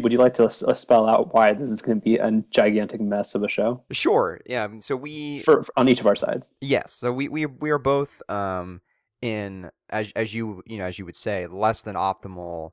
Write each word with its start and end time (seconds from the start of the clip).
would 0.00 0.12
you 0.12 0.18
like 0.18 0.34
to 0.34 0.44
uh, 0.44 0.74
spell 0.74 1.08
out 1.08 1.32
why 1.32 1.52
this 1.52 1.70
is 1.70 1.82
going 1.82 1.98
to 2.00 2.04
be 2.04 2.16
a 2.16 2.30
gigantic 2.50 3.00
mess 3.00 3.34
of 3.34 3.42
a 3.42 3.48
show? 3.48 3.82
Sure. 3.92 4.40
Yeah. 4.46 4.68
So 4.80 4.96
we 4.96 5.40
for, 5.40 5.62
for 5.62 5.72
on 5.76 5.88
each 5.88 6.00
of 6.00 6.06
our 6.06 6.16
sides. 6.16 6.54
Yes. 6.60 6.92
So 6.92 7.12
we 7.12 7.28
we 7.28 7.46
we 7.46 7.70
are 7.70 7.78
both 7.78 8.22
um 8.28 8.80
in 9.22 9.70
as 9.90 10.12
as 10.16 10.34
you 10.34 10.62
you 10.66 10.78
know 10.78 10.84
as 10.84 10.98
you 10.98 11.04
would 11.04 11.16
say 11.16 11.46
less 11.46 11.82
than 11.82 11.94
optimal 11.94 12.70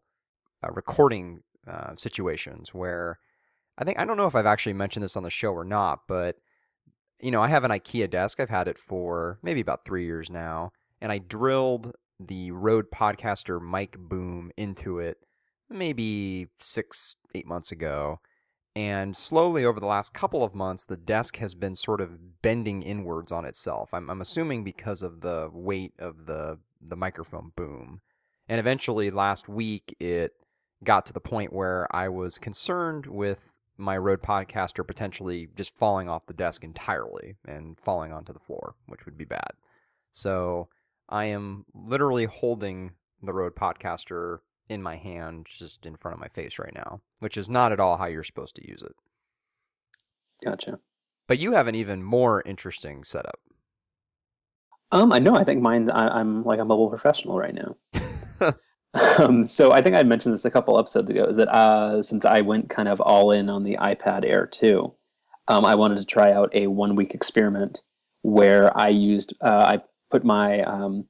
uh, 0.64 0.72
recording 0.72 1.44
uh, 1.68 1.96
situations 1.96 2.74
where 2.74 3.20
I 3.78 3.84
think 3.84 4.00
I 4.00 4.06
don't 4.06 4.18
know 4.18 4.28
if 4.28 4.36
I've 4.36 4.46
actually 4.46 4.74
mentioned 4.74 5.04
this 5.04 5.18
on 5.18 5.24
the 5.24 5.30
show 5.30 5.52
or 5.52 5.66
not, 5.66 6.02
but 6.08 6.38
you 7.20 7.32
know 7.32 7.42
I 7.42 7.48
have 7.48 7.64
an 7.64 7.72
IKEA 7.72 8.10
desk. 8.10 8.40
I've 8.40 8.50
had 8.50 8.68
it 8.68 8.80
for 8.80 9.40
maybe 9.42 9.62
about 9.62 9.86
three 9.86 10.06
years 10.06 10.30
now, 10.30 10.72
and 11.02 11.12
I 11.12 11.20
drilled 11.20 11.94
the 12.20 12.52
Rode 12.52 12.90
Podcaster 12.90 13.62
mic 13.62 13.98
boom 13.98 14.52
into 14.58 15.00
it 15.00 15.18
maybe 15.70 16.48
six 16.60 17.16
eight 17.36 17.48
months 17.48 17.72
ago. 17.72 18.20
And 18.76 19.18
slowly 19.18 19.66
over 19.66 19.80
the 19.80 19.88
last 19.88 20.14
couple 20.14 20.44
of 20.44 20.54
months, 20.54 20.86
the 20.86 20.98
desk 20.98 21.38
has 21.38 21.56
been 21.56 21.74
sort 21.74 22.00
of 22.00 22.42
bending 22.44 22.84
inwards 22.84 23.32
on 23.32 23.44
itself. 23.44 23.92
I'm, 23.92 24.08
I'm 24.08 24.22
assuming 24.22 24.64
because 24.64 25.02
of 25.02 25.22
the 25.22 25.50
weight 25.52 25.94
of 25.98 26.28
the 26.28 26.60
the 26.80 26.96
microphone 26.96 27.52
boom. 27.56 28.02
And 28.48 28.60
eventually, 28.60 29.10
last 29.12 29.50
week, 29.50 29.96
it 30.00 30.34
got 30.84 31.06
to 31.08 31.14
the 31.14 31.20
point 31.20 31.52
where 31.52 31.88
I 31.94 32.08
was 32.08 32.38
concerned 32.38 33.08
with 33.08 33.54
my 33.78 33.98
Rode 33.98 34.22
Podcaster 34.22 34.86
potentially 34.86 35.50
just 35.56 35.76
falling 35.76 36.10
off 36.10 36.26
the 36.26 36.34
desk 36.34 36.64
entirely 36.64 37.36
and 37.46 37.80
falling 37.80 38.12
onto 38.12 38.34
the 38.34 38.40
floor, 38.40 38.76
which 38.88 39.06
would 39.06 39.18
be 39.18 39.26
bad. 39.26 39.52
So 40.12 40.70
I 41.10 41.26
am 41.26 41.66
literally 41.74 42.26
holding 42.26 42.92
the 43.22 43.34
Rode 43.34 43.56
Podcaster 43.56 44.40
in 44.70 44.84
my 44.84 44.98
hand, 44.98 45.48
just 45.50 45.86
in 45.86 45.96
front 45.96 46.14
of 46.14 46.20
my 46.20 46.28
face 46.28 46.60
right 46.60 46.74
now, 46.74 47.02
which 47.20 47.38
is 47.38 47.50
not 47.50 47.72
at 47.72 47.80
all 47.80 47.98
how 47.98 48.06
you're 48.06 48.24
supposed 48.24 48.56
to 48.56 48.68
use 48.68 48.82
it. 48.82 48.96
Gotcha. 50.44 50.80
But 51.28 51.40
you 51.40 51.54
have 51.54 51.68
an 51.68 51.76
even 51.76 52.04
more 52.04 52.42
interesting 52.46 53.04
setup. 53.04 53.40
Um, 54.92 55.12
I 55.12 55.20
know. 55.20 55.36
I 55.36 55.44
think 55.44 55.62
mine. 55.62 55.90
I, 55.90 56.20
am 56.20 56.44
like 56.44 56.60
a 56.60 56.66
mobile 56.66 56.90
professional 56.90 57.38
right 57.38 57.54
now. 57.54 57.76
um, 59.20 59.46
so 59.46 59.74
I 59.74 59.82
think 59.82 59.96
I 59.96 60.04
mentioned 60.04 60.34
this 60.34 60.46
a 60.46 60.52
couple 60.52 60.80
episodes 60.80 61.10
ago. 61.10 61.26
Is 61.26 61.38
that 61.38 61.50
uh, 61.50 62.02
since 62.02 62.24
I 62.24 62.42
went 62.42 62.70
kind 62.70 62.88
of 62.88 63.02
all 63.02 63.32
in 63.32 63.50
on 63.50 63.64
the 63.64 63.78
iPad 63.82 64.24
Air 64.24 64.46
2, 64.46 64.94
um, 65.50 65.66
I 65.66 65.76
wanted 65.76 65.98
to 65.98 66.06
try 66.06 66.32
out 66.32 66.54
a 66.54 66.68
one 66.68 66.96
week 66.96 67.14
experiment 67.14 67.82
where 68.22 68.78
I 68.78 68.88
used 68.90 69.34
uh, 69.42 69.76
I 69.78 69.82
put 70.10 70.24
my 70.24 70.62
um, 70.62 71.06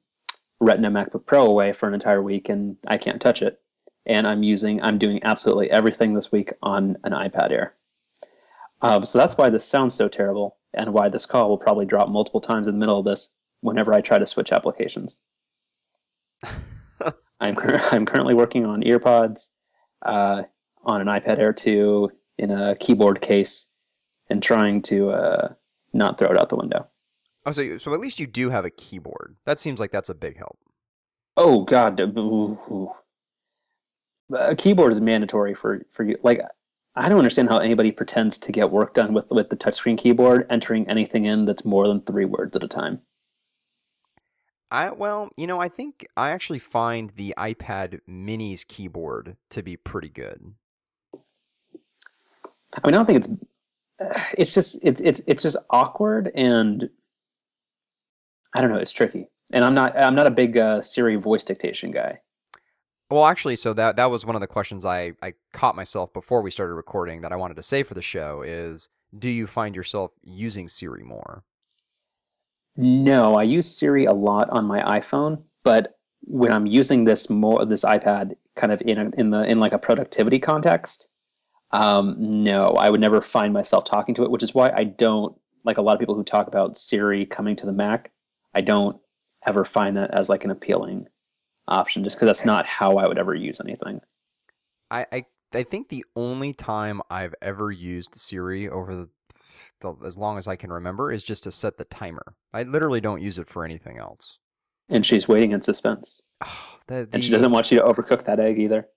Retina 0.60 0.90
MacBook 0.90 1.26
Pro 1.26 1.46
away 1.46 1.72
for 1.72 1.86
an 1.86 1.94
entire 1.94 2.22
week 2.22 2.48
and 2.48 2.76
I 2.86 2.98
can't 2.98 3.20
touch 3.20 3.42
it. 3.42 3.60
And 4.06 4.26
I'm 4.26 4.42
using 4.42 4.82
I'm 4.82 4.98
doing 4.98 5.20
absolutely 5.22 5.70
everything 5.70 6.14
this 6.14 6.32
week 6.32 6.52
on 6.62 6.96
an 7.04 7.12
iPad 7.12 7.50
Air. 7.50 7.74
Um, 8.80 9.04
so 9.04 9.18
that's 9.18 9.36
why 9.36 9.50
this 9.50 9.64
sounds 9.64 9.94
so 9.94 10.08
terrible 10.08 10.56
and 10.74 10.92
why 10.92 11.08
this 11.08 11.26
call 11.26 11.48
will 11.48 11.58
probably 11.58 11.86
drop 11.86 12.08
multiple 12.08 12.40
times 12.40 12.68
in 12.68 12.74
the 12.74 12.78
middle 12.78 12.98
of 12.98 13.04
this 13.04 13.30
whenever 13.60 13.92
I 13.92 14.00
try 14.00 14.18
to 14.18 14.26
switch 14.26 14.52
applications. 14.52 15.20
I'm 17.40 17.56
I'm 17.92 18.06
currently 18.06 18.34
working 18.34 18.64
on 18.64 18.82
earpods 18.82 19.50
uh, 20.02 20.42
on 20.84 21.00
an 21.00 21.06
iPad 21.08 21.38
Air 21.38 21.52
2 21.52 22.10
in 22.38 22.50
a 22.50 22.76
keyboard 22.76 23.20
case 23.20 23.66
and 24.30 24.42
trying 24.42 24.82
to 24.82 25.10
uh, 25.10 25.52
not 25.92 26.18
throw 26.18 26.28
it 26.28 26.38
out 26.38 26.48
the 26.48 26.56
window. 26.56 26.86
Oh, 27.48 27.52
so 27.52 27.78
so 27.78 27.94
at 27.94 28.00
least 28.00 28.20
you 28.20 28.26
do 28.26 28.50
have 28.50 28.66
a 28.66 28.70
keyboard. 28.70 29.36
That 29.46 29.58
seems 29.58 29.80
like 29.80 29.90
that's 29.90 30.10
a 30.10 30.14
big 30.14 30.36
help. 30.36 30.58
Oh 31.34 31.64
God, 31.64 31.98
a 34.38 34.54
keyboard 34.54 34.92
is 34.92 35.00
mandatory 35.00 35.54
for 35.54 35.80
for 35.90 36.04
you. 36.04 36.18
Like 36.22 36.42
I 36.94 37.08
don't 37.08 37.16
understand 37.16 37.48
how 37.48 37.56
anybody 37.56 37.90
pretends 37.90 38.36
to 38.36 38.52
get 38.52 38.70
work 38.70 38.92
done 38.92 39.14
with 39.14 39.30
with 39.30 39.48
the 39.48 39.56
touchscreen 39.56 39.96
keyboard, 39.96 40.46
entering 40.50 40.86
anything 40.90 41.24
in 41.24 41.46
that's 41.46 41.64
more 41.64 41.88
than 41.88 42.02
three 42.02 42.26
words 42.26 42.54
at 42.54 42.62
a 42.62 42.68
time. 42.68 43.00
I 44.70 44.90
well, 44.90 45.30
you 45.38 45.46
know, 45.46 45.58
I 45.58 45.70
think 45.70 46.06
I 46.18 46.32
actually 46.32 46.58
find 46.58 47.12
the 47.16 47.34
iPad 47.38 48.00
Mini's 48.06 48.64
keyboard 48.64 49.38
to 49.48 49.62
be 49.62 49.78
pretty 49.78 50.10
good. 50.10 50.52
I 51.14 52.86
mean, 52.86 52.92
I 52.94 52.98
don't 52.98 53.06
think 53.06 53.24
it's. 53.24 53.28
It's 54.38 54.54
just 54.54 54.78
it's 54.82 55.00
it's 55.00 55.20
it's 55.26 55.42
just 55.42 55.56
awkward 55.70 56.30
and 56.36 56.88
I 58.54 58.60
don't 58.60 58.70
know. 58.70 58.78
It's 58.78 58.92
tricky, 58.92 59.28
and 59.52 59.64
I'm 59.64 59.74
not 59.74 59.96
I'm 59.96 60.14
not 60.14 60.26
a 60.26 60.30
big 60.30 60.56
uh, 60.56 60.82
Siri 60.82 61.16
voice 61.16 61.44
dictation 61.44 61.90
guy. 61.90 62.20
Well, 63.10 63.24
actually, 63.24 63.56
so 63.56 63.72
that 63.74 63.96
that 63.96 64.10
was 64.10 64.26
one 64.26 64.36
of 64.36 64.40
the 64.40 64.46
questions 64.46 64.84
I 64.84 65.12
I 65.22 65.34
caught 65.52 65.76
myself 65.76 66.12
before 66.12 66.42
we 66.42 66.50
started 66.50 66.74
recording 66.74 67.22
that 67.22 67.32
I 67.32 67.36
wanted 67.36 67.56
to 67.56 67.62
say 67.62 67.82
for 67.82 67.94
the 67.94 68.02
show 68.02 68.42
is 68.42 68.90
do 69.16 69.30
you 69.30 69.46
find 69.46 69.74
yourself 69.74 70.12
using 70.22 70.68
Siri 70.68 71.02
more? 71.02 71.44
No, 72.76 73.34
I 73.34 73.42
use 73.42 73.68
Siri 73.68 74.04
a 74.04 74.12
lot 74.12 74.48
on 74.50 74.64
my 74.64 74.82
iPhone, 75.00 75.42
but 75.64 75.98
when 76.22 76.52
I'm 76.52 76.66
using 76.66 77.04
this 77.04 77.30
more 77.30 77.64
this 77.64 77.84
iPad 77.84 78.34
kind 78.56 78.72
of 78.72 78.82
in 78.82 78.98
a, 78.98 79.10
in 79.16 79.30
the 79.30 79.42
in 79.44 79.58
like 79.60 79.72
a 79.72 79.78
productivity 79.78 80.38
context, 80.38 81.08
um, 81.72 82.16
no, 82.18 82.72
I 82.72 82.90
would 82.90 83.00
never 83.00 83.20
find 83.20 83.52
myself 83.52 83.84
talking 83.84 84.14
to 84.16 84.22
it, 84.24 84.30
which 84.30 84.42
is 84.42 84.54
why 84.54 84.70
I 84.70 84.84
don't 84.84 85.34
like 85.64 85.78
a 85.78 85.82
lot 85.82 85.94
of 85.94 86.00
people 86.00 86.14
who 86.14 86.24
talk 86.24 86.46
about 86.46 86.76
Siri 86.76 87.26
coming 87.26 87.56
to 87.56 87.66
the 87.66 87.72
Mac. 87.72 88.10
I 88.54 88.60
don't 88.60 88.98
ever 89.46 89.64
find 89.64 89.96
that 89.96 90.12
as 90.12 90.28
like 90.28 90.44
an 90.44 90.50
appealing 90.50 91.06
option, 91.66 92.04
just 92.04 92.16
because 92.16 92.26
that's 92.26 92.44
not 92.44 92.66
how 92.66 92.96
I 92.96 93.06
would 93.06 93.18
ever 93.18 93.34
use 93.34 93.60
anything. 93.60 94.00
I, 94.90 95.06
I 95.12 95.24
I 95.54 95.62
think 95.62 95.88
the 95.88 96.04
only 96.14 96.52
time 96.52 97.00
I've 97.10 97.34
ever 97.40 97.70
used 97.70 98.14
Siri 98.14 98.68
over 98.68 98.94
the, 98.94 99.08
the, 99.80 99.94
as 100.04 100.18
long 100.18 100.36
as 100.36 100.46
I 100.46 100.56
can 100.56 100.70
remember 100.70 101.10
is 101.10 101.24
just 101.24 101.44
to 101.44 101.52
set 101.52 101.78
the 101.78 101.84
timer. 101.84 102.34
I 102.52 102.64
literally 102.64 103.00
don't 103.00 103.22
use 103.22 103.38
it 103.38 103.48
for 103.48 103.64
anything 103.64 103.98
else. 103.98 104.38
And 104.90 105.04
she's 105.04 105.28
waiting 105.28 105.52
in 105.52 105.62
suspense. 105.62 106.22
the, 106.40 106.46
the, 106.86 107.08
and 107.12 107.24
she 107.24 107.30
doesn't 107.30 107.50
want 107.50 107.70
you 107.70 107.78
to 107.78 107.84
overcook 107.84 108.24
that 108.24 108.40
egg 108.40 108.58
either. 108.58 108.88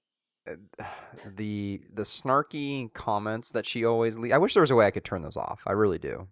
Uh, 0.50 0.56
the 1.36 1.82
the 1.94 2.04
snarky 2.04 2.92
comments 2.94 3.52
that 3.52 3.66
she 3.66 3.86
always 3.86 4.18
leaves. 4.18 4.34
I 4.34 4.38
wish 4.38 4.54
there 4.54 4.62
was 4.62 4.72
a 4.72 4.76
way 4.76 4.86
I 4.86 4.92
could 4.92 5.06
turn 5.06 5.22
those 5.22 5.38
off. 5.38 5.62
I 5.66 5.72
really 5.72 6.00
do. 6.00 6.28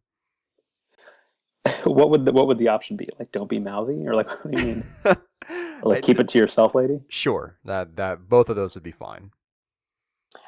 what 1.84 2.10
would 2.10 2.26
the, 2.26 2.32
what 2.32 2.48
would 2.48 2.58
the 2.58 2.68
option 2.68 2.98
be? 2.98 3.10
Like, 3.18 3.32
don't 3.32 3.50
be 3.50 3.60
mouthy, 3.60 4.08
or 4.08 4.16
like, 4.16 4.30
what 4.44 4.54
do 4.54 4.60
you 4.60 4.66
mean? 4.66 4.84
like, 5.84 6.04
keep 6.04 6.20
it 6.20 6.28
to 6.30 6.38
yourself, 6.38 6.76
lady. 6.76 7.02
Sure, 7.10 7.58
that 7.66 7.96
that 7.98 8.30
both 8.30 8.50
of 8.50 8.56
those 8.56 8.76
would 8.76 8.84
be 8.84 8.92
fine. 8.92 9.32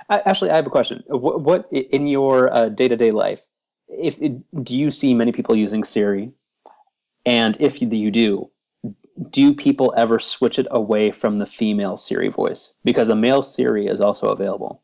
I, 0.09 0.19
actually, 0.25 0.51
I 0.51 0.55
have 0.55 0.67
a 0.67 0.71
question. 0.71 1.03
What, 1.07 1.41
what 1.41 1.67
in 1.71 2.07
your 2.07 2.69
day 2.69 2.87
to 2.87 2.95
day 2.95 3.11
life, 3.11 3.41
if 3.87 4.19
do 4.19 4.75
you 4.75 4.91
see 4.91 5.13
many 5.13 5.31
people 5.31 5.55
using 5.55 5.83
Siri, 5.83 6.31
and 7.25 7.57
if 7.59 7.81
you 7.81 8.11
do, 8.11 8.49
do 9.29 9.53
people 9.53 9.93
ever 9.95 10.19
switch 10.19 10.57
it 10.59 10.67
away 10.71 11.11
from 11.11 11.39
the 11.39 11.45
female 11.45 11.97
Siri 11.97 12.29
voice 12.29 12.73
because 12.83 13.09
a 13.09 13.15
male 13.15 13.41
Siri 13.41 13.87
is 13.87 14.01
also 14.01 14.29
available? 14.29 14.81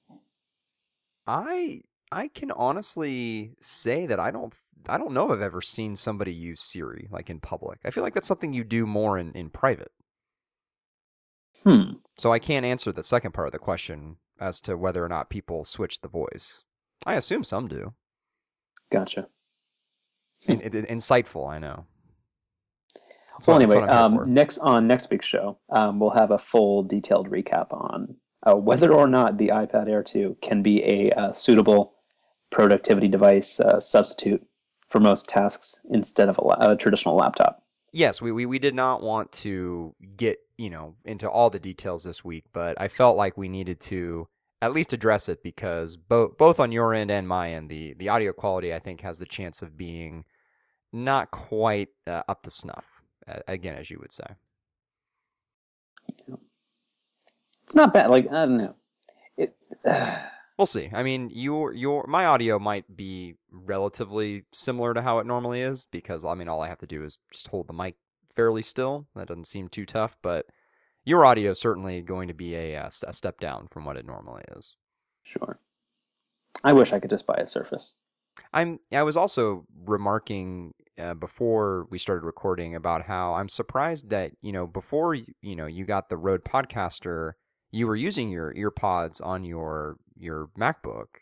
I 1.26 1.82
I 2.12 2.28
can 2.28 2.51
honestly 2.51 3.56
say 3.62 4.06
that 4.06 4.19
I 4.19 4.31
don't 4.31 4.53
I 4.88 4.97
don't 4.97 5.13
know 5.13 5.25
if 5.25 5.31
I've 5.31 5.41
ever 5.41 5.62
seen 5.62 5.95
somebody 5.95 6.34
use 6.34 6.62
Siri 6.62 7.07
like 7.12 7.29
in 7.29 7.40
public. 7.40 7.79
I 7.84 7.91
feel 7.91 8.03
like 8.03 8.13
that's 8.13 8.28
something 8.28 8.53
you 8.53 8.63
do 8.63 8.85
more 8.85 9.18
in, 9.18 9.31
in 9.34 9.50
private. 9.50 9.91
Hmm. 11.63 11.94
So 12.17 12.31
I 12.31 12.40
can't 12.40 12.66
answer 12.66 12.91
the 12.91 13.03
second 13.03 13.34
part 13.34 13.47
of 13.47 13.51
the 13.51 13.59
question 13.59 14.17
as 14.40 14.62
to 14.62 14.78
whether 14.78 15.03
or 15.03 15.09
not 15.09 15.29
people 15.29 15.66
switch 15.66 16.01
the 16.01 16.07
voice. 16.07 16.63
I 17.06 17.16
assume 17.16 17.44
some 17.44 17.67
do. 17.67 17.94
Gotcha. 18.91 19.28
in, 20.47 20.62
in, 20.62 20.85
insightful, 20.85 21.50
I 21.50 21.59
know. 21.59 21.85
That's 23.34 23.47
well, 23.47 23.59
what, 23.59 23.69
anyway, 23.69 23.88
um, 23.88 24.23
next 24.25 24.57
on 24.59 24.88
next 24.88 25.09
week's 25.12 25.25
show, 25.25 25.59
um, 25.69 26.00
we'll 26.00 26.09
have 26.12 26.31
a 26.31 26.38
full 26.38 26.84
detailed 26.84 27.29
recap 27.29 27.72
on 27.72 28.16
uh, 28.47 28.56
whether 28.56 28.94
or 28.94 29.07
not 29.07 29.38
the 29.38 29.50
iPad 29.50 29.90
Air 29.90 30.03
2 30.03 30.38
can 30.41 30.62
be 30.62 30.84
a 30.84 31.12
uh, 31.12 31.31
suitable 31.34 31.97
productivity 32.49 33.08
device 33.08 33.59
uh, 33.59 33.79
substitute 33.79 34.46
for 34.90 34.99
most 34.99 35.28
tasks 35.28 35.79
instead 35.91 36.29
of 36.29 36.40
a, 36.40 36.72
a 36.72 36.76
traditional 36.76 37.16
laptop. 37.16 37.64
Yes, 37.94 38.22
we, 38.22 38.32
we, 38.32 38.46
we 38.46 38.59
did 38.59 38.76
not 38.76 39.02
want 39.02 39.32
to 39.34 39.96
get, 40.16 40.40
you 40.58 40.70
know, 40.70 40.96
into 41.05 41.29
all 41.29 41.49
the 41.49 41.59
details 41.59 42.03
this 42.03 42.23
week, 42.23 42.46
but 42.53 42.79
I 42.79 42.88
felt 42.88 43.17
like 43.17 43.38
we 43.38 43.49
needed 43.49 43.79
to 43.82 44.28
at 44.61 44.73
least 44.73 44.94
address 44.94 45.29
it 45.29 45.44
because 45.44 45.96
both 45.96 46.38
both 46.38 46.59
on 46.59 46.72
your 46.72 46.94
end 46.94 47.11
and 47.11 47.28
my 47.28 47.53
end, 47.53 47.70
the, 47.70 47.94
the 47.94 48.09
audio 48.09 48.34
quality 48.34 48.73
I 48.73 48.79
think 48.79 49.02
has 49.02 49.20
the 49.20 49.26
chance 49.26 49.61
of 49.61 49.78
being 49.78 50.26
not 50.91 51.32
quite 51.32 51.90
uh, 52.08 52.23
up 52.28 52.44
to 52.44 52.52
snuff, 52.52 53.02
uh, 53.28 53.40
again, 53.47 53.76
as 53.76 53.90
you 53.90 53.99
would 53.99 54.11
say. 54.11 54.26
It's 57.64 57.76
not 57.76 57.94
bad. 57.94 58.09
Like, 58.09 58.28
I 58.28 58.46
don't 58.46 58.58
know. 58.58 58.76
It. 59.38 59.55
Uh 59.85 60.20
We'll 60.58 60.66
see. 60.66 60.90
I 60.92 61.04
mean, 61.04 61.30
your 61.32 61.74
your 61.74 62.06
my 62.08 62.26
audio 62.26 62.58
might 62.58 62.96
be 62.96 63.36
relatively 63.52 64.46
similar 64.52 64.94
to 64.94 65.02
how 65.04 65.20
it 65.20 65.28
normally 65.28 65.62
is 65.62 65.88
because 65.92 66.26
I 66.26 66.34
mean, 66.34 66.48
all 66.48 66.62
I 66.62 66.68
have 66.68 66.80
to 66.80 66.88
do 66.88 67.04
is 67.04 67.20
just 67.32 67.50
hold 67.50 67.68
the 67.68 67.74
mic 67.74 67.96
fairly 68.36 68.64
still. 68.64 69.08
That 69.16 69.28
doesn't 69.28 69.46
seem 69.48 69.68
too 69.68 69.86
tough, 69.86 70.18
but 70.24 70.48
your 71.06 71.26
audio 71.26 71.52
is 71.52 71.59
certainly 71.59 72.02
going 72.02 72.28
to 72.28 72.34
be 72.34 72.56
a, 72.56 72.76
a 72.76 73.14
step 73.14 73.40
down 73.40 73.68
from 73.70 73.86
what 73.86 73.98
it 73.98 74.06
normally 74.06 74.44
is. 74.58 74.76
Sure. 75.24 75.59
I 76.64 76.74
wish 76.74 76.92
I 76.92 77.00
could 77.00 77.12
just 77.12 77.28
buy 77.28 77.36
a 77.36 77.48
Surface. 77.48 77.94
I'm. 78.52 78.80
I 78.92 79.04
was 79.04 79.18
also 79.18 79.66
remarking 79.86 80.74
uh, 80.98 81.14
before 81.14 81.88
we 81.92 81.98
started 81.98 82.26
recording 82.26 82.76
about 82.76 83.04
how 83.04 83.36
I'm 83.36 83.50
surprised 83.50 84.09
that 84.09 84.32
you 84.42 84.52
know 84.52 84.66
before 84.66 85.14
you, 85.14 85.26
you 85.42 85.56
know 85.56 85.68
you 85.68 85.86
got 85.86 86.09
the 86.09 86.18
Rode 86.18 86.44
Podcaster, 86.44 87.34
you 87.72 87.86
were 87.86 87.96
using 87.96 88.30
your 88.30 88.54
earpods 88.54 89.24
on 89.24 89.44
your 89.44 89.98
your 90.19 90.49
MacBook, 90.58 91.22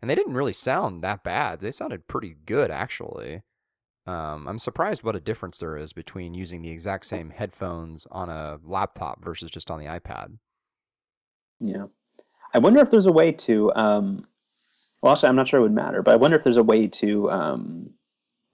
and 0.00 0.10
they 0.10 0.14
didn't 0.14 0.34
really 0.34 0.52
sound 0.52 1.02
that 1.02 1.24
bad. 1.24 1.60
They 1.60 1.72
sounded 1.72 2.08
pretty 2.08 2.36
good 2.46 2.70
actually. 2.70 3.42
Um, 4.06 4.48
I'm 4.48 4.58
surprised 4.58 5.04
what 5.04 5.14
a 5.14 5.20
difference 5.20 5.58
there 5.58 5.76
is 5.76 5.92
between 5.92 6.34
using 6.34 6.62
the 6.62 6.70
exact 6.70 7.06
same 7.06 7.30
headphones 7.30 8.06
on 8.10 8.28
a 8.28 8.58
laptop 8.64 9.24
versus 9.24 9.50
just 9.50 9.70
on 9.70 9.78
the 9.78 9.86
iPad. 9.86 10.38
Yeah, 11.60 11.86
I 12.52 12.58
wonder 12.58 12.80
if 12.80 12.90
there's 12.90 13.06
a 13.06 13.12
way 13.12 13.30
to. 13.32 13.72
Um, 13.74 14.26
well, 15.00 15.12
actually, 15.12 15.28
I'm 15.28 15.36
not 15.36 15.48
sure 15.48 15.60
it 15.60 15.62
would 15.62 15.72
matter, 15.72 16.02
but 16.02 16.14
I 16.14 16.16
wonder 16.16 16.36
if 16.36 16.44
there's 16.44 16.56
a 16.56 16.62
way 16.62 16.88
to 16.88 17.30
um, 17.30 17.90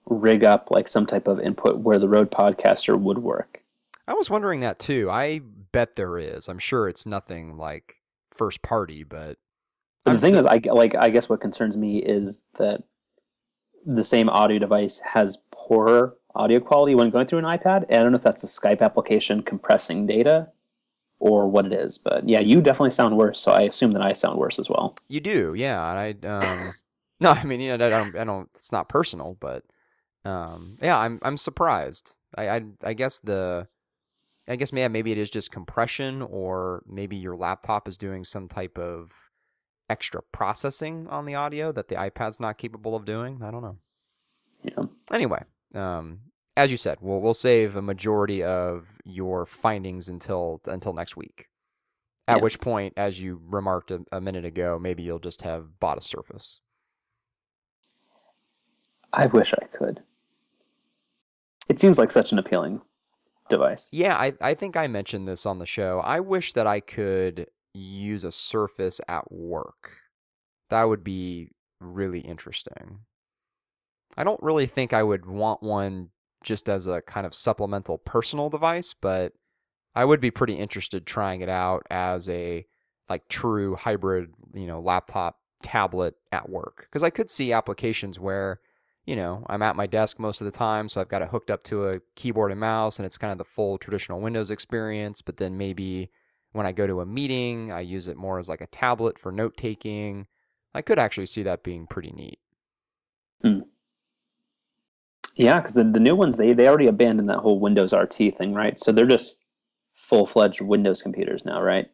rig 0.05 0.43
up 0.43 0.71
like 0.71 0.87
some 0.87 1.05
type 1.05 1.27
of 1.27 1.39
input 1.39 1.79
where 1.79 1.97
the 1.97 2.09
Rode 2.09 2.31
Podcaster 2.31 2.99
would 2.99 3.19
work. 3.19 3.63
I 4.07 4.13
was 4.13 4.29
wondering 4.29 4.59
that 4.61 4.79
too. 4.79 5.09
I 5.09 5.41
bet 5.71 5.95
there 5.95 6.17
is. 6.17 6.47
I'm 6.47 6.59
sure 6.59 6.87
it's 6.87 7.05
nothing 7.05 7.57
like 7.57 7.95
first 8.31 8.61
party, 8.61 9.03
but. 9.03 9.37
But 10.05 10.13
the 10.13 10.19
thing 10.19 10.35
is, 10.35 10.45
I 10.45 10.61
like. 10.71 10.95
I 10.95 11.09
guess 11.09 11.29
what 11.29 11.41
concerns 11.41 11.77
me 11.77 11.97
is 11.99 12.45
that 12.57 12.83
the 13.85 14.03
same 14.03 14.29
audio 14.29 14.59
device 14.59 14.99
has 14.99 15.37
poorer 15.51 16.15
audio 16.35 16.59
quality 16.59 16.95
when 16.95 17.09
going 17.09 17.27
through 17.27 17.39
an 17.39 17.45
iPad. 17.45 17.85
And 17.89 17.99
I 17.99 18.03
don't 18.03 18.11
know 18.11 18.17
if 18.17 18.21
that's 18.23 18.41
the 18.41 18.47
Skype 18.47 18.81
application 18.81 19.41
compressing 19.41 20.05
data 20.05 20.47
or 21.19 21.49
what 21.49 21.65
it 21.65 21.73
is, 21.73 21.97
but 21.97 22.27
yeah, 22.27 22.39
you 22.39 22.61
definitely 22.61 22.91
sound 22.91 23.17
worse. 23.17 23.39
So 23.39 23.51
I 23.51 23.63
assume 23.63 23.91
that 23.91 24.01
I 24.01 24.13
sound 24.13 24.39
worse 24.39 24.57
as 24.57 24.69
well. 24.69 24.95
You 25.09 25.19
do, 25.19 25.53
yeah. 25.55 25.81
I 25.81 26.15
um, 26.25 26.73
no, 27.19 27.31
I 27.31 27.43
mean, 27.43 27.59
you 27.59 27.75
know, 27.75 27.85
I 27.85 27.89
don't, 27.89 28.15
I 28.15 28.23
don't. 28.23 28.49
It's 28.55 28.71
not 28.71 28.89
personal, 28.89 29.35
but 29.39 29.63
um, 30.23 30.77
yeah, 30.81 30.97
I'm, 30.97 31.19
I'm 31.21 31.37
surprised. 31.37 32.15
I, 32.35 32.49
I, 32.49 32.61
I 32.83 32.93
guess 32.93 33.19
the, 33.19 33.67
I 34.47 34.55
guess 34.55 34.71
maybe 34.71 34.91
maybe 34.91 35.11
it 35.11 35.17
is 35.17 35.29
just 35.29 35.51
compression, 35.51 36.21
or 36.21 36.83
maybe 36.87 37.17
your 37.17 37.35
laptop 37.35 37.87
is 37.87 37.97
doing 37.97 38.23
some 38.23 38.47
type 38.47 38.77
of 38.77 39.28
extra 39.89 40.21
processing 40.31 41.07
on 41.09 41.25
the 41.25 41.35
audio 41.35 41.71
that 41.71 41.87
the 41.87 41.95
iPad's 41.95 42.39
not 42.39 42.57
capable 42.57 42.95
of 42.95 43.05
doing. 43.05 43.41
I 43.43 43.49
don't 43.49 43.61
know. 43.61 43.77
Yeah. 44.63 44.85
Anyway, 45.11 45.43
um, 45.73 46.19
as 46.55 46.71
you 46.71 46.77
said, 46.77 46.97
we'll 47.01 47.21
we'll 47.21 47.33
save 47.33 47.75
a 47.75 47.81
majority 47.81 48.43
of 48.43 48.99
your 49.03 49.45
findings 49.45 50.09
until 50.09 50.61
until 50.65 50.93
next 50.93 51.15
week. 51.17 51.47
At 52.27 52.37
yeah. 52.37 52.43
which 52.43 52.59
point, 52.59 52.93
as 52.95 53.19
you 53.19 53.41
remarked 53.43 53.89
a, 53.89 54.01
a 54.11 54.21
minute 54.21 54.45
ago, 54.45 54.77
maybe 54.79 55.01
you'll 55.01 55.19
just 55.19 55.41
have 55.41 55.79
bought 55.79 55.97
a 55.97 56.01
Surface. 56.01 56.61
I 59.11 59.25
wish 59.25 59.53
I 59.53 59.65
could. 59.65 60.03
It 61.67 61.79
seems 61.79 61.97
like 61.97 62.11
such 62.11 62.31
an 62.31 62.37
appealing 62.37 62.81
device. 63.49 63.89
Yeah, 63.91 64.15
I, 64.15 64.33
I 64.41 64.53
think 64.53 64.77
I 64.77 64.87
mentioned 64.87 65.27
this 65.27 65.45
on 65.45 65.57
the 65.57 65.65
show. 65.65 65.99
I 66.03 66.19
wish 66.19 66.53
that 66.53 66.67
I 66.67 66.79
could 66.79 67.47
use 67.73 68.23
a 68.23 68.31
surface 68.31 68.99
at 69.07 69.31
work. 69.31 69.97
That 70.69 70.83
would 70.83 71.03
be 71.03 71.49
really 71.79 72.19
interesting. 72.19 72.99
I 74.17 74.23
don't 74.23 74.41
really 74.41 74.65
think 74.65 74.93
I 74.93 75.03
would 75.03 75.25
want 75.25 75.63
one 75.63 76.09
just 76.43 76.69
as 76.69 76.87
a 76.87 77.01
kind 77.01 77.25
of 77.25 77.33
supplemental 77.33 77.97
personal 77.97 78.49
device, 78.49 78.93
but 78.93 79.33
I 79.95 80.05
would 80.05 80.21
be 80.21 80.31
pretty 80.31 80.55
interested 80.55 81.05
trying 81.05 81.41
it 81.41 81.49
out 81.49 81.83
as 81.89 82.29
a 82.29 82.65
like 83.09 83.27
true 83.27 83.75
hybrid, 83.75 84.29
you 84.53 84.67
know, 84.67 84.79
laptop 84.79 85.37
tablet 85.61 86.15
at 86.31 86.49
work 86.49 86.87
because 86.89 87.03
I 87.03 87.09
could 87.09 87.29
see 87.29 87.51
applications 87.51 88.19
where 88.19 88.59
you 89.09 89.15
know, 89.15 89.43
I'm 89.47 89.63
at 89.63 89.75
my 89.75 89.87
desk 89.87 90.19
most 90.19 90.39
of 90.39 90.45
the 90.45 90.51
time, 90.51 90.87
so 90.87 91.01
I've 91.01 91.09
got 91.09 91.23
it 91.23 91.29
hooked 91.29 91.49
up 91.49 91.63
to 91.63 91.87
a 91.87 91.99
keyboard 92.15 92.51
and 92.51 92.59
mouse, 92.59 92.99
and 92.99 93.07
it's 93.07 93.17
kind 93.17 93.31
of 93.31 93.39
the 93.39 93.43
full 93.43 93.79
traditional 93.79 94.21
Windows 94.21 94.51
experience. 94.51 95.23
But 95.23 95.37
then 95.37 95.57
maybe 95.57 96.11
when 96.51 96.65
I 96.65 96.71
go 96.71 96.87
to 96.87 97.01
a 97.01 97.05
meeting, 97.05 97.71
I 97.71 97.81
use 97.81 98.07
it 98.07 98.17
more 98.17 98.39
as 98.39 98.49
like 98.49 98.61
a 98.61 98.67
tablet 98.67 99.19
for 99.19 99.31
note 99.31 99.55
taking. 99.57 100.27
I 100.73 100.81
could 100.81 100.99
actually 100.99 101.25
see 101.25 101.43
that 101.43 101.63
being 101.63 101.87
pretty 101.87 102.11
neat. 102.11 102.39
Hmm. 103.41 103.59
Yeah, 105.35 105.59
because 105.59 105.75
the, 105.75 105.83
the 105.83 105.99
new 105.99 106.15
ones 106.15 106.37
they 106.37 106.53
they 106.53 106.67
already 106.67 106.87
abandoned 106.87 107.29
that 107.29 107.39
whole 107.39 107.59
Windows 107.59 107.93
RT 107.93 108.37
thing, 108.37 108.53
right? 108.53 108.79
So 108.79 108.91
they're 108.91 109.05
just 109.05 109.45
full 109.95 110.25
fledged 110.25 110.61
Windows 110.61 111.01
computers 111.01 111.45
now, 111.45 111.61
right? 111.61 111.87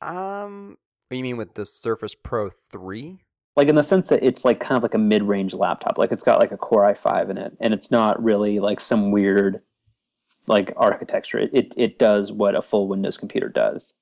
Um, 0.00 0.78
what 1.08 1.16
you 1.16 1.22
mean 1.22 1.36
with 1.36 1.54
the 1.54 1.66
Surface 1.66 2.14
Pro 2.14 2.48
three? 2.48 3.20
Like 3.56 3.68
in 3.68 3.76
the 3.76 3.82
sense 3.82 4.08
that 4.08 4.22
it's 4.22 4.44
like 4.44 4.60
kind 4.60 4.76
of 4.76 4.82
like 4.82 4.94
a 4.94 4.98
mid 4.98 5.22
range 5.22 5.54
laptop, 5.54 5.98
like 5.98 6.10
it's 6.10 6.22
got 6.22 6.40
like 6.40 6.52
a 6.52 6.56
Core 6.56 6.82
i5 6.92 7.30
in 7.30 7.38
it, 7.38 7.56
and 7.60 7.74
it's 7.74 7.90
not 7.90 8.22
really 8.22 8.58
like 8.58 8.80
some 8.80 9.12
weird 9.12 9.60
like 10.46 10.72
architecture. 10.76 11.38
It, 11.38 11.74
it, 11.76 11.98
does 11.98 12.32
what 12.32 12.54
a 12.54 12.62
full 12.62 12.88
Windows 12.88 13.16
computer 13.16 13.48
does. 13.48 13.94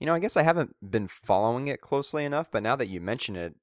You 0.00 0.06
know, 0.06 0.14
I 0.14 0.18
guess 0.18 0.36
I 0.36 0.42
haven't 0.42 0.76
been 0.82 1.08
following 1.08 1.68
it 1.68 1.80
closely 1.80 2.24
enough, 2.24 2.50
but 2.50 2.62
now 2.62 2.76
that 2.76 2.88
you 2.88 3.00
mention 3.00 3.36
it, 3.36 3.54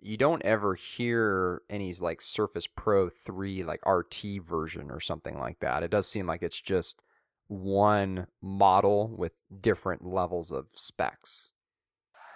you 0.00 0.16
don't 0.16 0.44
ever 0.44 0.74
hear 0.74 1.62
any 1.70 1.92
like 1.94 2.20
Surface 2.20 2.66
Pro 2.66 3.08
3 3.08 3.62
like 3.64 3.86
RT 3.86 4.42
version 4.44 4.90
or 4.90 5.00
something 5.00 5.38
like 5.38 5.60
that. 5.60 5.82
It 5.82 5.90
does 5.90 6.08
seem 6.08 6.26
like 6.26 6.42
it's 6.42 6.60
just 6.60 7.02
one 7.46 8.26
model 8.40 9.14
with 9.16 9.44
different 9.60 10.04
levels 10.04 10.50
of 10.50 10.66
specs. 10.74 11.52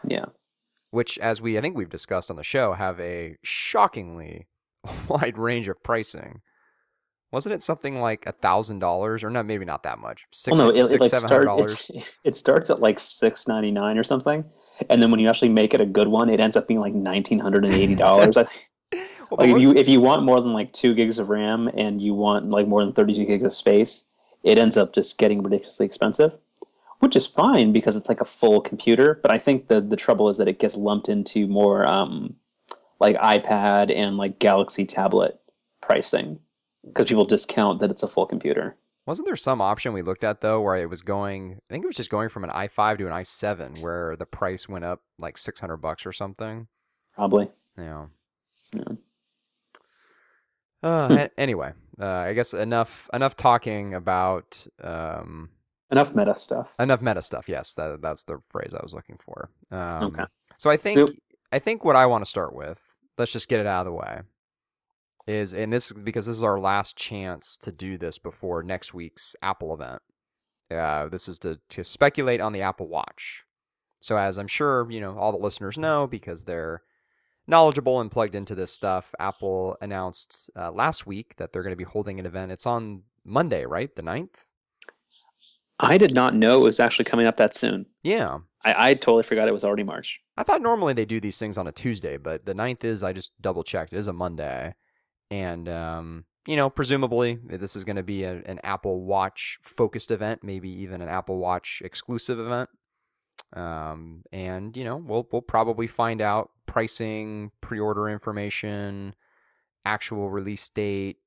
Yeah. 0.06 0.26
Which 0.90 1.18
as 1.18 1.42
we 1.42 1.58
I 1.58 1.60
think 1.60 1.76
we've 1.76 1.88
discussed 1.88 2.30
on 2.30 2.36
the 2.36 2.44
show 2.44 2.74
have 2.74 3.00
a 3.00 3.36
shockingly 3.42 4.46
wide 5.08 5.36
range 5.38 5.68
of 5.68 5.82
pricing. 5.82 6.42
Wasn't 7.36 7.52
it 7.52 7.62
something 7.62 8.00
like 8.00 8.24
a 8.24 8.32
thousand 8.32 8.78
dollars, 8.78 9.22
or 9.22 9.28
not? 9.28 9.44
Maybe 9.44 9.66
not 9.66 9.82
that 9.82 9.98
much. 9.98 10.26
Six, 10.30 10.56
well, 10.56 10.68
no, 10.68 10.74
it, 10.74 10.84
six, 10.84 10.92
it 10.94 11.00
like 11.02 11.10
seven 11.10 11.28
hundred 11.28 11.44
dollars. 11.44 11.90
It 12.24 12.34
starts 12.34 12.70
at 12.70 12.80
like 12.80 12.98
six 12.98 13.46
ninety 13.46 13.70
nine 13.70 13.98
or 13.98 14.04
something, 14.04 14.42
and 14.88 15.02
then 15.02 15.10
when 15.10 15.20
you 15.20 15.28
actually 15.28 15.50
make 15.50 15.74
it 15.74 15.82
a 15.82 15.84
good 15.84 16.08
one, 16.08 16.30
it 16.30 16.40
ends 16.40 16.56
up 16.56 16.66
being 16.66 16.80
like 16.80 16.94
nineteen 16.94 17.38
hundred 17.38 17.66
and 17.66 17.74
eighty 17.74 17.94
dollars. 17.94 18.36
I 18.38 18.44
think. 18.44 18.70
well, 19.28 19.46
like 19.46 19.50
if 19.50 19.58
you 19.60 19.72
if 19.72 19.86
you 19.86 20.00
want 20.00 20.22
more 20.22 20.40
than 20.40 20.54
like 20.54 20.72
two 20.72 20.94
gigs 20.94 21.18
of 21.18 21.28
RAM 21.28 21.68
and 21.74 22.00
you 22.00 22.14
want 22.14 22.48
like 22.48 22.66
more 22.66 22.82
than 22.82 22.94
thirty 22.94 23.12
two 23.12 23.26
gigs 23.26 23.44
of 23.44 23.52
space, 23.52 24.04
it 24.42 24.56
ends 24.56 24.78
up 24.78 24.94
just 24.94 25.18
getting 25.18 25.42
ridiculously 25.42 25.84
expensive, 25.84 26.32
which 27.00 27.16
is 27.16 27.26
fine 27.26 27.70
because 27.70 27.96
it's 27.96 28.08
like 28.08 28.22
a 28.22 28.24
full 28.24 28.62
computer. 28.62 29.20
But 29.22 29.34
I 29.34 29.38
think 29.38 29.68
the 29.68 29.82
the 29.82 29.96
trouble 29.96 30.30
is 30.30 30.38
that 30.38 30.48
it 30.48 30.58
gets 30.58 30.74
lumped 30.74 31.10
into 31.10 31.46
more 31.48 31.86
um, 31.86 32.34
like 32.98 33.14
iPad 33.18 33.94
and 33.94 34.16
like 34.16 34.38
Galaxy 34.38 34.86
tablet 34.86 35.38
pricing 35.82 36.38
because 36.86 37.08
people 37.08 37.24
discount 37.24 37.80
that 37.80 37.90
it's 37.90 38.02
a 38.02 38.08
full 38.08 38.26
computer. 38.26 38.76
Wasn't 39.06 39.26
there 39.26 39.36
some 39.36 39.60
option 39.60 39.92
we 39.92 40.02
looked 40.02 40.24
at 40.24 40.40
though 40.40 40.60
where 40.60 40.76
it 40.76 40.90
was 40.90 41.02
going? 41.02 41.60
I 41.70 41.72
think 41.72 41.84
it 41.84 41.86
was 41.86 41.96
just 41.96 42.10
going 42.10 42.28
from 42.28 42.44
an 42.44 42.50
i5 42.50 42.98
to 42.98 43.06
an 43.06 43.12
i7, 43.12 43.80
where 43.80 44.16
the 44.16 44.26
price 44.26 44.68
went 44.68 44.84
up 44.84 45.02
like 45.18 45.38
600 45.38 45.76
bucks 45.76 46.04
or 46.04 46.12
something. 46.12 46.66
Probably. 47.14 47.48
Yeah. 47.78 48.06
Yeah. 48.74 48.94
Uh, 50.82 51.28
anyway, 51.38 51.72
uh, 52.00 52.06
I 52.06 52.32
guess 52.32 52.52
enough 52.52 53.08
enough 53.12 53.36
talking 53.36 53.94
about 53.94 54.66
um, 54.82 55.50
enough 55.90 56.14
meta 56.14 56.34
stuff. 56.34 56.68
Enough 56.78 57.00
meta 57.00 57.22
stuff. 57.22 57.48
Yes, 57.48 57.74
that 57.74 58.02
that's 58.02 58.24
the 58.24 58.38
phrase 58.48 58.74
I 58.74 58.82
was 58.82 58.92
looking 58.92 59.18
for. 59.18 59.50
Um, 59.70 60.04
okay. 60.04 60.24
So 60.58 60.68
I 60.68 60.76
think 60.76 60.98
so, 60.98 61.08
I 61.52 61.60
think 61.60 61.84
what 61.84 61.96
I 61.96 62.06
want 62.06 62.24
to 62.24 62.28
start 62.28 62.54
with. 62.54 62.80
Let's 63.18 63.32
just 63.32 63.48
get 63.48 63.60
it 63.60 63.66
out 63.66 63.86
of 63.86 63.92
the 63.92 63.92
way 63.92 64.20
is 65.26 65.54
and 65.54 65.72
this 65.72 65.92
because 65.92 66.26
this 66.26 66.36
is 66.36 66.44
our 66.44 66.58
last 66.58 66.96
chance 66.96 67.56
to 67.58 67.72
do 67.72 67.98
this 67.98 68.18
before 68.18 68.62
next 68.62 68.94
week's 68.94 69.34
Apple 69.42 69.74
event. 69.74 70.02
Uh, 70.70 71.08
this 71.08 71.28
is 71.28 71.38
to 71.40 71.58
to 71.70 71.84
speculate 71.84 72.40
on 72.40 72.52
the 72.52 72.62
Apple 72.62 72.88
Watch. 72.88 73.44
So 74.00 74.16
as 74.16 74.38
I'm 74.38 74.46
sure 74.46 74.90
you 74.90 75.00
know 75.00 75.18
all 75.18 75.32
the 75.32 75.38
listeners 75.38 75.78
know 75.78 76.06
because 76.06 76.44
they're 76.44 76.82
knowledgeable 77.46 78.00
and 78.00 78.10
plugged 78.10 78.34
into 78.34 78.54
this 78.54 78.72
stuff, 78.72 79.14
Apple 79.18 79.76
announced 79.80 80.50
uh, 80.56 80.70
last 80.70 81.06
week 81.06 81.36
that 81.36 81.52
they're 81.52 81.62
going 81.62 81.72
to 81.72 81.76
be 81.76 81.84
holding 81.84 82.18
an 82.18 82.26
event. 82.26 82.52
It's 82.52 82.66
on 82.66 83.02
Monday, 83.24 83.64
right, 83.64 83.94
the 83.94 84.02
9th? 84.02 84.46
I 85.78 85.98
did 85.98 86.14
not 86.14 86.34
know 86.34 86.60
it 86.60 86.64
was 86.64 86.80
actually 86.80 87.04
coming 87.04 87.26
up 87.26 87.36
that 87.36 87.54
soon. 87.54 87.86
Yeah. 88.02 88.38
I, 88.64 88.90
I 88.90 88.94
totally 88.94 89.22
forgot 89.22 89.46
it 89.46 89.52
was 89.52 89.64
already 89.64 89.82
March. 89.82 90.20
I 90.36 90.42
thought 90.42 90.62
normally 90.62 90.94
they 90.94 91.04
do 91.04 91.20
these 91.20 91.38
things 91.38 91.58
on 91.58 91.66
a 91.66 91.72
Tuesday, 91.72 92.16
but 92.16 92.46
the 92.46 92.54
9th 92.54 92.84
is, 92.84 93.04
I 93.04 93.12
just 93.12 93.32
double 93.40 93.62
checked, 93.62 93.92
it 93.92 93.98
is 93.98 94.08
a 94.08 94.12
Monday 94.12 94.74
and 95.30 95.68
um, 95.68 96.24
you 96.46 96.56
know, 96.56 96.70
presumably 96.70 97.38
this 97.44 97.76
is 97.76 97.84
going 97.84 97.96
to 97.96 98.02
be 98.02 98.24
a, 98.24 98.42
an 98.46 98.60
Apple 98.62 99.04
Watch 99.04 99.58
focused 99.62 100.10
event, 100.10 100.44
maybe 100.44 100.70
even 100.82 101.00
an 101.00 101.08
Apple 101.08 101.38
Watch 101.38 101.82
exclusive 101.84 102.38
event. 102.38 102.70
Um, 103.52 104.22
and 104.32 104.76
you 104.76 104.84
know, 104.84 104.96
we'll 104.96 105.26
we'll 105.30 105.42
probably 105.42 105.86
find 105.86 106.20
out 106.20 106.50
pricing, 106.66 107.50
pre-order 107.60 108.08
information, 108.08 109.14
actual 109.84 110.30
release 110.30 110.68
date. 110.70 111.18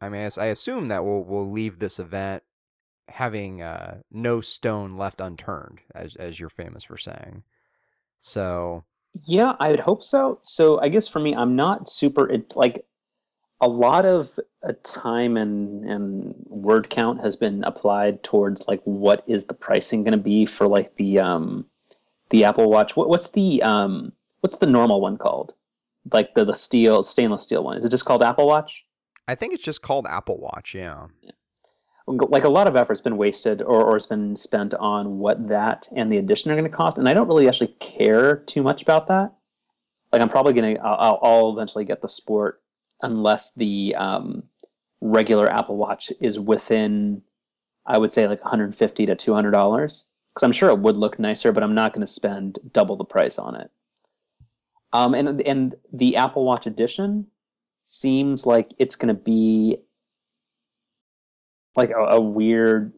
I 0.00 0.08
mean, 0.08 0.28
I 0.38 0.46
assume 0.46 0.88
that 0.88 1.04
we'll 1.04 1.24
we'll 1.24 1.50
leave 1.50 1.78
this 1.78 1.98
event 1.98 2.42
having 3.08 3.62
uh, 3.62 3.98
no 4.10 4.40
stone 4.40 4.96
left 4.96 5.20
unturned, 5.20 5.80
as 5.94 6.16
as 6.16 6.40
you're 6.40 6.48
famous 6.48 6.84
for 6.84 6.96
saying. 6.96 7.42
So 8.18 8.84
Yeah, 9.24 9.54
I 9.60 9.70
would 9.70 9.80
hope 9.80 10.02
so. 10.02 10.38
So 10.42 10.80
I 10.80 10.88
guess 10.88 11.08
for 11.08 11.20
me, 11.20 11.34
I'm 11.34 11.56
not 11.56 11.88
super 11.88 12.30
like 12.54 12.84
a 13.60 13.68
lot 13.68 14.04
of 14.04 14.38
time 14.82 15.36
and 15.36 15.84
and 15.88 16.34
word 16.46 16.90
count 16.90 17.20
has 17.22 17.36
been 17.36 17.64
applied 17.64 18.22
towards 18.22 18.66
like 18.68 18.80
what 18.84 19.22
is 19.26 19.44
the 19.44 19.54
pricing 19.54 20.04
going 20.04 20.12
to 20.12 20.18
be 20.18 20.44
for 20.44 20.66
like 20.66 20.94
the 20.96 21.18
um 21.18 21.64
the 22.30 22.44
Apple 22.44 22.68
Watch. 22.70 22.96
What, 22.96 23.08
what's 23.08 23.30
the 23.30 23.62
um 23.62 24.12
what's 24.40 24.58
the 24.58 24.66
normal 24.66 25.00
one 25.00 25.16
called? 25.16 25.54
Like 26.12 26.34
the 26.34 26.44
the 26.44 26.54
steel 26.54 27.02
stainless 27.02 27.44
steel 27.44 27.64
one. 27.64 27.78
Is 27.78 27.84
it 27.84 27.90
just 27.90 28.04
called 28.04 28.22
Apple 28.22 28.46
Watch? 28.46 28.84
I 29.28 29.34
think 29.34 29.54
it's 29.54 29.64
just 29.64 29.82
called 29.82 30.06
Apple 30.08 30.38
Watch. 30.38 30.74
Yeah. 30.74 31.06
yeah. 31.22 31.32
Like 32.06 32.44
a 32.44 32.48
lot 32.48 32.68
of 32.68 32.76
effort's 32.76 33.00
been 33.00 33.16
wasted 33.16 33.62
or, 33.62 33.82
or 33.82 33.94
has 33.94 34.06
been 34.06 34.36
spent 34.36 34.74
on 34.74 35.18
what 35.18 35.48
that 35.48 35.88
and 35.96 36.12
the 36.12 36.18
Edition 36.18 36.52
are 36.52 36.54
going 36.54 36.70
to 36.70 36.76
cost, 36.76 36.98
and 36.98 37.08
I 37.08 37.14
don't 37.14 37.26
really 37.26 37.48
actually 37.48 37.74
care 37.80 38.36
too 38.36 38.62
much 38.62 38.82
about 38.82 39.08
that. 39.08 39.32
Like 40.12 40.22
I'm 40.22 40.28
probably 40.28 40.52
gonna 40.52 40.76
I'll, 40.82 41.18
I'll 41.22 41.52
eventually 41.52 41.84
get 41.84 42.02
the 42.02 42.08
Sport 42.08 42.62
unless 43.02 43.52
the 43.52 43.94
um, 43.96 44.42
regular 45.00 45.50
Apple 45.50 45.76
Watch 45.76 46.12
is 46.20 46.38
within, 46.38 47.22
I 47.86 47.98
would 47.98 48.12
say 48.12 48.26
like 48.26 48.42
150 48.42 49.06
to 49.06 49.14
200 49.14 49.50
dollars. 49.50 50.06
Because 50.34 50.44
I'm 50.44 50.52
sure 50.52 50.68
it 50.68 50.80
would 50.80 50.98
look 50.98 51.18
nicer, 51.18 51.50
but 51.50 51.62
I'm 51.62 51.74
not 51.74 51.94
going 51.94 52.06
to 52.06 52.12
spend 52.12 52.58
double 52.72 52.96
the 52.96 53.04
price 53.04 53.38
on 53.38 53.54
it. 53.54 53.70
Um, 54.92 55.14
and 55.14 55.40
and 55.42 55.74
the 55.92 56.16
Apple 56.16 56.44
Watch 56.44 56.66
Edition 56.66 57.26
seems 57.84 58.44
like 58.44 58.68
it's 58.78 58.96
going 58.96 59.14
to 59.14 59.20
be 59.20 59.78
like 61.74 61.90
a, 61.90 62.00
a 62.00 62.20
weird, 62.20 62.92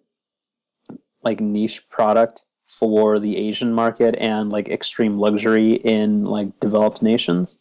like 1.23 1.41
niche 1.41 1.89
product 1.91 2.45
for 2.67 3.19
the 3.19 3.37
Asian 3.37 3.73
market 3.73 4.15
and 4.19 4.51
like 4.51 4.69
extreme 4.69 5.19
luxury 5.19 5.75
in 5.75 6.25
like 6.25 6.59
developed 6.61 7.03
nations. 7.03 7.59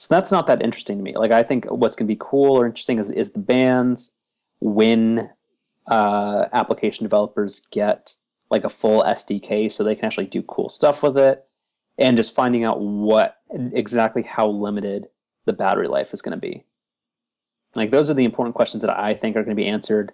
So 0.00 0.06
that's 0.08 0.32
not 0.32 0.46
that 0.46 0.62
interesting 0.62 0.96
to 0.96 1.04
me. 1.04 1.12
Like 1.12 1.30
I 1.30 1.42
think 1.42 1.66
what's 1.66 1.94
going 1.94 2.06
to 2.06 2.14
be 2.14 2.18
cool 2.18 2.58
or 2.58 2.64
interesting 2.64 2.98
is 2.98 3.10
is 3.10 3.32
the 3.32 3.38
bands 3.38 4.12
when 4.60 5.28
uh, 5.88 6.46
application 6.54 7.04
developers 7.04 7.60
get 7.70 8.14
like 8.50 8.64
a 8.64 8.70
full 8.70 9.02
SDK 9.02 9.70
so 9.70 9.84
they 9.84 9.94
can 9.94 10.06
actually 10.06 10.24
do 10.24 10.42
cool 10.44 10.70
stuff 10.70 11.02
with 11.02 11.18
it 11.18 11.44
and 11.98 12.16
just 12.16 12.34
finding 12.34 12.64
out 12.64 12.80
what 12.80 13.42
exactly 13.50 14.22
how 14.22 14.48
limited 14.48 15.06
the 15.44 15.52
battery 15.52 15.86
life 15.86 16.14
is 16.14 16.22
going 16.22 16.34
to 16.34 16.40
be. 16.40 16.64
Like 17.74 17.90
those 17.90 18.10
are 18.10 18.14
the 18.14 18.24
important 18.24 18.54
questions 18.54 18.80
that 18.80 18.98
I 18.98 19.12
think 19.12 19.36
are 19.36 19.44
going 19.44 19.54
to 19.54 19.62
be 19.62 19.68
answered. 19.68 20.12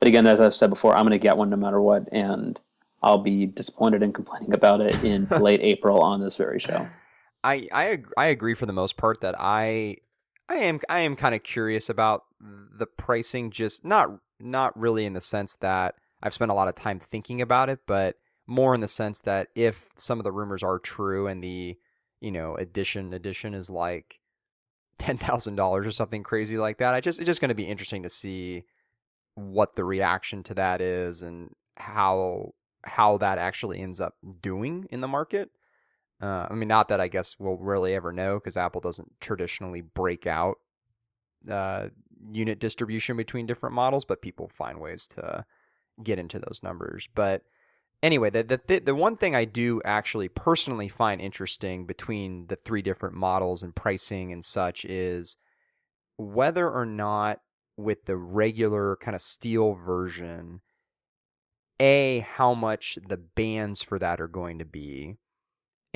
But 0.00 0.08
again, 0.08 0.26
as 0.26 0.40
I've 0.40 0.56
said 0.56 0.68
before, 0.68 0.96
I'm 0.96 1.04
going 1.04 1.12
to 1.12 1.18
get 1.18 1.36
one 1.36 1.48
no 1.48 1.56
matter 1.56 1.80
what 1.80 2.08
and 2.10 2.60
I'll 3.04 3.18
be 3.18 3.46
disappointed 3.46 4.02
and 4.02 4.12
complaining 4.12 4.52
about 4.52 4.80
it 4.80 5.00
in 5.04 5.28
late 5.40 5.60
April 5.60 6.00
on 6.00 6.20
this 6.20 6.34
very 6.34 6.58
show. 6.58 6.88
I 7.44 7.68
I 7.72 8.02
I 8.16 8.26
agree 8.26 8.54
for 8.54 8.66
the 8.66 8.72
most 8.72 8.96
part 8.96 9.20
that 9.20 9.34
I 9.38 9.96
I 10.48 10.56
am 10.56 10.80
I 10.88 11.00
am 11.00 11.16
kind 11.16 11.34
of 11.34 11.42
curious 11.42 11.88
about 11.88 12.24
the 12.40 12.86
pricing 12.86 13.50
just 13.50 13.84
not 13.84 14.10
not 14.40 14.78
really 14.78 15.04
in 15.04 15.12
the 15.12 15.20
sense 15.20 15.56
that 15.56 15.94
I've 16.22 16.34
spent 16.34 16.50
a 16.50 16.54
lot 16.54 16.68
of 16.68 16.74
time 16.74 16.98
thinking 16.98 17.40
about 17.40 17.68
it, 17.68 17.80
but 17.86 18.16
more 18.46 18.74
in 18.74 18.80
the 18.80 18.88
sense 18.88 19.20
that 19.22 19.48
if 19.54 19.90
some 19.96 20.18
of 20.18 20.24
the 20.24 20.32
rumors 20.32 20.62
are 20.62 20.78
true 20.78 21.26
and 21.26 21.42
the 21.42 21.76
you 22.20 22.32
know 22.32 22.56
edition 22.56 23.12
edition 23.12 23.54
is 23.54 23.70
like 23.70 24.20
ten 24.98 25.16
thousand 25.16 25.56
dollars 25.56 25.86
or 25.86 25.92
something 25.92 26.22
crazy 26.22 26.58
like 26.58 26.78
that, 26.78 26.94
I 26.94 27.00
just 27.00 27.20
it's 27.20 27.26
just 27.26 27.40
going 27.40 27.50
to 27.50 27.54
be 27.54 27.66
interesting 27.66 28.02
to 28.02 28.08
see 28.08 28.64
what 29.34 29.76
the 29.76 29.84
reaction 29.84 30.42
to 30.44 30.54
that 30.54 30.80
is 30.80 31.22
and 31.22 31.50
how 31.76 32.54
how 32.84 33.18
that 33.18 33.38
actually 33.38 33.80
ends 33.80 34.00
up 34.00 34.14
doing 34.40 34.86
in 34.90 35.00
the 35.00 35.08
market. 35.08 35.50
Uh, 36.20 36.46
I 36.50 36.54
mean, 36.54 36.68
not 36.68 36.88
that 36.88 37.00
I 37.00 37.08
guess 37.08 37.36
we'll 37.38 37.56
really 37.56 37.94
ever 37.94 38.12
know 38.12 38.34
because 38.36 38.56
Apple 38.56 38.80
doesn't 38.80 39.12
traditionally 39.20 39.82
break 39.82 40.26
out 40.26 40.58
uh, 41.48 41.88
unit 42.30 42.58
distribution 42.58 43.16
between 43.16 43.46
different 43.46 43.74
models, 43.74 44.04
but 44.04 44.22
people 44.22 44.50
find 44.52 44.80
ways 44.80 45.06
to 45.08 45.44
get 46.02 46.18
into 46.18 46.38
those 46.38 46.60
numbers. 46.62 47.08
But 47.14 47.42
anyway, 48.02 48.30
the 48.30 48.42
the 48.42 48.58
th- 48.58 48.84
the 48.84 48.94
one 48.94 49.16
thing 49.16 49.36
I 49.36 49.44
do 49.44 49.80
actually 49.84 50.28
personally 50.28 50.88
find 50.88 51.20
interesting 51.20 51.86
between 51.86 52.48
the 52.48 52.56
three 52.56 52.82
different 52.82 53.14
models 53.14 53.62
and 53.62 53.74
pricing 53.74 54.32
and 54.32 54.44
such 54.44 54.84
is 54.84 55.36
whether 56.16 56.68
or 56.68 56.84
not 56.84 57.40
with 57.76 58.06
the 58.06 58.16
regular 58.16 58.96
kind 58.96 59.14
of 59.14 59.20
steel 59.20 59.74
version, 59.74 60.62
a 61.78 62.20
how 62.20 62.54
much 62.54 62.98
the 63.06 63.16
bands 63.16 63.82
for 63.82 64.00
that 64.00 64.20
are 64.20 64.26
going 64.26 64.58
to 64.58 64.64
be 64.64 65.16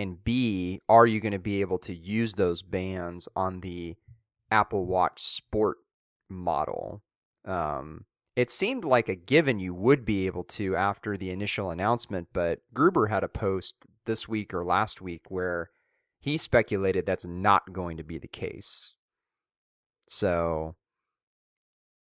and 0.02 0.22
B, 0.22 0.80
are 0.88 1.06
you 1.06 1.20
going 1.20 1.32
to 1.32 1.38
be 1.38 1.60
able 1.60 1.78
to 1.78 1.94
use 1.94 2.34
those 2.34 2.62
bands 2.62 3.28
on 3.34 3.60
the 3.60 3.96
Apple 4.50 4.84
Watch 4.84 5.22
Sport 5.22 5.78
model? 6.28 7.02
Um, 7.46 8.04
it 8.34 8.50
seemed 8.50 8.84
like 8.84 9.08
a 9.08 9.14
given 9.14 9.58
you 9.58 9.72
would 9.74 10.04
be 10.04 10.26
able 10.26 10.44
to 10.44 10.76
after 10.76 11.16
the 11.16 11.30
initial 11.30 11.70
announcement, 11.70 12.28
but 12.32 12.60
Gruber 12.74 13.06
had 13.06 13.24
a 13.24 13.28
post 13.28 13.86
this 14.04 14.28
week 14.28 14.52
or 14.52 14.64
last 14.64 15.00
week 15.00 15.30
where 15.30 15.70
he 16.20 16.36
speculated 16.36 17.06
that's 17.06 17.26
not 17.26 17.72
going 17.72 17.96
to 17.96 18.04
be 18.04 18.18
the 18.18 18.28
case. 18.28 18.94
So, 20.08 20.76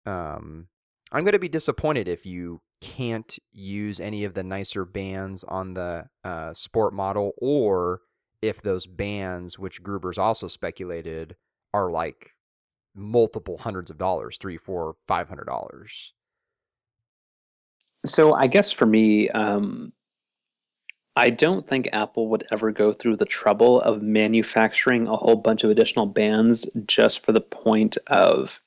um, 0.05 0.67
I'm 1.11 1.23
going 1.23 1.33
to 1.33 1.39
be 1.39 1.49
disappointed 1.49 2.07
if 2.07 2.25
you 2.25 2.61
can't 2.81 3.37
use 3.51 3.99
any 3.99 4.23
of 4.23 4.33
the 4.33 4.43
nicer 4.43 4.83
bands 4.83 5.43
on 5.43 5.75
the 5.75 6.07
uh, 6.23 6.53
sport 6.53 6.93
model, 6.93 7.33
or 7.37 8.01
if 8.41 8.61
those 8.61 8.87
bands, 8.87 9.57
which 9.57 9.83
Gruber's 9.83 10.17
also 10.17 10.47
speculated, 10.47 11.35
are 11.73 11.89
like 11.89 12.31
multiple 12.93 13.59
hundreds 13.59 13.91
of 13.91 13.97
dollars, 13.97 14.37
three, 14.37 14.57
four, 14.57 14.95
five 15.07 15.29
hundred 15.29 15.45
dollars. 15.45 16.13
So 18.05 18.33
I 18.33 18.47
guess 18.47 18.71
for 18.71 18.87
me, 18.87 19.29
um, 19.29 19.93
I 21.15 21.29
don't 21.29 21.67
think 21.67 21.87
Apple 21.93 22.29
would 22.29 22.47
ever 22.51 22.71
go 22.71 22.93
through 22.93 23.17
the 23.17 23.25
trouble 23.25 23.81
of 23.81 24.01
manufacturing 24.01 25.07
a 25.07 25.15
whole 25.15 25.35
bunch 25.35 25.63
of 25.63 25.69
additional 25.69 26.07
bands 26.07 26.65
just 26.87 27.23
for 27.23 27.31
the 27.31 27.41
point 27.41 27.97
of 28.07 28.59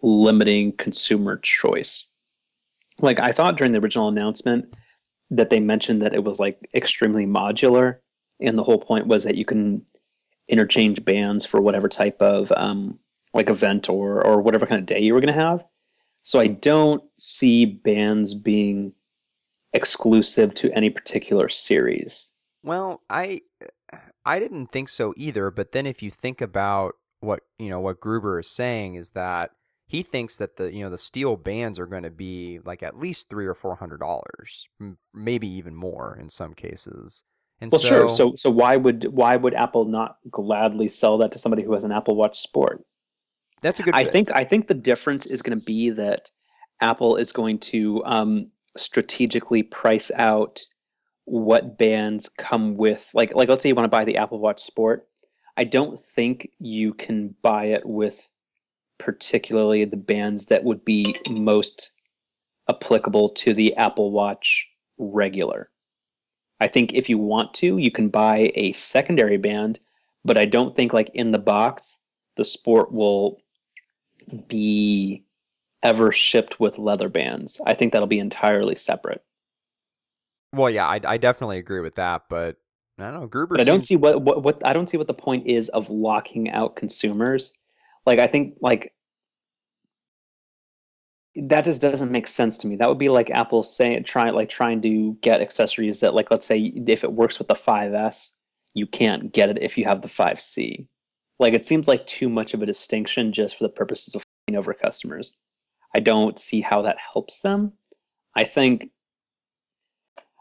limiting 0.00 0.72
consumer 0.76 1.38
choice 1.38 2.06
like 3.00 3.20
I 3.20 3.32
thought 3.32 3.56
during 3.56 3.72
the 3.72 3.80
original 3.80 4.08
announcement 4.08 4.74
that 5.30 5.50
they 5.50 5.60
mentioned 5.60 6.02
that 6.02 6.14
it 6.14 6.24
was 6.24 6.38
like 6.38 6.58
extremely 6.74 7.26
modular, 7.26 7.98
and 8.40 8.58
the 8.58 8.64
whole 8.64 8.78
point 8.78 9.06
was 9.06 9.24
that 9.24 9.36
you 9.36 9.44
can 9.44 9.84
interchange 10.48 11.04
bands 11.04 11.44
for 11.44 11.60
whatever 11.60 11.88
type 11.88 12.20
of 12.22 12.52
um, 12.56 12.98
like 13.34 13.50
event 13.50 13.88
or 13.88 14.24
or 14.24 14.40
whatever 14.40 14.66
kind 14.66 14.80
of 14.80 14.86
day 14.86 15.00
you 15.00 15.14
were 15.14 15.20
going 15.20 15.34
to 15.34 15.40
have. 15.40 15.64
So 16.22 16.40
I 16.40 16.48
don't 16.48 17.02
see 17.18 17.64
bands 17.64 18.34
being 18.34 18.92
exclusive 19.72 20.54
to 20.54 20.72
any 20.72 20.90
particular 20.90 21.48
series. 21.48 22.30
Well, 22.62 23.02
I 23.08 23.42
I 24.24 24.38
didn't 24.38 24.66
think 24.66 24.88
so 24.88 25.14
either, 25.16 25.50
but 25.50 25.72
then 25.72 25.86
if 25.86 26.02
you 26.02 26.10
think 26.10 26.40
about 26.40 26.94
what, 27.20 27.40
you 27.58 27.70
know, 27.70 27.80
what 27.80 28.00
Gruber 28.00 28.38
is 28.40 28.50
saying 28.50 28.94
is 28.94 29.10
that 29.10 29.52
he 29.88 30.02
thinks 30.02 30.36
that 30.36 30.56
the 30.56 30.72
you 30.72 30.84
know 30.84 30.90
the 30.90 30.98
steel 30.98 31.36
bands 31.36 31.78
are 31.78 31.86
going 31.86 32.02
to 32.02 32.10
be 32.10 32.60
like 32.64 32.82
at 32.82 32.98
least 32.98 33.30
three 33.30 33.46
or 33.46 33.54
four 33.54 33.76
hundred 33.76 33.98
dollars, 34.00 34.68
maybe 35.14 35.48
even 35.48 35.74
more 35.74 36.16
in 36.20 36.28
some 36.28 36.54
cases. 36.54 37.24
And 37.60 37.72
well, 37.72 37.80
so, 37.80 37.88
sure. 37.88 38.10
So 38.10 38.34
so 38.36 38.50
why 38.50 38.76
would 38.76 39.04
why 39.04 39.34
would 39.34 39.54
Apple 39.54 39.86
not 39.86 40.18
gladly 40.30 40.88
sell 40.88 41.16
that 41.18 41.32
to 41.32 41.38
somebody 41.38 41.62
who 41.62 41.72
has 41.72 41.84
an 41.84 41.90
Apple 41.90 42.16
Watch 42.16 42.38
Sport? 42.38 42.84
That's 43.62 43.80
a 43.80 43.82
good. 43.82 43.94
I 43.94 44.04
think 44.04 44.30
I 44.34 44.44
think 44.44 44.68
the 44.68 44.74
difference 44.74 45.24
is 45.24 45.40
going 45.40 45.58
to 45.58 45.64
be 45.64 45.88
that 45.90 46.30
Apple 46.82 47.16
is 47.16 47.32
going 47.32 47.58
to 47.58 48.02
um, 48.04 48.50
strategically 48.76 49.62
price 49.62 50.10
out 50.14 50.60
what 51.24 51.78
bands 51.78 52.28
come 52.36 52.76
with. 52.76 53.08
Like 53.14 53.34
like 53.34 53.48
let's 53.48 53.62
say 53.62 53.70
you 53.70 53.74
want 53.74 53.86
to 53.86 53.90
buy 53.90 54.04
the 54.04 54.18
Apple 54.18 54.38
Watch 54.38 54.62
Sport. 54.62 55.08
I 55.56 55.64
don't 55.64 55.98
think 55.98 56.50
you 56.60 56.92
can 56.92 57.34
buy 57.42 57.64
it 57.66 57.84
with 57.84 58.30
particularly 58.98 59.84
the 59.84 59.96
bands 59.96 60.46
that 60.46 60.64
would 60.64 60.84
be 60.84 61.16
most 61.28 61.92
applicable 62.68 63.30
to 63.30 63.54
the 63.54 63.74
Apple 63.76 64.10
Watch 64.10 64.66
regular. 64.98 65.70
I 66.60 66.66
think 66.66 66.92
if 66.92 67.08
you 67.08 67.18
want 67.18 67.54
to, 67.54 67.78
you 67.78 67.90
can 67.90 68.08
buy 68.08 68.52
a 68.54 68.72
secondary 68.72 69.36
band, 69.36 69.78
but 70.24 70.38
I 70.38 70.44
don't 70.44 70.74
think 70.74 70.92
like 70.92 71.10
in 71.14 71.30
the 71.32 71.38
box 71.38 71.98
the 72.36 72.44
sport 72.44 72.92
will 72.92 73.40
be 74.46 75.24
ever 75.82 76.12
shipped 76.12 76.58
with 76.58 76.78
leather 76.78 77.08
bands. 77.08 77.60
I 77.66 77.74
think 77.74 77.92
that'll 77.92 78.08
be 78.08 78.18
entirely 78.18 78.74
separate. 78.74 79.22
Well, 80.52 80.70
yeah, 80.70 80.86
I, 80.86 81.00
I 81.04 81.16
definitely 81.18 81.58
agree 81.58 81.80
with 81.80 81.96
that, 81.96 82.24
but 82.28 82.56
I 82.98 83.10
don't 83.10 83.20
know. 83.20 83.26
Gruber. 83.26 83.56
But 83.56 83.60
I 83.60 83.64
don't 83.64 83.82
see 83.82 83.96
what, 83.96 84.22
what 84.22 84.42
what 84.42 84.62
I 84.66 84.72
don't 84.72 84.88
see 84.88 84.96
what 84.96 85.06
the 85.06 85.14
point 85.14 85.46
is 85.46 85.68
of 85.70 85.90
locking 85.90 86.50
out 86.50 86.74
consumers 86.74 87.52
like 88.08 88.18
I 88.18 88.26
think 88.26 88.54
like 88.62 88.94
that 91.36 91.66
just 91.66 91.82
doesn't 91.82 92.10
make 92.10 92.26
sense 92.26 92.56
to 92.58 92.66
me. 92.66 92.74
That 92.74 92.88
would 92.88 92.98
be 92.98 93.10
like 93.10 93.30
Apple 93.30 93.62
saying 93.62 94.04
trying 94.04 94.34
like 94.34 94.48
trying 94.48 94.80
to 94.80 95.12
get 95.20 95.42
accessories 95.42 96.00
that 96.00 96.14
like 96.14 96.30
let's 96.30 96.46
say 96.46 96.58
if 96.58 97.04
it 97.04 97.12
works 97.12 97.38
with 97.38 97.48
the 97.48 97.54
5S, 97.54 98.32
you 98.72 98.86
can't 98.86 99.30
get 99.34 99.50
it 99.50 99.62
if 99.62 99.76
you 99.76 99.84
have 99.84 100.00
the 100.00 100.08
5C. 100.08 100.86
Like 101.38 101.52
it 101.52 101.66
seems 101.66 101.86
like 101.86 102.06
too 102.06 102.30
much 102.30 102.54
of 102.54 102.62
a 102.62 102.66
distinction 102.66 103.30
just 103.30 103.58
for 103.58 103.64
the 103.64 103.68
purposes 103.68 104.14
of 104.14 104.24
over 104.54 104.72
customers. 104.72 105.34
I 105.94 106.00
don't 106.00 106.38
see 106.38 106.62
how 106.62 106.80
that 106.80 106.96
helps 107.12 107.42
them. 107.42 107.74
I 108.34 108.44
think 108.44 108.90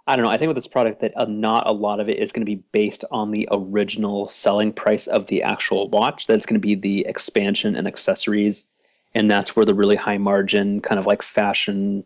I 0.07 0.15
don't 0.15 0.23
know. 0.23 0.31
I 0.31 0.37
think 0.37 0.47
with 0.47 0.55
this 0.55 0.67
product 0.67 1.01
that 1.01 1.13
not 1.29 1.69
a 1.69 1.73
lot 1.73 1.99
of 1.99 2.07
it 2.07 2.17
is 2.17 2.31
going 2.31 2.45
to 2.45 2.49
be 2.49 2.63
based 2.71 3.03
on 3.11 3.31
the 3.31 3.47
original 3.51 4.29
selling 4.29 4.71
price 4.71 5.05
of 5.07 5.27
the 5.27 5.43
actual 5.43 5.89
watch. 5.89 6.27
That 6.27 6.35
it's 6.35 6.45
going 6.45 6.59
to 6.59 6.65
be 6.65 6.75
the 6.75 7.05
expansion 7.07 7.75
and 7.75 7.87
accessories, 7.87 8.65
and 9.13 9.29
that's 9.29 9.55
where 9.55 9.65
the 9.65 9.73
really 9.73 9.97
high 9.97 10.17
margin 10.17 10.79
kind 10.79 10.97
of 10.97 11.05
like 11.05 11.21
fashion 11.21 12.05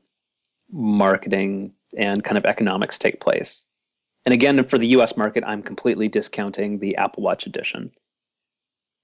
marketing 0.72 1.74
and 1.96 2.24
kind 2.24 2.38
of 2.38 2.46
economics 2.46 2.98
take 2.98 3.20
place. 3.20 3.66
And 4.26 4.34
again, 4.34 4.64
for 4.66 4.80
the 4.80 4.88
U.S. 4.88 5.16
market, 5.16 5.44
I'm 5.46 5.62
completely 5.62 6.08
discounting 6.08 6.80
the 6.80 6.96
Apple 6.96 7.22
Watch 7.22 7.46
edition 7.46 7.92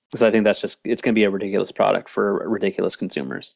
because 0.09 0.23
I 0.23 0.31
think 0.31 0.43
that's 0.43 0.61
just 0.61 0.79
it's 0.83 1.01
going 1.01 1.13
to 1.13 1.19
be 1.19 1.25
a 1.25 1.29
ridiculous 1.29 1.71
product 1.71 2.09
for 2.09 2.47
ridiculous 2.49 2.95
consumers. 2.95 3.55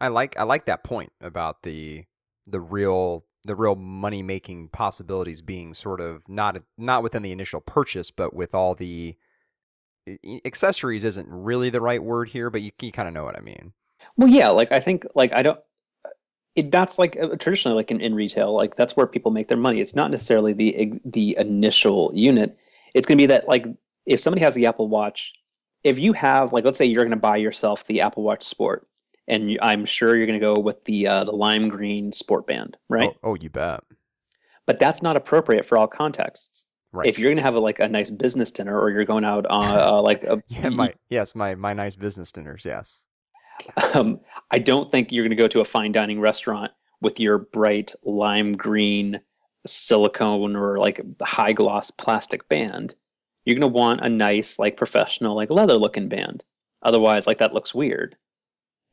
I 0.00 0.08
like 0.08 0.38
I 0.38 0.44
like 0.44 0.64
that 0.66 0.84
point 0.84 1.12
about 1.20 1.62
the 1.64 2.04
the 2.46 2.60
real 2.60 3.24
the 3.44 3.56
real 3.56 3.74
money 3.74 4.22
making 4.22 4.68
possibilities 4.68 5.40
being 5.40 5.74
sort 5.74 6.00
of 6.00 6.28
not 6.28 6.58
not 6.76 7.02
within 7.02 7.22
the 7.22 7.32
initial 7.32 7.60
purchase, 7.60 8.10
but 8.10 8.34
with 8.34 8.54
all 8.54 8.74
the 8.74 9.16
accessories 10.44 11.04
isn't 11.04 11.28
really 11.30 11.70
the 11.70 11.80
right 11.80 12.02
word 12.02 12.28
here, 12.28 12.50
but 12.50 12.62
you, 12.62 12.70
you 12.80 12.92
kind 12.92 13.08
of 13.08 13.14
know 13.14 13.24
what 13.24 13.36
I 13.36 13.40
mean. 13.40 13.72
Well, 14.16 14.28
yeah, 14.28 14.48
like 14.48 14.72
I 14.72 14.80
think 14.80 15.06
like 15.14 15.32
I 15.32 15.42
don't. 15.42 15.60
It, 16.56 16.72
that's 16.72 16.98
like 16.98 17.16
uh, 17.20 17.36
traditionally 17.36 17.76
like 17.76 17.90
in, 17.90 18.00
in 18.00 18.14
retail, 18.14 18.54
like 18.54 18.76
that's 18.76 18.96
where 18.96 19.06
people 19.06 19.30
make 19.30 19.48
their 19.48 19.56
money. 19.56 19.80
It's 19.80 19.94
not 19.94 20.10
necessarily 20.10 20.52
the 20.52 21.00
the 21.04 21.36
initial 21.38 22.10
unit. 22.14 22.56
It's 22.94 23.06
going 23.06 23.18
to 23.18 23.22
be 23.22 23.26
that 23.26 23.48
like 23.48 23.66
if 24.06 24.20
somebody 24.20 24.42
has 24.42 24.54
the 24.54 24.66
Apple 24.66 24.88
Watch, 24.88 25.32
if 25.84 25.98
you 25.98 26.12
have 26.12 26.52
like 26.52 26.64
let's 26.64 26.78
say 26.78 26.84
you're 26.84 27.04
going 27.04 27.10
to 27.10 27.16
buy 27.16 27.36
yourself 27.36 27.86
the 27.86 28.00
Apple 28.00 28.22
Watch 28.22 28.42
Sport, 28.42 28.86
and 29.30 29.58
I'm 29.62 29.86
sure 29.86 30.16
you're 30.16 30.26
going 30.26 30.38
to 30.38 30.44
go 30.54 30.60
with 30.60 30.84
the 30.84 31.06
uh, 31.06 31.24
the 31.24 31.32
lime 31.32 31.68
green 31.68 32.12
sport 32.12 32.46
band, 32.46 32.76
right? 32.88 33.10
Oh, 33.22 33.30
oh, 33.30 33.34
you 33.36 33.48
bet. 33.48 33.82
But 34.66 34.78
that's 34.78 35.02
not 35.02 35.16
appropriate 35.16 35.64
for 35.64 35.78
all 35.78 35.86
contexts. 35.86 36.66
Right. 36.92 37.08
If 37.08 37.18
you're 37.18 37.28
going 37.28 37.36
to 37.36 37.42
have 37.42 37.54
a, 37.54 37.60
like 37.60 37.78
a 37.78 37.88
nice 37.88 38.10
business 38.10 38.50
dinner, 38.50 38.78
or 38.78 38.90
you're 38.90 39.04
going 39.04 39.24
out 39.24 39.46
on 39.46 39.64
uh, 39.76 40.02
like 40.02 40.24
a 40.24 40.42
yeah, 40.48 40.68
my 40.68 40.92
yes, 41.08 41.34
my 41.34 41.54
my 41.54 41.72
nice 41.72 41.96
business 41.96 42.32
dinners, 42.32 42.64
yes. 42.64 43.06
Um, 43.94 44.20
I 44.50 44.58
don't 44.58 44.90
think 44.90 45.12
you're 45.12 45.24
going 45.24 45.36
to 45.36 45.42
go 45.42 45.48
to 45.48 45.60
a 45.60 45.64
fine 45.64 45.92
dining 45.92 46.20
restaurant 46.20 46.72
with 47.00 47.20
your 47.20 47.38
bright 47.38 47.94
lime 48.04 48.52
green 48.52 49.20
silicone 49.66 50.56
or 50.56 50.78
like 50.78 51.00
high 51.22 51.52
gloss 51.52 51.90
plastic 51.90 52.48
band. 52.48 52.94
You're 53.44 53.58
going 53.58 53.70
to 53.70 53.78
want 53.78 54.00
a 54.00 54.08
nice 54.08 54.58
like 54.58 54.76
professional 54.76 55.36
like 55.36 55.50
leather 55.50 55.74
looking 55.74 56.08
band. 56.08 56.42
Otherwise, 56.82 57.26
like 57.26 57.38
that 57.38 57.54
looks 57.54 57.74
weird. 57.74 58.16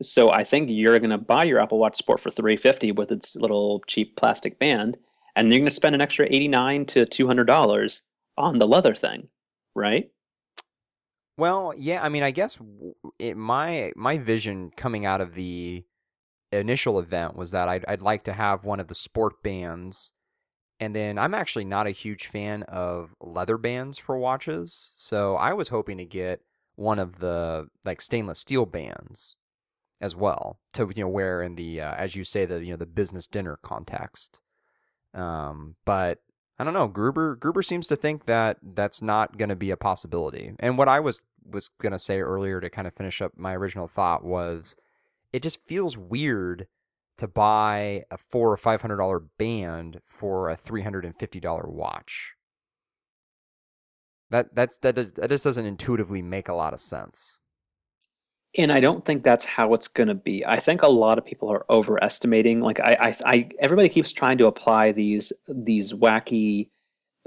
So 0.01 0.31
I 0.31 0.43
think 0.43 0.69
you're 0.69 0.99
going 0.99 1.09
to 1.09 1.17
buy 1.17 1.43
your 1.43 1.59
Apple 1.59 1.79
Watch 1.79 1.97
Sport 1.97 2.19
for 2.19 2.29
350 2.29 2.91
with 2.91 3.11
its 3.11 3.35
little 3.35 3.81
cheap 3.87 4.15
plastic 4.15 4.59
band, 4.59 4.97
and 5.35 5.49
you're 5.49 5.59
going 5.59 5.69
to 5.69 5.75
spend 5.75 5.95
an 5.95 6.01
extra 6.01 6.27
89 6.29 6.85
to 6.87 7.05
200 7.05 7.45
dollars 7.45 8.03
on 8.37 8.59
the 8.59 8.67
leather 8.67 8.93
thing, 8.93 9.27
right? 9.75 10.11
Well, 11.37 11.73
yeah. 11.75 12.03
I 12.03 12.09
mean, 12.09 12.23
I 12.23 12.31
guess 12.31 12.59
it, 13.19 13.37
my 13.37 13.91
my 13.95 14.17
vision 14.17 14.71
coming 14.75 15.05
out 15.05 15.21
of 15.21 15.33
the 15.33 15.85
initial 16.51 16.99
event 16.99 17.35
was 17.35 17.51
that 17.51 17.67
I'd 17.67 17.85
I'd 17.87 18.01
like 18.01 18.23
to 18.23 18.33
have 18.33 18.65
one 18.65 18.79
of 18.79 18.87
the 18.87 18.95
sport 18.95 19.41
bands, 19.41 20.13
and 20.79 20.95
then 20.95 21.17
I'm 21.17 21.33
actually 21.33 21.65
not 21.65 21.87
a 21.87 21.91
huge 21.91 22.27
fan 22.27 22.63
of 22.63 23.15
leather 23.19 23.57
bands 23.57 23.97
for 23.97 24.17
watches, 24.17 24.93
so 24.97 25.35
I 25.35 25.53
was 25.53 25.69
hoping 25.69 25.97
to 25.97 26.05
get 26.05 26.41
one 26.75 26.99
of 26.99 27.19
the 27.19 27.67
like 27.85 28.01
stainless 28.01 28.39
steel 28.39 28.67
bands 28.67 29.35
as 29.99 30.15
well 30.15 30.59
to 30.73 30.91
you 30.95 31.03
know 31.03 31.09
wear 31.09 31.41
in 31.41 31.55
the 31.55 31.81
uh, 31.81 31.93
as 31.95 32.15
you 32.15 32.23
say 32.23 32.45
the 32.45 32.63
you 32.63 32.71
know 32.71 32.77
the 32.77 32.85
business 32.85 33.27
dinner 33.27 33.57
context. 33.61 34.41
Um, 35.13 35.75
but 35.85 36.19
I 36.59 36.63
don't 36.63 36.73
know. 36.73 36.87
Gruber 36.87 37.35
Gruber 37.35 37.61
seems 37.61 37.87
to 37.87 37.95
think 37.95 38.25
that 38.25 38.57
that's 38.61 39.01
not 39.01 39.37
going 39.37 39.49
to 39.49 39.55
be 39.55 39.71
a 39.71 39.77
possibility. 39.77 40.53
And 40.59 40.77
what 40.77 40.87
I 40.87 40.99
was 40.99 41.21
was 41.49 41.69
going 41.81 41.93
to 41.93 41.99
say 41.99 42.19
earlier 42.19 42.59
to 42.59 42.69
kind 42.69 42.87
of 42.87 42.93
finish 42.93 43.21
up 43.21 43.33
my 43.37 43.55
original 43.55 43.87
thought 43.87 44.23
was, 44.23 44.75
it 45.31 45.41
just 45.41 45.65
feels 45.65 45.97
weird 45.97 46.67
to 47.17 47.27
buy 47.27 48.03
a 48.11 48.17
four 48.17 48.51
or 48.51 48.57
five 48.57 48.81
hundred 48.81 48.97
dollar 48.97 49.19
band 49.19 50.01
for 50.05 50.49
a 50.49 50.55
three 50.55 50.81
hundred 50.81 51.05
and 51.05 51.15
fifty 51.15 51.39
dollar 51.39 51.67
watch. 51.67 52.33
That 54.29 54.53
that's 54.53 54.77
that, 54.79 54.95
does, 54.95 55.13
that 55.13 55.29
just 55.29 55.43
doesn't 55.43 55.65
intuitively 55.65 56.21
make 56.21 56.49
a 56.49 56.53
lot 56.53 56.73
of 56.73 56.79
sense 56.79 57.39
and 58.57 58.71
I 58.71 58.79
don't 58.79 59.05
think 59.05 59.23
that's 59.23 59.45
how 59.45 59.73
it's 59.73 59.87
going 59.87 60.07
to 60.07 60.15
be. 60.15 60.45
I 60.45 60.59
think 60.59 60.81
a 60.81 60.87
lot 60.87 61.17
of 61.17 61.25
people 61.25 61.49
are 61.51 61.65
overestimating. 61.69 62.59
Like 62.61 62.79
I, 62.79 62.97
I, 62.99 63.15
I, 63.25 63.49
everybody 63.59 63.87
keeps 63.87 64.11
trying 64.11 64.37
to 64.39 64.47
apply 64.47 64.91
these 64.91 65.31
these 65.47 65.93
wacky 65.93 66.69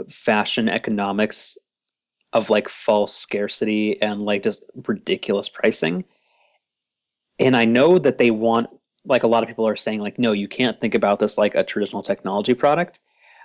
fashion 0.09 0.69
economics 0.69 1.57
of 2.33 2.51
like 2.51 2.69
false 2.69 3.15
scarcity 3.15 4.01
and 4.03 4.23
like 4.23 4.43
just 4.43 4.65
ridiculous 4.87 5.49
pricing. 5.49 6.05
And 7.39 7.57
I 7.57 7.65
know 7.65 7.99
that 7.99 8.19
they 8.19 8.31
want, 8.31 8.69
like 9.05 9.23
a 9.23 9.27
lot 9.27 9.43
of 9.43 9.49
people 9.49 9.67
are 9.67 9.77
saying, 9.77 10.01
like, 10.01 10.19
no, 10.19 10.33
you 10.33 10.47
can't 10.47 10.81
think 10.81 10.95
about 10.95 11.19
this 11.21 11.39
like 11.39 11.55
a 11.55 11.65
traditional 11.65 12.03
technology 12.03 12.55
product. 12.55 13.01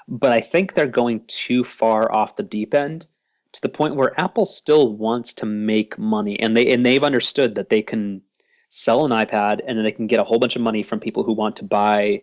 But 0.08 0.32
I 0.32 0.42
think 0.42 0.74
they're 0.74 0.86
going 0.86 1.24
too 1.28 1.64
far 1.64 2.12
off 2.12 2.36
the 2.36 2.44
deep 2.44 2.74
end 2.74 3.08
to 3.56 3.62
the 3.62 3.70
point 3.70 3.96
where 3.96 4.20
Apple 4.20 4.46
still 4.46 4.94
wants 4.94 5.34
to 5.36 5.46
make 5.46 5.98
money, 5.98 6.38
and 6.42 6.58
they 6.58 6.74
and 6.74 6.86
they've 6.86 7.04
understood 7.04 7.56
that 7.56 7.70
they 7.70 7.82
can 7.82 8.22
sell 8.68 9.06
an 9.06 9.12
iPad 9.12 9.62
and 9.66 9.78
then 9.78 9.86
they 9.86 9.92
can 9.94 10.08
get 10.08 10.20
a 10.20 10.24
whole 10.26 10.40
bunch 10.40 10.58
of 10.58 10.62
money 10.62 10.84
from 10.84 11.00
people 11.00 11.24
who 11.24 11.32
want 11.32 11.56
to 11.56 11.64
buy 11.64 12.22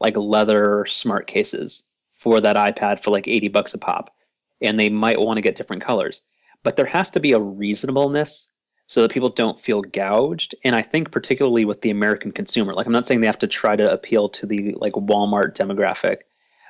like 0.00 0.16
leather 0.16 0.84
smart 0.86 1.28
cases 1.28 1.84
for 2.12 2.40
that 2.40 2.56
iPad 2.56 2.98
for 3.00 3.12
like 3.12 3.28
80 3.28 3.48
bucks 3.48 3.74
a 3.74 3.78
pop. 3.78 4.12
And 4.60 4.78
they 4.78 4.88
might 4.88 5.20
want 5.20 5.36
to 5.36 5.42
get 5.42 5.54
different 5.54 5.84
colors. 5.84 6.22
But 6.64 6.74
there 6.74 6.86
has 6.86 7.10
to 7.10 7.20
be 7.20 7.30
a 7.32 7.38
reasonableness 7.38 8.48
so 8.88 9.02
that 9.02 9.12
people 9.12 9.28
don't 9.28 9.60
feel 9.60 9.82
gouged. 9.82 10.56
And 10.64 10.74
I 10.74 10.82
think 10.82 11.12
particularly 11.12 11.64
with 11.64 11.82
the 11.82 11.90
American 11.90 12.32
consumer, 12.32 12.74
like 12.74 12.86
I'm 12.86 12.92
not 12.92 13.06
saying 13.06 13.20
they 13.20 13.26
have 13.28 13.38
to 13.38 13.46
try 13.46 13.76
to 13.76 13.92
appeal 13.92 14.28
to 14.30 14.46
the 14.46 14.74
like 14.78 14.94
Walmart 14.94 15.54
demographic, 15.54 16.22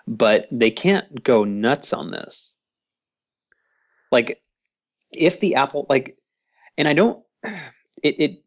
but 0.06 0.48
they 0.50 0.70
can't 0.70 1.22
go 1.22 1.44
nuts 1.44 1.94
on 1.94 2.10
this 2.10 2.54
like 4.12 4.40
if 5.10 5.40
the 5.40 5.56
apple 5.56 5.86
like 5.88 6.16
and 6.78 6.86
i 6.86 6.92
don't 6.92 7.24
it, 8.02 8.20
it 8.20 8.44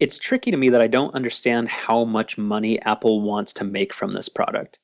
it's 0.00 0.18
tricky 0.18 0.50
to 0.50 0.56
me 0.56 0.70
that 0.70 0.80
i 0.80 0.86
don't 0.86 1.14
understand 1.14 1.68
how 1.68 2.04
much 2.04 2.38
money 2.38 2.80
apple 2.82 3.20
wants 3.20 3.52
to 3.52 3.64
make 3.64 3.92
from 3.92 4.12
this 4.12 4.28
product. 4.28 4.78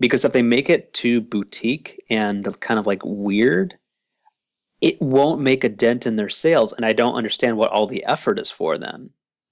Because 0.00 0.24
if 0.24 0.32
they 0.32 0.42
make 0.42 0.70
it 0.70 0.92
too 0.94 1.20
boutique 1.20 2.02
and 2.08 2.48
kind 2.60 2.78
of 2.78 2.86
like 2.86 3.02
weird 3.04 3.74
it 4.80 5.00
won't 5.00 5.40
make 5.40 5.62
a 5.62 5.68
dent 5.68 6.06
in 6.06 6.16
their 6.16 6.28
sales 6.28 6.72
and 6.72 6.86
i 6.86 6.92
don't 6.92 7.14
understand 7.14 7.56
what 7.56 7.70
all 7.70 7.86
the 7.86 8.04
effort 8.06 8.38
is 8.38 8.50
for 8.50 8.78
then. 8.78 9.10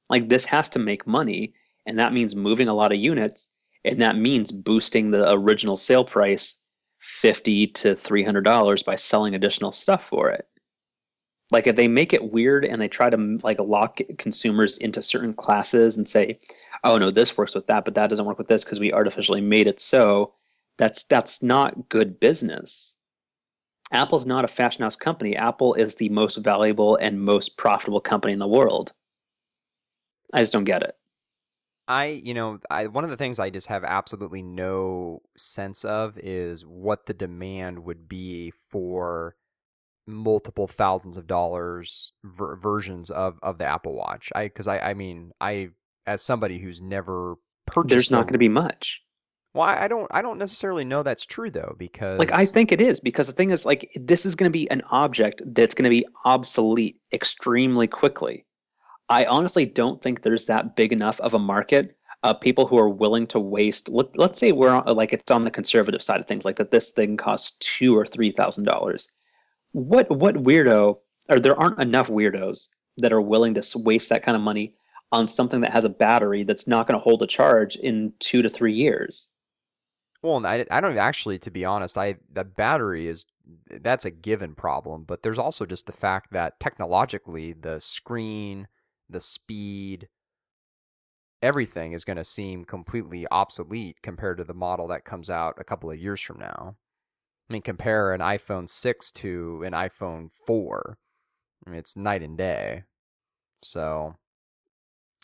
Like 0.08 0.28
this 0.28 0.44
has 0.46 0.68
to 0.70 0.78
make 0.78 1.06
money 1.06 1.54
and 1.86 1.98
that 1.98 2.12
means 2.12 2.34
moving 2.34 2.68
a 2.68 2.74
lot 2.74 2.92
of 2.92 2.98
units 2.98 3.48
and 3.84 4.00
that 4.00 4.16
means 4.16 4.52
boosting 4.52 5.10
the 5.10 5.32
original 5.32 5.76
sale 5.76 6.04
price 6.04 6.56
50 7.00 7.66
to 7.68 7.96
300 7.96 8.44
dollars 8.44 8.82
by 8.82 8.94
selling 8.94 9.34
additional 9.34 9.72
stuff 9.72 10.06
for 10.06 10.30
it. 10.30 10.46
Like 11.50 11.66
if 11.66 11.74
they 11.74 11.88
make 11.88 12.12
it 12.12 12.32
weird 12.32 12.64
and 12.64 12.80
they 12.80 12.88
try 12.88 13.10
to 13.10 13.38
like 13.42 13.58
lock 13.58 13.98
consumers 14.18 14.78
into 14.78 15.02
certain 15.02 15.34
classes 15.34 15.96
and 15.96 16.08
say 16.08 16.38
oh 16.84 16.96
no 16.96 17.10
this 17.10 17.36
works 17.36 17.54
with 17.54 17.66
that 17.66 17.84
but 17.84 17.94
that 17.94 18.08
doesn't 18.08 18.24
work 18.24 18.38
with 18.38 18.48
this 18.48 18.64
because 18.64 18.78
we 18.78 18.92
artificially 18.92 19.40
made 19.40 19.66
it 19.66 19.80
so 19.80 20.32
that's 20.78 21.04
that's 21.04 21.42
not 21.42 21.88
good 21.88 22.20
business. 22.20 22.94
Apple's 23.92 24.26
not 24.26 24.44
a 24.44 24.48
fashion 24.48 24.84
house 24.84 24.94
company. 24.94 25.34
Apple 25.34 25.74
is 25.74 25.96
the 25.96 26.08
most 26.10 26.36
valuable 26.36 26.94
and 26.96 27.20
most 27.20 27.56
profitable 27.56 28.00
company 28.00 28.32
in 28.32 28.38
the 28.38 28.46
world. 28.46 28.92
I 30.32 30.38
just 30.38 30.52
don't 30.52 30.64
get 30.64 30.82
it 30.82 30.96
I, 31.90 32.20
you 32.24 32.34
know, 32.34 32.60
I 32.70 32.86
one 32.86 33.02
of 33.02 33.10
the 33.10 33.16
things 33.16 33.40
I 33.40 33.50
just 33.50 33.66
have 33.66 33.82
absolutely 33.82 34.42
no 34.42 35.22
sense 35.36 35.84
of 35.84 36.16
is 36.18 36.64
what 36.64 37.06
the 37.06 37.12
demand 37.14 37.80
would 37.80 38.08
be 38.08 38.52
for 38.70 39.34
multiple 40.06 40.68
thousands 40.68 41.16
of 41.16 41.26
dollars 41.26 42.12
ver- 42.22 42.54
versions 42.54 43.10
of 43.10 43.40
of 43.42 43.58
the 43.58 43.64
Apple 43.64 43.96
Watch. 43.96 44.30
I 44.36 44.44
because 44.44 44.68
I 44.68 44.78
I 44.78 44.94
mean 44.94 45.32
I 45.40 45.70
as 46.06 46.22
somebody 46.22 46.58
who's 46.58 46.80
never 46.80 47.34
purchased, 47.66 47.90
there's 47.90 48.10
not 48.12 48.22
going 48.22 48.34
to 48.34 48.38
be 48.38 48.48
much. 48.48 49.02
Well, 49.52 49.66
I 49.66 49.88
don't 49.88 50.06
I 50.12 50.22
don't 50.22 50.38
necessarily 50.38 50.84
know 50.84 51.02
that's 51.02 51.26
true 51.26 51.50
though 51.50 51.74
because 51.76 52.20
like 52.20 52.32
I 52.32 52.46
think 52.46 52.70
it 52.70 52.80
is 52.80 53.00
because 53.00 53.26
the 53.26 53.32
thing 53.32 53.50
is 53.50 53.66
like 53.66 53.90
this 53.96 54.24
is 54.24 54.36
going 54.36 54.48
to 54.48 54.56
be 54.56 54.70
an 54.70 54.82
object 54.92 55.42
that's 55.44 55.74
going 55.74 55.90
to 55.90 55.90
be 55.90 56.06
obsolete 56.24 57.00
extremely 57.12 57.88
quickly. 57.88 58.46
I 59.10 59.26
honestly 59.26 59.66
don't 59.66 60.00
think 60.00 60.22
there's 60.22 60.46
that 60.46 60.76
big 60.76 60.92
enough 60.92 61.20
of 61.20 61.34
a 61.34 61.38
market 61.38 61.96
uh, 62.22 62.34
people 62.34 62.66
who 62.66 62.78
are 62.78 62.88
willing 62.88 63.26
to 63.28 63.40
waste. 63.40 63.88
Let, 63.88 64.16
let's 64.16 64.38
say 64.38 64.52
we're 64.52 64.70
on, 64.70 64.96
like 64.96 65.12
it's 65.12 65.30
on 65.30 65.44
the 65.44 65.50
conservative 65.50 66.02
side 66.02 66.20
of 66.20 66.26
things, 66.26 66.44
like 66.44 66.56
that 66.56 66.70
this 66.70 66.92
thing 66.92 67.16
costs 67.16 67.56
two 67.60 67.96
or 67.96 68.06
three 68.06 68.30
thousand 68.30 68.64
dollars. 68.64 69.08
What 69.72 70.10
what 70.10 70.36
weirdo? 70.36 70.98
Or 71.28 71.38
there 71.38 71.58
aren't 71.58 71.80
enough 71.80 72.08
weirdos 72.08 72.68
that 72.98 73.12
are 73.12 73.20
willing 73.20 73.54
to 73.54 73.78
waste 73.78 74.08
that 74.08 74.22
kind 74.22 74.36
of 74.36 74.42
money 74.42 74.74
on 75.12 75.28
something 75.28 75.60
that 75.60 75.72
has 75.72 75.84
a 75.84 75.88
battery 75.88 76.44
that's 76.44 76.66
not 76.66 76.86
going 76.86 76.98
to 76.98 77.02
hold 77.02 77.22
a 77.22 77.26
charge 77.26 77.76
in 77.76 78.12
two 78.20 78.42
to 78.42 78.48
three 78.48 78.72
years. 78.72 79.30
Well, 80.22 80.44
I, 80.44 80.66
I 80.70 80.80
don't 80.80 80.98
actually, 80.98 81.38
to 81.40 81.50
be 81.50 81.64
honest, 81.64 81.96
I 81.96 82.16
the 82.32 82.44
battery 82.44 83.08
is 83.08 83.26
that's 83.70 84.04
a 84.04 84.10
given 84.10 84.54
problem, 84.54 85.04
but 85.04 85.22
there's 85.22 85.38
also 85.38 85.64
just 85.66 85.86
the 85.86 85.92
fact 85.92 86.32
that 86.32 86.60
technologically 86.60 87.52
the 87.52 87.80
screen, 87.80 88.68
the 89.10 89.20
speed, 89.20 90.08
everything 91.42 91.92
is 91.92 92.04
going 92.04 92.16
to 92.16 92.24
seem 92.24 92.64
completely 92.64 93.26
obsolete 93.30 94.02
compared 94.02 94.38
to 94.38 94.44
the 94.44 94.54
model 94.54 94.88
that 94.88 95.04
comes 95.04 95.30
out 95.30 95.54
a 95.58 95.64
couple 95.64 95.90
of 95.90 95.98
years 95.98 96.20
from 96.20 96.38
now. 96.38 96.76
I 97.48 97.52
mean, 97.52 97.62
compare 97.62 98.12
an 98.12 98.20
iPhone 98.20 98.68
6 98.68 99.12
to 99.12 99.62
an 99.64 99.72
iPhone 99.72 100.30
4. 100.46 100.98
I 101.66 101.70
mean, 101.70 101.78
it's 101.78 101.96
night 101.96 102.22
and 102.22 102.38
day. 102.38 102.84
So, 103.62 104.16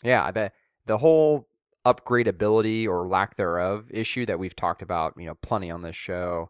yeah, 0.03 0.31
the 0.31 0.51
the 0.85 0.99
whole 0.99 1.47
upgradability 1.85 2.85
or 2.87 3.07
lack 3.07 3.35
thereof 3.35 3.87
issue 3.89 4.25
that 4.25 4.39
we've 4.39 4.55
talked 4.55 4.81
about, 4.81 5.13
you 5.17 5.25
know, 5.25 5.35
plenty 5.41 5.71
on 5.71 5.81
this 5.81 5.95
show, 5.95 6.49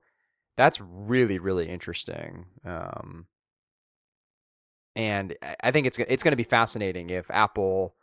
that's 0.58 0.82
really 0.82 1.40
really 1.40 1.70
interesting. 1.70 2.48
Um, 2.66 3.28
and 4.98 5.36
I 5.62 5.70
think 5.70 5.86
it's 5.86 6.00
it's 6.00 6.24
going 6.24 6.32
to 6.32 6.38
be 6.38 6.44
fascinating 6.44 7.12
if 7.12 7.30
Apple 7.30 7.94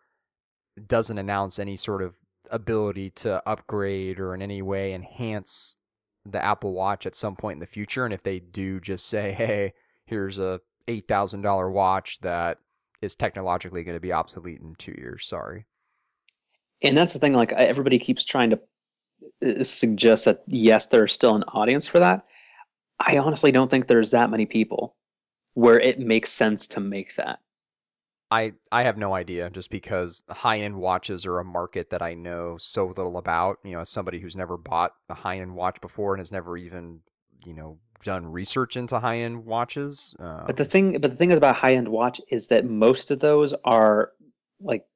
doesn't 0.87 1.18
announce 1.18 1.59
any 1.59 1.74
sort 1.74 2.02
of 2.02 2.14
ability 2.50 3.11
to 3.11 3.42
upgrade 3.48 4.20
or 4.20 4.33
in 4.33 4.40
any 4.40 4.62
way 4.62 4.94
enhance 4.94 5.76
the 6.24 6.42
Apple 6.42 6.72
Watch 6.72 7.04
at 7.04 7.16
some 7.16 7.35
point 7.35 7.57
in 7.57 7.61
the 7.61 7.66
future. 7.66 8.04
And 8.04 8.14
if 8.14 8.22
they 8.22 8.38
do 8.38 8.78
just 8.78 9.07
say, 9.07 9.33
hey, 9.33 9.72
here's 10.07 10.38
a 10.38 10.61
$8,000 10.87 11.72
watch 11.72 12.20
that 12.20 12.59
is 13.02 13.16
technologically 13.16 13.83
going 13.83 13.96
to 13.96 14.00
be 14.00 14.12
obsolete 14.12 14.61
in 14.61 14.76
two 14.76 14.94
years, 14.96 15.26
sorry. 15.26 15.66
And 16.80 16.96
that's 16.96 17.12
the 17.12 17.18
thing, 17.18 17.33
like 17.33 17.52
everybody 17.52 17.98
keeps 17.98 18.24
trying 18.24 18.50
to 18.50 18.61
uh, 19.44 19.64
suggest 19.64 20.26
that, 20.26 20.44
yes, 20.46 20.87
there's 20.87 21.12
still 21.12 21.35
an 21.35 21.44
audience 21.48 21.88
for 21.88 21.98
that. 21.98 22.24
I 23.04 23.18
honestly 23.18 23.50
don't 23.50 23.70
think 23.70 23.88
there's 23.88 24.12
that 24.12 24.30
many 24.30 24.46
people 24.46 24.94
where 25.55 25.81
it 25.81 25.99
makes 25.99 26.31
sense 26.31 26.67
to 26.69 26.81
make 26.81 27.17
that. 27.17 27.40
I 28.31 28.53
I 28.73 28.83
have 28.83 28.99
no 28.99 29.14
idea 29.14 29.51
just 29.51 29.71
because 29.71 30.23
high 30.29 30.59
end 30.59 30.77
watches 30.77 31.25
are 31.27 31.38
a 31.38 31.45
market 31.45 31.90
that 31.90 32.03
I 32.03 32.14
know 32.14 32.57
so 32.59 32.87
little 32.87 33.17
about. 33.17 33.59
You 33.64 33.73
know, 33.73 33.81
as 33.81 33.88
somebody 33.88 34.21
who's 34.21 34.37
never 34.37 34.57
bought 34.57 34.93
a 35.09 35.14
high 35.14 35.38
end 35.38 35.55
watch 35.55 35.81
before 35.81 36.14
and 36.14 36.21
has 36.21 36.33
never 36.33 36.57
even 36.57 37.01
you 37.45 37.55
know 37.55 37.79
done 38.03 38.27
research 38.27 38.77
into 38.77 38.99
high 38.99 39.19
end 39.19 39.45
watches. 39.45 40.14
Um, 40.19 40.45
but 40.47 40.57
the 40.57 40.64
thing, 40.64 41.01
but 41.01 41.11
the 41.11 41.17
thing 41.17 41.33
about 41.33 41.57
high 41.57 41.75
end 41.75 41.88
watch 41.88 42.21
is 42.29 42.49
that 42.49 42.64
most 42.64 43.11
of 43.11 43.21
those 43.21 43.55
are 43.64 44.12
like 44.61 44.87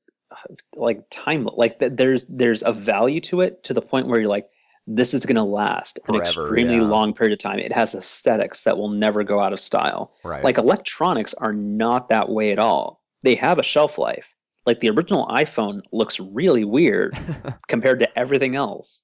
like 0.77 1.05
time 1.11 1.49
like 1.57 1.79
there's 1.79 2.27
there's 2.27 2.63
a 2.63 2.73
value 2.73 3.21
to 3.21 3.41
it 3.41 3.63
to 3.65 3.73
the 3.73 3.81
point 3.81 4.07
where 4.07 4.21
you're 4.21 4.29
like 4.29 4.49
this 4.91 5.13
is 5.13 5.27
going 5.27 5.37
to 5.37 5.43
last 5.43 5.99
Forever, 6.05 6.23
an 6.23 6.27
extremely 6.27 6.77
yeah. 6.77 6.83
long 6.83 7.13
period 7.13 7.33
of 7.35 7.39
time. 7.39 7.59
It 7.59 7.73
has 7.73 7.95
aesthetics 7.95 8.65
that 8.65 8.79
will 8.79 8.89
never 8.89 9.23
go 9.23 9.39
out 9.39 9.53
of 9.53 9.61
style. 9.61 10.15
Right. 10.25 10.43
Like 10.43 10.57
electronics 10.57 11.35
are 11.35 11.53
not 11.53 12.09
that 12.09 12.31
way 12.31 12.53
at 12.53 12.59
all 12.59 12.99
they 13.23 13.35
have 13.35 13.59
a 13.59 13.63
shelf 13.63 13.99
life. 13.99 14.35
Like 14.67 14.81
the 14.81 14.91
original 14.91 15.27
iPhone 15.29 15.81
looks 15.93 16.21
really 16.21 16.65
weird 16.65 17.17
compared 17.69 17.99
to 18.01 18.19
everything 18.19 18.55
else. 18.55 19.03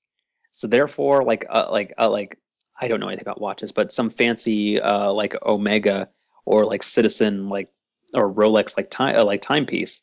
So 0.52 0.66
therefore, 0.66 1.24
like 1.24 1.46
uh, 1.48 1.68
like 1.70 1.92
uh, 1.98 2.10
like 2.10 2.38
I 2.80 2.88
don't 2.88 3.00
know 3.00 3.08
anything 3.08 3.24
about 3.24 3.40
watches, 3.40 3.72
but 3.72 3.92
some 3.92 4.10
fancy 4.10 4.80
uh, 4.80 5.12
like 5.12 5.34
Omega 5.44 6.08
or 6.44 6.64
like 6.64 6.82
Citizen 6.82 7.48
like 7.48 7.70
or 8.12 8.32
Rolex 8.32 8.76
like 8.76 8.90
time 8.90 9.16
uh, 9.16 9.24
like 9.24 9.42
timepiece, 9.42 10.02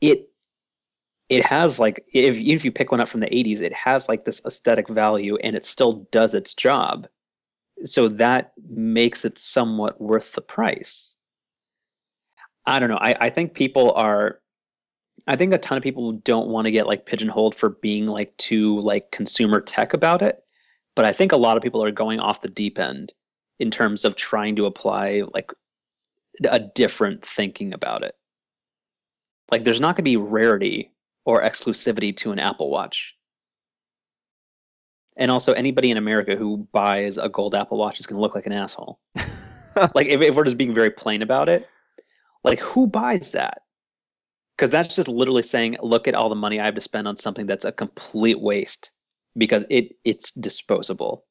it 0.00 0.28
it 1.28 1.44
has 1.46 1.78
like 1.78 2.04
if 2.12 2.36
if 2.36 2.64
you 2.64 2.72
pick 2.72 2.90
one 2.90 3.00
up 3.00 3.08
from 3.08 3.20
the 3.20 3.26
80s, 3.26 3.60
it 3.60 3.72
has 3.72 4.08
like 4.08 4.24
this 4.24 4.40
aesthetic 4.46 4.88
value 4.88 5.36
and 5.36 5.56
it 5.56 5.64
still 5.64 6.06
does 6.10 6.34
its 6.34 6.54
job. 6.54 7.06
So 7.84 8.08
that 8.08 8.52
makes 8.68 9.24
it 9.24 9.38
somewhat 9.38 10.00
worth 10.00 10.32
the 10.32 10.40
price. 10.40 11.16
I 12.66 12.78
don't 12.78 12.88
know. 12.88 12.98
I, 13.00 13.14
I 13.20 13.30
think 13.30 13.54
people 13.54 13.92
are 13.92 14.40
I 15.26 15.36
think 15.36 15.54
a 15.54 15.58
ton 15.58 15.78
of 15.78 15.82
people 15.82 16.12
don't 16.12 16.48
want 16.48 16.66
to 16.66 16.70
get 16.70 16.86
like 16.86 17.06
pigeonholed 17.06 17.54
for 17.54 17.70
being 17.70 18.06
like 18.06 18.36
too 18.36 18.80
like 18.80 19.10
consumer 19.10 19.60
tech 19.60 19.94
about 19.94 20.22
it. 20.22 20.42
But 20.94 21.06
I 21.06 21.12
think 21.12 21.32
a 21.32 21.36
lot 21.36 21.56
of 21.56 21.62
people 21.62 21.82
are 21.82 21.90
going 21.90 22.20
off 22.20 22.42
the 22.42 22.48
deep 22.48 22.78
end 22.78 23.14
in 23.58 23.70
terms 23.70 24.04
of 24.04 24.16
trying 24.16 24.56
to 24.56 24.66
apply 24.66 25.22
like 25.32 25.50
a 26.44 26.60
different 26.60 27.24
thinking 27.24 27.72
about 27.72 28.02
it. 28.02 28.14
Like 29.50 29.64
there's 29.64 29.80
not 29.80 29.96
going 29.96 30.04
to 30.04 30.10
be 30.10 30.16
rarity 30.16 30.90
or 31.24 31.42
exclusivity 31.42 32.16
to 32.18 32.32
an 32.32 32.38
Apple 32.38 32.70
Watch. 32.70 33.14
And 35.16 35.30
also 35.30 35.52
anybody 35.52 35.90
in 35.90 35.96
America 35.96 36.36
who 36.36 36.68
buys 36.72 37.18
a 37.18 37.28
gold 37.28 37.54
Apple 37.54 37.78
Watch 37.78 38.00
is 38.00 38.06
going 38.06 38.16
to 38.16 38.22
look 38.22 38.34
like 38.34 38.46
an 38.46 38.52
asshole. 38.52 38.98
like 39.94 40.06
if, 40.06 40.20
if 40.20 40.34
we're 40.34 40.44
just 40.44 40.58
being 40.58 40.74
very 40.74 40.90
plain 40.90 41.22
about 41.22 41.48
it, 41.48 41.68
like, 42.44 42.60
who 42.60 42.86
buys 42.86 43.32
that? 43.32 43.62
Because 44.56 44.70
that's 44.70 44.94
just 44.94 45.08
literally 45.08 45.42
saying, 45.42 45.78
look 45.82 46.06
at 46.06 46.14
all 46.14 46.28
the 46.28 46.34
money 46.34 46.60
I 46.60 46.66
have 46.66 46.74
to 46.76 46.80
spend 46.80 47.08
on 47.08 47.16
something 47.16 47.46
that's 47.46 47.64
a 47.64 47.72
complete 47.72 48.40
waste 48.40 48.92
because 49.36 49.64
it 49.68 49.96
it's 50.04 50.30
disposable. 50.30 51.24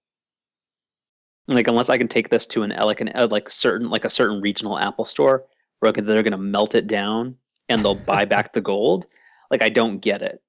Like, 1.47 1.67
unless 1.67 1.89
I 1.89 1.97
can 1.97 2.07
take 2.07 2.29
this 2.29 2.47
to 2.47 2.63
an 2.63 2.71
like 2.71 2.99
an 2.99 3.11
uh, 3.15 3.27
like 3.29 3.49
certain 3.49 3.89
like 3.89 4.03
a 4.03 4.09
certain 4.09 4.41
regional 4.41 4.77
Apple 4.77 5.05
store 5.05 5.45
where 5.79 5.91
they're 5.91 6.23
going 6.23 6.31
to 6.31 6.37
melt 6.37 6.75
it 6.75 6.87
down 6.87 7.35
and 7.69 7.83
they'll 7.83 7.95
buy 7.95 8.25
back 8.25 8.53
the 8.53 8.61
gold. 8.61 9.05
Like, 9.51 9.61
I 9.61 9.69
don't 9.69 9.99
get 9.99 10.21
it. 10.21 10.41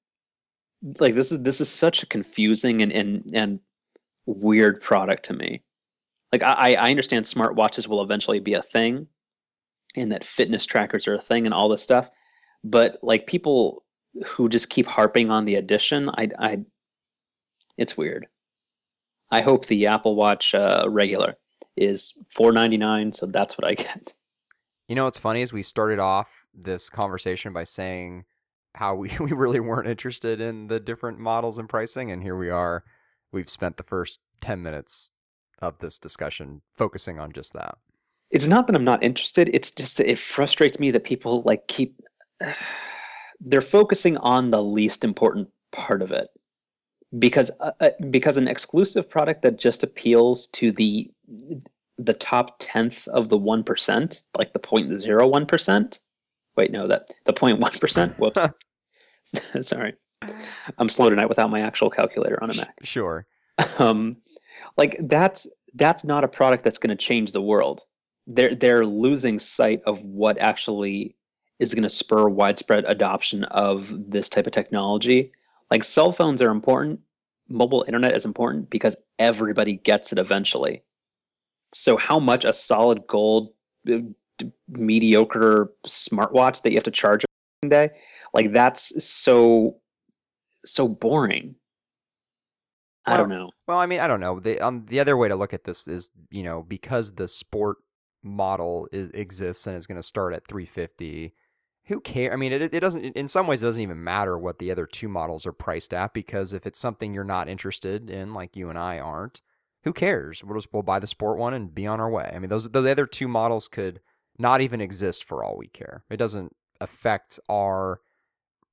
Like, 1.00 1.14
this 1.14 1.32
is 1.32 1.42
this 1.42 1.60
is 1.60 1.70
such 1.70 2.02
a 2.02 2.06
confusing 2.06 2.82
and 2.82 2.92
and 2.92 3.24
and 3.32 3.60
weird 4.26 4.80
product 4.80 5.24
to 5.26 5.32
me. 5.34 5.62
Like, 6.32 6.42
I 6.42 6.74
I 6.74 6.90
understand 6.90 7.24
smartwatches 7.24 7.86
will 7.86 8.02
eventually 8.02 8.40
be 8.40 8.54
a 8.54 8.62
thing, 8.62 9.06
and 9.96 10.12
that 10.12 10.24
fitness 10.24 10.66
trackers 10.66 11.06
are 11.08 11.14
a 11.14 11.20
thing 11.20 11.46
and 11.46 11.54
all 11.54 11.68
this 11.68 11.82
stuff. 11.82 12.10
But 12.64 12.98
like 13.02 13.26
people 13.26 13.84
who 14.26 14.48
just 14.48 14.70
keep 14.70 14.86
harping 14.86 15.30
on 15.30 15.44
the 15.44 15.56
Edition, 15.56 16.08
I, 16.10 16.30
I, 16.38 16.58
it's 17.76 17.96
weird. 17.96 18.26
I 19.30 19.42
hope 19.42 19.66
the 19.66 19.86
Apple 19.86 20.16
Watch 20.16 20.54
uh, 20.54 20.86
regular 20.88 21.36
is 21.76 22.14
four 22.30 22.52
ninety 22.52 22.76
nine, 22.76 23.12
so 23.12 23.26
that's 23.26 23.58
what 23.58 23.66
I 23.66 23.74
get. 23.74 24.14
You 24.88 24.94
know 24.94 25.04
what's 25.04 25.18
funny 25.18 25.42
is 25.42 25.52
we 25.52 25.62
started 25.62 25.98
off 25.98 26.46
this 26.54 26.90
conversation 26.90 27.52
by 27.52 27.64
saying 27.64 28.24
how 28.74 28.94
we, 28.94 29.10
we 29.20 29.32
really 29.32 29.60
weren't 29.60 29.88
interested 29.88 30.40
in 30.40 30.68
the 30.68 30.80
different 30.80 31.18
models 31.18 31.58
and 31.58 31.68
pricing, 31.68 32.10
and 32.10 32.22
here 32.22 32.36
we 32.36 32.50
are. 32.50 32.84
We've 33.32 33.50
spent 33.50 33.76
the 33.76 33.82
first 33.82 34.20
ten 34.40 34.62
minutes 34.62 35.10
of 35.60 35.78
this 35.78 35.98
discussion 35.98 36.62
focusing 36.74 37.18
on 37.18 37.32
just 37.32 37.52
that 37.54 37.78
it's 38.34 38.48
not 38.48 38.66
that 38.66 38.74
I'm 38.74 38.84
not 38.84 39.02
interested. 39.02 39.48
It's 39.52 39.70
just 39.70 39.96
that 39.98 40.10
it 40.10 40.18
frustrates 40.18 40.80
me 40.80 40.90
that 40.90 41.04
people 41.04 41.42
like 41.42 41.68
keep 41.68 42.02
they're 43.40 43.60
focusing 43.60 44.16
on 44.18 44.50
the 44.50 44.62
least 44.62 45.04
important 45.04 45.48
part 45.72 46.02
of 46.02 46.10
it 46.10 46.28
because 47.18 47.50
uh, 47.60 47.70
uh 47.80 47.90
because 48.10 48.36
an 48.36 48.48
exclusive 48.48 49.08
product 49.08 49.42
that 49.42 49.58
just 49.58 49.84
appeals 49.84 50.48
to 50.48 50.72
the 50.72 51.10
the 51.96 52.14
top 52.14 52.56
tenth 52.58 53.06
of 53.08 53.28
the 53.28 53.38
one 53.38 53.62
percent, 53.62 54.22
like 54.36 54.52
the 54.52 54.58
point 54.58 55.00
zero 55.00 55.26
one 55.28 55.46
percent. 55.46 56.00
Wait, 56.56 56.70
no, 56.70 56.86
that 56.86 57.08
the 57.24 57.32
point 57.32 57.60
one 57.60 57.72
percent. 57.72 58.12
Whoops. 58.18 58.40
Sorry, 59.60 59.94
I'm 60.78 60.88
slow 60.88 61.10
tonight 61.10 61.28
without 61.28 61.50
my 61.50 61.60
actual 61.60 61.90
calculator 61.90 62.42
on 62.42 62.50
a 62.50 62.56
Mac. 62.56 62.74
Sure. 62.82 63.26
Um, 63.78 64.16
like 64.76 64.96
that's 65.02 65.46
that's 65.74 66.02
not 66.02 66.24
a 66.24 66.28
product 66.28 66.64
that's 66.64 66.78
going 66.78 66.90
to 66.90 66.96
change 66.96 67.30
the 67.30 67.40
world 67.40 67.86
they're 68.26 68.54
they're 68.54 68.86
losing 68.86 69.38
sight 69.38 69.82
of 69.86 70.02
what 70.02 70.38
actually 70.38 71.16
is 71.58 71.74
going 71.74 71.82
to 71.82 71.88
spur 71.88 72.28
widespread 72.28 72.84
adoption 72.86 73.44
of 73.44 73.92
this 73.92 74.28
type 74.28 74.46
of 74.46 74.52
technology. 74.52 75.32
Like 75.70 75.84
cell 75.84 76.12
phones 76.12 76.42
are 76.42 76.50
important, 76.50 77.00
mobile 77.48 77.84
internet 77.86 78.14
is 78.14 78.24
important 78.24 78.70
because 78.70 78.96
everybody 79.18 79.74
gets 79.76 80.12
it 80.12 80.18
eventually. 80.18 80.82
So 81.72 81.96
how 81.96 82.18
much 82.18 82.44
a 82.44 82.52
solid 82.52 83.06
gold 83.06 83.52
uh, 83.90 83.98
mediocre 84.68 85.70
smartwatch 85.86 86.62
that 86.62 86.70
you 86.70 86.76
have 86.76 86.84
to 86.84 86.90
charge 86.90 87.24
every 87.62 87.70
day, 87.70 87.90
like 88.32 88.52
that's 88.52 89.04
so 89.04 89.76
so 90.64 90.88
boring. 90.88 91.54
I 93.06 93.18
don't 93.18 93.28
know. 93.28 93.50
Well, 93.68 93.78
I 93.78 93.84
mean, 93.84 94.00
I 94.00 94.06
don't 94.06 94.20
know. 94.20 94.40
The 94.40 94.60
um, 94.60 94.86
the 94.88 95.00
other 95.00 95.16
way 95.16 95.28
to 95.28 95.36
look 95.36 95.52
at 95.52 95.64
this 95.64 95.86
is, 95.86 96.10
you 96.30 96.42
know, 96.42 96.62
because 96.62 97.12
the 97.12 97.28
sport 97.28 97.76
model 98.22 98.88
is 98.92 99.10
exists 99.10 99.66
and 99.66 99.76
is 99.76 99.86
going 99.86 99.96
to 99.96 100.02
start 100.02 100.32
at 100.32 100.46
350 100.46 101.34
who 101.86 102.00
cares? 102.00 102.32
I 102.32 102.36
mean, 102.36 102.52
it, 102.52 102.74
it 102.74 102.80
doesn't. 102.80 103.04
In 103.04 103.28
some 103.28 103.46
ways, 103.46 103.62
it 103.62 103.66
doesn't 103.66 103.82
even 103.82 104.02
matter 104.02 104.38
what 104.38 104.58
the 104.58 104.70
other 104.70 104.86
two 104.86 105.08
models 105.08 105.46
are 105.46 105.52
priced 105.52 105.92
at 105.92 106.14
because 106.14 106.52
if 106.52 106.66
it's 106.66 106.78
something 106.78 107.12
you're 107.12 107.24
not 107.24 107.48
interested 107.48 108.10
in, 108.10 108.32
like 108.32 108.56
you 108.56 108.70
and 108.70 108.78
I 108.78 108.98
aren't, 108.98 109.42
who 109.82 109.92
cares? 109.92 110.42
We'll 110.42 110.56
just 110.56 110.72
we'll 110.72 110.82
buy 110.82 110.98
the 110.98 111.06
sport 111.06 111.38
one 111.38 111.52
and 111.52 111.74
be 111.74 111.86
on 111.86 112.00
our 112.00 112.10
way. 112.10 112.30
I 112.34 112.38
mean, 112.38 112.48
those 112.48 112.70
the 112.70 112.90
other 112.90 113.06
two 113.06 113.28
models 113.28 113.68
could 113.68 114.00
not 114.38 114.60
even 114.60 114.80
exist 114.80 115.24
for 115.24 115.44
all 115.44 115.56
we 115.56 115.68
care. 115.68 116.04
It 116.10 116.16
doesn't 116.16 116.54
affect 116.80 117.38
our 117.48 118.00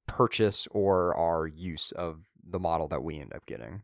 purchase 0.07 0.67
or 0.71 1.15
our 1.15 1.47
use 1.47 1.91
of 1.91 2.25
the 2.43 2.59
model 2.59 2.87
that 2.89 3.03
we 3.03 3.19
end 3.19 3.33
up 3.33 3.45
getting. 3.45 3.83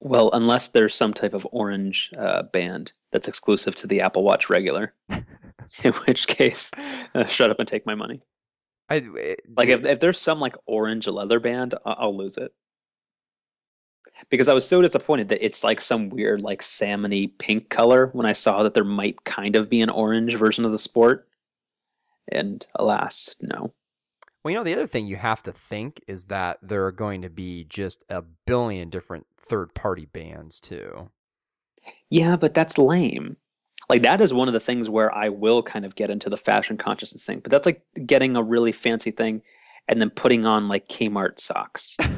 Well, 0.00 0.30
unless 0.32 0.68
there's 0.68 0.94
some 0.94 1.12
type 1.12 1.34
of 1.34 1.46
orange 1.50 2.10
uh, 2.16 2.44
band 2.44 2.92
that's 3.10 3.26
exclusive 3.26 3.74
to 3.76 3.86
the 3.88 4.00
Apple 4.00 4.22
Watch 4.22 4.48
regular, 4.48 4.94
in 5.10 5.92
which 6.06 6.28
case, 6.28 6.70
uh, 7.14 7.26
shut 7.26 7.50
up 7.50 7.58
and 7.58 7.66
take 7.66 7.84
my 7.84 7.96
money. 7.96 8.22
I 8.88 8.96
it, 9.16 9.40
Like 9.56 9.68
if, 9.68 9.84
if 9.84 10.00
there's 10.00 10.20
some 10.20 10.38
like 10.40 10.54
orange 10.66 11.08
leather 11.08 11.40
band, 11.40 11.74
I- 11.84 11.92
I'll 11.92 12.16
lose 12.16 12.36
it. 12.36 12.52
Because 14.30 14.48
I 14.48 14.52
was 14.52 14.66
so 14.66 14.82
disappointed 14.82 15.28
that 15.28 15.44
it's 15.44 15.64
like 15.64 15.80
some 15.80 16.08
weird 16.08 16.42
like 16.42 16.62
salmony 16.62 17.30
pink 17.38 17.68
color 17.68 18.10
when 18.12 18.26
I 18.26 18.32
saw 18.32 18.62
that 18.62 18.74
there 18.74 18.84
might 18.84 19.24
kind 19.24 19.56
of 19.56 19.70
be 19.70 19.80
an 19.80 19.90
orange 19.90 20.34
version 20.34 20.64
of 20.64 20.72
the 20.72 20.78
sport. 20.78 21.28
And 22.30 22.66
alas, 22.74 23.34
no. 23.40 23.72
Well, 24.42 24.52
you 24.52 24.58
know, 24.58 24.64
the 24.64 24.74
other 24.74 24.86
thing 24.86 25.06
you 25.06 25.16
have 25.16 25.42
to 25.44 25.52
think 25.52 26.02
is 26.06 26.24
that 26.24 26.58
there 26.62 26.84
are 26.86 26.92
going 26.92 27.22
to 27.22 27.30
be 27.30 27.64
just 27.64 28.04
a 28.08 28.22
billion 28.46 28.90
different 28.90 29.26
third 29.36 29.74
party 29.74 30.06
bands 30.06 30.60
too. 30.60 31.10
Yeah, 32.10 32.36
but 32.36 32.54
that's 32.54 32.78
lame. 32.78 33.36
Like 33.88 34.02
that 34.02 34.20
is 34.20 34.34
one 34.34 34.48
of 34.48 34.54
the 34.54 34.60
things 34.60 34.90
where 34.90 35.14
I 35.14 35.28
will 35.28 35.62
kind 35.62 35.84
of 35.84 35.94
get 35.94 36.10
into 36.10 36.28
the 36.28 36.36
fashion 36.36 36.76
consciousness 36.76 37.24
thing. 37.24 37.40
But 37.40 37.50
that's 37.50 37.66
like 37.66 37.82
getting 38.06 38.36
a 38.36 38.42
really 38.42 38.72
fancy 38.72 39.10
thing 39.10 39.42
and 39.88 40.00
then 40.00 40.10
putting 40.10 40.44
on 40.44 40.68
like 40.68 40.86
Kmart 40.88 41.38
socks. 41.38 41.96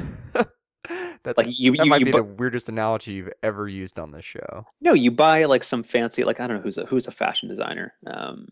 That's 1.23 1.37
Like 1.37 1.47
you, 1.59 1.71
that 1.75 1.83
you, 1.85 1.89
might 1.89 1.99
you 1.99 2.05
be 2.05 2.11
bu- 2.11 2.17
the 2.17 2.23
weirdest 2.23 2.67
analogy 2.69 3.11
you've 3.13 3.31
ever 3.43 3.67
used 3.67 3.99
on 3.99 4.11
this 4.11 4.25
show. 4.25 4.63
no, 4.81 4.93
you 4.93 5.11
buy 5.11 5.45
like 5.45 5.63
some 5.63 5.83
fancy 5.83 6.23
like 6.23 6.39
I 6.39 6.47
don't 6.47 6.57
know 6.57 6.63
who's 6.63 6.77
a 6.79 6.85
who's 6.85 7.07
a 7.07 7.11
fashion 7.11 7.47
designer. 7.47 7.93
Um, 8.07 8.47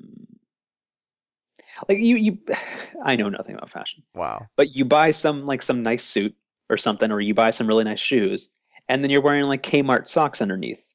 like 1.88 1.98
you 2.00 2.16
you, 2.18 2.38
I 3.06 3.16
know 3.16 3.30
nothing 3.30 3.56
about 3.56 3.70
fashion, 3.70 4.04
Wow. 4.14 4.48
but 4.56 4.76
you 4.76 4.86
buy 4.86 5.12
some 5.12 5.46
like 5.46 5.62
some 5.62 5.82
nice 5.84 6.04
suit 6.04 6.36
or 6.70 6.78
something, 6.78 7.12
or 7.12 7.20
you 7.22 7.34
buy 7.34 7.50
some 7.50 7.68
really 7.68 7.84
nice 7.84 8.00
shoes, 8.00 8.50
and 8.88 9.04
then 9.04 9.10
you're 9.10 9.22
wearing 9.22 9.46
like 9.46 9.64
Kmart 9.64 10.08
socks 10.08 10.42
underneath. 10.42 10.94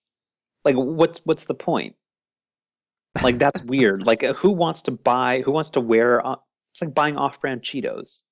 Like 0.64 0.76
what's 0.76 1.20
what's 1.24 1.46
the 1.46 1.54
point? 1.54 1.96
Like 3.22 3.38
that's 3.38 3.62
weird. 3.64 4.06
Like 4.06 4.22
who 4.22 4.50
wants 4.52 4.82
to 4.82 4.90
buy? 4.92 5.40
Who 5.42 5.52
wants 5.52 5.70
to 5.70 5.80
wear? 5.80 6.22
It's 6.72 6.82
like 6.82 6.94
buying 6.94 7.16
off-brand 7.16 7.62
Cheetos. 7.62 8.22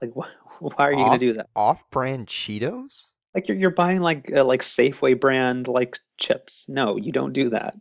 Like 0.00 0.12
wh- 0.14 0.62
why 0.62 0.88
are 0.88 0.92
you 0.92 1.04
gonna 1.04 1.18
do 1.18 1.32
that? 1.34 1.48
Off-brand 1.56 2.26
Cheetos? 2.26 3.12
Like 3.34 3.48
you're 3.48 3.56
you're 3.56 3.70
buying 3.70 4.00
like 4.00 4.30
uh, 4.32 4.44
like 4.44 4.62
Safeway 4.62 5.18
brand 5.18 5.68
like 5.68 5.98
chips. 6.18 6.66
No, 6.68 6.96
you 6.96 7.12
don't 7.12 7.32
do 7.32 7.50
that. 7.50 7.74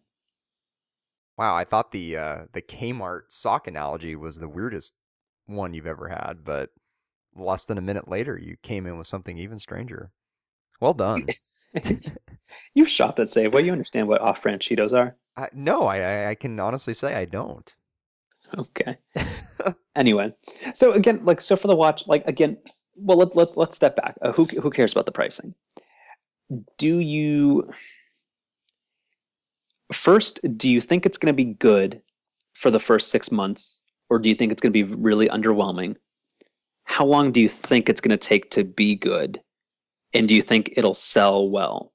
Wow, 1.37 1.55
I 1.55 1.63
thought 1.63 1.91
the 1.91 2.17
uh, 2.17 2.37
the 2.53 2.61
Kmart 2.61 3.23
sock 3.29 3.67
analogy 3.67 4.15
was 4.15 4.37
the 4.37 4.49
weirdest 4.49 4.95
one 5.45 5.73
you've 5.73 5.87
ever 5.87 6.09
had, 6.09 6.43
but 6.43 6.69
less 7.35 7.65
than 7.65 7.77
a 7.77 7.81
minute 7.81 8.07
later, 8.07 8.37
you 8.37 8.55
came 8.61 8.85
in 8.85 8.97
with 8.97 9.07
something 9.07 9.37
even 9.37 9.59
stranger. 9.59 10.11
Well 10.79 10.93
done. 10.93 11.25
you 12.75 12.85
shop 12.85 13.19
at 13.19 13.27
Safeway. 13.27 13.65
You 13.65 13.71
understand 13.71 14.07
what 14.07 14.21
off-brand 14.21 14.61
Cheetos 14.61 14.93
are. 14.93 15.15
I, 15.35 15.49
no, 15.53 15.87
I 15.87 16.29
I 16.29 16.35
can 16.35 16.59
honestly 16.59 16.93
say 16.93 17.15
I 17.15 17.25
don't. 17.25 17.75
Okay. 18.57 18.97
anyway, 19.95 20.33
so 20.73 20.91
again, 20.91 21.23
like 21.23 21.41
so 21.41 21.55
for 21.55 21.67
the 21.67 21.75
watch, 21.75 22.03
like 22.07 22.25
again, 22.27 22.57
well 22.95 23.17
let 23.17 23.35
let 23.35 23.57
let's 23.57 23.75
step 23.75 23.95
back. 23.95 24.15
Uh, 24.21 24.31
who 24.31 24.45
who 24.45 24.69
cares 24.69 24.91
about 24.91 25.05
the 25.05 25.11
pricing? 25.11 25.53
Do 26.77 26.99
you 26.99 27.71
first? 29.91 30.39
Do 30.57 30.69
you 30.69 30.81
think 30.81 31.05
it's 31.05 31.17
going 31.17 31.33
to 31.33 31.35
be 31.35 31.53
good 31.53 32.01
for 32.53 32.69
the 32.69 32.79
first 32.79 33.09
six 33.09 33.31
months, 33.31 33.81
or 34.09 34.19
do 34.19 34.29
you 34.29 34.35
think 34.35 34.51
it's 34.51 34.61
going 34.61 34.73
to 34.73 34.85
be 34.85 34.95
really 34.95 35.29
underwhelming? 35.29 35.95
How 36.83 37.05
long 37.05 37.31
do 37.31 37.41
you 37.41 37.49
think 37.49 37.89
it's 37.89 38.01
going 38.01 38.17
to 38.17 38.17
take 38.17 38.51
to 38.51 38.63
be 38.63 38.95
good, 38.95 39.41
and 40.13 40.27
do 40.27 40.35
you 40.35 40.41
think 40.41 40.73
it'll 40.75 40.93
sell 40.93 41.49
well? 41.49 41.93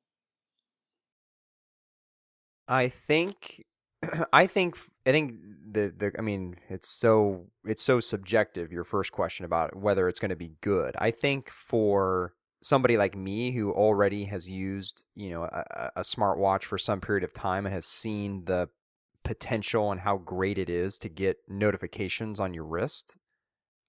I 2.66 2.88
think 2.88 3.64
I 4.32 4.46
think 4.46 4.76
I 5.06 5.12
think 5.12 5.34
the 5.70 5.92
the 5.96 6.12
I 6.18 6.22
mean 6.22 6.56
it's 6.68 6.88
so 6.88 7.46
it's 7.64 7.82
so 7.82 8.00
subjective 8.00 8.72
your 8.72 8.84
first 8.84 9.12
question 9.12 9.44
about 9.44 9.76
whether 9.76 10.08
it's 10.08 10.18
going 10.18 10.30
to 10.30 10.36
be 10.36 10.52
good. 10.60 10.94
I 10.98 11.10
think 11.10 11.50
for 11.50 12.34
somebody 12.62 12.96
like 12.96 13.16
me 13.16 13.52
who 13.52 13.72
already 13.72 14.24
has 14.24 14.50
used, 14.50 15.04
you 15.14 15.30
know, 15.30 15.44
a, 15.44 15.90
a 15.96 16.00
smartwatch 16.00 16.64
for 16.64 16.78
some 16.78 17.00
period 17.00 17.24
of 17.24 17.32
time 17.32 17.66
and 17.66 17.74
has 17.74 17.86
seen 17.86 18.44
the 18.46 18.68
potential 19.24 19.92
and 19.92 20.00
how 20.00 20.16
great 20.16 20.58
it 20.58 20.70
is 20.70 20.98
to 20.98 21.08
get 21.08 21.36
notifications 21.48 22.40
on 22.40 22.54
your 22.54 22.64
wrist. 22.64 23.16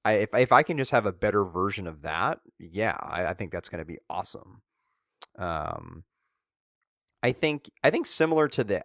I 0.05 0.13
if 0.13 0.29
if 0.33 0.51
I 0.51 0.63
can 0.63 0.77
just 0.77 0.91
have 0.91 1.05
a 1.05 1.13
better 1.13 1.43
version 1.43 1.87
of 1.87 2.01
that, 2.03 2.39
yeah, 2.57 2.97
I, 2.99 3.27
I 3.27 3.33
think 3.33 3.51
that's 3.51 3.69
going 3.69 3.79
to 3.79 3.85
be 3.85 3.99
awesome. 4.09 4.61
Um 5.37 6.03
I 7.21 7.31
think 7.31 7.69
I 7.83 7.89
think 7.89 8.05
similar 8.05 8.47
to 8.49 8.63
the 8.63 8.83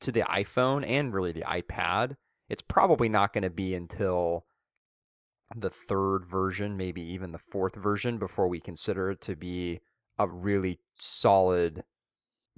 to 0.00 0.12
the 0.12 0.22
iPhone 0.22 0.86
and 0.86 1.12
really 1.12 1.32
the 1.32 1.42
iPad, 1.42 2.16
it's 2.48 2.62
probably 2.62 3.08
not 3.08 3.32
going 3.32 3.42
to 3.42 3.50
be 3.50 3.74
until 3.74 4.44
the 5.54 5.70
third 5.70 6.24
version, 6.24 6.76
maybe 6.76 7.02
even 7.02 7.32
the 7.32 7.38
fourth 7.38 7.76
version, 7.76 8.18
before 8.18 8.48
we 8.48 8.60
consider 8.60 9.10
it 9.10 9.20
to 9.22 9.36
be 9.36 9.80
a 10.18 10.26
really 10.26 10.80
solid, 10.94 11.84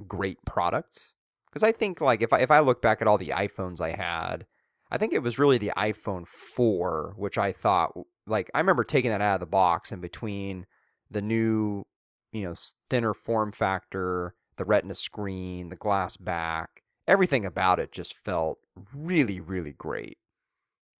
great 0.06 0.38
product. 0.44 1.14
Because 1.46 1.62
I 1.62 1.72
think 1.72 2.00
like 2.00 2.22
if 2.22 2.32
I 2.32 2.40
if 2.40 2.50
I 2.50 2.60
look 2.60 2.82
back 2.82 3.00
at 3.00 3.08
all 3.08 3.18
the 3.18 3.28
iPhones 3.28 3.80
I 3.80 3.90
had, 3.90 4.46
I 4.90 4.98
think 4.98 5.12
it 5.12 5.22
was 5.22 5.38
really 5.38 5.58
the 5.58 5.72
iPhone 5.76 6.26
four, 6.26 7.14
which 7.16 7.38
I 7.38 7.52
thought 7.52 7.92
like 8.26 8.50
I 8.54 8.60
remember 8.60 8.84
taking 8.84 9.10
that 9.10 9.20
out 9.20 9.34
of 9.34 9.40
the 9.40 9.46
box 9.46 9.90
and 9.90 10.02
between 10.02 10.66
the 11.10 11.22
new, 11.22 11.84
you 12.32 12.42
know, 12.44 12.54
thinner 12.90 13.14
form 13.14 13.52
factor, 13.52 14.34
the 14.56 14.64
Retina 14.64 14.94
screen, 14.94 15.70
the 15.70 15.76
glass 15.76 16.16
back, 16.16 16.82
everything 17.08 17.44
about 17.44 17.80
it 17.80 17.90
just 17.90 18.14
felt 18.14 18.58
really, 18.94 19.40
really 19.40 19.72
great. 19.72 20.18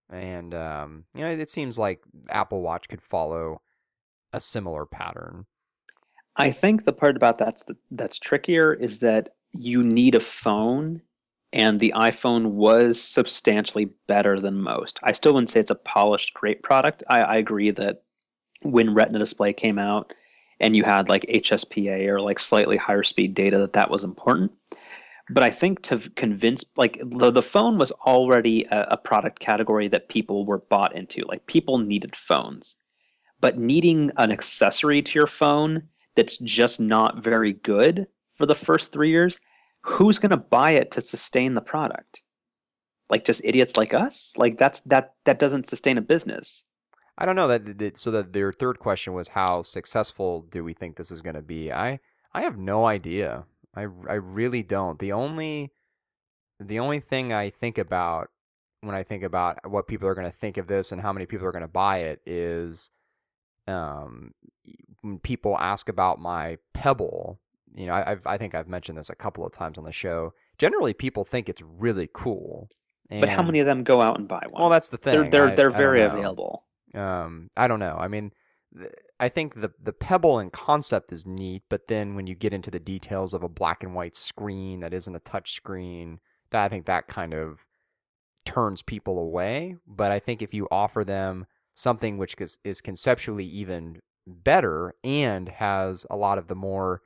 And 0.09 0.53
um, 0.55 1.05
you 1.13 1.21
know, 1.21 1.29
it 1.29 1.49
seems 1.49 1.77
like 1.77 2.01
Apple 2.29 2.61
Watch 2.61 2.89
could 2.89 3.01
follow 3.01 3.61
a 4.33 4.39
similar 4.39 4.85
pattern. 4.85 5.45
I 6.35 6.51
think 6.51 6.83
the 6.83 6.93
part 6.93 7.15
about 7.15 7.37
that's 7.37 7.63
that's 7.91 8.17
trickier 8.17 8.73
is 8.73 8.99
that 8.99 9.29
you 9.51 9.83
need 9.83 10.15
a 10.15 10.19
phone, 10.19 11.01
and 11.53 11.79
the 11.79 11.93
iPhone 11.95 12.51
was 12.51 12.99
substantially 12.99 13.93
better 14.07 14.39
than 14.39 14.61
most. 14.61 14.99
I 15.03 15.11
still 15.11 15.33
wouldn't 15.33 15.49
say 15.49 15.59
it's 15.59 15.71
a 15.71 15.75
polished, 15.75 16.33
great 16.33 16.63
product. 16.63 17.03
I, 17.07 17.21
I 17.21 17.35
agree 17.37 17.71
that 17.71 18.03
when 18.63 18.93
Retina 18.93 19.19
display 19.19 19.53
came 19.53 19.77
out, 19.77 20.13
and 20.59 20.75
you 20.75 20.83
had 20.83 21.07
like 21.07 21.23
HSPA 21.23 22.07
or 22.07 22.19
like 22.19 22.39
slightly 22.39 22.77
higher 22.77 23.03
speed 23.03 23.35
data, 23.35 23.59
that 23.59 23.73
that 23.73 23.91
was 23.91 24.03
important. 24.03 24.51
But 25.29 25.43
I 25.43 25.51
think 25.51 25.81
to 25.83 25.99
convince, 26.15 26.65
like 26.75 26.99
the, 27.03 27.29
the 27.29 27.43
phone 27.43 27.77
was 27.77 27.91
already 27.91 28.65
a, 28.71 28.87
a 28.91 28.97
product 28.97 29.39
category 29.39 29.87
that 29.87 30.09
people 30.09 30.45
were 30.45 30.57
bought 30.57 30.95
into. 30.95 31.23
Like 31.25 31.45
people 31.45 31.77
needed 31.77 32.15
phones, 32.15 32.75
but 33.39 33.59
needing 33.59 34.11
an 34.17 34.31
accessory 34.31 35.01
to 35.03 35.19
your 35.19 35.27
phone 35.27 35.83
that's 36.15 36.37
just 36.39 36.79
not 36.79 37.23
very 37.23 37.53
good 37.53 38.07
for 38.33 38.45
the 38.45 38.55
first 38.55 38.91
three 38.91 39.09
years, 39.09 39.39
who's 39.81 40.19
going 40.19 40.31
to 40.31 40.37
buy 40.37 40.71
it 40.71 40.91
to 40.91 41.01
sustain 41.01 41.53
the 41.53 41.61
product? 41.61 42.21
Like 43.09 43.25
just 43.25 43.41
idiots 43.43 43.77
like 43.77 43.93
us? 43.93 44.33
Like 44.37 44.57
that's 44.57 44.81
that 44.81 45.13
that 45.25 45.39
doesn't 45.39 45.67
sustain 45.67 45.97
a 45.97 46.01
business. 46.01 46.65
I 47.17 47.25
don't 47.25 47.35
know 47.35 47.47
that, 47.49 47.77
that 47.79 47.97
so 47.97 48.11
that 48.11 48.33
their 48.33 48.53
third 48.53 48.79
question 48.79 49.13
was 49.13 49.29
how 49.29 49.63
successful 49.63 50.41
do 50.49 50.63
we 50.63 50.73
think 50.73 50.95
this 50.95 51.11
is 51.11 51.21
going 51.21 51.35
to 51.35 51.41
be? 51.41 51.71
I 51.71 51.99
I 52.33 52.41
have 52.41 52.57
no 52.57 52.85
idea. 52.85 53.45
I 53.75 53.81
I 53.81 54.13
really 54.15 54.63
don't. 54.63 54.99
The 54.99 55.11
only 55.11 55.71
the 56.59 56.79
only 56.79 56.99
thing 56.99 57.31
I 57.33 57.49
think 57.49 57.77
about 57.77 58.29
when 58.81 58.95
I 58.95 59.03
think 59.03 59.23
about 59.23 59.69
what 59.69 59.87
people 59.87 60.07
are 60.07 60.15
going 60.15 60.29
to 60.29 60.35
think 60.35 60.57
of 60.57 60.67
this 60.67 60.91
and 60.91 61.01
how 61.01 61.11
many 61.13 61.25
people 61.25 61.45
are 61.47 61.51
going 61.51 61.61
to 61.61 61.67
buy 61.67 61.97
it 61.99 62.21
is 62.25 62.91
um 63.67 64.33
when 65.01 65.19
people 65.19 65.57
ask 65.57 65.87
about 65.89 66.19
my 66.19 66.57
Pebble, 66.73 67.39
you 67.73 67.85
know, 67.85 67.93
I, 67.93 68.11
I've 68.11 68.25
I 68.27 68.37
think 68.37 68.55
I've 68.55 68.67
mentioned 68.67 68.97
this 68.97 69.09
a 69.09 69.15
couple 69.15 69.45
of 69.45 69.51
times 69.51 69.77
on 69.77 69.83
the 69.83 69.91
show. 69.91 70.33
Generally, 70.57 70.93
people 70.95 71.23
think 71.23 71.47
it's 71.49 71.61
really 71.61 72.09
cool. 72.11 72.69
But 73.09 73.29
how 73.29 73.41
many 73.41 73.59
of 73.59 73.65
them 73.65 73.83
go 73.83 74.01
out 74.01 74.19
and 74.19 74.27
buy 74.27 74.45
one? 74.49 74.61
Well, 74.61 74.69
that's 74.69 74.89
the 74.89 74.97
thing. 74.97 75.13
they're 75.13 75.29
they're 75.29 75.47
I- 75.49 75.55
they're 75.55 75.71
very 75.71 76.01
available. 76.03 76.65
um 76.95 77.49
i 77.55 77.67
don't 77.67 77.79
know 77.79 77.95
i 77.99 78.07
mean 78.07 78.31
i 79.19 79.27
think 79.27 79.61
the 79.61 79.71
the 79.81 79.91
pebble 79.91 80.37
in 80.37 80.49
concept 80.51 81.11
is 81.11 81.25
neat 81.25 81.63
but 81.69 81.87
then 81.87 82.15
when 82.15 82.27
you 82.27 82.35
get 82.35 82.53
into 82.53 82.69
the 82.69 82.79
details 82.79 83.33
of 83.33 83.41
a 83.41 83.49
black 83.49 83.83
and 83.83 83.95
white 83.95 84.15
screen 84.15 84.79
that 84.81 84.93
isn't 84.93 85.15
a 85.15 85.19
touch 85.19 85.53
screen 85.53 86.19
that 86.51 86.63
i 86.63 86.69
think 86.69 86.85
that 86.85 87.07
kind 87.07 87.33
of 87.33 87.65
turns 88.49 88.81
people 88.81 89.19
away. 89.19 89.75
But 89.87 90.11
I 90.11 90.19
think 90.19 90.41
if 90.41 90.53
you 90.53 90.67
offer 90.71 91.03
them 91.03 91.45
something 91.75 92.17
which 92.17 92.35
is, 92.39 92.59
is 92.63 92.81
conceptually 92.81 93.45
even 93.45 93.99
better 94.25 94.95
and 95.03 95.49
has 95.49 96.05
a 96.09 96.17
lot 96.17 96.37
of 96.37 96.47
the 96.47 96.55
more 96.55 97.01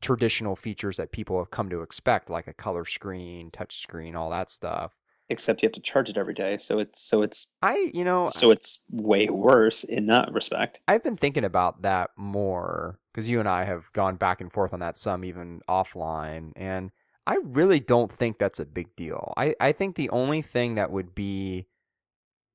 traditional 0.00 0.56
features 0.56 0.96
that 0.96 1.12
people 1.12 1.38
have 1.38 1.50
come 1.50 1.68
to 1.70 1.82
expect, 1.82 2.30
like 2.30 2.46
a 2.46 2.54
color 2.54 2.84
screen, 2.84 3.50
touch 3.50 3.82
screen, 3.82 4.14
all 4.14 4.30
that 4.30 4.48
stuff. 4.48 4.96
Except 5.30 5.62
you 5.62 5.66
have 5.68 5.72
to 5.74 5.80
charge 5.80 6.10
it 6.10 6.18
every 6.18 6.34
day, 6.34 6.58
so 6.58 6.80
it's 6.80 7.00
so 7.00 7.22
it's 7.22 7.46
I 7.62 7.90
you 7.94 8.04
know 8.04 8.28
so 8.30 8.50
it's 8.50 8.84
way 8.90 9.28
worse 9.28 9.84
in 9.84 10.06
that 10.06 10.32
respect. 10.32 10.80
I've 10.88 11.04
been 11.04 11.16
thinking 11.16 11.44
about 11.44 11.82
that 11.82 12.10
more 12.16 12.98
because 13.12 13.30
you 13.30 13.38
and 13.38 13.48
I 13.48 13.64
have 13.64 13.92
gone 13.92 14.16
back 14.16 14.40
and 14.40 14.52
forth 14.52 14.72
on 14.74 14.80
that 14.80 14.96
some 14.96 15.24
even 15.24 15.60
offline, 15.68 16.50
and 16.56 16.90
I 17.26 17.36
really 17.44 17.78
don't 17.78 18.10
think 18.10 18.38
that's 18.38 18.58
a 18.58 18.66
big 18.66 18.94
deal. 18.96 19.32
I 19.36 19.54
I 19.60 19.70
think 19.70 19.94
the 19.94 20.10
only 20.10 20.42
thing 20.42 20.74
that 20.74 20.90
would 20.90 21.14
be 21.14 21.66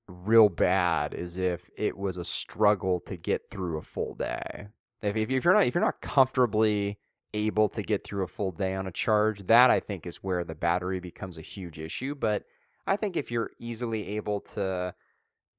real 0.08 0.50
bad 0.50 1.14
is 1.14 1.38
if 1.38 1.70
it 1.78 1.98
was 1.98 2.18
a 2.18 2.26
struggle 2.26 3.00
to 3.00 3.16
get 3.16 3.50
through 3.50 3.78
a 3.78 3.82
full 3.82 4.16
day. 4.16 4.68
If 5.02 5.16
if 5.16 5.46
you're 5.46 5.54
not 5.54 5.66
if 5.66 5.76
you're 5.76 5.84
not 5.84 6.02
comfortably 6.02 7.00
able 7.34 7.68
to 7.68 7.84
get 7.84 8.04
through 8.04 8.24
a 8.24 8.28
full 8.28 8.52
day 8.52 8.76
on 8.76 8.88
a 8.88 8.92
charge, 8.92 9.48
that 9.48 9.70
I 9.70 9.80
think 9.80 10.06
is 10.06 10.18
where 10.18 10.44
the 10.44 10.56
battery 10.56 11.00
becomes 11.00 11.38
a 11.38 11.42
huge 11.42 11.78
issue. 11.80 12.16
But 12.16 12.44
I 12.88 12.96
think 12.96 13.18
if 13.18 13.32
you're 13.32 13.52
easily 13.60 14.16
able 14.16 14.42
to, 14.42 14.94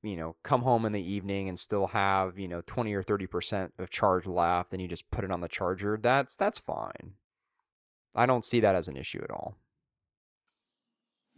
you 0.02 0.16
know, 0.16 0.36
come 0.42 0.62
home 0.62 0.84
in 0.84 0.92
the 0.92 1.02
evening 1.02 1.48
and 1.48 1.58
still 1.58 1.88
have, 1.88 2.38
you 2.38 2.48
know, 2.48 2.62
20 2.66 2.94
or 2.94 3.02
30% 3.02 3.70
of 3.78 3.90
charge 3.90 4.26
left 4.26 4.72
and 4.72 4.80
you 4.80 4.88
just 4.88 5.10
put 5.10 5.24
it 5.24 5.30
on 5.30 5.40
the 5.40 5.48
charger, 5.48 5.98
that's 6.00 6.36
that's 6.36 6.58
fine. 6.58 7.14
I 8.14 8.26
don't 8.26 8.44
see 8.44 8.60
that 8.60 8.74
as 8.74 8.88
an 8.88 8.96
issue 8.96 9.20
at 9.22 9.30
all. 9.30 9.56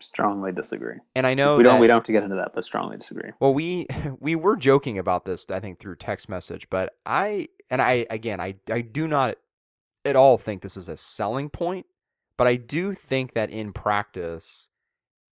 Strongly 0.01 0.53
disagree. 0.53 0.95
And 1.17 1.27
I 1.27 1.35
know 1.35 1.57
we 1.57 1.65
don't 1.65 1.81
we 1.81 1.89
don't 1.89 1.97
have 1.97 2.05
to 2.05 2.13
get 2.13 2.23
into 2.23 2.37
that, 2.37 2.53
but 2.55 2.65
strongly 2.65 2.99
disagree. 2.99 3.33
Well, 3.41 3.53
we 3.53 3.87
we 4.21 4.37
were 4.37 4.57
joking 4.57 4.99
about 4.99 5.25
this, 5.25 5.47
I 5.51 5.59
think, 5.61 5.81
through 5.81 5.97
text 5.97 6.29
message, 6.29 6.71
but 6.71 6.93
I 7.05 7.49
and 7.69 7.83
I 7.83 8.07
again, 8.09 8.41
I 8.41 8.57
I 8.71 8.83
do 8.83 9.09
not 9.09 9.37
at 10.05 10.15
all 10.15 10.39
think 10.39 10.63
this 10.63 10.77
is 10.77 10.89
a 10.89 10.97
selling 10.97 11.51
point, 11.51 11.87
but 12.37 12.47
I 12.47 12.55
do 12.55 12.95
think 12.95 13.35
that 13.35 13.51
in 13.51 13.73
practice, 13.73 14.71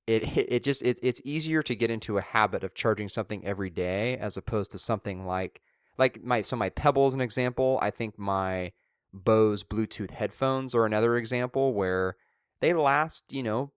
it 0.07 0.37
it 0.37 0.65
just 0.65 0.83
it's 0.83 1.01
it's 1.03 1.21
easier 1.25 1.63
to 1.63 1.75
get 1.75 1.91
into 1.91 2.19
a 2.19 2.23
habit 2.23 2.63
of 2.63 2.75
charging 2.75 3.09
something 3.09 3.45
every 3.45 3.71
day 3.71 4.17
as 4.17 4.37
opposed 4.37 4.71
to 4.71 4.79
something 4.79 5.27
like 5.27 5.61
like 5.99 6.23
my 6.23 6.43
so 6.43 6.57
my 6.57 6.71
Pebble 6.71 7.09
is 7.09 7.15
an 7.15 7.21
example. 7.21 7.79
I 7.83 7.91
think 7.91 8.19
my 8.19 8.73
Bose 9.13 9.63
Bluetooth 9.63 10.13
headphones 10.13 10.75
are 10.75 10.85
another 10.85 11.17
example 11.17 11.73
where 11.73 12.17
they 12.61 12.73
last, 12.73 13.33
you 13.33 13.43
know, 13.43 13.73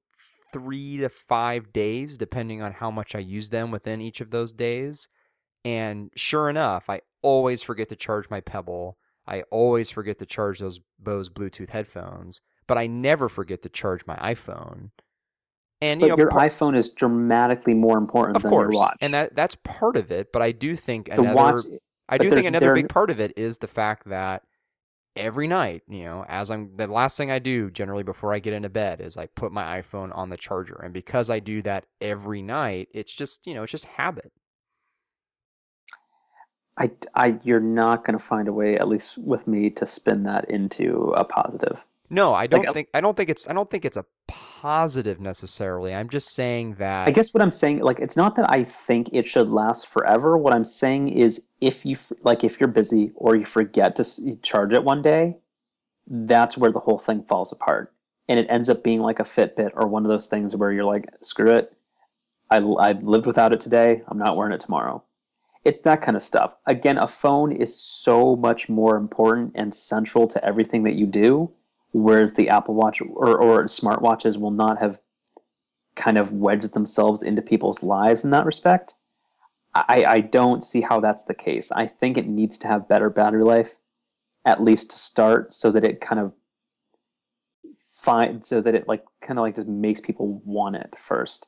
three 0.51 0.97
to 0.97 1.09
five 1.09 1.71
days, 1.71 2.17
depending 2.17 2.61
on 2.61 2.73
how 2.73 2.91
much 2.91 3.15
I 3.15 3.19
use 3.19 3.49
them 3.49 3.71
within 3.71 4.01
each 4.01 4.21
of 4.21 4.31
those 4.31 4.53
days. 4.53 5.07
And 5.65 6.11
sure 6.15 6.49
enough, 6.49 6.89
I 6.89 7.01
always 7.21 7.63
forget 7.63 7.89
to 7.89 7.95
charge 7.95 8.29
my 8.29 8.41
Pebble. 8.41 8.97
I 9.27 9.43
always 9.51 9.91
forget 9.91 10.17
to 10.19 10.25
charge 10.25 10.59
those 10.59 10.79
Bose 10.97 11.29
Bluetooth 11.29 11.69
headphones, 11.69 12.41
but 12.67 12.77
I 12.77 12.87
never 12.87 13.29
forget 13.29 13.61
to 13.63 13.69
charge 13.69 14.05
my 14.05 14.15
iPhone. 14.17 14.91
And 15.81 16.01
But 16.01 16.07
you 16.07 16.09
know, 16.09 16.17
your 16.17 16.29
iPhone 16.31 16.77
is 16.77 16.89
dramatically 16.89 17.73
more 17.73 17.97
important 17.97 18.35
of 18.35 18.43
than 18.43 18.51
course, 18.51 18.73
your 18.73 18.81
watch. 18.81 18.97
and 19.01 19.13
that 19.13 19.35
that's 19.35 19.55
part 19.63 19.95
of 19.95 20.11
it. 20.11 20.31
But 20.33 20.41
I 20.41 20.51
do 20.51 20.75
think 20.75 21.05
the 21.07 21.21
another 21.21 21.35
watch 21.35 21.61
I 22.09 22.17
do 22.17 22.29
think 22.29 22.47
another 22.47 22.73
big 22.73 22.89
part 22.89 23.09
of 23.09 23.19
it 23.19 23.33
is 23.37 23.59
the 23.59 23.67
fact 23.67 24.09
that 24.09 24.43
every 25.15 25.47
night, 25.47 25.83
you 25.87 26.03
know, 26.03 26.25
as 26.27 26.49
I'm 26.49 26.75
the 26.75 26.87
last 26.87 27.17
thing 27.17 27.29
I 27.29 27.39
do 27.39 27.69
generally 27.69 28.03
before 28.03 28.33
I 28.33 28.39
get 28.39 28.53
into 28.53 28.69
bed 28.69 29.01
is 29.01 29.17
I 29.17 29.27
put 29.27 29.51
my 29.51 29.79
iPhone 29.79 30.15
on 30.15 30.29
the 30.29 30.37
charger. 30.37 30.79
And 30.83 30.93
because 30.93 31.29
I 31.29 31.39
do 31.39 31.61
that 31.63 31.85
every 32.01 32.41
night, 32.41 32.89
it's 32.93 33.13
just, 33.13 33.45
you 33.45 33.53
know, 33.53 33.63
it's 33.63 33.71
just 33.71 33.85
habit. 33.85 34.31
I, 36.77 36.91
I, 37.13 37.39
you're 37.43 37.59
not 37.59 38.05
going 38.05 38.17
to 38.17 38.23
find 38.23 38.47
a 38.47 38.53
way, 38.53 38.77
at 38.77 38.87
least 38.87 39.17
with 39.17 39.47
me, 39.47 39.69
to 39.71 39.85
spin 39.85 40.23
that 40.23 40.49
into 40.49 41.13
a 41.17 41.25
positive. 41.25 41.83
No, 42.09 42.33
I 42.33 42.47
don't 42.47 42.61
Like, 42.61 42.69
uh, 42.69 42.73
think 42.73 42.89
I 42.93 43.01
don't 43.01 43.15
think 43.15 43.29
it's 43.29 43.47
I 43.47 43.53
don't 43.53 43.69
think 43.69 43.85
it's 43.85 43.97
a 43.97 44.05
positive 44.27 45.19
necessarily. 45.19 45.93
I'm 45.93 46.09
just 46.09 46.33
saying 46.33 46.75
that 46.75 47.07
I 47.07 47.11
guess 47.11 47.33
what 47.33 47.43
I'm 47.43 47.51
saying, 47.51 47.79
like, 47.79 47.99
it's 47.99 48.17
not 48.17 48.35
that 48.35 48.49
I 48.49 48.63
think 48.63 49.09
it 49.13 49.27
should 49.27 49.49
last 49.49 49.87
forever. 49.87 50.37
What 50.37 50.53
I'm 50.53 50.63
saying 50.63 51.09
is, 51.09 51.41
if 51.61 51.85
you 51.85 51.95
like, 52.23 52.43
if 52.43 52.59
you're 52.59 52.69
busy 52.69 53.11
or 53.15 53.35
you 53.35 53.45
forget 53.45 53.95
to 53.97 54.35
charge 54.41 54.73
it 54.73 54.83
one 54.83 55.01
day, 55.01 55.37
that's 56.07 56.57
where 56.57 56.71
the 56.71 56.79
whole 56.79 56.99
thing 56.99 57.23
falls 57.23 57.51
apart, 57.51 57.93
and 58.27 58.39
it 58.39 58.47
ends 58.49 58.69
up 58.69 58.83
being 58.83 59.01
like 59.01 59.19
a 59.19 59.23
Fitbit 59.23 59.71
or 59.75 59.87
one 59.87 60.03
of 60.03 60.09
those 60.09 60.27
things 60.27 60.55
where 60.55 60.71
you're 60.71 60.85
like, 60.85 61.07
screw 61.21 61.53
it, 61.53 61.73
I 62.49 62.57
I 62.57 62.93
lived 62.93 63.27
without 63.27 63.53
it 63.53 63.59
today. 63.59 64.01
I'm 64.07 64.17
not 64.17 64.35
wearing 64.35 64.53
it 64.53 64.61
tomorrow. 64.61 65.03
It's 65.65 65.81
that 65.81 66.01
kind 66.01 66.17
of 66.17 66.23
stuff. 66.23 66.55
Again, 66.65 66.97
a 66.97 67.07
phone 67.07 67.51
is 67.51 67.75
so 67.75 68.35
much 68.35 68.69
more 68.69 68.95
important 68.95 69.51
and 69.55 69.73
central 69.75 70.25
to 70.27 70.43
everything 70.43 70.83
that 70.83 70.95
you 70.95 71.05
do, 71.05 71.51
whereas 71.91 72.33
the 72.33 72.49
Apple 72.49 72.75
Watch 72.75 73.01
or, 73.01 73.37
or 73.37 73.63
smartwatches 73.65 74.37
will 74.37 74.51
not 74.51 74.79
have 74.79 74.99
kind 75.95 76.17
of 76.17 76.31
wedged 76.31 76.73
themselves 76.73 77.23
into 77.23 77.41
people's 77.41 77.83
lives 77.83 78.23
in 78.23 78.29
that 78.31 78.45
respect. 78.45 78.95
I, 79.75 80.03
I 80.07 80.21
don't 80.21 80.63
see 80.63 80.81
how 80.81 80.99
that's 80.99 81.25
the 81.25 81.33
case. 81.33 81.71
I 81.71 81.85
think 81.85 82.17
it 82.17 82.27
needs 82.27 82.57
to 82.59 82.67
have 82.67 82.87
better 82.87 83.09
battery 83.09 83.43
life, 83.43 83.75
at 84.45 84.63
least 84.63 84.91
to 84.91 84.97
start, 84.97 85.53
so 85.53 85.71
that 85.71 85.83
it 85.83 86.01
kind 86.01 86.19
of 86.19 86.33
find 87.93 88.43
so 88.43 88.61
that 88.61 88.75
it 88.75 88.87
like 88.87 89.03
kind 89.21 89.37
of 89.37 89.43
like 89.43 89.55
just 89.55 89.67
makes 89.67 89.99
people 89.99 90.41
want 90.45 90.75
it 90.75 90.95
first. 90.97 91.47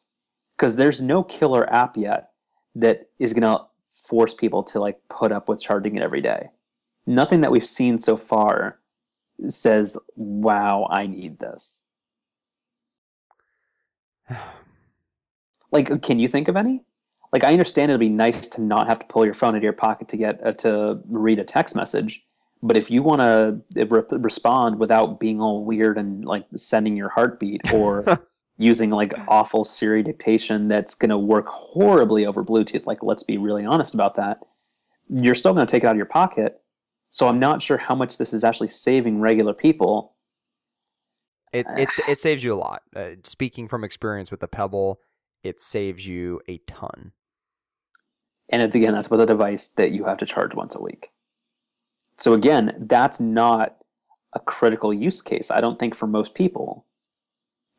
Because 0.52 0.76
there's 0.76 1.02
no 1.02 1.24
killer 1.24 1.72
app 1.74 1.98
yet 1.98 2.32
that 2.76 3.10
is 3.20 3.34
gonna 3.34 3.66
force 3.92 4.34
people 4.34 4.62
to 4.64 4.80
like 4.80 5.00
put 5.10 5.32
up 5.32 5.50
with 5.50 5.62
charging 5.62 5.96
it 5.96 6.04
every 6.04 6.22
day. 6.22 6.50
Nothing 7.08 7.42
that 7.42 7.52
we've 7.52 7.66
seen 7.66 8.00
so 8.00 8.16
far 8.16 8.81
says, 9.48 9.98
"Wow, 10.16 10.88
I 10.90 11.08
need 11.08 11.40
this." 11.40 11.82
Like, 15.74 16.02
can 16.02 16.20
you 16.20 16.28
think 16.28 16.50
of 16.50 16.58
any? 16.58 16.84
Like, 17.32 17.46
I 17.46 17.54
understand 17.54 17.92
it'd 17.92 18.02
be 18.02 18.10
nice 18.10 18.46
to 18.50 18.62
not 18.62 18.90
have 18.90 19.00
to 19.00 19.06
pull 19.06 19.24
your 19.24 19.34
phone 19.34 19.54
out 19.54 19.60
of 19.60 19.64
your 19.64 19.72
pocket 19.72 20.10
to 20.10 20.18
get 20.18 20.46
uh, 20.46 20.52
to 20.52 21.00
read 21.08 21.40
a 21.40 21.46
text 21.46 21.78
message, 21.78 22.26
but 22.64 22.78
if 22.78 22.92
you 22.92 23.02
want 23.02 23.22
to 23.22 23.86
re- 23.86 24.04
respond 24.12 24.80
without 24.80 25.20
being 25.20 25.42
all 25.42 25.64
weird 25.64 25.98
and 25.98 26.26
like 26.26 26.46
sending 26.56 26.96
your 26.96 27.10
heartbeat 27.10 27.62
or 27.74 28.06
using 28.58 28.92
like 28.92 29.14
awful 29.28 29.64
Siri 29.64 30.04
dictation 30.04 30.68
that's 30.68 30.94
going 30.94 31.10
to 31.10 31.18
work 31.18 31.48
horribly 31.48 32.26
over 32.26 32.44
Bluetooth, 32.44 32.86
like 32.86 33.02
let's 33.02 33.24
be 33.24 33.38
really 33.38 33.66
honest 33.66 33.94
about 33.94 34.16
that, 34.16 34.40
you're 35.10 35.36
still 35.36 35.54
going 35.54 35.66
to 35.66 35.72
take 35.72 35.84
it 35.84 35.88
out 35.88 35.92
of 35.92 35.98
your 35.98 36.06
pocket. 36.06 36.62
So 37.12 37.28
I'm 37.28 37.40
not 37.40 37.62
sure 37.62 37.78
how 37.78 37.94
much 37.94 38.18
this 38.18 38.34
is 38.34 38.44
actually 38.44 38.70
saving 38.70 39.20
regular 39.20 39.54
people. 39.54 40.16
it 41.54 41.68
it's 41.78 42.00
it 42.08 42.18
saves 42.18 42.44
you 42.44 42.54
a 42.54 42.56
lot. 42.56 42.82
Uh, 42.96 43.12
speaking 43.26 43.68
from 43.68 43.84
experience 43.84 44.32
with 44.32 44.40
the 44.40 44.48
Pebble, 44.48 45.02
it 45.44 45.60
saves 45.60 46.08
you 46.08 46.42
a 46.48 46.58
ton. 46.60 47.12
And 48.50 48.62
it- 48.62 48.74
again, 48.74 48.94
that's 48.94 49.10
with 49.12 49.20
a 49.22 49.26
device 49.26 49.68
that 49.76 49.92
you 49.92 50.06
have 50.06 50.18
to 50.20 50.26
charge 50.26 50.56
once 50.56 50.74
a 50.74 50.82
week. 50.82 51.12
So 52.18 52.34
again, 52.34 52.86
that's 52.88 53.20
not 53.20 53.78
a 54.34 54.40
critical 54.40 54.94
use 54.94 55.22
case, 55.22 55.52
I 55.52 55.60
don't 55.60 55.78
think, 55.78 55.94
for 55.94 56.08
most 56.08 56.34
people. 56.34 56.86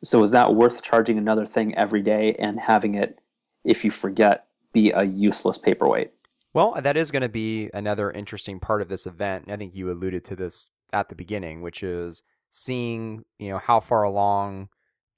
So 0.03 0.21
is 0.23 0.31
that 0.31 0.53
worth 0.53 0.83
charging 0.83 1.17
another 1.17 1.47
thing 1.47 1.73
every 1.75 2.03
day 2.03 2.35
and 2.35 2.59
having 2.59 2.93
it, 2.93 3.19
if 3.63 3.83
you 3.83 3.89
forget, 3.89 4.47
be 4.71 4.91
a 4.91 5.03
useless 5.03 5.57
paperweight? 5.57 6.12
Well, 6.53 6.79
that 6.79 6.97
is 6.97 7.11
going 7.11 7.23
to 7.23 7.29
be 7.29 7.69
another 7.73 8.11
interesting 8.11 8.59
part 8.59 8.81
of 8.81 8.87
this 8.87 9.07
event. 9.07 9.49
I 9.49 9.57
think 9.57 9.75
you 9.75 9.91
alluded 9.91 10.23
to 10.25 10.35
this 10.35 10.69
at 10.91 11.09
the 11.09 11.15
beginning, 11.15 11.61
which 11.61 11.81
is 11.81 12.21
seeing, 12.49 13.23
you 13.39 13.49
know, 13.49 13.57
how 13.57 13.79
far 13.79 14.03
along, 14.03 14.69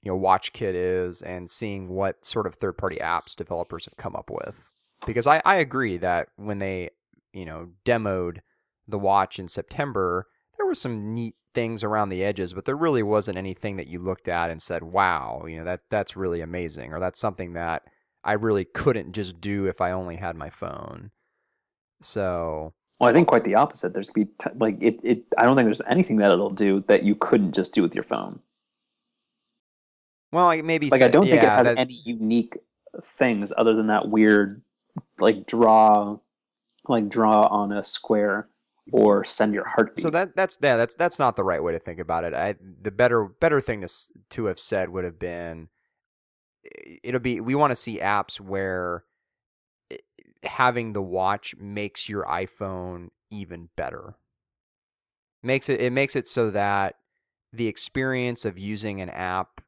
you 0.02 0.10
know, 0.10 0.18
WatchKit 0.18 0.72
is 0.74 1.20
and 1.20 1.50
seeing 1.50 1.88
what 1.90 2.24
sort 2.24 2.46
of 2.46 2.54
third-party 2.54 2.96
apps 2.96 3.36
developers 3.36 3.84
have 3.84 3.96
come 3.98 4.16
up 4.16 4.30
with. 4.30 4.70
Because 5.04 5.26
I, 5.26 5.42
I 5.44 5.56
agree 5.56 5.98
that 5.98 6.28
when 6.36 6.58
they, 6.58 6.88
you 7.34 7.44
know, 7.44 7.68
demoed 7.84 8.38
the 8.88 8.98
watch 8.98 9.38
in 9.38 9.48
September, 9.48 10.26
there 10.56 10.64
were 10.64 10.74
some 10.74 11.12
neat 11.12 11.34
things 11.52 11.84
around 11.84 12.08
the 12.08 12.24
edges, 12.24 12.54
but 12.54 12.64
there 12.64 12.76
really 12.76 13.02
wasn't 13.02 13.36
anything 13.36 13.76
that 13.76 13.88
you 13.88 13.98
looked 13.98 14.28
at 14.28 14.50
and 14.50 14.62
said, 14.62 14.82
"Wow, 14.82 15.44
you 15.46 15.58
know, 15.58 15.64
that 15.64 15.80
that's 15.90 16.16
really 16.16 16.40
amazing," 16.40 16.92
or 16.94 17.00
that's 17.00 17.18
something 17.18 17.52
that 17.54 17.82
I 18.24 18.32
really 18.32 18.64
couldn't 18.64 19.12
just 19.12 19.40
do 19.40 19.66
if 19.66 19.80
I 19.80 19.90
only 19.90 20.16
had 20.16 20.36
my 20.36 20.50
phone. 20.50 21.10
So, 22.02 22.72
Well, 23.00 23.08
I 23.10 23.12
think 23.12 23.28
quite 23.28 23.44
the 23.44 23.54
opposite. 23.54 23.94
There's 23.94 24.10
be 24.10 24.26
t- 24.26 24.50
like 24.56 24.76
it, 24.82 25.00
it. 25.02 25.24
I 25.38 25.44
don't 25.46 25.56
think 25.56 25.66
there's 25.66 25.80
anything 25.86 26.16
that 26.18 26.30
it'll 26.30 26.50
do 26.50 26.84
that 26.88 27.02
you 27.04 27.14
couldn't 27.14 27.52
just 27.54 27.74
do 27.74 27.82
with 27.82 27.94
your 27.94 28.04
phone. 28.04 28.40
well, 30.32 30.46
like 30.46 30.64
maybe 30.64 30.90
Like 30.90 31.02
I 31.02 31.08
don't 31.08 31.24
think 31.26 31.42
it 31.42 31.48
has 31.48 31.66
that- 31.66 31.78
any 31.78 31.94
unique 32.04 32.56
things 33.02 33.52
other 33.56 33.74
than 33.74 33.86
that 33.88 34.08
weird, 34.08 34.62
like 35.20 35.46
draw, 35.46 36.18
like 36.88 37.08
draw 37.08 37.46
on 37.46 37.72
a 37.72 37.82
square 37.84 38.48
or 38.92 39.24
send 39.24 39.52
your 39.54 39.64
heartbeat. 39.64 40.02
So 40.02 40.10
that 40.10 40.36
that's 40.36 40.58
yeah, 40.62 40.76
that's 40.76 40.94
that's 40.94 41.18
not 41.18 41.36
the 41.36 41.44
right 41.44 41.62
way 41.62 41.72
to 41.72 41.78
think 41.78 41.98
about 41.98 42.24
it. 42.24 42.34
I 42.34 42.54
the 42.82 42.90
better 42.90 43.24
better 43.24 43.60
thing 43.60 43.80
to 43.80 43.88
to 44.30 44.44
have 44.46 44.58
said 44.58 44.90
would 44.90 45.04
have 45.04 45.18
been 45.18 45.68
it'll 47.02 47.20
be 47.20 47.40
we 47.40 47.54
want 47.54 47.70
to 47.72 47.76
see 47.76 47.98
apps 47.98 48.40
where 48.40 49.04
having 50.44 50.92
the 50.92 51.02
watch 51.02 51.54
makes 51.56 52.08
your 52.08 52.24
iPhone 52.24 53.08
even 53.30 53.68
better. 53.76 54.14
Makes 55.42 55.68
it 55.68 55.80
it 55.80 55.92
makes 55.92 56.16
it 56.16 56.26
so 56.26 56.50
that 56.50 56.96
the 57.52 57.68
experience 57.68 58.44
of 58.44 58.58
using 58.58 59.00
an 59.00 59.10
app 59.10 59.60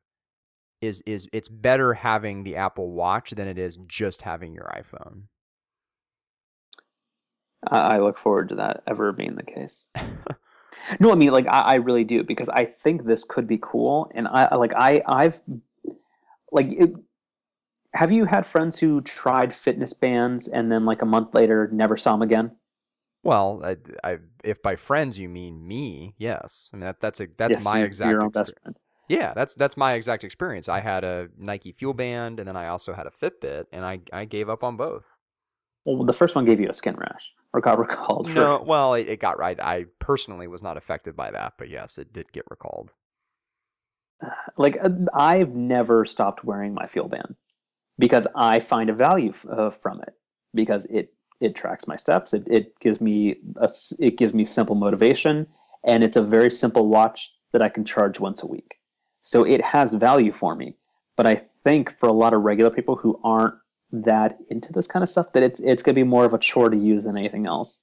is 0.80 1.02
is 1.06 1.28
it's 1.32 1.48
better 1.48 1.94
having 1.94 2.44
the 2.44 2.56
Apple 2.56 2.90
Watch 2.90 3.30
than 3.30 3.48
it 3.48 3.58
is 3.58 3.78
just 3.86 4.22
having 4.22 4.54
your 4.54 4.70
iPhone. 4.76 5.24
I 7.66 7.98
look 7.98 8.18
forward 8.18 8.50
to 8.50 8.54
that 8.56 8.82
ever 8.86 9.12
being 9.12 9.34
the 9.34 9.42
case. 9.42 9.88
no, 11.00 11.10
I 11.10 11.16
mean 11.16 11.32
like 11.32 11.46
I, 11.46 11.60
I, 11.60 11.74
really 11.76 12.04
do 12.04 12.22
because 12.22 12.48
I 12.48 12.64
think 12.64 13.04
this 13.04 13.24
could 13.24 13.46
be 13.46 13.58
cool, 13.60 14.10
and 14.14 14.28
I 14.28 14.54
like 14.56 14.72
I 14.74 15.02
I've 15.06 15.40
like 16.52 16.68
it, 16.68 16.92
have 17.94 18.12
you 18.12 18.24
had 18.24 18.46
friends 18.46 18.78
who 18.78 19.00
tried 19.00 19.54
fitness 19.54 19.92
bands 19.92 20.48
and 20.48 20.70
then 20.70 20.84
like 20.84 21.02
a 21.02 21.06
month 21.06 21.34
later 21.34 21.68
never 21.72 21.96
saw 21.96 22.12
them 22.12 22.22
again? 22.22 22.52
Well, 23.22 23.62
I, 23.64 23.76
I, 24.04 24.18
if 24.44 24.62
by 24.62 24.76
friends 24.76 25.18
you 25.18 25.28
mean 25.28 25.66
me, 25.66 26.14
yes. 26.18 26.70
I 26.72 26.76
mean 26.76 26.86
that, 26.86 27.00
that's 27.00 27.20
a 27.20 27.28
that's 27.36 27.54
yes, 27.54 27.64
my 27.64 27.82
exact 27.82 28.10
your 28.10 28.24
own 28.24 28.30
best 28.30 28.54
friend. 28.62 28.76
Yeah, 29.08 29.32
that's 29.34 29.54
that's 29.54 29.76
my 29.76 29.94
exact 29.94 30.22
experience. 30.22 30.68
I 30.68 30.80
had 30.80 31.02
a 31.02 31.28
Nike 31.38 31.72
Fuel 31.72 31.94
Band, 31.94 32.38
and 32.38 32.46
then 32.46 32.56
I 32.56 32.68
also 32.68 32.92
had 32.92 33.06
a 33.06 33.10
Fitbit, 33.10 33.64
and 33.72 33.84
I 33.84 34.00
I 34.12 34.24
gave 34.26 34.48
up 34.48 34.62
on 34.62 34.76
both. 34.76 35.08
Well, 35.84 36.04
the 36.04 36.12
first 36.12 36.34
one 36.34 36.44
gave 36.44 36.60
you 36.60 36.68
a 36.68 36.74
skin 36.74 36.94
rash, 36.96 37.32
or 37.54 37.60
got 37.60 37.78
recalled. 37.86 38.28
For... 38.28 38.34
No, 38.34 38.62
well, 38.64 38.94
it, 38.94 39.08
it 39.08 39.20
got 39.20 39.38
right. 39.38 39.58
I 39.58 39.86
personally 39.98 40.46
was 40.46 40.62
not 40.62 40.76
affected 40.76 41.16
by 41.16 41.30
that, 41.30 41.54
but 41.58 41.70
yes, 41.70 41.96
it 41.98 42.12
did 42.12 42.32
get 42.32 42.44
recalled. 42.50 42.94
Like 44.56 44.76
uh, 44.82 44.90
I've 45.14 45.54
never 45.54 46.04
stopped 46.04 46.42
wearing 46.44 46.74
my 46.74 46.88
Fuel 46.88 47.08
Band 47.08 47.36
because 47.98 48.26
I 48.34 48.60
find 48.60 48.90
a 48.90 48.94
value 48.94 49.32
uh, 49.50 49.70
from 49.70 50.00
it 50.02 50.14
because 50.54 50.86
it 50.86 51.12
it 51.40 51.54
tracks 51.54 51.86
my 51.86 51.96
steps. 51.96 52.32
It 52.32 52.44
it 52.48 52.78
gives 52.80 53.00
me 53.00 53.36
a 53.56 53.68
it 53.98 54.16
gives 54.18 54.34
me 54.34 54.44
simple 54.44 54.74
motivation, 54.74 55.46
and 55.84 56.02
it's 56.02 56.16
a 56.16 56.22
very 56.22 56.50
simple 56.50 56.88
watch 56.88 57.32
that 57.52 57.62
I 57.62 57.68
can 57.68 57.84
charge 57.84 58.20
once 58.20 58.42
a 58.42 58.46
week. 58.46 58.76
So 59.22 59.44
it 59.44 59.62
has 59.62 59.94
value 59.94 60.32
for 60.32 60.54
me. 60.54 60.74
But 61.16 61.26
I 61.26 61.42
think 61.64 61.98
for 61.98 62.08
a 62.08 62.12
lot 62.12 62.32
of 62.32 62.42
regular 62.42 62.70
people 62.70 62.96
who 62.96 63.20
aren't 63.24 63.54
that 63.90 64.38
into 64.50 64.72
this 64.72 64.86
kind 64.86 65.02
of 65.02 65.08
stuff, 65.08 65.32
that 65.32 65.42
it's 65.42 65.60
it's 65.60 65.82
going 65.82 65.94
to 65.94 65.98
be 65.98 66.04
more 66.04 66.24
of 66.24 66.34
a 66.34 66.38
chore 66.38 66.70
to 66.70 66.76
use 66.76 67.04
than 67.04 67.16
anything 67.16 67.46
else, 67.46 67.80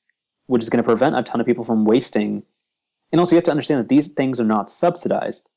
which 0.48 0.64
is 0.64 0.70
going 0.70 0.84
to 0.84 0.88
prevent 0.88 1.18
a 1.18 1.24
ton 1.24 1.42
of 1.42 1.48
people 1.48 1.66
from 1.66 1.86
wasting. 1.86 2.44
And 3.12 3.20
also, 3.20 3.36
you 3.36 3.38
have 3.38 3.44
to 3.46 3.52
understand 3.52 3.80
that 3.80 3.90
these 3.90 4.10
things 4.10 4.40
are 4.40 4.46
not 4.46 4.70
subsidized. 4.70 5.50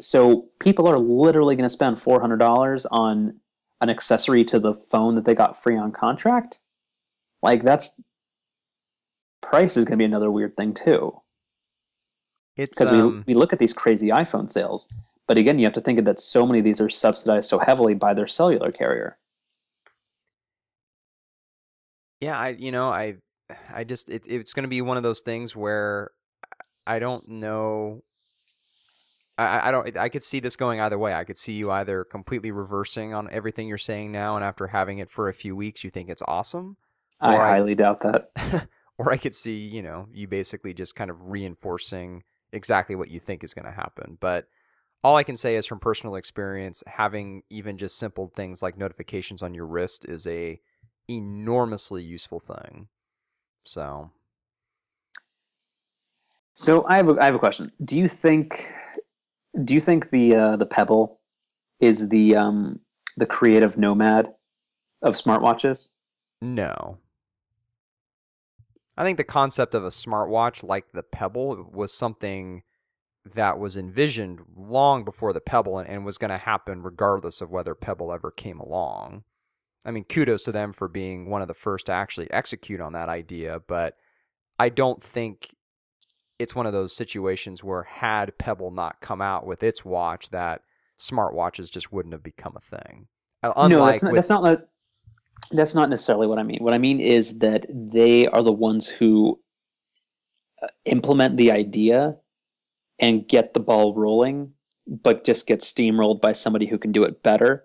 So 0.00 0.48
people 0.60 0.86
are 0.86 0.98
literally 0.98 1.56
going 1.56 1.68
to 1.68 1.72
spend 1.72 2.00
four 2.00 2.20
hundred 2.20 2.38
dollars 2.38 2.86
on 2.86 3.34
an 3.80 3.90
accessory 3.90 4.44
to 4.44 4.58
the 4.58 4.74
phone 4.74 5.14
that 5.16 5.24
they 5.24 5.34
got 5.34 5.62
free 5.62 5.76
on 5.76 5.92
contract, 5.92 6.60
like 7.42 7.62
that's 7.62 7.90
price 9.42 9.76
is 9.76 9.84
going 9.84 9.92
to 9.92 9.98
be 9.98 10.04
another 10.04 10.30
weird 10.30 10.56
thing 10.56 10.74
too. 10.74 11.20
It's 12.56 12.78
because 12.78 12.90
um, 12.90 13.24
we 13.26 13.34
we 13.34 13.38
look 13.38 13.52
at 13.52 13.58
these 13.58 13.72
crazy 13.72 14.08
iPhone 14.08 14.50
sales, 14.50 14.88
but 15.26 15.38
again, 15.38 15.58
you 15.58 15.64
have 15.66 15.74
to 15.74 15.80
think 15.80 16.02
that 16.04 16.20
so 16.20 16.46
many 16.46 16.60
of 16.60 16.64
these 16.64 16.80
are 16.80 16.88
subsidized 16.88 17.48
so 17.48 17.58
heavily 17.58 17.94
by 17.94 18.14
their 18.14 18.26
cellular 18.26 18.72
carrier. 18.72 19.18
Yeah, 22.20 22.38
I 22.38 22.48
you 22.50 22.72
know 22.72 22.88
I 22.90 23.16
I 23.72 23.84
just 23.84 24.08
it, 24.08 24.26
it's 24.26 24.54
going 24.54 24.64
to 24.64 24.68
be 24.68 24.80
one 24.80 24.96
of 24.96 25.02
those 25.02 25.20
things 25.20 25.54
where 25.54 26.10
I 26.86 26.98
don't 26.98 27.28
know 27.28 28.02
I, 29.38 29.68
I 29.68 29.70
don't. 29.70 29.96
I 29.96 30.08
could 30.08 30.22
see 30.22 30.40
this 30.40 30.56
going 30.56 30.80
either 30.80 30.98
way. 30.98 31.14
I 31.14 31.24
could 31.24 31.38
see 31.38 31.52
you 31.52 31.70
either 31.70 32.04
completely 32.04 32.50
reversing 32.50 33.12
on 33.14 33.28
everything 33.30 33.68
you're 33.68 33.78
saying 33.78 34.12
now, 34.12 34.36
and 34.36 34.44
after 34.44 34.68
having 34.68 34.98
it 34.98 35.10
for 35.10 35.28
a 35.28 35.34
few 35.34 35.54
weeks, 35.54 35.84
you 35.84 35.90
think 35.90 36.08
it's 36.08 36.22
awesome. 36.26 36.76
I 37.20 37.36
highly 37.36 37.72
I, 37.72 37.74
doubt 37.74 38.00
that. 38.00 38.68
or 38.98 39.12
I 39.12 39.16
could 39.16 39.34
see, 39.34 39.56
you 39.56 39.82
know, 39.82 40.06
you 40.12 40.26
basically 40.26 40.74
just 40.74 40.96
kind 40.96 41.10
of 41.10 41.30
reinforcing 41.30 42.24
exactly 42.52 42.96
what 42.96 43.10
you 43.10 43.20
think 43.20 43.44
is 43.44 43.54
going 43.54 43.66
to 43.66 43.72
happen. 43.72 44.16
But 44.20 44.46
all 45.04 45.16
I 45.16 45.22
can 45.22 45.36
say 45.36 45.56
is 45.56 45.66
from 45.66 45.80
personal 45.80 46.16
experience, 46.16 46.82
having 46.86 47.42
even 47.50 47.78
just 47.78 47.98
simple 47.98 48.32
things 48.34 48.62
like 48.62 48.78
notifications 48.78 49.42
on 49.42 49.54
your 49.54 49.66
wrist 49.66 50.06
is 50.08 50.26
a 50.26 50.60
enormously 51.08 52.02
useful 52.02 52.40
thing. 52.40 52.88
So. 53.64 54.10
So 56.54 56.86
I 56.88 56.96
have 56.96 57.08
a, 57.08 57.16
I 57.20 57.26
have 57.26 57.34
a 57.34 57.38
question. 57.38 57.70
Do 57.84 57.98
you 57.98 58.08
think 58.08 58.72
do 59.64 59.74
you 59.74 59.80
think 59.80 60.10
the 60.10 60.34
uh, 60.34 60.56
the 60.56 60.66
Pebble 60.66 61.20
is 61.80 62.08
the 62.08 62.36
um, 62.36 62.80
the 63.16 63.26
creative 63.26 63.76
nomad 63.76 64.32
of 65.02 65.14
smartwatches? 65.14 65.88
No. 66.40 66.98
I 68.98 69.04
think 69.04 69.18
the 69.18 69.24
concept 69.24 69.74
of 69.74 69.84
a 69.84 69.88
smartwatch 69.88 70.62
like 70.62 70.92
the 70.92 71.02
Pebble 71.02 71.68
was 71.70 71.92
something 71.92 72.62
that 73.34 73.58
was 73.58 73.76
envisioned 73.76 74.40
long 74.56 75.04
before 75.04 75.32
the 75.32 75.40
Pebble 75.40 75.78
and, 75.78 75.88
and 75.88 76.04
was 76.04 76.16
going 76.16 76.30
to 76.30 76.38
happen 76.38 76.82
regardless 76.82 77.40
of 77.40 77.50
whether 77.50 77.74
Pebble 77.74 78.12
ever 78.12 78.30
came 78.30 78.60
along. 78.60 79.24
I 79.84 79.90
mean, 79.90 80.04
kudos 80.04 80.44
to 80.44 80.52
them 80.52 80.72
for 80.72 80.88
being 80.88 81.28
one 81.28 81.42
of 81.42 81.48
the 81.48 81.54
first 81.54 81.86
to 81.86 81.92
actually 81.92 82.30
execute 82.30 82.80
on 82.80 82.92
that 82.94 83.08
idea, 83.08 83.60
but 83.66 83.96
I 84.58 84.68
don't 84.68 85.02
think 85.02 85.55
it's 86.38 86.54
one 86.54 86.66
of 86.66 86.72
those 86.72 86.94
situations 86.94 87.64
where 87.64 87.84
had 87.84 88.36
Pebble 88.38 88.70
not 88.70 89.00
come 89.00 89.22
out 89.22 89.46
with 89.46 89.62
its 89.62 89.84
watch, 89.84 90.30
that 90.30 90.62
smartwatches 90.98 91.70
just 91.70 91.92
wouldn't 91.92 92.12
have 92.12 92.22
become 92.22 92.54
a 92.56 92.60
thing. 92.60 93.08
Unlike 93.42 93.70
no, 93.70 93.86
that's 93.86 94.02
not, 94.02 94.12
with, 94.12 94.18
that's 94.18 94.28
not 94.28 94.60
that's 95.50 95.74
not 95.74 95.90
necessarily 95.90 96.26
what 96.26 96.38
I 96.38 96.42
mean. 96.42 96.58
What 96.60 96.74
I 96.74 96.78
mean 96.78 97.00
is 97.00 97.38
that 97.38 97.66
they 97.70 98.26
are 98.26 98.42
the 98.42 98.52
ones 98.52 98.88
who 98.88 99.38
uh, 100.62 100.66
implement 100.84 101.36
the 101.36 101.52
idea 101.52 102.16
and 102.98 103.28
get 103.28 103.54
the 103.54 103.60
ball 103.60 103.94
rolling, 103.94 104.52
but 104.86 105.24
just 105.24 105.46
get 105.46 105.60
steamrolled 105.60 106.20
by 106.20 106.32
somebody 106.32 106.66
who 106.66 106.78
can 106.78 106.92
do 106.92 107.04
it 107.04 107.22
better. 107.22 107.64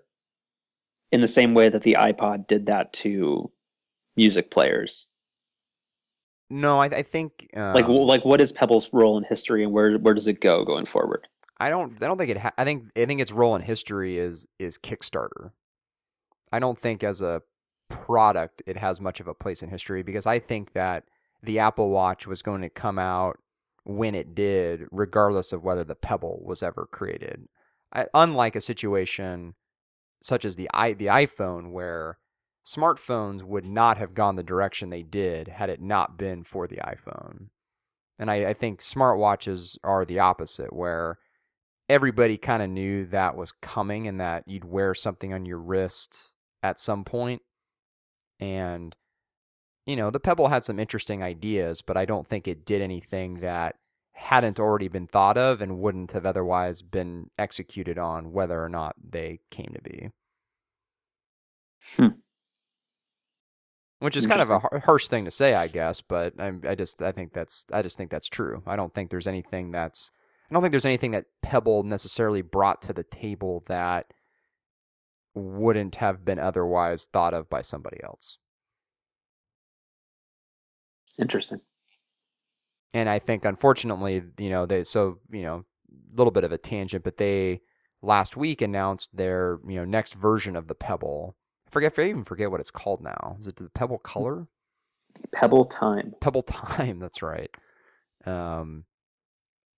In 1.10 1.20
the 1.20 1.28
same 1.28 1.54
way 1.54 1.68
that 1.68 1.82
the 1.82 1.96
iPod 1.98 2.46
did 2.46 2.66
that 2.66 2.92
to 2.94 3.50
music 4.16 4.50
players. 4.50 5.06
No, 6.50 6.80
I, 6.80 6.86
I 6.86 7.02
think 7.02 7.48
um, 7.56 7.74
like 7.74 7.88
like 7.88 8.24
what 8.24 8.40
is 8.40 8.52
Pebble's 8.52 8.90
role 8.92 9.16
in 9.16 9.24
history 9.24 9.64
and 9.64 9.72
where 9.72 9.98
where 9.98 10.14
does 10.14 10.28
it 10.28 10.40
go 10.40 10.64
going 10.64 10.86
forward? 10.86 11.26
I 11.58 11.70
don't 11.70 11.92
I 12.02 12.06
don't 12.06 12.18
think 12.18 12.30
it. 12.30 12.38
Ha- 12.38 12.52
I 12.58 12.64
think 12.64 12.90
I 12.96 13.06
think 13.06 13.20
its 13.20 13.32
role 13.32 13.54
in 13.56 13.62
history 13.62 14.18
is 14.18 14.46
is 14.58 14.78
Kickstarter. 14.78 15.52
I 16.52 16.58
don't 16.58 16.78
think 16.78 17.02
as 17.02 17.22
a 17.22 17.42
product 17.88 18.62
it 18.66 18.76
has 18.76 19.00
much 19.00 19.20
of 19.20 19.26
a 19.26 19.34
place 19.34 19.62
in 19.62 19.68
history 19.70 20.02
because 20.02 20.26
I 20.26 20.38
think 20.38 20.72
that 20.72 21.04
the 21.42 21.58
Apple 21.58 21.90
Watch 21.90 22.26
was 22.26 22.42
going 22.42 22.62
to 22.62 22.68
come 22.68 22.98
out 22.98 23.38
when 23.84 24.14
it 24.14 24.34
did, 24.34 24.82
regardless 24.90 25.52
of 25.52 25.64
whether 25.64 25.84
the 25.84 25.94
Pebble 25.94 26.40
was 26.44 26.62
ever 26.62 26.86
created. 26.90 27.48
I, 27.92 28.06
unlike 28.14 28.56
a 28.56 28.60
situation 28.60 29.54
such 30.22 30.44
as 30.44 30.56
the 30.56 30.70
i 30.72 30.92
the 30.92 31.06
iPhone 31.06 31.72
where 31.72 32.18
smartphones 32.64 33.42
would 33.42 33.66
not 33.66 33.96
have 33.96 34.14
gone 34.14 34.36
the 34.36 34.42
direction 34.42 34.90
they 34.90 35.02
did 35.02 35.48
had 35.48 35.68
it 35.68 35.80
not 35.80 36.16
been 36.16 36.44
for 36.44 36.66
the 36.66 36.76
iPhone. 36.76 37.48
And 38.18 38.30
I, 38.30 38.50
I 38.50 38.54
think 38.54 38.80
smartwatches 38.80 39.78
are 39.82 40.04
the 40.04 40.20
opposite, 40.20 40.72
where 40.72 41.18
everybody 41.88 42.38
kind 42.38 42.62
of 42.62 42.70
knew 42.70 43.04
that 43.06 43.36
was 43.36 43.52
coming 43.52 44.06
and 44.06 44.20
that 44.20 44.46
you'd 44.46 44.64
wear 44.64 44.94
something 44.94 45.34
on 45.34 45.44
your 45.44 45.58
wrist 45.58 46.34
at 46.62 46.78
some 46.78 47.04
point. 47.04 47.42
And, 48.38 48.94
you 49.86 49.96
know, 49.96 50.10
the 50.10 50.20
Pebble 50.20 50.48
had 50.48 50.62
some 50.62 50.78
interesting 50.78 51.22
ideas, 51.22 51.82
but 51.82 51.96
I 51.96 52.04
don't 52.04 52.26
think 52.26 52.46
it 52.46 52.64
did 52.64 52.80
anything 52.80 53.36
that 53.36 53.76
hadn't 54.12 54.60
already 54.60 54.88
been 54.88 55.08
thought 55.08 55.36
of 55.36 55.60
and 55.60 55.80
wouldn't 55.80 56.12
have 56.12 56.26
otherwise 56.26 56.82
been 56.82 57.30
executed 57.38 57.98
on, 57.98 58.32
whether 58.32 58.62
or 58.62 58.68
not 58.68 58.94
they 59.02 59.40
came 59.50 59.72
to 59.74 59.82
be. 59.82 60.10
Hmm 61.96 62.21
which 64.02 64.16
is 64.16 64.26
kind 64.26 64.40
of 64.40 64.50
a 64.50 64.80
harsh 64.80 65.06
thing 65.06 65.24
to 65.24 65.30
say, 65.30 65.54
I 65.54 65.68
guess. 65.68 66.00
But 66.00 66.34
I, 66.40 66.52
I 66.68 66.74
just 66.74 67.00
I 67.00 67.12
think 67.12 67.32
that's 67.32 67.66
I 67.72 67.82
just 67.82 67.96
think 67.96 68.10
that's 68.10 68.28
true. 68.28 68.62
I 68.66 68.74
don't 68.74 68.92
think 68.92 69.10
there's 69.10 69.28
anything 69.28 69.70
that's 69.70 70.10
I 70.50 70.54
don't 70.54 70.62
think 70.62 70.72
there's 70.72 70.84
anything 70.84 71.12
that 71.12 71.26
Pebble 71.40 71.84
necessarily 71.84 72.42
brought 72.42 72.82
to 72.82 72.92
the 72.92 73.04
table 73.04 73.62
that 73.68 74.12
wouldn't 75.34 75.94
have 75.96 76.24
been 76.24 76.38
otherwise 76.38 77.06
thought 77.06 77.32
of 77.32 77.48
by 77.48 77.62
somebody 77.62 77.98
else. 78.02 78.38
Interesting. 81.18 81.60
And 82.92 83.08
I 83.08 83.18
think, 83.18 83.44
unfortunately, 83.44 84.22
you 84.36 84.50
know, 84.50 84.66
they 84.66 84.82
so 84.82 85.20
you 85.30 85.42
know, 85.42 85.64
a 85.88 86.16
little 86.16 86.32
bit 86.32 86.44
of 86.44 86.52
a 86.52 86.58
tangent, 86.58 87.04
but 87.04 87.18
they 87.18 87.60
last 88.02 88.36
week 88.36 88.60
announced 88.60 89.16
their 89.16 89.60
you 89.66 89.76
know 89.76 89.84
next 89.84 90.14
version 90.14 90.56
of 90.56 90.66
the 90.66 90.74
Pebble, 90.74 91.36
forget 91.72 91.98
I 91.98 92.04
even 92.04 92.24
forget 92.24 92.50
what 92.50 92.60
it's 92.60 92.70
called 92.70 93.02
now. 93.02 93.36
Is 93.40 93.48
it 93.48 93.56
the 93.56 93.68
Pebble 93.70 93.98
Color? 93.98 94.46
Pebble 95.32 95.64
Time. 95.64 96.14
Pebble 96.20 96.42
Time. 96.42 96.98
That's 97.00 97.22
right. 97.22 97.50
Um, 98.26 98.84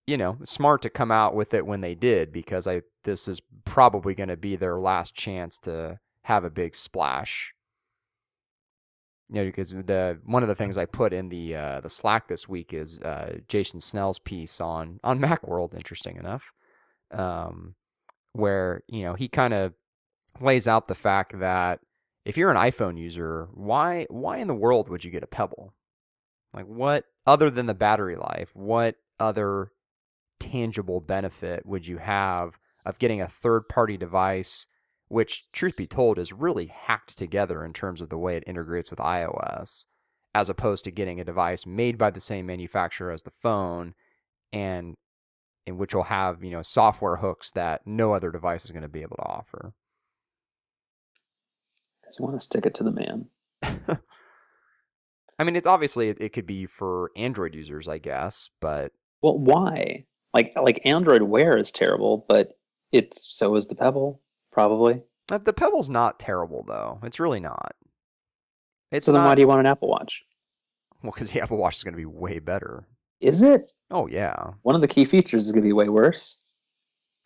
you 0.05 0.17
know, 0.17 0.37
smart 0.43 0.81
to 0.83 0.89
come 0.89 1.11
out 1.11 1.33
with 1.33 1.53
it 1.53 1.65
when 1.65 1.81
they 1.81 1.95
did 1.95 2.31
because 2.31 2.67
I 2.67 2.81
this 3.03 3.27
is 3.27 3.41
probably 3.63 4.13
going 4.13 4.29
to 4.29 4.37
be 4.37 4.55
their 4.55 4.77
last 4.77 5.15
chance 5.15 5.57
to 5.59 5.99
have 6.23 6.43
a 6.43 6.49
big 6.49 6.75
splash. 6.75 7.53
You 9.29 9.41
know, 9.41 9.45
because 9.45 9.71
the 9.71 10.19
one 10.23 10.43
of 10.43 10.49
the 10.49 10.55
things 10.55 10.77
I 10.77 10.85
put 10.85 11.13
in 11.13 11.29
the 11.29 11.55
uh, 11.55 11.81
the 11.81 11.89
Slack 11.89 12.27
this 12.27 12.47
week 12.47 12.73
is 12.73 12.99
uh, 12.99 13.37
Jason 13.47 13.79
Snell's 13.79 14.19
piece 14.19 14.61
on 14.61 14.99
on 15.03 15.19
MacWorld. 15.21 15.73
Interesting 15.73 16.17
enough, 16.17 16.51
um, 17.11 17.73
where 18.33 18.83
you 18.87 19.03
know 19.03 19.13
he 19.13 19.27
kind 19.27 19.53
of 19.53 19.73
lays 20.39 20.67
out 20.67 20.87
the 20.87 20.95
fact 20.95 21.39
that 21.39 21.79
if 22.25 22.37
you're 22.37 22.51
an 22.51 22.57
iPhone 22.57 22.97
user, 22.97 23.47
why 23.53 24.07
why 24.09 24.37
in 24.37 24.47
the 24.47 24.55
world 24.55 24.89
would 24.89 25.05
you 25.05 25.11
get 25.11 25.23
a 25.23 25.27
Pebble? 25.27 25.73
Like 26.53 26.65
what 26.65 27.05
other 27.25 27.49
than 27.49 27.67
the 27.67 27.73
battery 27.73 28.15
life, 28.15 28.55
what 28.55 28.95
other 29.19 29.71
tangible 30.39 30.99
benefit 30.99 31.65
would 31.65 31.87
you 31.87 31.97
have 31.97 32.57
of 32.85 32.99
getting 32.99 33.21
a 33.21 33.27
third 33.27 33.69
party 33.69 33.95
device 33.97 34.67
which 35.07 35.49
truth 35.51 35.77
be 35.77 35.87
told 35.87 36.17
is 36.17 36.33
really 36.33 36.65
hacked 36.65 37.17
together 37.17 37.63
in 37.63 37.73
terms 37.73 38.01
of 38.01 38.09
the 38.09 38.17
way 38.17 38.35
it 38.35 38.43
integrates 38.47 38.89
with 38.89 38.99
iOS 38.99 39.85
as 40.33 40.49
opposed 40.49 40.83
to 40.83 40.91
getting 40.91 41.19
a 41.19 41.23
device 41.23 41.65
made 41.65 41.97
by 41.97 42.09
the 42.09 42.19
same 42.19 42.45
manufacturer 42.45 43.11
as 43.11 43.23
the 43.23 43.31
phone 43.31 43.93
and 44.51 44.95
in 45.65 45.77
which 45.77 45.95
will 45.95 46.03
have, 46.03 46.43
you 46.43 46.51
know, 46.51 46.61
software 46.61 47.17
hooks 47.17 47.51
that 47.51 47.81
no 47.85 48.13
other 48.13 48.31
device 48.31 48.65
is 48.65 48.71
going 48.71 48.83
to 48.83 48.89
be 48.89 49.01
able 49.01 49.15
to 49.17 49.23
offer. 49.23 49.73
You 52.17 52.25
want 52.25 52.39
to 52.39 52.43
stick 52.43 52.65
it 52.65 52.75
to 52.75 52.83
the 52.83 52.91
man. 52.91 53.27
I 55.37 55.43
mean, 55.43 55.55
it's 55.55 55.67
obviously 55.67 56.09
it, 56.09 56.17
it 56.21 56.29
could 56.29 56.45
be 56.45 56.65
for 56.65 57.11
Android 57.15 57.55
users, 57.55 57.87
I 57.87 57.97
guess, 57.97 58.49
but 58.61 58.93
well, 59.21 59.37
why? 59.37 60.05
Like 60.33 60.53
like 60.55 60.85
Android 60.85 61.23
Wear 61.23 61.57
is 61.57 61.71
terrible, 61.71 62.25
but 62.29 62.57
it's 62.91 63.27
so 63.35 63.55
is 63.55 63.67
the 63.67 63.75
Pebble 63.75 64.21
probably. 64.51 65.01
Uh, 65.31 65.39
the 65.39 65.53
Pebble's 65.53 65.89
not 65.89 66.19
terrible 66.19 66.63
though. 66.63 66.99
It's 67.03 67.19
really 67.19 67.39
not. 67.39 67.75
It's 68.91 69.05
so 69.05 69.11
then 69.11 69.21
not... 69.21 69.27
why 69.27 69.35
do 69.35 69.41
you 69.41 69.47
want 69.47 69.59
an 69.59 69.65
Apple 69.65 69.89
Watch? 69.89 70.23
Well, 71.03 71.11
because 71.11 71.31
the 71.31 71.41
Apple 71.43 71.57
Watch 71.57 71.77
is 71.77 71.83
going 71.83 71.93
to 71.93 71.97
be 71.97 72.05
way 72.05 72.39
better. 72.39 72.87
Is 73.19 73.41
it? 73.41 73.71
Oh 73.91 74.07
yeah. 74.07 74.51
One 74.61 74.75
of 74.75 74.81
the 74.81 74.87
key 74.87 75.05
features 75.05 75.45
is 75.45 75.51
going 75.51 75.63
to 75.63 75.67
be 75.67 75.73
way 75.73 75.89
worse. 75.89 76.37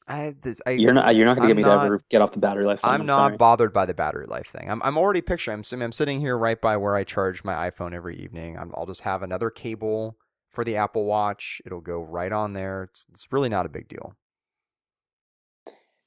I, 0.10 0.18
have 0.18 0.42
this, 0.42 0.60
I, 0.66 0.72
you're 0.72 0.92
not. 0.92 1.16
You're 1.16 1.26
not 1.26 1.38
going 1.38 1.48
to 1.48 1.54
get 1.54 1.58
me 1.58 1.64
to 1.64 1.72
ever 1.72 2.04
get 2.10 2.22
off 2.22 2.32
the 2.32 2.40
battery 2.40 2.66
life. 2.66 2.82
Thing, 2.82 2.90
I'm, 2.90 3.02
I'm, 3.02 3.08
not 3.08 3.28
sorry. 3.28 3.38
bothered 3.38 3.74
by 3.74 3.86
the 3.86 3.94
battery 3.94 4.26
life 4.26 4.48
thing. 4.48 4.70
I'm. 4.70 4.82
I'm 4.82 4.98
already 4.98 5.22
picturing. 5.22 5.64
I'm. 5.72 5.82
I'm 5.82 5.92
sitting 5.92 6.20
here 6.20 6.36
right 6.36 6.60
by 6.60 6.78
where 6.78 6.96
I 6.96 7.04
charge 7.04 7.44
my 7.44 7.70
iPhone 7.70 7.94
every 7.94 8.18
evening. 8.18 8.58
i 8.58 8.64
will 8.64 8.88
just 8.88 9.02
have 9.02 9.22
another 9.22 9.52
cable 9.52 10.18
for 10.50 10.64
the 10.64 10.78
Apple 10.78 11.06
Watch. 11.06 11.62
It'll 11.64 11.80
go 11.80 12.02
right 12.02 12.32
on 12.32 12.54
there. 12.54 12.84
It's. 12.84 13.06
It's 13.12 13.32
really 13.32 13.50
not 13.50 13.68
a 13.68 13.70
big 13.70 13.88
deal. 13.88 14.16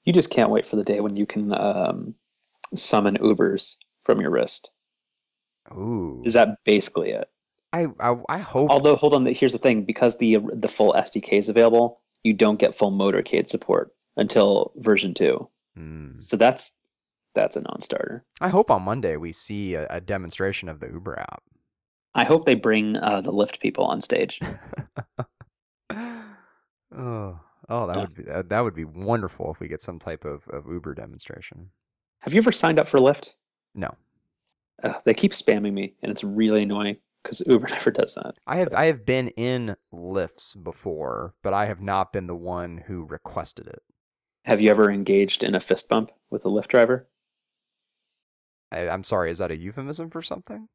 You 0.05 0.13
just 0.13 0.31
can't 0.31 0.51
wait 0.51 0.67
for 0.67 0.75
the 0.75 0.83
day 0.83 0.99
when 0.99 1.15
you 1.15 1.25
can 1.25 1.55
um, 1.55 2.17
summon 2.75 3.17
Ubers 3.19 3.77
from 4.03 4.21
your 4.21 4.31
wrist. 4.31 4.73
Ooh. 5.71 6.23
Is 6.25 6.33
that 6.33 6.59
basically 6.65 7.11
it? 7.11 7.29
I, 7.73 7.87
I, 8.01 8.17
I 8.29 8.39
hope. 8.39 8.69
Although, 8.69 8.97
hold 8.97 9.15
on. 9.15 9.25
Here's 9.27 9.53
the 9.53 9.59
thing: 9.59 9.85
because 9.85 10.17
the 10.17 10.39
the 10.53 10.69
full 10.69 10.93
SDK 10.93 11.35
is 11.35 11.49
available, 11.49 12.02
you 12.25 12.35
don't 12.35 12.59
get 12.59 12.75
full 12.75 12.93
motorcade 12.93 13.49
support 13.49 13.93
until 14.17 14.73
version 14.77 15.15
two. 15.15 15.49
Mm. 15.79 16.23
So 16.23 16.37
that's 16.37 16.73
that's 17.35 17.57
a 17.57 17.63
non-starter. 17.63 18.25
I 18.41 18.49
hope 18.49 18.71
on 18.71 18.83
Monday 18.83 19.17
we 19.17 19.33
see 19.33 19.75
a, 19.75 19.87
a 19.89 20.01
demonstration 20.01 20.69
of 20.69 20.81
the 20.81 20.89
Uber 20.89 21.19
app. 21.19 21.43
I 22.15 22.25
hope 22.25 22.45
they 22.45 22.55
bring 22.55 22.97
uh, 22.99 23.23
the 23.23 23.33
Lyft 23.33 23.61
people 23.61 23.85
on 23.85 24.03
stage. 24.03 24.39
oh, 25.91 27.41
oh, 27.69 27.87
that 27.87 27.97
yeah. 27.97 28.01
would 28.01 28.15
be 28.15 28.23
that, 28.49 28.61
would 28.61 28.75
be 28.75 28.85
wonderful 28.85 29.51
if 29.51 29.61
we 29.61 29.69
get 29.69 29.81
some 29.81 29.99
type 29.99 30.25
of, 30.25 30.47
of 30.49 30.67
Uber 30.67 30.95
demonstration. 30.95 31.71
Have 32.21 32.35
you 32.35 32.39
ever 32.39 32.53
signed 32.53 32.79
up 32.79 32.89
for 32.89 32.99
Lyft? 32.99 33.35
No. 33.75 33.95
Uh, 34.83 34.95
they 35.05 35.15
keep 35.15 35.33
spamming 35.33 35.73
me, 35.73 35.95
and 36.03 36.13
it's 36.13 36.23
really 36.23 36.65
annoying 36.65 36.97
because 37.23 37.43
Uber 37.47 37.69
never 37.71 37.91
does 37.91 38.15
that. 38.15 38.35
I 38.47 38.57
have 38.57 38.75
I 38.75 38.87
have 38.87 39.05
been 39.07 39.29
in 39.29 39.77
Lyfts 39.93 40.61
before, 40.63 41.35
but 41.43 41.55
I 41.55 41.67
have 41.67 41.81
not 41.81 42.13
been 42.13 42.27
the 42.27 42.35
one 42.35 42.85
who 42.87 43.05
requested 43.05 43.67
it. 43.67 43.83
Have 44.45 44.61
you 44.61 44.71
ever 44.71 44.91
engaged 44.91 45.45
in 45.45 45.55
a 45.55 45.61
fist 45.61 45.89
bump 45.89 46.11
with 46.31 46.45
a 46.45 46.49
Lyft 46.49 46.69
driver? 46.69 47.09
I, 48.73 48.89
I'm 48.89 49.05
sorry, 49.05 49.31
is 49.31 49.39
that 49.39 49.51
a 49.51 49.57
euphemism 49.57 50.11
for 50.11 50.23
something? 50.23 50.69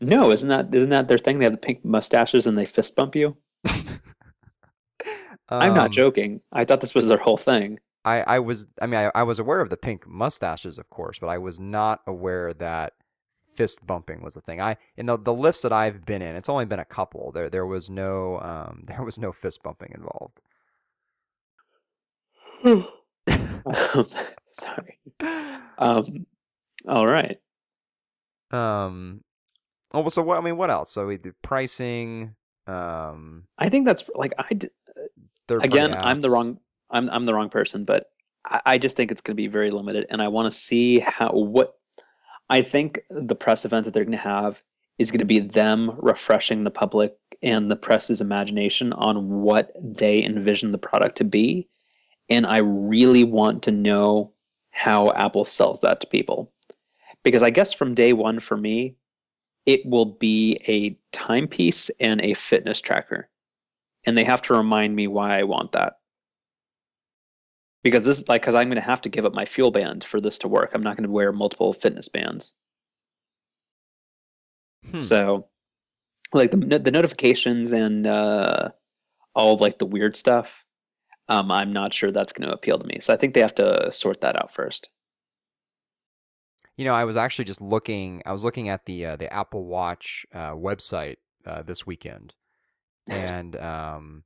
No, 0.00 0.32
isn't 0.32 0.48
that 0.48 0.74
isn't 0.74 0.90
that 0.90 1.08
their 1.08 1.18
thing? 1.18 1.38
They 1.38 1.44
have 1.44 1.52
the 1.52 1.58
pink 1.58 1.84
mustaches 1.84 2.46
and 2.46 2.58
they 2.58 2.66
fist 2.66 2.96
bump 2.96 3.14
you. 3.14 3.36
I'm 5.48 5.74
not 5.74 5.86
um, 5.86 5.92
joking. 5.92 6.40
I 6.50 6.64
thought 6.64 6.80
this 6.80 6.94
was 6.94 7.06
their 7.08 7.18
whole 7.18 7.36
thing. 7.36 7.78
I, 8.04 8.22
I 8.22 8.38
was 8.40 8.66
I 8.80 8.86
mean 8.86 8.98
I, 8.98 9.12
I 9.14 9.22
was 9.22 9.38
aware 9.38 9.60
of 9.60 9.70
the 9.70 9.76
pink 9.76 10.06
mustaches, 10.06 10.78
of 10.78 10.90
course, 10.90 11.20
but 11.20 11.28
I 11.28 11.38
was 11.38 11.60
not 11.60 12.00
aware 12.06 12.52
that 12.54 12.94
fist 13.54 13.86
bumping 13.86 14.22
was 14.22 14.34
the 14.34 14.40
thing. 14.40 14.60
I 14.60 14.76
in 14.96 15.06
the 15.06 15.16
the 15.16 15.34
Lyfts 15.34 15.62
that 15.62 15.72
I've 15.72 16.04
been 16.04 16.22
in, 16.22 16.36
it's 16.36 16.48
only 16.48 16.64
been 16.64 16.80
a 16.80 16.84
couple. 16.84 17.32
There 17.32 17.50
there 17.50 17.66
was 17.66 17.90
no 17.90 18.40
um 18.40 18.82
there 18.86 19.02
was 19.02 19.18
no 19.18 19.32
fist 19.32 19.62
bumping 19.62 19.92
involved. 19.94 20.40
sorry. 24.52 24.98
Um, 25.78 26.26
all 26.88 27.06
right. 27.06 27.38
Um. 28.50 29.22
Oh, 29.92 30.08
so 30.08 30.22
what? 30.22 30.38
I 30.38 30.40
mean, 30.40 30.56
what 30.56 30.70
else? 30.70 30.92
So 30.92 31.06
we 31.06 31.16
do 31.18 31.32
pricing. 31.42 32.34
Um. 32.66 33.44
I 33.58 33.68
think 33.68 33.86
that's 33.86 34.04
like 34.14 34.32
I. 34.38 34.54
D- 34.54 34.68
again, 35.48 35.94
I'm 35.94 36.20
the 36.20 36.30
wrong. 36.30 36.58
I'm 36.90 37.08
I'm 37.10 37.24
the 37.24 37.34
wrong 37.34 37.48
person, 37.48 37.84
but 37.84 38.06
I, 38.44 38.60
I 38.66 38.78
just 38.78 38.96
think 38.96 39.10
it's 39.10 39.20
going 39.20 39.34
to 39.36 39.40
be 39.40 39.48
very 39.48 39.70
limited, 39.70 40.06
and 40.10 40.22
I 40.22 40.28
want 40.28 40.52
to 40.52 40.58
see 40.58 41.00
how 41.00 41.32
what. 41.32 41.74
I 42.50 42.62
think 42.62 43.00
the 43.10 43.34
press 43.34 43.64
event 43.64 43.84
that 43.84 43.94
they're 43.94 44.04
going 44.04 44.12
to 44.12 44.18
have 44.18 44.62
is 44.98 45.10
going 45.10 45.20
to 45.20 45.24
be 45.24 45.40
them 45.40 45.92
refreshing 45.98 46.64
the 46.64 46.70
public 46.70 47.16
and 47.42 47.70
the 47.70 47.76
press's 47.76 48.20
imagination 48.20 48.92
on 48.92 49.40
what 49.40 49.72
they 49.80 50.22
envision 50.22 50.70
the 50.70 50.78
product 50.78 51.16
to 51.16 51.24
be 51.24 51.68
and 52.28 52.46
I 52.46 52.58
really 52.58 53.24
want 53.24 53.62
to 53.64 53.70
know 53.70 54.32
how 54.70 55.12
Apple 55.12 55.44
sells 55.44 55.80
that 55.82 56.00
to 56.00 56.06
people. 56.06 56.50
Because 57.22 57.42
I 57.42 57.50
guess 57.50 57.72
from 57.72 57.94
day 57.94 58.14
one 58.14 58.40
for 58.40 58.56
me, 58.56 58.96
it 59.66 59.84
will 59.84 60.06
be 60.06 60.58
a 60.66 60.98
timepiece 61.12 61.90
and 62.00 62.20
a 62.22 62.34
fitness 62.34 62.80
tracker. 62.80 63.28
And 64.06 64.16
they 64.16 64.24
have 64.24 64.42
to 64.42 64.54
remind 64.54 64.96
me 64.96 65.06
why 65.06 65.38
I 65.38 65.44
want 65.44 65.72
that. 65.72 65.98
Because 67.82 68.04
this 68.04 68.18
is 68.18 68.28
like, 68.28 68.42
because 68.42 68.54
I'm 68.54 68.68
going 68.68 68.76
to 68.76 68.80
have 68.80 69.00
to 69.02 69.08
give 69.08 69.24
up 69.24 69.34
my 69.34 69.44
fuel 69.44 69.70
band 69.70 70.04
for 70.04 70.20
this 70.20 70.38
to 70.38 70.48
work. 70.48 70.70
I'm 70.72 70.82
not 70.82 70.96
going 70.96 71.06
to 71.06 71.12
wear 71.12 71.32
multiple 71.32 71.72
fitness 71.72 72.08
bands. 72.08 72.54
Hmm. 74.90 75.00
So, 75.00 75.48
like 76.32 76.50
the 76.50 76.78
the 76.78 76.90
notifications 76.90 77.72
and 77.72 78.06
uh, 78.06 78.70
all 79.34 79.56
like 79.56 79.78
the 79.78 79.86
weird 79.86 80.16
stuff, 80.16 80.64
um, 81.28 81.50
I'm 81.50 81.72
not 81.72 81.94
sure 81.94 82.10
that's 82.10 82.32
going 82.32 82.48
to 82.48 82.54
appeal 82.54 82.78
to 82.78 82.86
me. 82.86 82.98
So 83.00 83.12
I 83.12 83.16
think 83.16 83.34
they 83.34 83.40
have 83.40 83.54
to 83.56 83.90
sort 83.92 84.20
that 84.20 84.36
out 84.40 84.54
first. 84.54 84.88
You 86.76 86.84
know, 86.84 86.94
I 86.94 87.04
was 87.04 87.16
actually 87.16 87.44
just 87.44 87.60
looking. 87.60 88.22
I 88.24 88.32
was 88.32 88.44
looking 88.44 88.68
at 88.68 88.86
the 88.86 89.06
uh, 89.06 89.16
the 89.16 89.32
Apple 89.32 89.64
Watch 89.64 90.26
uh, 90.34 90.52
website 90.52 91.16
uh, 91.46 91.62
this 91.62 91.86
weekend, 91.86 92.34
and 93.06 93.54
um, 93.56 94.24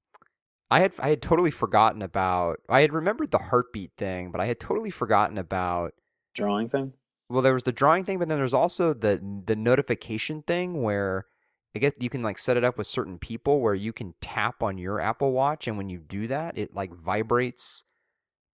I 0.71 0.81
had 0.81 0.95
I 0.99 1.11
had 1.11 1.23
totally 1.23 1.51
forgotten 1.51 2.03
about. 2.03 2.61
I 2.69 2.81
had 2.81 2.93
remembered 2.93 3.31
the 3.31 3.39
heartbeat 3.39 3.93
thing, 3.97 4.31
but 4.33 4.41
I 4.41 4.47
had 4.47 4.59
totally 4.59 4.91
forgotten 4.91 5.39
about 5.39 5.93
drawing 6.35 6.69
thing. 6.69 6.95
Well, 7.29 7.43
there 7.43 7.55
was 7.55 7.65
the 7.65 7.73
drawing 7.73 8.05
thing, 8.05 8.19
but 8.19 8.29
then 8.29 8.39
there's 8.39 8.55
also 8.55 8.93
the 8.93 9.43
the 9.45 9.57
notification 9.57 10.43
thing 10.43 10.83
where 10.83 11.27
I 11.75 11.79
guess 11.79 11.93
you 12.01 12.11
can 12.11 12.23
like 12.23 12.39
set 12.39 12.57
it 12.57 12.65
up 12.65 12.79
with 12.79 12.87
certain 12.87 13.19
people 13.19 13.61
where 13.61 13.75
you 13.75 13.93
can 13.93 14.15
tap 14.21 14.63
on 14.63 14.79
your 14.79 15.01
Apple 15.01 15.33
Watch, 15.33 15.69
and 15.69 15.77
when 15.77 15.89
you 15.89 15.99
do 15.99 16.27
that, 16.27 16.59
it 16.59 16.75
like 16.75 16.93
vibrates 16.93 17.85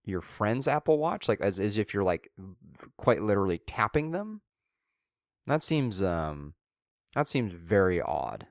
your 0.05 0.21
friend's 0.21 0.69
Apple 0.69 0.99
Watch, 0.99 1.29
like 1.29 1.41
as 1.41 1.59
as 1.61 1.79
if 1.79 1.95
you're 1.95 2.03
like 2.03 2.31
quite 2.97 3.23
literally 3.23 3.59
tapping 3.59 4.11
them. 4.11 4.43
That 5.47 5.63
seems 5.63 6.03
um 6.03 6.55
that 7.15 7.27
seems 7.27 7.53
very 7.53 8.01
odd. 8.01 8.47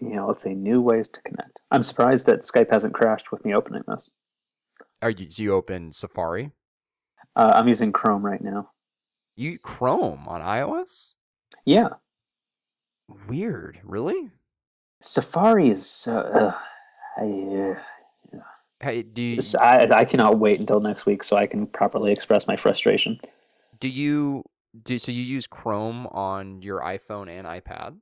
Yeah, 0.00 0.22
let's 0.22 0.42
say 0.42 0.54
new 0.54 0.80
ways 0.80 1.08
to 1.08 1.22
connect. 1.22 1.62
I'm 1.70 1.82
surprised 1.82 2.26
that 2.26 2.40
Skype 2.40 2.70
hasn't 2.70 2.94
crashed 2.94 3.32
with 3.32 3.44
me 3.44 3.54
opening 3.54 3.82
this. 3.88 4.10
Are 5.02 5.10
you? 5.10 5.26
Do 5.26 5.42
you 5.42 5.54
open 5.54 5.92
Safari? 5.92 6.52
Uh, 7.34 7.52
I'm 7.54 7.68
using 7.68 7.92
Chrome 7.92 8.24
right 8.24 8.42
now. 8.42 8.70
You 9.36 9.58
Chrome 9.58 10.26
on 10.28 10.40
iOS? 10.40 11.14
Yeah. 11.64 11.88
Weird. 13.28 13.80
Really? 13.84 14.30
Safari 15.02 15.70
is. 15.70 16.06
Uh, 16.08 16.52
I, 17.16 17.22
uh, 17.22 17.80
Hey, 18.80 19.02
do 19.02 19.22
you, 19.22 19.40
I, 19.58 19.88
I 19.90 20.04
cannot 20.04 20.38
wait 20.38 20.60
until 20.60 20.80
next 20.80 21.06
week 21.06 21.22
so 21.24 21.36
I 21.36 21.46
can 21.46 21.66
properly 21.66 22.12
express 22.12 22.46
my 22.46 22.56
frustration. 22.56 23.18
Do 23.80 23.88
you 23.88 24.44
do 24.82 24.98
so? 24.98 25.12
You 25.12 25.22
use 25.22 25.46
Chrome 25.46 26.06
on 26.08 26.60
your 26.60 26.80
iPhone 26.80 27.28
and 27.30 27.46
iPad? 27.46 27.96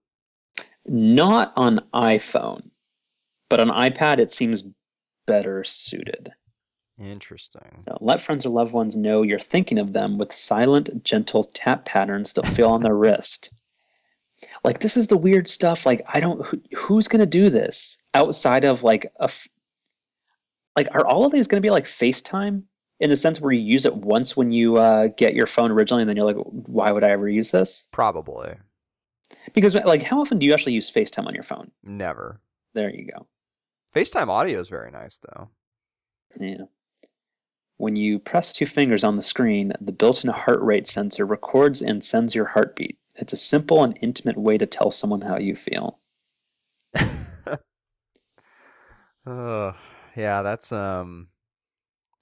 Not 0.87 1.53
on 1.57 1.81
iPhone. 1.95 2.71
but 3.51 3.61
on 3.61 3.69
iPad 3.69 4.19
it 4.19 4.33
seems 4.33 4.65
better 5.27 5.63
suited. 5.65 6.33
Interesting. 6.99 7.83
So 7.85 7.97
let 8.01 8.21
friends 8.23 8.47
or 8.47 8.51
loved 8.51 8.73
ones 8.73 8.97
know 8.97 9.23
you're 9.23 9.39
thinking 9.41 9.79
of 9.79 9.93
them 9.93 10.17
with 10.19 10.33
silent, 10.33 11.03
gentle 11.05 11.45
tap 11.45 11.85
patterns 11.85 12.33
that 12.35 12.47
feel 12.47 12.69
on 12.71 12.83
their 12.83 12.97
wrist. 12.97 13.51
Like 14.63 14.81
this 14.81 14.97
is 14.97 15.09
the 15.09 15.17
weird 15.17 15.49
stuff. 15.49 15.87
Like 15.87 16.03
I 16.13 16.21
don't. 16.21 16.45
Who, 16.47 16.61
who's 16.77 17.09
gonna 17.09 17.27
do 17.27 17.49
this 17.51 17.97
outside 18.15 18.65
of 18.65 18.83
like 18.83 19.07
a. 19.21 19.25
f- 19.25 19.49
Like 20.77 20.89
are 20.93 21.07
all 21.07 21.25
of 21.25 21.33
these 21.33 21.47
gonna 21.47 21.61
be 21.61 21.71
like 21.71 21.87
FaceTime 21.87 22.63
in 23.01 23.11
the 23.11 23.17
sense 23.17 23.41
where 23.41 23.53
you 23.53 23.63
use 23.63 23.85
it 23.87 23.97
once 23.97 24.37
when 24.37 24.53
you 24.53 24.77
uh, 24.77 25.09
get 25.17 25.35
your 25.35 25.47
phone 25.47 25.71
originally, 25.71 26.03
and 26.03 26.09
then 26.09 26.17
you're 26.17 26.27
like, 26.27 26.37
why 26.47 26.91
would 26.93 27.05
I 27.05 27.11
ever 27.11 27.29
use 27.29 27.51
this? 27.51 27.87
Probably. 27.93 28.55
Because 29.53 29.75
like, 29.75 30.03
how 30.03 30.21
often 30.21 30.39
do 30.39 30.47
you 30.47 30.53
actually 30.53 30.73
use 30.73 30.91
FaceTime 30.91 31.27
on 31.27 31.35
your 31.35 31.43
phone? 31.43 31.71
Never. 31.83 32.41
There 32.75 32.91
you 32.91 33.11
go. 33.11 33.27
FaceTime 33.95 34.29
audio 34.29 34.61
is 34.61 34.69
very 34.69 34.91
nice 34.91 35.19
though. 35.19 35.49
Yeah. 36.39 36.65
When 37.77 37.97
you 37.97 38.19
press 38.19 38.53
two 38.53 38.67
fingers 38.67 39.05
on 39.05 39.17
the 39.17 39.23
screen, 39.23 39.73
the 39.81 39.93
built 39.93 40.25
in 40.25 40.31
heart 40.31 40.63
rate 40.63 40.87
sensor 40.87 41.27
records 41.27 41.83
and 41.83 42.03
sends 42.05 42.35
your 42.35 42.47
heartbeat. 42.47 42.99
It's 43.17 43.33
a 43.33 43.37
simple 43.37 43.83
and 43.83 43.97
intimate 44.01 44.37
way 44.37 44.59
to 44.59 44.67
tell 44.67 44.91
someone 44.91 45.21
how 45.21 45.39
you 45.39 45.57
feel. 45.57 45.99
Uh, 49.27 49.73
yeah, 50.17 50.43
that's 50.43 50.71
um 50.71 51.29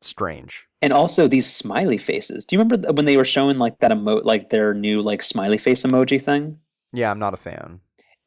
strange. 0.01 0.69
And 0.81 0.93
also 0.93 1.29
these 1.29 1.53
smiley 1.53 1.99
faces. 1.99 2.45
Do 2.45 2.55
you 2.55 2.61
remember 2.61 2.93
when 2.93 3.07
they 3.07 3.17
were 3.17 3.25
showing 3.25 3.59
like 3.59 3.79
that 3.81 3.91
emote, 3.91 4.25
like 4.25 4.51
their 4.51 4.75
new 4.75 5.03
like 5.03 5.23
smiley 5.23 5.59
face 5.59 5.83
emoji 5.83 6.21
thing? 6.21 6.59
Yeah, 6.93 7.11
I'm 7.11 7.19
not 7.19 7.35
a 7.35 7.39
fan. 7.39 7.81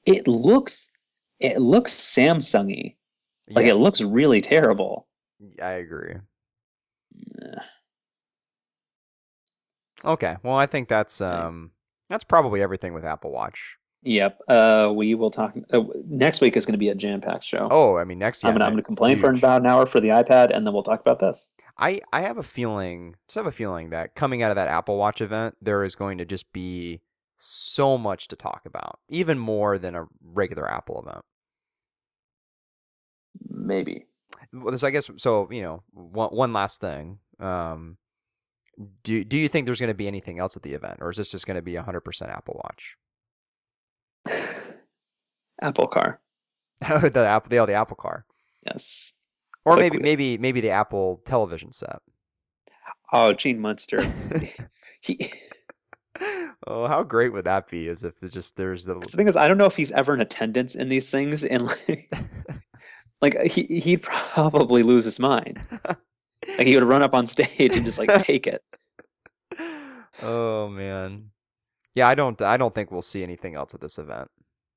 It 0.05 0.27
looks, 0.27 0.91
it 1.39 1.59
looks 1.59 1.93
Samsungy. 1.93 2.95
Like 3.49 3.67
it 3.67 3.75
looks 3.75 4.01
really 4.01 4.41
terrible. 4.41 5.07
I 5.61 5.71
agree. 5.71 6.15
Ugh. 7.43 7.61
Okay, 10.03 10.37
well, 10.43 10.55
I 10.55 10.65
think 10.65 10.87
that's 10.87 11.21
um 11.21 11.71
that's 12.09 12.23
probably 12.23 12.61
everything 12.61 12.93
with 12.93 13.05
Apple 13.05 13.31
Watch. 13.31 13.77
Yep. 14.03 14.39
Uh, 14.47 14.91
we 14.93 15.15
will 15.15 15.31
talk. 15.31 15.55
Uh, 15.73 15.81
next 16.07 16.39
week 16.39 16.55
is 16.55 16.63
going 16.65 16.73
to 16.73 16.79
be 16.79 16.89
a 16.89 16.95
jam-packed 16.95 17.43
show. 17.43 17.67
Oh, 17.71 17.97
I 17.97 18.03
mean, 18.03 18.19
next 18.19 18.43
year 18.43 18.51
I'm 18.51 18.55
gonna, 18.55 18.65
I'm 18.65 18.73
gonna 18.73 18.83
complain 18.83 19.17
for 19.19 19.31
about 19.31 19.61
an 19.61 19.67
hour 19.67 19.87
for 19.87 19.99
the 19.99 20.09
iPad, 20.09 20.55
and 20.55 20.65
then 20.65 20.73
we'll 20.73 20.83
talk 20.83 21.01
about 21.01 21.17
this. 21.17 21.49
I 21.77 22.01
I 22.13 22.21
have 22.21 22.37
a 22.37 22.43
feeling, 22.43 23.15
just 23.27 23.35
have 23.35 23.47
a 23.47 23.51
feeling 23.51 23.89
that 23.89 24.13
coming 24.13 24.43
out 24.43 24.51
of 24.51 24.55
that 24.55 24.67
Apple 24.67 24.97
Watch 24.97 25.21
event, 25.21 25.55
there 25.59 25.83
is 25.83 25.95
going 25.95 26.19
to 26.19 26.25
just 26.25 26.51
be 26.53 27.01
so 27.37 27.97
much 27.97 28.27
to 28.29 28.35
talk 28.35 28.61
about, 28.65 28.99
even 29.09 29.37
more 29.37 29.77
than 29.77 29.95
a 29.95 30.05
regular 30.23 30.69
Apple 30.69 31.03
event. 31.05 31.23
Maybe. 33.49 34.05
Well, 34.53 34.77
so 34.77 34.87
I 34.87 34.91
guess 34.91 35.09
so. 35.17 35.49
You 35.51 35.61
know, 35.61 35.83
one 35.91 36.29
one 36.29 36.53
last 36.53 36.79
thing. 36.81 37.19
Um, 37.39 37.97
do 39.03 39.23
do 39.23 39.37
you 39.37 39.47
think 39.47 39.65
there's 39.65 39.79
going 39.79 39.89
to 39.89 39.93
be 39.93 40.07
anything 40.07 40.39
else 40.39 40.55
at 40.55 40.63
the 40.63 40.73
event, 40.73 40.97
or 41.01 41.09
is 41.09 41.17
this 41.17 41.31
just 41.31 41.45
going 41.47 41.55
to 41.55 41.61
be 41.61 41.73
100% 41.73 42.29
Apple 42.29 42.61
Watch? 42.63 42.97
Apple 45.61 45.87
Car. 45.87 46.19
the 46.81 47.25
Apple, 47.27 47.49
the, 47.49 47.57
oh, 47.57 47.65
the 47.65 47.73
Apple 47.73 47.95
Car, 47.95 48.25
Yes. 48.65 49.13
or 49.63 49.75
Click 49.75 49.93
maybe 49.93 50.03
maybe 50.03 50.37
maybe 50.37 50.61
the 50.61 50.71
Apple 50.71 51.21
television 51.25 51.71
set. 51.71 52.01
Oh, 53.11 53.33
Gene 53.33 53.59
Munster. 53.59 54.05
he, 55.01 55.31
oh, 56.67 56.87
how 56.87 57.03
great 57.03 57.33
would 57.33 57.45
that 57.45 57.69
be? 57.69 57.87
As 57.87 58.03
if 58.03 58.21
it 58.23 58.31
just 58.31 58.55
there's 58.55 58.85
the 58.85 58.95
the 58.95 59.07
thing 59.07 59.27
is, 59.27 59.35
I 59.35 59.47
don't 59.47 59.57
know 59.57 59.65
if 59.65 59.75
he's 59.75 59.91
ever 59.91 60.13
in 60.13 60.21
attendance 60.21 60.75
in 60.75 60.89
these 60.89 61.09
things, 61.09 61.43
and 61.43 61.65
like, 61.65 62.13
like 63.21 63.41
he 63.43 63.63
he'd 63.79 64.01
probably 64.01 64.83
lose 64.83 65.05
his 65.05 65.19
mind. 65.19 65.61
Like 66.57 66.67
he 66.67 66.75
would 66.75 66.83
run 66.83 67.01
up 67.01 67.15
on 67.15 67.25
stage 67.25 67.75
and 67.75 67.83
just 67.83 67.97
like 67.97 68.23
take 68.23 68.45
it. 68.45 68.63
oh 70.21 70.69
man, 70.69 71.31
yeah. 71.95 72.07
I 72.07 72.13
don't 72.13 72.39
I 72.41 72.55
don't 72.55 72.73
think 72.73 72.91
we'll 72.91 73.01
see 73.01 73.23
anything 73.23 73.55
else 73.55 73.73
at 73.73 73.81
this 73.81 73.97
event. 73.97 74.29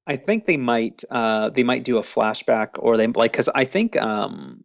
I 0.07 0.17
think 0.17 0.47
they 0.47 0.57
might 0.57 1.05
uh 1.11 1.51
they 1.51 1.63
might 1.63 1.85
do 1.85 1.99
a 1.99 2.03
flashback 2.03 2.69
or 2.79 2.97
they 2.97 3.07
like 3.09 3.33
because 3.33 3.51
I 3.55 3.65
think 3.65 4.01
um 4.01 4.65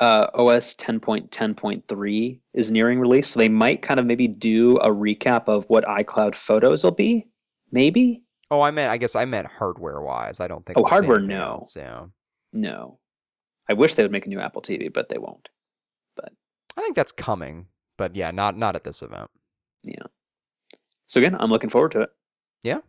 uh 0.00 0.26
OS 0.34 0.74
10.10.3 0.76 2.40
is 2.54 2.70
nearing 2.70 2.98
release, 2.98 3.28
so 3.28 3.38
they 3.38 3.48
might 3.48 3.82
kind 3.82 4.00
of 4.00 4.06
maybe 4.06 4.26
do 4.26 4.76
a 4.78 4.88
recap 4.88 5.44
of 5.46 5.64
what 5.68 5.84
iCloud 5.84 6.34
Photos 6.34 6.82
will 6.82 6.90
be. 6.90 7.28
Maybe 7.70 8.22
Oh, 8.50 8.62
I 8.62 8.70
meant 8.70 8.90
I 8.90 8.96
guess 8.96 9.14
I 9.14 9.24
meant 9.24 9.46
hardware 9.46 10.00
wise. 10.00 10.40
I 10.40 10.48
don't 10.48 10.66
think. 10.66 10.76
Oh, 10.78 10.84
hardware, 10.84 11.20
no. 11.20 11.42
else, 11.42 11.76
Yeah, 11.76 12.06
no. 12.52 12.98
I 13.68 13.74
wish 13.74 13.94
they 13.94 14.02
would 14.02 14.10
make 14.10 14.26
a 14.26 14.28
new 14.28 14.40
Apple 14.40 14.62
TV, 14.62 14.92
but 14.92 15.08
they 15.08 15.18
won't. 15.18 15.48
But 16.16 16.32
I 16.76 16.80
think 16.80 16.96
that's 16.96 17.12
coming, 17.12 17.66
but 17.96 18.16
yeah, 18.16 18.32
not 18.32 18.56
not 18.56 18.74
at 18.74 18.82
this 18.82 19.02
event. 19.02 19.30
Yeah. 19.84 20.02
So 21.06 21.20
again, 21.20 21.36
I'm 21.38 21.50
looking 21.50 21.70
forward 21.70 21.92
to 21.92 22.02
it. 22.02 22.10
Yeah. 22.62 22.80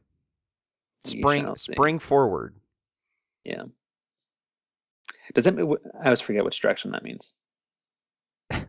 Spring 1.06 1.56
spring 1.56 2.00
forward. 2.00 2.56
Yeah. 3.44 3.64
Does 5.34 5.46
that? 5.46 5.56
mean- 5.56 5.76
I 6.02 6.06
always 6.06 6.22
forget 6.22 6.44
which 6.46 6.60
direction 6.62 6.92
that 6.92 7.04
means. 7.04 7.34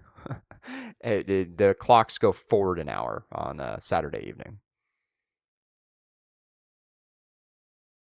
It- 1.04 1.28
it- 1.28 1.58
the 1.58 1.74
clocks 1.74 2.18
go 2.18 2.30
forward 2.32 2.78
an 2.78 2.88
hour 2.88 3.26
on 3.32 3.58
uh, 3.58 3.80
Saturday 3.80 4.24
evening, 4.28 4.60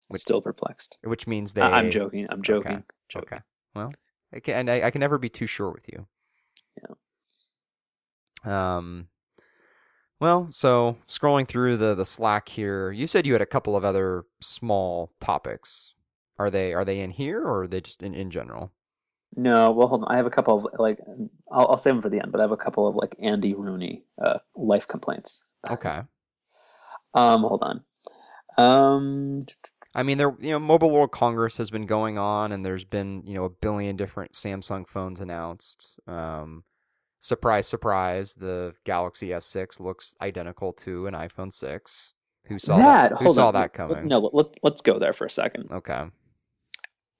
Which- 0.09 0.22
Still 0.22 0.43
perplexed. 0.43 0.99
which 1.05 1.26
means 1.26 1.53
they. 1.53 1.62
I'm 1.62 1.90
joking. 1.90 2.26
I'm 2.30 2.43
joking. 2.43 2.82
joking. 3.09 3.28
Okay. 3.34 3.43
Well, 3.74 3.93
I 4.34 4.40
can, 4.40 4.55
and 4.57 4.70
I, 4.70 4.86
I 4.88 4.90
can 4.90 4.99
never 5.01 5.16
be 5.18 5.28
too 5.28 5.47
sure 5.47 5.70
with 5.70 5.86
you. 5.93 6.07
Yeah. 8.45 8.76
Um. 8.76 9.09
Well, 10.20 10.49
so 10.51 10.99
scrolling 11.09 11.47
through 11.49 11.76
the 11.78 11.95
the 11.95 12.05
Slack 12.05 12.49
here, 12.49 12.90
you 12.93 13.07
said 13.07 13.26
you 13.26 13.32
had 13.32 13.43
a 13.43 13.47
couple 13.47 13.76
of 13.76 13.84
other 13.84 14.24
small 14.40 15.12
topics. 15.20 15.91
Are 16.39 16.51
they 16.51 16.72
are 16.72 16.85
they 16.85 17.01
in 17.01 17.11
here 17.11 17.43
or 17.43 17.62
are 17.62 17.68
they 17.68 17.80
just 17.80 18.03
in 18.03 18.14
in 18.14 18.30
general? 18.30 18.72
No, 19.35 19.70
well, 19.70 19.89
hold 19.89 20.05
on. 20.05 20.12
I 20.12 20.16
have 20.18 20.26
a 20.26 20.30
couple 20.30 20.59
of 20.59 20.78
like, 20.78 20.99
I'll, 21.51 21.68
I'll 21.68 21.78
save 21.78 21.95
them 21.95 22.03
for 22.03 22.11
the 22.11 22.20
end, 22.20 22.33
but 22.33 22.41
I 22.41 22.45
have 22.45 22.53
a 22.53 22.57
couple 22.57 22.87
of 22.87 22.95
like 22.95 23.16
Andy 23.22 23.55
Rooney 23.55 24.05
uh, 24.22 24.37
life 24.55 24.87
complaints. 24.87 25.47
Okay. 25.70 26.01
Um, 27.14 27.41
hold 27.43 27.62
on. 27.62 27.85
Um, 28.59 29.47
I 29.95 30.03
mean, 30.03 30.18
there 30.18 30.35
you 30.39 30.51
know, 30.51 30.59
Mobile 30.59 30.91
World 30.91 31.12
Congress 31.12 31.57
has 31.57 31.70
been 31.70 31.87
going 31.87 32.18
on, 32.18 32.53
and 32.53 32.64
there's 32.64 32.85
been 32.85 33.22
you 33.26 33.35
know 33.35 33.45
a 33.45 33.51
billion 33.51 33.97
different 33.97 34.33
Samsung 34.33 34.87
phones 34.87 35.20
announced. 35.20 35.99
Um, 36.07 36.64
surprise, 37.20 37.66
surprise, 37.66 38.35
the 38.35 38.74
Galaxy 38.85 39.28
S6 39.28 39.80
looks 39.80 40.14
identical 40.20 40.72
to 40.74 41.07
an 41.07 41.14
iPhone 41.14 41.53
6. 41.53 42.14
Who 42.47 42.59
saw 42.59 42.76
that? 42.76 43.11
that 43.11 43.18
Who 43.22 43.30
saw 43.30 43.49
on. 43.49 43.55
that 43.55 43.72
coming? 43.72 44.09
No, 44.09 44.18
let, 44.18 44.47
let's 44.62 44.80
go 44.80 44.99
there 44.99 45.12
for 45.12 45.26
a 45.26 45.30
second. 45.30 45.70
Okay. 45.70 46.05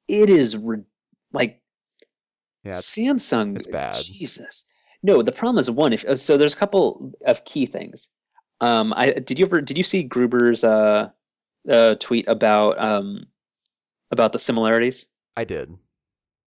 It 0.09 0.31
is 0.31 0.57
re- 0.57 0.85
like 1.33 1.61
Yeah. 2.65 2.79
It's, 2.79 2.95
Samsung. 2.95 3.57
it's 3.57 3.67
bad. 3.67 3.97
Jesus. 4.03 4.65
No, 5.03 5.23
the 5.23 5.33
problem 5.33 5.59
is 5.59 5.71
one. 5.71 5.93
If 5.93 6.05
uh, 6.05 6.17
so, 6.17 6.37
there's 6.37 6.55
a 6.55 6.57
couple 6.57 7.13
of 7.27 7.45
key 7.45 7.67
things. 7.67 8.09
Um, 8.61 8.93
I 8.97 9.11
did 9.11 9.39
you 9.39 9.47
ever 9.47 9.61
did 9.61 9.77
you 9.77 9.85
see 9.85 10.05
Gruber's 10.05 10.63
uh, 10.63 11.11
uh 11.69 11.95
tweet 11.97 12.29
about 12.29 12.81
um 12.81 13.27
about 14.13 14.33
the 14.33 14.39
similarities? 14.39 15.07
I 15.37 15.45
did. 15.45 15.77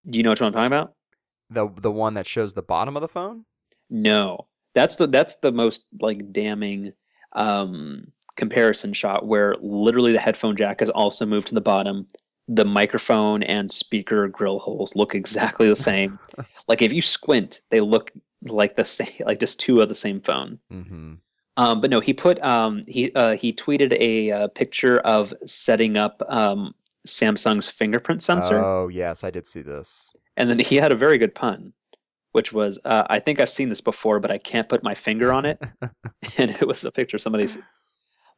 Do 0.10 0.18
you 0.18 0.24
know 0.24 0.30
what 0.30 0.42
I'm 0.42 0.54
talking 0.54 0.68
about? 0.68 0.94
The 1.50 1.70
the 1.82 1.92
one 1.92 2.14
that 2.14 2.28
shows 2.28 2.54
the 2.54 2.62
bottom 2.62 2.96
of 2.96 3.02
the 3.02 3.08
phone. 3.08 3.46
No, 3.90 4.48
that's 4.74 4.96
the 4.96 5.08
that's 5.08 5.36
the 5.38 5.52
most 5.52 5.86
like 6.00 6.32
damning 6.32 6.94
um, 7.34 8.12
comparison 8.36 8.94
shot 8.94 9.28
where 9.28 9.56
literally 9.62 10.12
the 10.12 10.20
headphone 10.20 10.56
jack 10.56 10.82
is 10.82 10.90
also 10.90 11.26
moved 11.26 11.48
to 11.48 11.56
the 11.56 11.62
bottom. 11.62 12.08
The 12.48 12.66
microphone 12.66 13.44
and 13.44 13.72
speaker 13.72 14.28
grill 14.28 14.60
holes 14.60 14.96
look 14.96 15.16
exactly 15.16 15.68
the 15.68 15.76
same. 15.76 16.20
like 16.68 16.82
if 16.82 16.94
you 16.94 17.02
squint, 17.02 17.62
they 17.72 17.80
look 17.80 18.12
like 18.44 18.76
the 18.76 18.86
same, 18.86 19.14
like 19.26 19.40
just 19.40 19.60
two 19.60 19.82
of 19.82 19.90
the 19.90 19.96
same 19.96 20.22
phone. 20.22 20.60
Mm-hmm. 20.72 21.14
Um, 21.58 21.82
but 21.82 21.90
no, 21.90 22.02
he 22.02 22.14
put 22.14 22.42
um, 22.44 22.84
he 22.88 23.14
uh, 23.16 23.36
he 23.38 23.54
tweeted 23.54 23.96
a 24.00 24.32
uh, 24.32 24.48
picture 24.50 25.00
of 25.00 25.34
setting 25.46 25.96
up 25.98 26.22
um, 26.28 26.76
Samsung's 27.08 27.70
fingerprint 27.70 28.22
sensor. 28.22 28.60
Oh 28.60 28.90
yes, 28.90 29.24
I 29.24 29.32
did 29.32 29.48
see 29.48 29.62
this. 29.62 30.12
And 30.38 30.50
then 30.50 30.60
he 30.60 30.76
had 30.76 30.92
a 30.92 30.96
very 30.96 31.18
good 31.18 31.34
pun, 31.34 31.74
which 32.34 32.52
was, 32.52 32.78
uh, 32.86 33.04
I 33.10 33.20
think 33.20 33.40
I've 33.40 33.50
seen 33.50 33.70
this 33.70 33.82
before, 33.82 34.20
but 34.20 34.32
I 34.32 34.38
can't 34.38 34.68
put 34.68 34.84
my 34.84 34.94
finger 34.94 35.32
on 35.32 35.46
it. 35.46 35.62
and 36.38 36.52
it 36.52 36.68
was 36.68 36.84
a 36.84 36.92
picture 36.92 37.18
of 37.18 37.22
somebody's. 37.22 37.58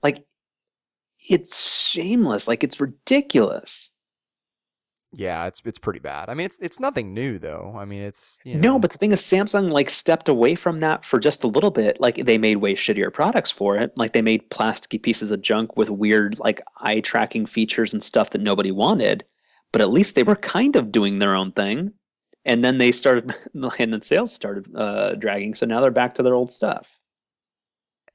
Like, 0.03 0.24
it's 1.30 1.60
shameless. 1.89 2.47
Like, 2.47 2.64
it's 2.64 2.80
ridiculous. 2.80 3.89
Yeah, 5.14 5.45
it's 5.47 5.62
it's 5.66 5.80
pretty 5.80 5.99
bad. 5.99 6.30
I 6.30 6.34
mean, 6.34 6.45
it's 6.45 6.60
it's 6.60 6.80
nothing 6.80 7.14
new 7.14 7.39
though. 7.39 7.76
I 7.78 7.86
mean, 7.86 8.01
it's 8.03 8.39
you 8.43 8.58
No, 8.58 8.78
but 8.80 8.91
the 8.91 8.97
thing 8.97 9.12
is, 9.12 9.22
Samsung, 9.22 9.72
like, 9.72 9.89
stepped 9.89 10.28
away 10.30 10.55
from 10.55 10.78
that 10.78 11.05
for 11.05 11.20
just 11.20 11.43
a 11.43 11.47
little 11.47 11.72
bit. 11.72 11.99
Like, 11.99 12.26
they 12.26 12.38
made 12.38 12.58
way 12.58 12.76
shittier 12.76 13.14
products 13.14 13.51
for 13.51 13.78
it. 13.78 13.91
Like, 13.97 14.14
they 14.14 14.22
made 14.22 14.49
plasticky 14.49 15.01
pieces 15.01 15.32
of 15.32 15.41
junk 15.41 15.78
with 15.78 15.89
weird, 15.89 16.38
like, 16.39 16.62
eye 16.78 16.99
tracking 17.01 17.45
features 17.45 17.93
and 17.93 18.03
stuff 18.03 18.32
that 18.32 18.41
nobody 18.41 18.72
wanted. 18.72 19.24
but 19.72 19.82
at 19.82 19.91
least 19.91 20.16
they 20.16 20.24
were 20.24 20.36
kind 20.36 20.76
of 20.76 20.91
doing 20.91 21.20
their 21.20 21.36
own 21.36 21.51
thing. 21.51 21.93
And 22.45 22.64
then 22.64 22.78
they 22.80 22.91
started, 22.91 23.36
and 23.80 23.93
then 23.93 24.01
sales 24.01 24.34
started 24.34 24.68
uh, 24.76 25.16
dragging. 25.16 25.53
So 25.55 25.66
now 25.66 25.82
they're 25.82 25.91
back 25.91 26.16
to 26.16 26.24
their 26.24 26.36
old 26.36 26.51
stuff. 26.51 26.99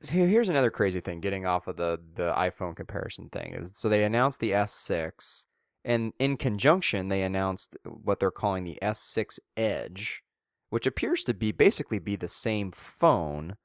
So 0.03 0.15
here's 0.15 0.49
another 0.49 0.71
crazy 0.71 1.01
thing. 1.01 1.21
Getting 1.21 1.47
off 1.47 1.69
of 1.69 1.77
the 1.77 2.01
the 2.15 2.33
iPhone 2.37 2.75
comparison 2.75 3.29
thing 3.29 3.55
is 3.55 3.73
so 3.77 3.89
they 3.89 4.05
announced 4.05 4.41
the 4.41 4.51
S6, 4.53 5.47
and 5.85 6.13
in 6.19 6.37
conjunction 6.37 7.09
they 7.09 7.23
announced 7.23 7.77
what 7.85 8.21
they're 8.21 8.31
calling 8.31 8.65
the 8.65 8.79
S6 8.83 9.39
Edge, 9.57 10.23
which 10.71 10.87
appears 10.87 11.25
to 11.25 11.35
be 11.35 11.53
basically 11.53 11.99
be 11.99 12.17
the 12.17 12.29
same 12.29 12.71
phone, 12.73 13.57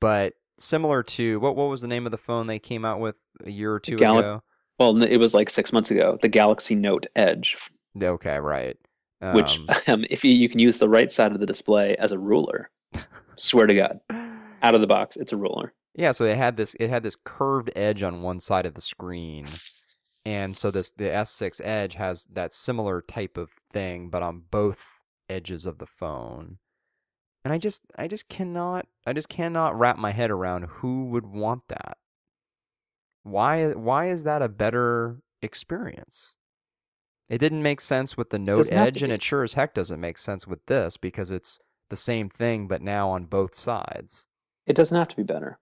but 0.00 0.34
similar 0.58 1.02
to 1.02 1.40
what 1.40 1.56
what 1.56 1.68
was 1.68 1.80
the 1.80 1.88
name 1.88 2.06
of 2.06 2.12
the 2.12 2.18
phone 2.18 2.46
they 2.46 2.58
came 2.58 2.84
out 2.84 3.00
with 3.00 3.16
a 3.44 3.50
year 3.50 3.72
or 3.72 3.80
two 3.80 3.96
Gal- 3.96 4.18
ago? 4.18 4.42
Well, 4.78 5.02
it 5.02 5.18
was 5.18 5.34
like 5.34 5.50
six 5.50 5.72
months 5.72 5.90
ago. 5.90 6.16
The 6.22 6.28
Galaxy 6.28 6.74
Note 6.74 7.06
Edge. 7.14 7.56
Okay, 8.02 8.38
right. 8.38 8.78
Um, 9.20 9.34
Which, 9.34 9.60
um, 9.88 10.06
if 10.08 10.24
you, 10.24 10.32
you 10.32 10.48
can 10.48 10.58
use 10.58 10.78
the 10.78 10.88
right 10.88 11.12
side 11.12 11.32
of 11.32 11.40
the 11.40 11.46
display 11.46 11.96
as 11.96 12.12
a 12.12 12.18
ruler, 12.18 12.70
swear 13.36 13.66
to 13.66 13.74
God, 13.74 14.00
out 14.62 14.74
of 14.74 14.80
the 14.80 14.86
box, 14.86 15.16
it's 15.16 15.32
a 15.32 15.36
ruler. 15.36 15.74
Yeah, 15.94 16.12
so 16.12 16.24
it 16.24 16.36
had 16.36 16.56
this 16.56 16.74
it 16.78 16.88
had 16.88 17.02
this 17.02 17.16
curved 17.24 17.70
edge 17.74 18.02
on 18.02 18.22
one 18.22 18.40
side 18.40 18.64
of 18.64 18.74
the 18.74 18.80
screen, 18.80 19.44
and 20.24 20.56
so 20.56 20.70
this 20.70 20.90
the 20.90 21.04
S6 21.04 21.60
Edge 21.64 21.94
has 21.94 22.26
that 22.32 22.52
similar 22.52 23.00
type 23.00 23.36
of 23.36 23.50
thing, 23.72 24.10
but 24.10 24.22
on 24.22 24.44
both 24.50 25.00
edges 25.28 25.66
of 25.66 25.78
the 25.78 25.86
phone. 25.86 26.58
And 27.44 27.54
I 27.54 27.58
just 27.58 27.84
I 27.96 28.06
just 28.06 28.28
cannot 28.28 28.86
I 29.06 29.12
just 29.12 29.28
cannot 29.28 29.78
wrap 29.78 29.96
my 29.96 30.12
head 30.12 30.30
around 30.30 30.64
who 30.64 31.06
would 31.06 31.26
want 31.26 31.68
that. 31.68 31.96
Why 33.22 33.72
why 33.72 34.10
is 34.10 34.24
that 34.24 34.42
a 34.42 34.48
better 34.48 35.22
experience? 35.40 36.36
It 37.28 37.38
didn't 37.38 37.62
make 37.62 37.80
sense 37.80 38.16
with 38.16 38.30
the 38.30 38.40
Note 38.40 38.70
Edge, 38.72 39.02
and 39.02 39.12
it 39.12 39.22
sure 39.22 39.44
as 39.44 39.54
heck 39.54 39.72
doesn't 39.72 40.00
make 40.00 40.18
sense 40.18 40.48
with 40.48 40.66
this 40.66 40.96
because 40.96 41.30
it's 41.30 41.60
the 41.88 41.96
same 41.96 42.28
thing, 42.28 42.66
but 42.66 42.82
now 42.82 43.10
on 43.10 43.24
both 43.24 43.54
sides. 43.54 44.26
It 44.66 44.74
doesn't 44.74 44.96
have 44.96 45.08
to 45.08 45.16
be 45.16 45.22
better. 45.22 45.60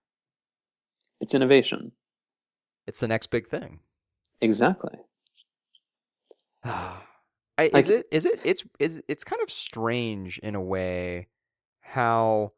It's 1.21 1.35
innovation. 1.35 1.91
It's 2.87 2.99
the 2.99 3.07
next 3.07 3.27
big 3.27 3.47
thing. 3.47 3.81
Exactly. 4.41 4.97
I, 6.63 7.71
is 7.73 7.89
it? 7.89 8.07
Is 8.09 8.25
it? 8.25 8.39
It's 8.45 8.63
is 8.79 9.03
it's 9.09 9.25
kind 9.25 9.41
of 9.41 9.51
strange 9.51 10.37
in 10.39 10.55
a 10.55 10.61
way 10.61 11.27
how 11.89 12.51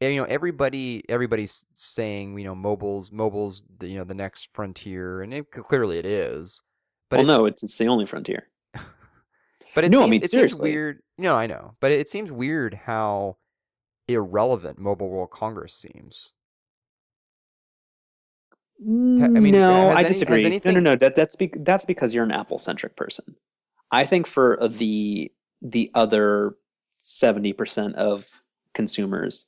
eh, 0.00 0.08
you 0.08 0.20
know 0.20 0.24
everybody 0.24 1.02
everybody's 1.08 1.66
saying 1.74 2.38
you 2.38 2.44
know 2.44 2.54
mobiles 2.54 3.10
mobiles 3.10 3.64
the, 3.78 3.88
you 3.88 3.98
know 3.98 4.04
the 4.04 4.14
next 4.14 4.48
frontier 4.52 5.22
and 5.22 5.34
it, 5.34 5.50
clearly 5.50 5.98
it 5.98 6.06
is 6.06 6.62
but 7.10 7.18
well, 7.18 7.26
no 7.26 7.46
it's 7.46 7.62
it's 7.62 7.76
the 7.76 7.88
only 7.88 8.06
frontier 8.06 8.48
but 9.74 9.84
it, 9.84 9.90
no, 9.90 9.98
seems, 9.98 10.06
I 10.06 10.10
mean, 10.10 10.22
it 10.22 10.30
seems 10.30 10.60
weird 10.60 11.00
no 11.18 11.36
i 11.36 11.46
know 11.46 11.74
but 11.80 11.90
it 11.90 12.08
seems 12.08 12.30
weird 12.30 12.74
how 12.86 13.36
irrelevant 14.06 14.78
mobile 14.78 15.08
world 15.08 15.30
congress 15.30 15.74
seems 15.74 16.34
I 18.80 18.84
mean, 18.84 19.52
no, 19.52 19.90
I 19.90 20.00
any, 20.00 20.08
disagree. 20.08 20.44
Anything... 20.44 20.74
No, 20.74 20.80
no, 20.80 20.90
no. 20.90 20.96
That, 20.96 21.16
that's 21.16 21.34
be, 21.34 21.50
that's 21.56 21.84
because 21.84 22.14
you're 22.14 22.24
an 22.24 22.30
Apple 22.30 22.58
centric 22.58 22.94
person. 22.94 23.34
I 23.90 24.04
think 24.04 24.26
for 24.26 24.58
the 24.68 25.32
the 25.62 25.90
other 25.94 26.56
seventy 26.98 27.52
percent 27.52 27.96
of 27.96 28.26
consumers, 28.74 29.46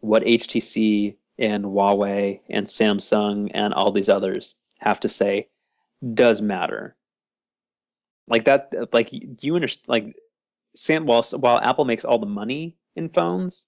what 0.00 0.24
HTC 0.24 1.16
and 1.38 1.64
Huawei 1.64 2.40
and 2.50 2.66
Samsung 2.66 3.50
and 3.54 3.72
all 3.72 3.92
these 3.92 4.08
others 4.08 4.54
have 4.80 5.00
to 5.00 5.08
say 5.08 5.48
does 6.12 6.42
matter. 6.42 6.96
Like 8.28 8.44
that, 8.44 8.74
like 8.92 9.08
you 9.10 9.54
understand, 9.54 9.88
like 9.88 10.16
Sam. 10.74 11.06
While 11.06 11.22
while 11.38 11.60
Apple 11.60 11.86
makes 11.86 12.04
all 12.04 12.18
the 12.18 12.26
money 12.26 12.76
in 12.94 13.08
phones, 13.08 13.66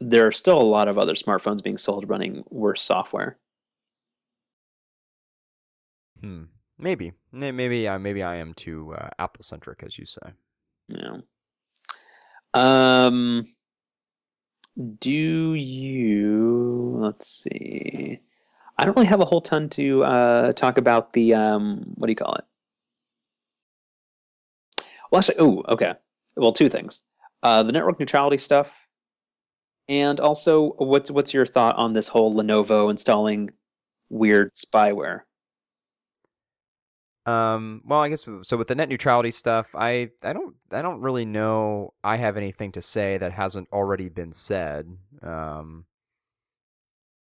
there 0.00 0.26
are 0.26 0.32
still 0.32 0.60
a 0.60 0.62
lot 0.62 0.88
of 0.88 0.98
other 0.98 1.14
smartphones 1.14 1.62
being 1.62 1.78
sold 1.78 2.08
running 2.08 2.42
worse 2.50 2.82
software. 2.82 3.38
Hmm. 6.20 6.44
Maybe. 6.78 7.12
Maybe. 7.32 7.88
Uh, 7.88 7.98
maybe 7.98 8.22
I 8.22 8.36
am 8.36 8.54
too 8.54 8.94
uh, 8.94 9.10
Apple 9.18 9.42
centric, 9.42 9.82
as 9.82 9.98
you 9.98 10.06
say. 10.06 10.32
Yeah. 10.88 11.18
Um. 12.54 13.46
Do 15.00 15.54
you? 15.54 16.96
Let's 17.00 17.26
see. 17.28 18.20
I 18.76 18.84
don't 18.84 18.96
really 18.96 19.08
have 19.08 19.20
a 19.20 19.24
whole 19.24 19.40
ton 19.40 19.68
to 19.70 20.04
uh, 20.04 20.52
talk 20.52 20.78
about 20.78 21.12
the 21.12 21.34
um. 21.34 21.84
What 21.96 22.06
do 22.06 22.12
you 22.12 22.16
call 22.16 22.34
it? 22.36 22.44
Well, 25.10 25.18
actually, 25.18 25.38
oh, 25.38 25.64
okay. 25.68 25.94
Well, 26.36 26.52
two 26.52 26.68
things. 26.68 27.02
Uh, 27.42 27.62
the 27.62 27.72
network 27.72 27.98
neutrality 27.98 28.38
stuff, 28.38 28.72
and 29.88 30.20
also 30.20 30.74
what's 30.78 31.10
what's 31.10 31.32
your 31.32 31.46
thought 31.46 31.76
on 31.76 31.92
this 31.92 32.08
whole 32.08 32.34
Lenovo 32.34 32.90
installing 32.90 33.50
weird 34.10 34.54
spyware? 34.54 35.22
Um, 37.28 37.82
well, 37.84 38.00
I 38.00 38.08
guess 38.08 38.26
so. 38.42 38.56
With 38.56 38.68
the 38.68 38.74
net 38.74 38.88
neutrality 38.88 39.30
stuff, 39.30 39.74
I 39.74 40.10
I 40.22 40.32
don't 40.32 40.56
I 40.72 40.80
don't 40.80 41.02
really 41.02 41.26
know. 41.26 41.92
I 42.02 42.16
have 42.16 42.38
anything 42.38 42.72
to 42.72 42.80
say 42.80 43.18
that 43.18 43.32
hasn't 43.32 43.68
already 43.70 44.08
been 44.08 44.32
said. 44.32 44.96
Um, 45.22 45.84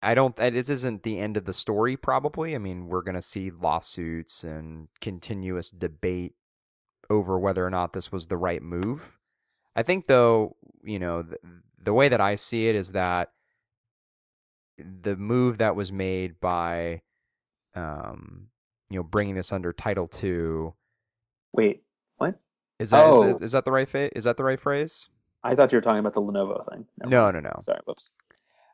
I 0.03 0.15
don't. 0.15 0.35
This 0.37 0.71
isn't 0.71 1.03
the 1.03 1.19
end 1.19 1.37
of 1.37 1.45
the 1.45 1.53
story. 1.53 1.99
Probably. 1.99 2.55
I 2.55 2.59
mean, 2.59 2.87
we're 2.87 3.03
gonna 3.03 3.21
see 3.21 3.51
lawsuits 3.51 4.43
and 4.43 4.89
continuous 5.03 5.71
debate 5.71 6.33
over 7.11 7.39
whether 7.39 7.67
or 7.67 7.71
not 7.71 7.93
this 7.93 8.11
was 8.11 8.29
the 8.29 8.39
right 8.39 8.63
move. 8.63 9.19
I 9.77 9.83
think, 9.83 10.07
though, 10.07 10.57
you 10.83 10.99
know, 10.99 11.23
the, 11.23 11.37
the 11.83 11.93
way 11.93 12.09
that 12.09 12.23
I 12.23 12.37
see 12.37 12.69
it 12.69 12.75
is 12.75 12.93
that 12.93 13.33
the 14.79 15.17
move 15.17 15.59
that 15.59 15.77
was 15.77 15.93
made 15.93 16.41
by 16.41 17.03
um, 17.75 18.50
you 18.91 18.99
know 18.99 19.03
bringing 19.03 19.36
this 19.36 19.53
under 19.53 19.72
Title 19.72 20.07
Two. 20.07 20.74
Wait, 21.53 21.82
what? 22.18 22.38
Is 22.78 22.91
that 22.91 23.07
oh. 23.07 23.24
is, 23.24 23.41
is, 23.41 23.53
that 23.53 23.64
the 23.64 23.72
right 23.72 23.88
fa- 23.88 24.16
is 24.16 24.24
that 24.24 24.36
the 24.36 24.45
right 24.45 24.61
phrase? 24.61 25.09
I 25.43 25.55
thought 25.55 25.72
you 25.72 25.78
were 25.78 25.82
talking 25.82 26.01
about 26.01 26.14
the 26.14 26.22
Lenovo 26.22 26.68
thing. 26.70 26.86
no, 27.07 27.30
no, 27.30 27.41
no. 27.41 27.53
Sorry, 27.61 27.80
whoops. 27.86 28.11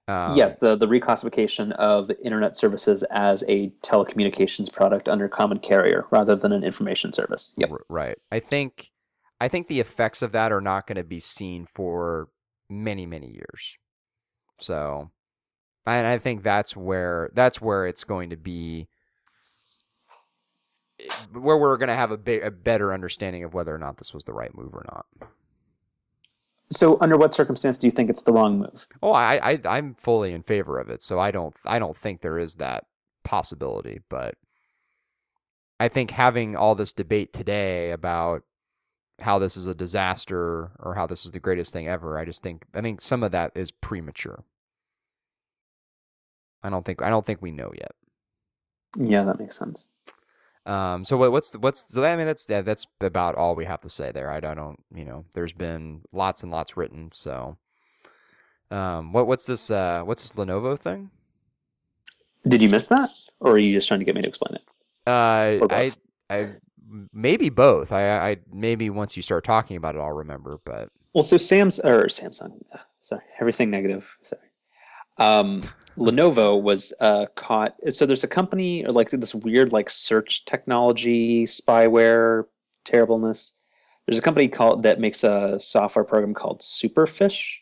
Um, 0.08 0.36
yes, 0.36 0.56
the 0.56 0.76
the 0.76 0.86
reclassification 0.86 1.72
of 1.72 2.10
internet 2.22 2.56
services 2.56 3.02
as 3.10 3.42
a 3.48 3.70
telecommunications 3.82 4.72
product 4.72 5.08
under 5.08 5.28
common 5.28 5.58
carrier 5.58 6.06
rather 6.10 6.36
than 6.36 6.52
an 6.52 6.62
information 6.62 7.12
service. 7.12 7.52
Yep. 7.56 7.70
Right. 7.88 8.16
I 8.30 8.38
think 8.38 8.92
I 9.40 9.48
think 9.48 9.66
the 9.66 9.80
effects 9.80 10.22
of 10.22 10.32
that 10.32 10.52
are 10.52 10.60
not 10.60 10.86
going 10.86 10.96
to 10.96 11.04
be 11.04 11.18
seen 11.18 11.66
for 11.66 12.28
many 12.70 13.04
many 13.04 13.32
years. 13.32 13.78
So, 14.58 15.10
and 15.84 16.06
I 16.06 16.18
think 16.18 16.44
that's 16.44 16.76
where 16.76 17.30
that's 17.34 17.60
where 17.60 17.86
it's 17.86 18.04
going 18.04 18.30
to 18.30 18.36
be 18.36 18.88
where 21.32 21.56
we're 21.56 21.76
going 21.76 21.88
to 21.88 21.94
have 21.94 22.10
a, 22.10 22.16
big, 22.16 22.42
a 22.42 22.50
better 22.50 22.92
understanding 22.92 23.44
of 23.44 23.54
whether 23.54 23.74
or 23.74 23.78
not 23.78 23.98
this 23.98 24.14
was 24.14 24.24
the 24.24 24.32
right 24.32 24.54
move 24.54 24.74
or 24.74 24.84
not. 24.92 25.06
So, 26.70 26.98
under 27.00 27.16
what 27.16 27.32
circumstance 27.34 27.78
do 27.78 27.86
you 27.86 27.92
think 27.92 28.10
it's 28.10 28.24
the 28.24 28.32
wrong 28.32 28.58
move? 28.58 28.86
Oh, 29.02 29.12
I, 29.12 29.52
I 29.52 29.60
I'm 29.64 29.94
fully 29.94 30.32
in 30.32 30.42
favor 30.42 30.78
of 30.78 30.88
it. 30.88 31.00
So 31.00 31.20
I 31.20 31.30
don't 31.30 31.54
I 31.64 31.78
don't 31.78 31.96
think 31.96 32.20
there 32.20 32.38
is 32.38 32.56
that 32.56 32.86
possibility. 33.22 34.00
But 34.08 34.34
I 35.78 35.88
think 35.88 36.10
having 36.10 36.56
all 36.56 36.74
this 36.74 36.92
debate 36.92 37.32
today 37.32 37.92
about 37.92 38.42
how 39.20 39.38
this 39.38 39.56
is 39.56 39.66
a 39.66 39.74
disaster 39.74 40.72
or 40.80 40.94
how 40.96 41.06
this 41.06 41.24
is 41.24 41.30
the 41.30 41.40
greatest 41.40 41.72
thing 41.72 41.86
ever, 41.88 42.18
I 42.18 42.24
just 42.24 42.42
think 42.42 42.64
I 42.74 42.80
think 42.80 43.00
some 43.00 43.22
of 43.22 43.30
that 43.30 43.52
is 43.54 43.70
premature. 43.70 44.42
I 46.64 46.70
don't 46.70 46.84
think 46.84 47.00
I 47.00 47.10
don't 47.10 47.24
think 47.24 47.42
we 47.42 47.52
know 47.52 47.72
yet. 47.76 47.92
Yeah, 48.98 49.22
that 49.22 49.38
makes 49.38 49.56
sense. 49.56 49.88
Um, 50.66 51.04
so 51.04 51.16
what, 51.16 51.30
what's 51.30 51.56
what's 51.56 51.92
so 51.92 52.04
I 52.04 52.16
mean 52.16 52.26
that's 52.26 52.50
yeah, 52.50 52.60
that's 52.60 52.86
about 53.00 53.36
all 53.36 53.54
we 53.54 53.64
have 53.64 53.80
to 53.82 53.88
say 53.88 54.10
there. 54.10 54.30
I, 54.30 54.38
I 54.38 54.54
don't 54.54 54.82
you 54.92 55.04
know 55.04 55.24
there's 55.32 55.52
been 55.52 56.02
lots 56.12 56.42
and 56.42 56.50
lots 56.50 56.76
written. 56.76 57.10
So 57.12 57.56
um, 58.70 59.12
what 59.12 59.28
what's 59.28 59.46
this 59.46 59.70
uh, 59.70 60.02
what's 60.04 60.22
this 60.22 60.32
Lenovo 60.32 60.76
thing? 60.76 61.10
Did 62.48 62.62
you 62.62 62.68
miss 62.68 62.86
that, 62.86 63.10
or 63.40 63.52
are 63.52 63.58
you 63.58 63.72
just 63.72 63.86
trying 63.86 64.00
to 64.00 64.04
get 64.04 64.14
me 64.14 64.22
to 64.22 64.28
explain 64.28 64.56
it? 64.56 64.64
Uh, 65.06 65.66
I 65.70 65.92
I 66.28 66.54
maybe 67.12 67.48
both. 67.48 67.92
I 67.92 68.30
I 68.30 68.36
maybe 68.52 68.90
once 68.90 69.16
you 69.16 69.22
start 69.22 69.44
talking 69.44 69.76
about 69.76 69.94
it, 69.94 69.98
I'll 69.98 70.12
remember. 70.12 70.58
But 70.64 70.90
well, 71.14 71.22
so 71.22 71.36
Sam's 71.36 71.78
or 71.78 72.06
Samsung, 72.06 72.60
sorry, 73.02 73.22
everything 73.40 73.70
negative. 73.70 74.04
Sorry. 74.22 74.42
Um, 75.18 75.62
Lenovo 75.98 76.60
was 76.60 76.92
uh, 77.00 77.26
caught. 77.36 77.74
So 77.88 78.04
there's 78.04 78.24
a 78.24 78.28
company 78.28 78.84
or 78.84 78.92
like 78.92 79.10
this 79.10 79.34
weird 79.34 79.72
like 79.72 79.88
search 79.88 80.44
technology 80.44 81.46
spyware 81.46 82.44
terribleness. 82.84 83.54
There's 84.06 84.18
a 84.18 84.22
company 84.22 84.46
called 84.48 84.82
that 84.82 85.00
makes 85.00 85.24
a 85.24 85.58
software 85.58 86.04
program 86.04 86.34
called 86.34 86.60
Superfish 86.60 87.54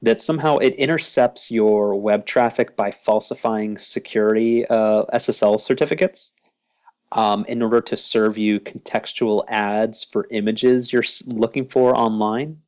that 0.00 0.20
somehow 0.20 0.58
it 0.58 0.74
intercepts 0.74 1.50
your 1.50 2.00
web 2.00 2.24
traffic 2.26 2.76
by 2.76 2.90
falsifying 2.90 3.78
security 3.78 4.66
uh, 4.66 5.04
SSL 5.12 5.58
certificates. 5.58 6.32
um, 7.12 7.44
in 7.46 7.62
order 7.62 7.80
to 7.80 7.96
serve 7.96 8.36
you 8.36 8.60
contextual 8.60 9.44
ads 9.48 10.04
for 10.04 10.26
images 10.30 10.92
you're 10.92 11.04
looking 11.26 11.66
for 11.66 11.96
online. 11.96 12.58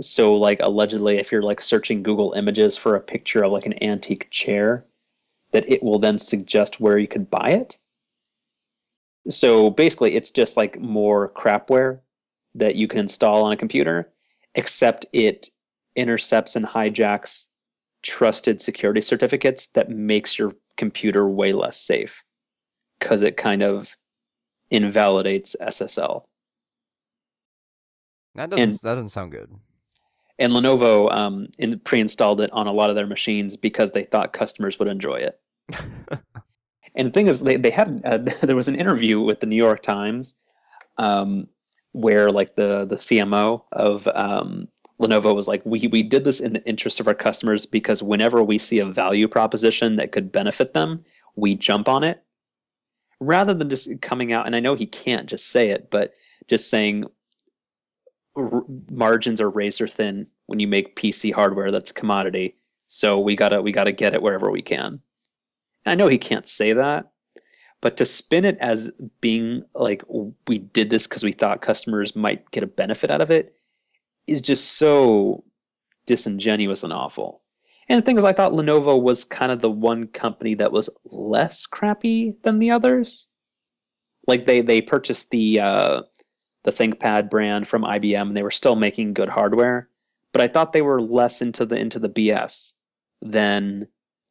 So, 0.00 0.34
like, 0.34 0.60
allegedly, 0.60 1.18
if 1.18 1.30
you're 1.32 1.42
like 1.42 1.60
searching 1.60 2.02
Google 2.02 2.32
Images 2.32 2.76
for 2.76 2.96
a 2.96 3.00
picture 3.00 3.44
of 3.44 3.52
like 3.52 3.66
an 3.66 3.82
antique 3.82 4.30
chair, 4.30 4.84
that 5.52 5.68
it 5.68 5.82
will 5.82 5.98
then 5.98 6.18
suggest 6.18 6.80
where 6.80 6.98
you 6.98 7.08
could 7.08 7.30
buy 7.30 7.50
it. 7.50 7.78
So 9.28 9.70
basically, 9.70 10.14
it's 10.14 10.30
just 10.30 10.56
like 10.56 10.80
more 10.80 11.30
crapware 11.30 12.00
that 12.54 12.76
you 12.76 12.88
can 12.88 13.00
install 13.00 13.42
on 13.42 13.52
a 13.52 13.56
computer, 13.56 14.10
except 14.54 15.06
it 15.12 15.48
intercepts 15.96 16.56
and 16.56 16.66
hijacks 16.66 17.46
trusted 18.02 18.60
security 18.60 19.00
certificates 19.00 19.66
that 19.68 19.90
makes 19.90 20.38
your 20.38 20.54
computer 20.76 21.28
way 21.28 21.52
less 21.52 21.78
safe 21.78 22.24
because 22.98 23.22
it 23.22 23.36
kind 23.36 23.62
of 23.62 23.94
invalidates 24.70 25.54
SSL. 25.60 26.24
That 28.36 28.50
doesn't 28.50 28.62
and, 28.62 28.72
that 28.72 28.94
doesn't 28.94 29.08
sound 29.08 29.32
good. 29.32 29.50
And 30.40 30.52
Lenovo 30.52 31.16
um, 31.16 31.48
in, 31.58 31.78
pre-installed 31.80 32.40
it 32.40 32.50
on 32.52 32.66
a 32.66 32.72
lot 32.72 32.90
of 32.90 32.96
their 32.96 33.06
machines 33.06 33.56
because 33.56 33.92
they 33.92 34.04
thought 34.04 34.32
customers 34.32 34.78
would 34.78 34.88
enjoy 34.88 35.16
it. 35.16 35.40
and 36.96 37.08
the 37.08 37.10
thing 37.10 37.28
is, 37.28 37.40
they 37.40 37.56
they 37.56 37.70
had 37.70 38.02
uh, 38.04 38.18
there 38.42 38.56
was 38.56 38.68
an 38.68 38.74
interview 38.74 39.20
with 39.20 39.40
the 39.40 39.46
New 39.46 39.56
York 39.56 39.82
Times 39.82 40.34
um, 40.98 41.46
where 41.92 42.30
like 42.30 42.56
the 42.56 42.86
the 42.86 42.96
CMO 42.96 43.62
of 43.72 44.08
um, 44.14 44.66
Lenovo 45.00 45.34
was 45.34 45.46
like, 45.46 45.62
we 45.64 45.86
we 45.88 46.02
did 46.02 46.24
this 46.24 46.40
in 46.40 46.54
the 46.54 46.64
interest 46.64 46.98
of 46.98 47.06
our 47.06 47.14
customers 47.14 47.66
because 47.66 48.02
whenever 48.02 48.42
we 48.42 48.58
see 48.58 48.80
a 48.80 48.86
value 48.86 49.28
proposition 49.28 49.96
that 49.96 50.10
could 50.10 50.32
benefit 50.32 50.72
them, 50.74 51.04
we 51.36 51.54
jump 51.54 51.88
on 51.88 52.02
it 52.02 52.24
rather 53.20 53.52
than 53.54 53.68
just 53.68 53.88
coming 54.00 54.32
out, 54.32 54.46
and 54.46 54.56
I 54.56 54.60
know 54.60 54.74
he 54.74 54.86
can't 54.86 55.28
just 55.28 55.48
say 55.48 55.70
it, 55.70 55.90
but 55.90 56.14
just 56.48 56.70
saying 56.70 57.04
r- 58.36 58.64
margins 58.90 59.40
are 59.40 59.50
razor 59.50 59.88
thin 59.88 60.26
when 60.46 60.60
you 60.60 60.68
make 60.68 60.96
PC 60.96 61.32
hardware 61.32 61.70
that's 61.70 61.90
a 61.90 61.94
commodity. 61.94 62.56
So 62.86 63.18
we 63.18 63.36
gotta 63.36 63.62
we 63.62 63.72
gotta 63.72 63.92
get 63.92 64.14
it 64.14 64.22
wherever 64.22 64.50
we 64.50 64.62
can. 64.62 65.00
I 65.86 65.94
know 65.94 66.08
he 66.08 66.18
can't 66.18 66.46
say 66.46 66.72
that, 66.72 67.10
but 67.80 67.96
to 67.96 68.04
spin 68.04 68.44
it 68.44 68.58
as 68.58 68.90
being 69.20 69.64
like 69.74 70.02
we 70.46 70.58
did 70.58 70.90
this 70.90 71.06
because 71.06 71.22
we 71.22 71.32
thought 71.32 71.62
customers 71.62 72.14
might 72.14 72.50
get 72.50 72.62
a 72.62 72.68
benefit 72.68 73.10
out 73.10 73.22
of 73.22 73.30
it 73.30 73.54
is 74.26 74.40
just 74.40 74.72
so 74.72 75.44
disingenuous 76.06 76.82
and 76.82 76.92
awful. 76.92 77.42
And 77.88 78.00
the 78.00 78.04
thing 78.04 78.18
is, 78.18 78.24
I 78.24 78.32
thought 78.32 78.52
Lenovo 78.52 79.00
was 79.00 79.24
kind 79.24 79.50
of 79.50 79.60
the 79.60 79.70
one 79.70 80.06
company 80.08 80.54
that 80.54 80.70
was 80.70 80.88
less 81.04 81.66
crappy 81.66 82.36
than 82.42 82.60
the 82.60 82.70
others. 82.70 83.26
Like 84.28 84.46
they 84.46 84.60
they 84.60 84.80
purchased 84.80 85.30
the 85.30 85.58
uh, 85.60 86.02
the 86.64 86.72
ThinkPad 86.72 87.30
brand 87.30 87.68
from 87.68 87.82
IBM, 87.82 88.28
and 88.28 88.36
they 88.36 88.42
were 88.42 88.50
still 88.50 88.76
making 88.76 89.14
good 89.14 89.28
hardware. 89.28 89.88
But 90.32 90.42
I 90.42 90.48
thought 90.48 90.72
they 90.72 90.82
were 90.82 91.00
less 91.00 91.40
into 91.40 91.66
the 91.66 91.76
into 91.76 91.98
the 91.98 92.08
BS 92.08 92.74
than 93.22 93.86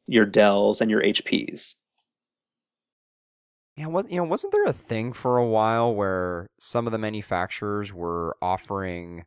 your 0.07 0.25
Dells 0.25 0.81
and 0.81 0.89
your 0.89 1.01
HPs. 1.01 1.75
Yeah, 3.77 3.87
was 3.87 4.07
you 4.09 4.17
know 4.17 4.23
wasn't 4.23 4.53
there 4.53 4.65
a 4.65 4.73
thing 4.73 5.13
for 5.13 5.37
a 5.37 5.45
while 5.45 5.93
where 5.93 6.47
some 6.59 6.85
of 6.85 6.91
the 6.91 6.97
manufacturers 6.97 7.93
were 7.93 8.35
offering 8.41 9.25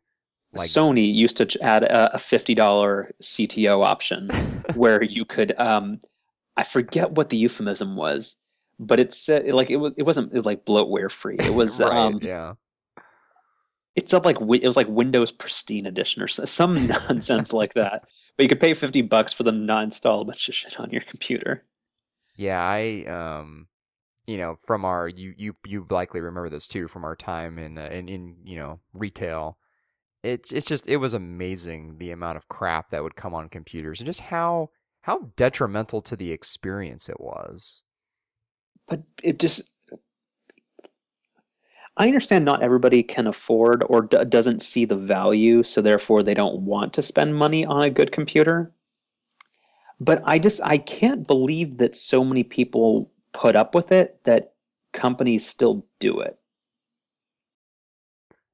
like 0.55 0.69
Sony 0.69 1.11
used 1.11 1.37
to 1.37 1.63
add 1.63 1.83
a, 1.83 2.15
a 2.15 2.19
fifty 2.19 2.53
dollar 2.53 3.11
CTO 3.21 3.83
option 3.83 4.29
where 4.75 5.03
you 5.03 5.25
could 5.25 5.57
um, 5.59 5.99
I 6.57 6.63
forget 6.63 7.13
what 7.13 7.29
the 7.29 7.37
euphemism 7.37 7.95
was, 7.95 8.35
but 8.79 8.99
it 8.99 9.13
said 9.13 9.51
like 9.53 9.69
it 9.71 9.77
was 9.77 9.93
it 9.97 10.03
wasn't 10.03 10.45
like 10.45 10.65
bloatware 10.65 11.11
free. 11.11 11.37
It 11.39 11.53
was 11.53 11.79
right, 11.79 11.97
um, 11.97 12.19
yeah. 12.21 12.53
It's 13.95 14.13
up 14.13 14.25
like 14.25 14.37
it 14.37 14.67
was 14.67 14.77
like 14.77 14.87
Windows 14.87 15.31
Pristine 15.31 15.85
Edition 15.85 16.21
or 16.21 16.27
some 16.27 16.87
nonsense 17.07 17.53
like 17.53 17.73
that. 17.73 18.03
But 18.37 18.43
you 18.43 18.49
could 18.49 18.59
pay 18.59 18.73
fifty 18.73 19.01
bucks 19.01 19.33
for 19.33 19.43
them 19.43 19.59
to 19.59 19.65
not 19.65 19.83
install 19.83 20.21
a 20.21 20.25
bunch 20.25 20.49
of 20.49 20.55
shit 20.55 20.79
on 20.79 20.89
your 20.89 21.03
computer. 21.03 21.63
Yeah, 22.35 22.61
I 22.61 23.05
um, 23.05 23.67
you 24.25 24.37
know, 24.37 24.57
from 24.65 24.85
our 24.85 25.07
you 25.07 25.33
you 25.37 25.55
you 25.65 25.85
likely 25.89 26.21
remember 26.21 26.49
this 26.49 26.67
too 26.67 26.87
from 26.87 27.05
our 27.05 27.15
time 27.15 27.59
in 27.59 27.77
uh, 27.77 27.89
in 27.91 28.09
in 28.09 28.37
you 28.43 28.57
know 28.57 28.79
retail 28.93 29.57
it, 30.23 30.51
it's 30.51 30.65
just 30.65 30.87
it 30.87 30.97
was 30.97 31.13
amazing 31.13 31.97
the 31.97 32.11
amount 32.11 32.37
of 32.37 32.47
crap 32.47 32.89
that 32.89 33.03
would 33.03 33.15
come 33.15 33.35
on 33.35 33.49
computers 33.49 33.99
and 33.99 34.07
just 34.07 34.21
how 34.21 34.69
how 35.01 35.31
detrimental 35.35 35.99
to 35.99 36.15
the 36.15 36.31
experience 36.31 37.09
it 37.09 37.19
was. 37.19 37.83
But 38.87 39.03
it 39.21 39.37
just 39.37 39.72
I 41.95 42.07
understand 42.07 42.43
not 42.43 42.63
everybody 42.63 43.03
can 43.03 43.27
afford 43.27 43.83
or 43.87 44.03
d- 44.03 44.25
doesn't 44.25 44.61
see 44.61 44.85
the 44.85 44.95
value, 44.95 45.61
so 45.61 45.81
therefore 45.81 46.23
they 46.23 46.33
don't 46.33 46.61
want 46.61 46.93
to 46.93 47.01
spend 47.01 47.35
money 47.35 47.65
on 47.65 47.83
a 47.83 47.89
good 47.89 48.11
computer. 48.11 48.71
But 49.99 50.21
I 50.25 50.39
just 50.39 50.59
I 50.63 50.79
can't 50.79 51.27
believe 51.27 51.77
that 51.77 51.95
so 51.95 52.23
many 52.23 52.43
people 52.43 53.11
put 53.31 53.55
up 53.55 53.75
with 53.75 53.91
it 53.91 54.19
that 54.23 54.53
companies 54.91 55.45
still 55.45 55.85
do 55.99 56.19
it. 56.19 56.37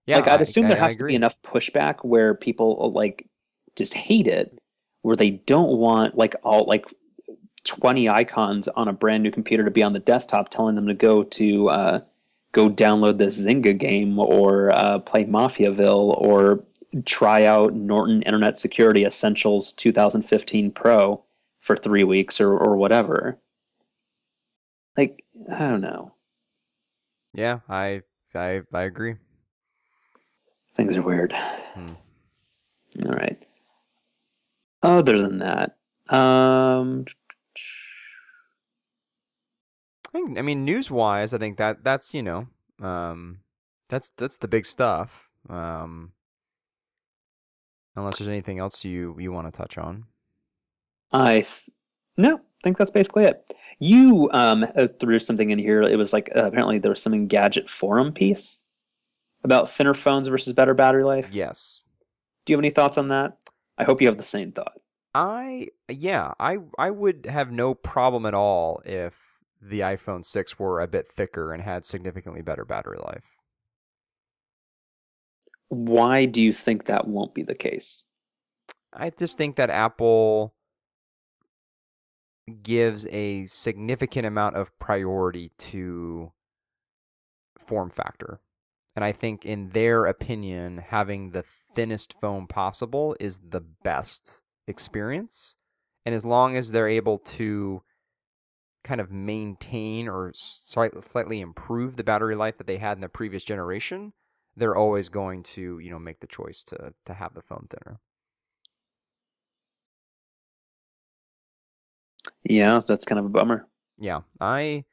Yeah, 0.06 0.18
like 0.18 0.28
I'd 0.28 0.42
assume 0.42 0.66
I, 0.66 0.70
there 0.70 0.78
has 0.78 0.98
to 0.98 1.06
be 1.06 1.16
enough 1.16 1.42
pushback 1.42 1.98
where 2.04 2.34
people 2.34 2.78
uh, 2.82 2.88
like 2.88 3.28
just 3.76 3.94
hate 3.94 4.28
it, 4.28 4.60
where 5.04 5.16
they 5.16 5.32
don't 5.32 5.78
want 5.78 6.18
like 6.18 6.36
all 6.44 6.66
like 6.66 6.86
20 7.64 8.10
icons 8.10 8.68
on 8.70 8.88
a 8.88 8.94
brand 8.94 9.24
new 9.24 9.32
computer 9.32 9.64
to 9.64 9.72
be 9.72 9.84
on 9.84 9.94
the 9.94 10.00
desktop 10.00 10.50
telling 10.50 10.76
them 10.76 10.88
to 10.88 10.94
go 10.94 11.24
to 11.24 11.70
uh, 11.70 12.02
go 12.52 12.70
download 12.70 13.18
this 13.18 13.40
Zynga 13.40 13.78
game 13.78 14.20
or 14.20 14.76
uh, 14.76 15.00
play 15.00 15.24
Mafiaville 15.24 16.20
or 16.20 16.64
try 17.06 17.46
out 17.46 17.74
Norton 17.74 18.22
Internet 18.24 18.58
Security 18.58 19.06
Essentials 19.06 19.74
2015 19.74 20.72
Pro 20.72 21.24
for 21.60 21.76
three 21.76 22.04
weeks 22.04 22.42
or, 22.42 22.58
or 22.58 22.78
whatever. 22.78 23.38
Like, 24.98 25.24
I 25.52 25.60
don't 25.60 25.82
know. 25.82 26.14
Yeah, 27.34 27.60
I 27.70 28.02
I 28.34 28.62
I 28.74 28.82
agree. 28.84 29.16
Things 30.76 30.98
are 30.98 31.02
weird. 31.02 31.34
Hmm. 31.34 31.94
All 33.06 33.14
right. 33.14 33.38
Other 34.82 35.20
than 35.20 35.40
that, 35.40 35.78
um, 36.10 37.06
I 40.14 40.42
mean, 40.42 40.66
news 40.66 40.90
wise, 40.90 41.34
I 41.34 41.38
think 41.38 41.58
that 41.58 41.84
that's 41.84 42.14
you 42.14 42.24
know, 42.24 42.48
um, 42.82 43.40
that's 43.90 44.12
that's 44.12 44.38
the 44.38 44.48
big 44.48 44.66
stuff. 44.66 45.30
Um, 45.50 46.14
unless 47.96 48.18
there's 48.18 48.28
anything 48.28 48.60
else 48.60 48.84
you 48.84 49.16
you 49.20 49.32
want 49.32 49.52
to 49.52 49.58
touch 49.58 49.78
on. 49.78 50.06
I 51.12 51.42
th- 51.42 51.70
no, 52.18 52.38
I 52.38 52.62
think 52.64 52.78
that's 52.78 52.92
basically 52.92 53.26
it. 53.26 53.54
You 53.80 54.30
um 54.34 54.66
uh, 54.76 54.88
threw 55.00 55.20
something 55.20 55.52
in 55.52 55.60
here. 55.60 55.82
It 55.84 55.98
was 55.98 56.14
like 56.14 56.30
uh, 56.36 56.46
apparently 56.46 56.80
there 56.80 56.92
was 56.92 57.02
some 57.02 57.28
gadget 57.28 57.70
forum 57.70 58.12
piece 58.12 58.62
about 59.44 59.70
thinner 59.70 59.94
phones 59.94 60.28
versus 60.28 60.54
better 60.54 60.74
battery 60.74 61.04
life? 61.04 61.30
Yes. 61.32 61.82
Do 62.46 62.52
you 62.52 62.58
have 62.58 62.64
any 62.64 62.72
thoughts 62.72 62.98
on 62.98 63.10
that? 63.10 63.38
I 63.78 63.84
hope 63.84 64.02
you 64.02 64.08
have 64.08 64.18
the 64.18 64.24
same 64.24 64.52
thought. 64.52 64.74
I 65.16 65.70
yeah, 65.88 66.34
I 66.40 66.60
I 66.78 66.92
would 66.92 67.26
have 67.26 67.52
no 67.52 67.74
problem 67.74 68.26
at 68.26 68.34
all 68.34 68.82
if 68.86 69.29
the 69.62 69.82
iPhone 69.82 70.26
6 70.26 70.58
were 70.58 70.80
a 70.80 70.88
bit 70.88 71.08
thicker 71.08 71.54
and 71.54 71.64
had 71.64 71.86
significantly 71.86 72.42
better 72.42 72.66
battery 72.66 72.98
life. 72.98 73.38
Why 75.70 76.26
do 76.26 76.42
you 76.42 76.54
think 76.54 76.86
that 76.86 77.08
won't 77.08 77.34
be 77.34 77.44
the 77.44 77.56
case? 77.56 78.06
I 78.92 79.12
just 79.12 79.38
think 79.38 79.56
that 79.58 79.70
Apple 79.70 80.56
gives 82.64 83.06
a 83.08 83.46
significant 83.46 84.26
amount 84.26 84.56
of 84.56 84.78
priority 84.80 85.52
to 85.58 86.32
form 87.58 87.92
factor. 87.92 88.40
And 88.96 89.06
I 89.06 89.12
think, 89.12 89.46
in 89.46 89.70
their 89.70 90.06
opinion, 90.06 90.80
having 90.80 91.32
the 91.32 91.44
thinnest 91.44 92.14
phone 92.20 92.48
possible 92.48 93.16
is 93.20 93.40
the 93.50 93.62
best 93.62 94.42
experience. 94.68 95.56
And 96.06 96.16
as 96.16 96.26
long 96.26 96.58
as 96.58 96.72
they're 96.72 96.88
able 96.88 97.20
to 97.20 97.84
kind 98.84 99.02
of 99.02 99.12
maintain 99.12 100.08
or 100.08 100.32
slightly 100.34 101.42
improve 101.42 101.96
the 101.96 102.04
battery 102.04 102.36
life 102.36 102.58
that 102.58 102.68
they 102.68 102.78
had 102.78 102.98
in 102.98 103.02
the 103.02 103.10
previous 103.10 103.44
generation, 103.44 104.14
they're 104.56 104.76
always 104.76 105.10
going 105.10 105.44
to, 105.44 105.80
you 105.80 105.90
know, 105.90 106.00
make 106.00 106.20
the 106.20 106.28
choice 106.28 106.64
to 106.66 106.94
to 107.06 107.14
have 107.14 107.34
the 107.34 107.42
phone 107.42 107.68
thinner. 107.70 108.00
Yeah, 112.44 112.82
that's 112.88 113.06
kind 113.06 113.20
of 113.20 113.26
a 113.26 113.30
bummer. 113.30 113.68
Yeah, 113.98 114.22
I 114.42 114.86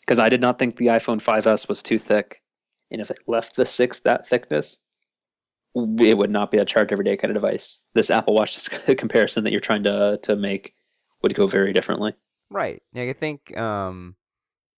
because 0.00 0.18
I 0.18 0.28
did 0.28 0.40
not 0.40 0.58
think 0.58 0.76
the 0.76 0.88
iPhone 0.88 1.22
5s 1.22 1.68
was 1.68 1.82
too 1.82 1.98
thick 1.98 2.42
and 2.90 3.00
if 3.00 3.10
it 3.10 3.20
left 3.28 3.56
the 3.56 3.66
six 3.66 4.00
that 4.00 4.28
thickness, 4.28 4.80
it 5.74 6.16
would 6.18 6.30
not 6.30 6.50
be 6.50 6.58
a 6.58 6.64
charge 6.64 6.92
every 6.92 7.04
day 7.04 7.16
kind 7.16 7.30
of 7.30 7.42
device. 7.42 7.80
This 7.94 8.10
Apple 8.10 8.34
Watch 8.34 8.68
comparison 8.98 9.44
that 9.44 9.52
you're 9.52 9.60
trying 9.60 9.84
to 9.84 10.18
to 10.22 10.36
make 10.36 10.74
would 11.22 11.34
go 11.34 11.46
very 11.46 11.72
differently. 11.72 12.14
Right. 12.52 12.82
Yeah, 12.92 13.04
I 13.04 13.12
think 13.14 13.56
um, 13.56 14.16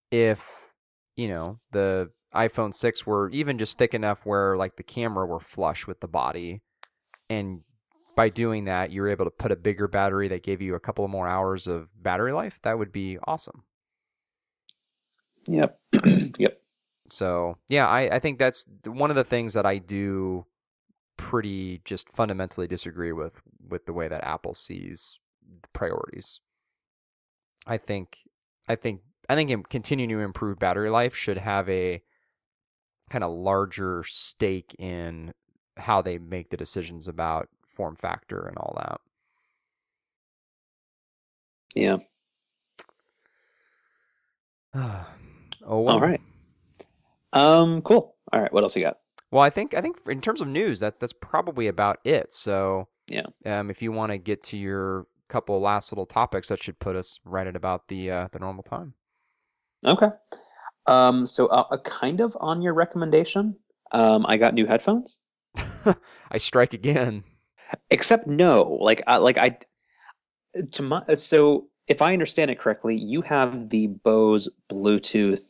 if 0.09 0.71
you 1.15 1.27
know, 1.27 1.59
the 1.71 2.11
iPhone 2.33 2.73
6 2.73 3.05
were 3.05 3.29
even 3.29 3.57
just 3.57 3.77
thick 3.77 3.93
enough 3.93 4.25
where 4.25 4.57
like 4.57 4.75
the 4.75 4.83
camera 4.83 5.25
were 5.25 5.39
flush 5.39 5.87
with 5.87 6.01
the 6.01 6.07
body. 6.07 6.61
And 7.29 7.61
by 8.15 8.29
doing 8.29 8.65
that, 8.65 8.91
you're 8.91 9.09
able 9.09 9.25
to 9.25 9.31
put 9.31 9.51
a 9.51 9.55
bigger 9.55 9.87
battery 9.87 10.27
that 10.27 10.43
gave 10.43 10.61
you 10.61 10.75
a 10.75 10.79
couple 10.79 11.05
of 11.05 11.11
more 11.11 11.27
hours 11.27 11.67
of 11.67 11.91
battery 12.01 12.33
life. 12.33 12.59
That 12.63 12.77
would 12.77 12.91
be 12.91 13.17
awesome. 13.25 13.63
Yep. 15.47 15.79
yep. 16.37 16.61
So, 17.09 17.57
yeah, 17.69 17.87
I, 17.87 18.15
I 18.15 18.19
think 18.19 18.39
that's 18.39 18.65
one 18.85 19.09
of 19.09 19.15
the 19.15 19.23
things 19.23 19.53
that 19.53 19.65
I 19.65 19.77
do 19.77 20.45
pretty 21.17 21.81
just 21.85 22.09
fundamentally 22.09 22.67
disagree 22.67 23.13
with 23.13 23.41
with 23.65 23.85
the 23.85 23.93
way 23.93 24.07
that 24.07 24.23
Apple 24.23 24.53
sees 24.53 25.19
priorities. 25.71 26.41
I 27.65 27.77
think 27.77 28.19
I 28.67 28.75
think 28.75 29.01
I 29.29 29.35
think 29.35 29.69
continuing 29.69 30.09
to 30.09 30.19
improve 30.19 30.59
battery 30.59 30.89
life 30.89 31.15
should 31.15 31.37
have 31.37 31.69
a 31.69 32.01
kind 33.09 33.23
of 33.23 33.31
larger 33.31 34.03
stake 34.03 34.75
in 34.79 35.33
how 35.77 36.01
they 36.01 36.17
make 36.17 36.49
the 36.49 36.57
decisions 36.57 37.07
about 37.07 37.49
form 37.67 37.95
factor 37.95 38.45
and 38.47 38.57
all 38.57 38.73
that. 38.77 39.01
Yeah. 41.75 41.97
oh, 44.75 45.05
well. 45.65 45.95
All 45.95 46.01
right. 46.01 46.21
Um, 47.33 47.81
cool. 47.81 48.15
All 48.31 48.41
right. 48.41 48.51
What 48.51 48.63
else 48.63 48.75
you 48.75 48.81
got? 48.81 48.97
Well, 49.31 49.43
I 49.43 49.49
think 49.49 49.73
I 49.73 49.81
think 49.81 49.97
in 50.07 50.21
terms 50.21 50.39
of 50.39 50.47
news, 50.47 50.79
that's 50.79 50.97
that's 50.97 51.13
probably 51.13 51.67
about 51.67 51.99
it. 52.05 52.33
So 52.33 52.87
yeah, 53.07 53.25
um, 53.45 53.69
if 53.69 53.81
you 53.81 53.91
want 53.91 54.11
to 54.11 54.17
get 54.17 54.43
to 54.43 54.57
your 54.57 55.07
couple 55.27 55.59
last 55.59 55.91
little 55.91 56.05
topics, 56.05 56.49
that 56.49 56.61
should 56.61 56.79
put 56.79 56.95
us 56.95 57.19
right 57.25 57.47
at 57.47 57.55
about 57.55 57.87
the 57.87 58.11
uh, 58.11 58.27
the 58.31 58.39
normal 58.39 58.63
time. 58.63 58.93
Okay. 59.85 60.09
Um, 60.87 61.25
so 61.25 61.47
uh, 61.47 61.65
a 61.71 61.79
kind 61.79 62.21
of 62.21 62.37
on 62.39 62.61
your 62.61 62.73
recommendation, 62.73 63.55
um, 63.91 64.25
I 64.27 64.37
got 64.37 64.53
new 64.53 64.65
headphones. 64.65 65.19
I 66.31 66.37
strike 66.37 66.73
again. 66.73 67.23
Except 67.89 68.27
no, 68.27 68.77
like 68.81 69.01
I 69.07 69.17
like 69.17 69.37
I 69.37 69.57
to 70.71 70.81
my 70.81 71.01
so 71.15 71.67
if 71.87 72.01
I 72.01 72.13
understand 72.13 72.51
it 72.51 72.59
correctly, 72.59 72.95
you 72.95 73.21
have 73.21 73.69
the 73.69 73.87
Bose 73.87 74.47
Bluetooth 74.69 75.41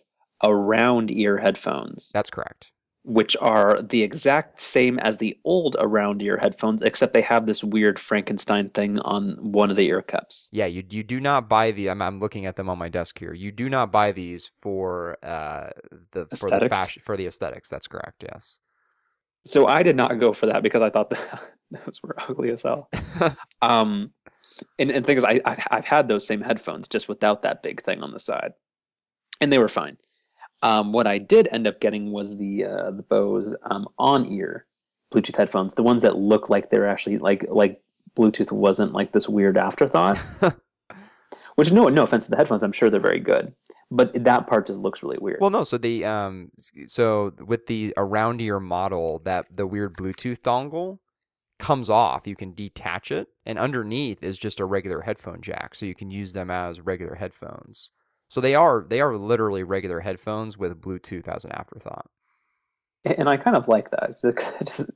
around 0.44 1.16
ear 1.16 1.38
headphones. 1.38 2.12
That's 2.14 2.30
correct 2.30 2.72
which 3.06 3.38
are 3.40 3.82
the 3.82 4.02
exact 4.02 4.60
same 4.60 4.98
as 5.00 5.18
the 5.18 5.38
old 5.46 5.76
around 5.80 6.22
ear 6.22 6.38
headphones, 6.38 6.82
except 6.82 7.14
they 7.14 7.22
have 7.22 7.46
this 7.46 7.64
weird 7.64 8.00
Frankenstein 8.00 8.70
thing 8.72 9.00
on 9.00 9.38
one 9.40 9.70
of 9.70 9.76
the 9.76 9.88
ear 9.88 10.02
cups. 10.02 10.50
Yeah, 10.52 10.66
you 10.66 10.84
you 10.90 11.04
do 11.04 11.20
not 11.20 11.48
buy 11.48 11.72
the. 11.72 11.90
I'm, 11.90 12.02
I'm 12.02 12.20
looking 12.20 12.46
at 12.46 12.56
them 12.56 12.70
on 12.70 12.78
my 12.78 12.90
desk 12.90 13.20
here. 13.20 13.34
You 13.34 13.52
do 13.52 13.70
not 13.70 13.92
buy 13.92 14.12
these 14.12 14.50
for 14.60 15.18
uh 15.24 15.70
the 16.12 16.28
aesthetics? 16.32 16.40
for 16.40 16.50
the 16.50 16.70
fashion 16.70 17.02
for 17.06 17.16
the 17.18 17.28
aesthetics. 17.28 17.70
That's 17.70 17.88
correct. 17.88 18.24
Yes. 18.24 18.60
So 19.46 19.68
I 19.68 19.84
did 19.84 19.96
not 19.96 20.20
go 20.20 20.34
for 20.34 20.48
that 20.48 20.64
because 20.64 20.82
I 20.82 20.90
thought 20.90 21.12
that 21.12 21.42
those 21.72 22.02
were 22.04 22.16
ugly 22.18 22.50
as 22.50 22.64
hell. 22.64 22.90
um, 23.62 24.12
and 24.80 24.90
and 24.90 25.06
thing 25.06 25.18
is, 25.18 25.24
I 25.24 25.42
I've 25.46 25.86
had 25.86 26.08
those 26.08 26.26
same 26.26 26.42
headphones 26.42 26.88
just 26.88 27.08
without 27.08 27.44
that 27.44 27.62
big 27.62 27.84
thing 27.84 28.02
on 28.02 28.12
the 28.12 28.20
side, 28.20 28.54
and 29.40 29.54
they 29.54 29.60
were 29.60 29.68
fine. 29.68 29.98
Um, 30.64 30.94
what 30.94 31.08
I 31.08 31.18
did 31.18 31.48
end 31.52 31.68
up 31.68 31.80
getting 31.80 32.12
was 32.12 32.38
the 32.38 32.66
uh, 32.66 32.92
the 32.92 33.04
Bose 33.04 33.56
um, 33.64 33.88
on 33.98 34.26
ear 34.28 34.66
Bluetooth 35.14 35.36
headphones, 35.36 35.76
the 35.76 35.84
ones 35.84 36.02
that 36.02 36.18
look 36.18 36.50
like 36.50 36.70
they're 36.70 36.88
actually 36.88 37.18
like 37.18 37.46
like 37.50 37.82
Bluetooth 38.18 38.52
wasn't 38.52 38.94
like 38.94 39.12
this 39.12 39.30
weird 39.30 39.58
afterthought. 39.58 40.20
Which 41.56 41.72
no 41.72 41.88
no 41.88 42.04
offense 42.04 42.26
to 42.26 42.32
the 42.32 42.38
headphones, 42.38 42.64
I'm 42.64 42.74
sure 42.74 42.90
they're 42.90 43.00
very 43.00 43.20
good, 43.20 43.54
but 43.90 44.26
that 44.26 44.46
part 44.46 44.68
just 44.68 44.80
looks 44.80 45.02
really 45.02 45.18
weird. 45.20 45.40
Well, 45.40 45.50
no, 45.50 45.64
so 45.64 45.78
the 45.78 46.04
um 46.04 46.52
so 46.88 47.32
with 47.40 47.68
the 47.68 47.94
around 47.96 48.42
ear 48.42 48.60
model, 48.60 49.20
that 49.20 49.56
the 49.56 49.66
weird 49.66 49.96
Bluetooth 49.96 50.40
dongle 50.40 51.00
comes 51.60 51.90
off. 51.90 52.28
You 52.28 52.36
can 52.36 52.54
detach 52.54 53.10
it, 53.10 53.30
and 53.46 53.58
underneath 53.58 54.22
is 54.22 54.38
just 54.38 54.60
a 54.60 54.66
regular 54.66 55.02
headphone 55.02 55.42
jack, 55.42 55.76
so 55.76 55.86
you 55.86 55.96
can 55.96 56.12
use 56.12 56.34
them 56.34 56.52
as 56.52 56.82
regular 56.82 57.16
headphones. 57.16 57.92
So 58.28 58.42
they 58.42 58.56
are 58.56 58.86
they 58.88 59.02
are 59.02 59.16
literally 59.18 59.64
regular 59.64 60.00
headphones 60.00 60.58
with 60.58 60.82
Bluetooth 60.82 61.28
as 61.28 61.46
an 61.46 61.52
afterthought. 61.52 62.10
And 63.04 63.30
I 63.30 63.38
kind 63.38 63.56
of 63.56 63.68
like 63.68 63.92
that 63.92 64.20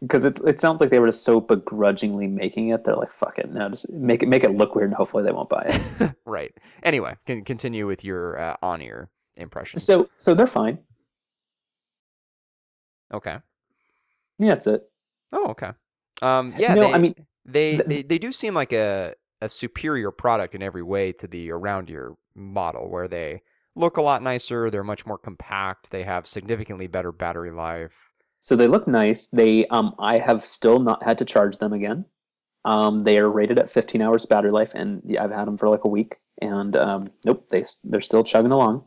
because 0.00 0.24
it 0.24 0.38
it 0.46 0.60
sounds 0.60 0.80
like 0.80 0.90
they 0.90 0.98
were 0.98 1.08
just 1.08 1.22
so 1.22 1.40
begrudgingly 1.40 2.26
making 2.26 2.68
it. 2.68 2.84
They're 2.84 2.96
like, 2.96 3.12
"Fuck 3.12 3.38
it, 3.38 3.50
now 3.50 3.68
just 3.68 3.90
make 3.90 4.22
it 4.22 4.28
make 4.28 4.44
it 4.44 4.52
look 4.52 4.74
weird, 4.74 4.90
and 4.90 4.96
hopefully 4.96 5.24
they 5.24 5.32
won't 5.32 5.48
buy 5.48 5.66
it." 5.68 6.14
right. 6.26 6.52
Anyway, 6.82 7.16
can 7.26 7.44
continue 7.44 7.86
with 7.86 8.04
your 8.04 8.38
uh, 8.38 8.56
on 8.62 8.82
ear 8.82 9.10
impressions. 9.36 9.84
So 9.84 10.08
so 10.18 10.34
they're 10.34 10.46
fine. 10.46 10.78
Okay. 13.12 13.38
Yeah, 14.38 14.50
that's 14.50 14.66
it. 14.66 14.88
Oh, 15.32 15.48
okay. 15.48 15.70
Um, 16.22 16.54
yeah. 16.58 16.74
No, 16.74 16.92
I 16.92 16.98
mean 16.98 17.14
they, 17.44 17.76
they 17.78 18.02
they 18.02 18.18
do 18.18 18.32
seem 18.32 18.54
like 18.54 18.72
a 18.72 19.14
a 19.40 19.48
superior 19.48 20.10
product 20.10 20.54
in 20.54 20.62
every 20.62 20.82
way 20.82 21.12
to 21.12 21.26
the 21.26 21.50
around 21.50 21.90
ear 21.90 22.14
model, 22.34 22.88
where 22.88 23.08
they 23.08 23.42
look 23.74 23.96
a 23.96 24.02
lot 24.02 24.22
nicer, 24.22 24.70
they're 24.70 24.84
much 24.84 25.06
more 25.06 25.18
compact, 25.18 25.90
they 25.90 26.02
have 26.02 26.26
significantly 26.26 26.86
better 26.86 27.12
battery 27.12 27.50
life. 27.50 28.10
So 28.40 28.56
they 28.56 28.68
look 28.68 28.88
nice. 28.88 29.28
They 29.28 29.66
um 29.66 29.94
I 29.98 30.18
have 30.18 30.44
still 30.44 30.78
not 30.78 31.02
had 31.02 31.18
to 31.18 31.24
charge 31.24 31.58
them 31.58 31.72
again. 31.72 32.06
Um, 32.64 33.04
they 33.04 33.18
are 33.18 33.30
rated 33.30 33.58
at 33.58 33.70
15 33.70 34.02
hours 34.02 34.26
battery 34.26 34.50
life, 34.50 34.72
and 34.74 35.02
I've 35.18 35.30
had 35.30 35.46
them 35.46 35.56
for 35.56 35.68
like 35.68 35.84
a 35.84 35.88
week, 35.88 36.16
and 36.42 36.76
um, 36.76 37.10
nope, 37.24 37.48
they 37.48 37.64
they're 37.84 38.00
still 38.00 38.24
chugging 38.24 38.52
along. 38.52 38.84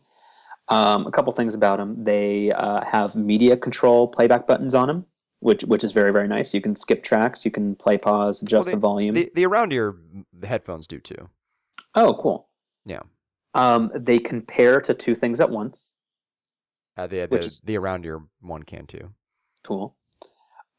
Um, 0.69 1.07
a 1.07 1.11
couple 1.11 1.33
things 1.33 1.55
about 1.55 1.77
them: 1.77 2.03
they 2.03 2.51
uh, 2.51 2.83
have 2.85 3.15
media 3.15 3.57
control 3.57 4.07
playback 4.07 4.47
buttons 4.47 4.75
on 4.75 4.87
them, 4.87 5.05
which 5.43 5.63
which 5.65 5.83
is 5.83 5.91
very 5.91 6.11
very 6.11 6.27
nice. 6.27 6.53
You 6.53 6.61
can 6.61 6.75
skip 6.75 7.03
tracks, 7.03 7.43
you 7.43 7.51
can 7.51 7.75
play 7.75 7.97
pause, 7.97 8.41
adjust 8.41 8.65
well, 8.65 8.71
they, 8.71 8.71
the 8.71 8.79
volume. 8.79 9.15
The, 9.15 9.31
the 9.35 9.45
around 9.45 9.73
ear 9.73 9.95
headphones 10.43 10.87
do 10.87 10.99
too. 10.99 11.29
Oh, 11.95 12.17
cool. 12.19 12.47
Yeah. 12.85 13.01
Um, 13.53 13.91
they 13.93 14.17
compare 14.17 14.81
to 14.81 14.93
two 14.93 15.13
things 15.13 15.39
at 15.39 15.49
once. 15.49 15.93
Uh, 16.97 17.07
the 17.07 17.27
the, 17.29 17.39
is, 17.39 17.59
the 17.61 17.77
around 17.77 18.05
ear 18.05 18.21
one 18.41 18.63
can 18.63 18.87
too. 18.87 19.09
Cool. 19.63 19.95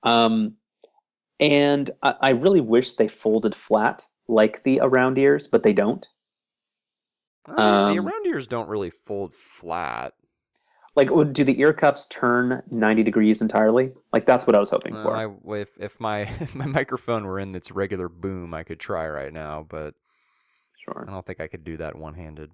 Um, 0.03 0.55
and 1.41 1.91
I, 2.03 2.15
I 2.21 2.31
really 2.31 2.61
wish 2.61 2.95
they 2.95 3.09
folded 3.09 3.55
flat 3.55 4.07
like 4.29 4.63
the 4.63 4.81
around 4.83 5.19
ears, 5.19 5.47
but 5.47 5.63
they 5.63 5.73
don't. 5.75 6.09
Uh, 7.47 7.61
um, 7.61 7.95
the 7.95 8.01
around 8.01 8.27
ears 8.27 8.47
don't 8.47 8.69
really 8.69 8.91
fold 8.91 9.35
flat 9.35 10.15
like 10.97 11.09
do 11.33 11.45
the 11.45 11.61
ear 11.61 11.73
cups 11.73 12.07
turn 12.07 12.63
90 12.71 13.03
degrees 13.03 13.41
entirely? 13.41 13.93
Like 14.13 14.27
that's 14.27 14.47
what 14.47 14.57
i 14.57 14.59
was 14.59 14.71
hoping 14.71 14.95
for. 14.95 15.15
I, 15.15 15.29
if, 15.57 15.71
if 15.79 16.01
my 16.01 16.21
if 16.41 16.55
my 16.55 16.67
microphone 16.67 17.25
were 17.25 17.39
in 17.39 17.55
its 17.55 17.71
regular 17.71 18.09
boom 18.09 18.55
i 18.55 18.63
could 18.63 18.81
try 18.81 19.09
right 19.09 19.33
now 19.33 19.67
but 19.69 19.95
sure. 20.85 21.05
I 21.07 21.11
don't 21.11 21.27
think 21.27 21.41
i 21.41 21.47
could 21.47 21.65
do 21.65 21.77
that 21.79 21.97
one-handed. 21.97 22.51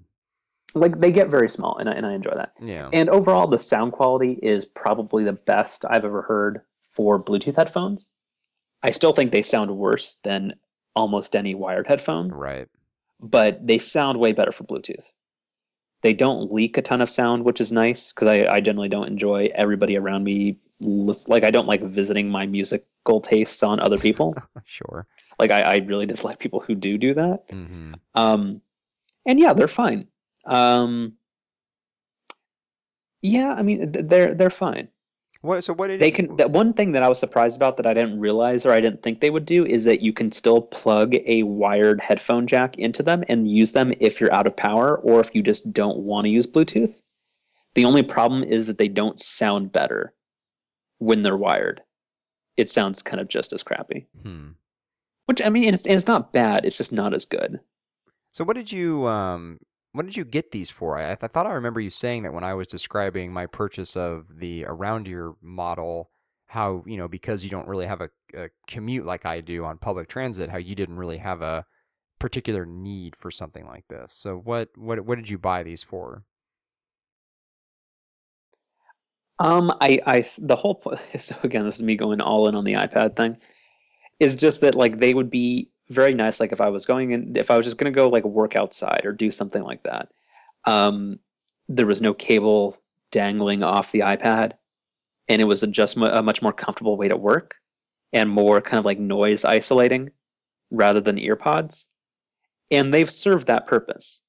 Like 0.75 1.01
they 1.01 1.11
get 1.11 1.29
very 1.29 1.49
small 1.49 1.77
and 1.79 1.89
I, 1.89 1.95
and 1.95 2.07
I 2.07 2.13
enjoy 2.13 2.33
that. 2.37 2.53
Yeah. 2.63 2.89
And 2.93 3.09
overall 3.09 3.47
the 3.47 3.59
sound 3.59 3.93
quality 3.93 4.39
is 4.43 4.65
probably 4.65 5.25
the 5.25 5.33
best 5.33 5.85
i've 5.89 6.05
ever 6.05 6.23
heard 6.23 6.63
for 6.91 7.23
bluetooth 7.23 7.57
headphones. 7.57 8.11
I 8.83 8.91
still 8.91 9.13
think 9.13 9.31
they 9.31 9.43
sound 9.43 9.77
worse 9.77 10.17
than 10.23 10.55
almost 10.97 11.37
any 11.37 11.55
wired 11.55 11.87
headphone. 11.87 12.31
Right. 12.31 12.69
But 13.21 13.67
they 13.67 13.79
sound 13.79 14.19
way 14.19 14.33
better 14.33 14.53
for 14.53 14.65
bluetooth 14.65 15.13
they 16.03 16.15
don't 16.15 16.53
leak 16.53 16.77
a 16.77 16.83
ton 16.83 17.01
of 17.01 17.11
sound, 17.11 17.45
which 17.45 17.61
is 17.61 17.73
nice 17.73 18.13
because 18.13 18.29
I, 18.29 18.47
I 18.47 18.61
generally 18.61 18.89
don't 18.89 19.07
enjoy 19.07 19.51
everybody 19.55 19.97
around 19.97 20.25
me. 20.25 20.59
Like 20.81 21.45
I 21.45 21.51
don't 21.51 21.67
like 21.67 21.83
visiting 21.83 22.31
my 22.31 22.47
musical 22.47 23.21
tastes 23.21 23.63
on 23.63 23.81
other 23.81 23.99
people. 23.99 24.35
sure. 24.65 25.07
Like 25.39 25.51
I, 25.51 25.63
I 25.63 25.77
really 25.77 26.07
dislike 26.07 26.39
people 26.39 26.61
who 26.61 26.75
do 26.75 26.97
do 26.97 27.15
that. 27.15 27.49
Mm-hmm. 27.49 27.95
Um, 28.15 28.63
and 29.27 29.39
yeah, 29.39 29.53
they're 29.53 29.69
fine. 29.69 30.09
Um, 30.47 31.15
yeah, 33.21 33.53
I 33.53 33.63
mean 33.63 33.93
they're 33.93 34.35
they're 34.35 34.51
fine. 34.51 34.89
What? 35.43 35.65
So 35.65 35.73
what 35.73 35.89
did 35.89 36.01
they 36.01 36.07
you... 36.07 36.13
can? 36.13 36.37
That 36.37 36.51
one 36.51 36.73
thing 36.73 36.93
that 36.93 37.03
I 37.03 37.09
was 37.09 37.19
surprised 37.19 37.57
about 37.57 37.77
that 37.79 37.87
I 37.87 37.95
didn't 37.95 38.21
realize 38.21 38.67
or 38.67 38.73
I 38.73 38.81
didn't 38.81 39.03
think 39.03 39.21
they 39.21 39.31
would 39.31 39.47
do 39.47 39.65
is 39.65 39.85
that 39.85 40.03
you 40.03 40.13
can 40.13 40.31
still 40.33 40.61
plug 40.61 41.15
a 41.27 41.43
wired 41.45 42.01
headphone 42.01 42.47
jack 42.47 42.79
into 42.79 43.03
them 43.03 43.25
and 43.29 43.51
use 43.51 43.73
them 43.73 43.93
if 44.01 44.21
you're 44.21 44.35
out 44.35 44.47
of 44.47 44.57
power 44.57 44.99
or 44.99 45.21
if 45.21 45.35
you 45.35 45.43
just 45.43 45.73
don't 45.73 45.99
want 45.99 46.27
to 46.27 46.31
use 46.31 46.47
Bluetooth. 46.47 47.01
The 47.75 47.85
only 47.85 48.03
problem 48.03 48.45
is 48.45 48.67
that 48.67 48.79
they 48.79 48.89
don't 48.89 49.21
sound 49.21 49.73
better 49.73 50.13
when 50.99 51.23
they're 51.23 51.37
wired. 51.37 51.83
It 52.57 52.69
sounds 52.69 53.01
kind 53.01 53.21
of 53.21 53.29
just 53.29 53.53
as 53.53 53.63
crappy. 53.63 54.07
Hmm. 54.23 54.49
Which 55.27 55.41
I 55.41 55.49
mean, 55.49 55.73
it's, 55.73 55.87
it's 55.87 56.07
not 56.07 56.33
bad. 56.33 56.65
It's 56.65 56.77
just 56.77 56.93
not 56.93 57.15
as 57.15 57.25
good. 57.25 57.61
So 58.33 58.45
what 58.45 58.57
did 58.57 58.71
you 58.71 59.07
um 59.07 59.59
what 59.93 60.07
did 60.07 60.17
you 60.17 60.25
get 60.25 60.53
these 60.53 60.71
for? 60.71 60.99
I, 60.99 61.13
I 61.13 61.15
thought 61.15 61.47
I 61.47 61.53
remember 61.53 61.81
you 61.81 61.91
saying 61.91 62.23
that 62.23 62.33
when 62.33 62.45
I 62.45 62.55
was 62.55 62.69
describing 62.69 63.33
my 63.33 63.47
purchase 63.47 63.97
of 63.97 64.39
the 64.39 64.65
around 64.65 65.09
ear 65.09 65.33
model, 65.43 66.11
how 66.47 66.83
you 66.87 66.97
know 66.97 67.09
because 67.09 67.45
you 67.45 67.51
don't 67.51 67.69
really 67.69 67.87
have 67.87 68.01
a, 68.01 68.11
a 68.35 68.51
commute 68.67 69.07
like 69.07 69.27
I 69.27 69.41
do 69.41 69.65
on 69.65 69.79
public 69.79 70.09
transit, 70.09 70.51
how 70.51 70.59
you 70.59 70.75
didn't 70.75 70.97
really 70.97 71.19
have 71.19 71.43
a 71.43 71.65
particular 72.19 72.67
need 72.67 73.17
for 73.17 73.31
something 73.31 73.67
like 73.67 73.87
this. 73.89 74.13
So 74.13 74.37
what 74.37 74.71
what 74.77 75.01
what 75.01 75.17
did 75.17 75.29
you 75.29 75.39
buy 75.39 75.63
these 75.63 75.83
for? 75.83 76.25
Um, 79.41 79.73
I, 79.81 80.01
I, 80.07 80.31
the 80.39 80.55
whole. 80.55 80.83
So 81.19 81.35
again, 81.43 81.65
this 81.65 81.77
is 81.77 81.83
me 81.83 81.97
going 81.97 82.21
all 82.21 82.49
in 82.49 82.55
on 82.55 82.65
the 82.65 82.75
iPad 82.75 83.17
thing. 83.17 83.37
Is 84.21 84.37
just 84.37 84.61
that 84.61 84.75
like 84.75 85.01
they 85.01 85.15
would 85.15 85.31
be 85.31 85.71
very 85.91 86.15
nice. 86.15 86.41
Like 86.41 86.53
if 86.53 86.61
I 86.61 86.69
was 86.69 86.87
going 86.87 87.13
and 87.13 87.37
if 87.37 87.51
I 87.51 87.57
was 87.57 87.67
just 87.67 87.77
gonna 87.77 87.91
go 87.91 88.07
like 88.07 88.25
work 88.25 88.57
outside 88.57 89.03
or 89.05 89.13
do 89.13 89.31
something 89.31 89.63
like 89.63 89.83
that, 89.83 90.09
um, 90.65 91.19
there 91.69 91.87
was 91.87 92.01
no 92.01 92.15
cable 92.15 92.77
dangling 93.11 93.63
off 93.63 93.93
the 93.93 94.01
iPad, 94.01 94.53
and 95.29 95.43
it 95.43 95.47
was 95.47 95.63
a 95.63 95.67
just 95.67 95.97
a 95.97 96.23
much 96.23 96.43
more 96.43 96.53
comfortable 96.53 96.97
way 96.97 97.09
to 97.09 97.17
work, 97.17 97.57
and 98.13 98.31
more 98.31 98.61
kind 98.61 98.79
of 98.79 98.85
like 98.85 98.99
noise 98.99 99.45
isolating, 99.45 100.11
rather 100.71 101.01
than 101.01 101.17
earpods, 101.17 101.87
and 102.71 102.95
they've 102.95 103.11
served 103.11 103.47
that 103.49 103.67
purpose. 103.67 104.23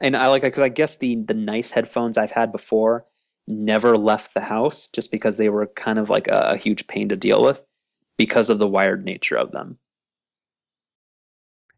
And 0.00 0.16
I 0.16 0.28
like 0.28 0.42
because 0.42 0.62
I 0.62 0.68
guess 0.68 0.96
the 0.96 1.16
the 1.16 1.34
nice 1.34 1.70
headphones 1.70 2.18
I've 2.18 2.30
had 2.30 2.52
before 2.52 3.06
never 3.46 3.96
left 3.96 4.34
the 4.34 4.40
house 4.40 4.88
just 4.88 5.10
because 5.10 5.36
they 5.36 5.48
were 5.48 5.66
kind 5.66 5.98
of 5.98 6.10
like 6.10 6.28
a, 6.28 6.50
a 6.52 6.56
huge 6.56 6.86
pain 6.86 7.08
to 7.08 7.16
deal 7.16 7.42
with 7.42 7.62
because 8.16 8.50
of 8.50 8.58
the 8.58 8.68
wired 8.68 9.04
nature 9.04 9.36
of 9.36 9.52
them. 9.52 9.78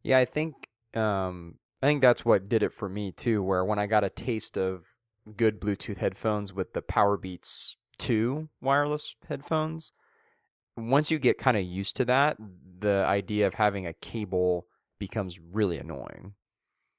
Yeah, 0.02 0.18
I 0.18 0.24
think 0.24 0.68
um, 0.94 1.58
I 1.82 1.86
think 1.86 2.02
that's 2.02 2.24
what 2.24 2.48
did 2.48 2.62
it 2.62 2.72
for 2.72 2.88
me 2.88 3.12
too. 3.12 3.42
Where 3.42 3.64
when 3.64 3.78
I 3.78 3.86
got 3.86 4.04
a 4.04 4.10
taste 4.10 4.56
of 4.56 4.86
good 5.36 5.60
Bluetooth 5.60 5.98
headphones 5.98 6.52
with 6.52 6.72
the 6.72 6.82
Powerbeats 6.82 7.76
2 7.98 8.48
wireless 8.60 9.16
headphones, 9.28 9.92
once 10.76 11.10
you 11.10 11.18
get 11.18 11.38
kind 11.38 11.56
of 11.56 11.64
used 11.64 11.96
to 11.96 12.04
that, 12.06 12.36
the 12.80 13.04
idea 13.06 13.46
of 13.46 13.54
having 13.54 13.86
a 13.86 13.92
cable 13.92 14.66
becomes 14.98 15.38
really 15.38 15.78
annoying. 15.78 16.34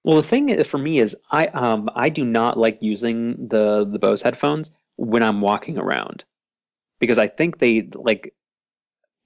Well, 0.04 0.18
the 0.18 0.24
thing 0.24 0.64
for 0.64 0.78
me 0.78 1.00
is 1.00 1.16
I 1.32 1.48
um 1.48 1.90
I 1.96 2.10
do 2.10 2.26
not 2.26 2.58
like 2.58 2.78
using 2.82 3.48
the 3.48 3.86
the 3.90 4.00
Bose 4.00 4.22
headphones 4.22 4.72
when 4.98 5.24
I'm 5.24 5.42
walking 5.42 5.78
around 5.78 6.26
because 7.00 7.18
I 7.18 7.28
think 7.28 7.60
they 7.60 7.90
like 7.94 8.34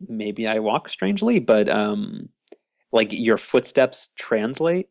maybe 0.07 0.47
I 0.47 0.59
walk 0.59 0.89
strangely, 0.89 1.39
but 1.39 1.69
um 1.69 2.29
like 2.91 3.11
your 3.11 3.37
footsteps 3.37 4.09
translate 4.15 4.89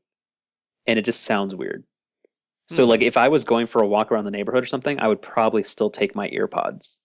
and 0.86 0.98
it 0.98 1.04
just 1.04 1.24
sounds 1.24 1.54
weird. 1.54 1.84
So 2.68 2.84
hmm. 2.84 2.90
like 2.90 3.02
if 3.02 3.16
I 3.16 3.28
was 3.28 3.44
going 3.44 3.66
for 3.66 3.82
a 3.82 3.86
walk 3.86 4.10
around 4.10 4.24
the 4.24 4.30
neighborhood 4.30 4.62
or 4.62 4.66
something, 4.66 4.98
I 5.00 5.08
would 5.08 5.22
probably 5.22 5.62
still 5.62 5.90
take 5.90 6.14
my 6.14 6.28
earpods. 6.30 6.98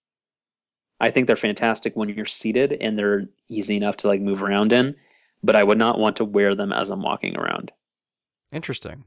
I 1.00 1.10
think 1.10 1.26
they're 1.26 1.36
fantastic 1.36 1.96
when 1.96 2.08
you're 2.08 2.24
seated 2.26 2.74
and 2.74 2.96
they're 2.96 3.28
easy 3.48 3.76
enough 3.76 3.96
to 3.98 4.08
like 4.08 4.20
move 4.20 4.42
around 4.42 4.72
in, 4.72 4.94
but 5.42 5.56
I 5.56 5.64
would 5.64 5.78
not 5.78 5.98
want 5.98 6.16
to 6.16 6.24
wear 6.24 6.54
them 6.54 6.72
as 6.72 6.90
I'm 6.90 7.02
walking 7.02 7.36
around. 7.36 7.72
Interesting. 8.52 9.04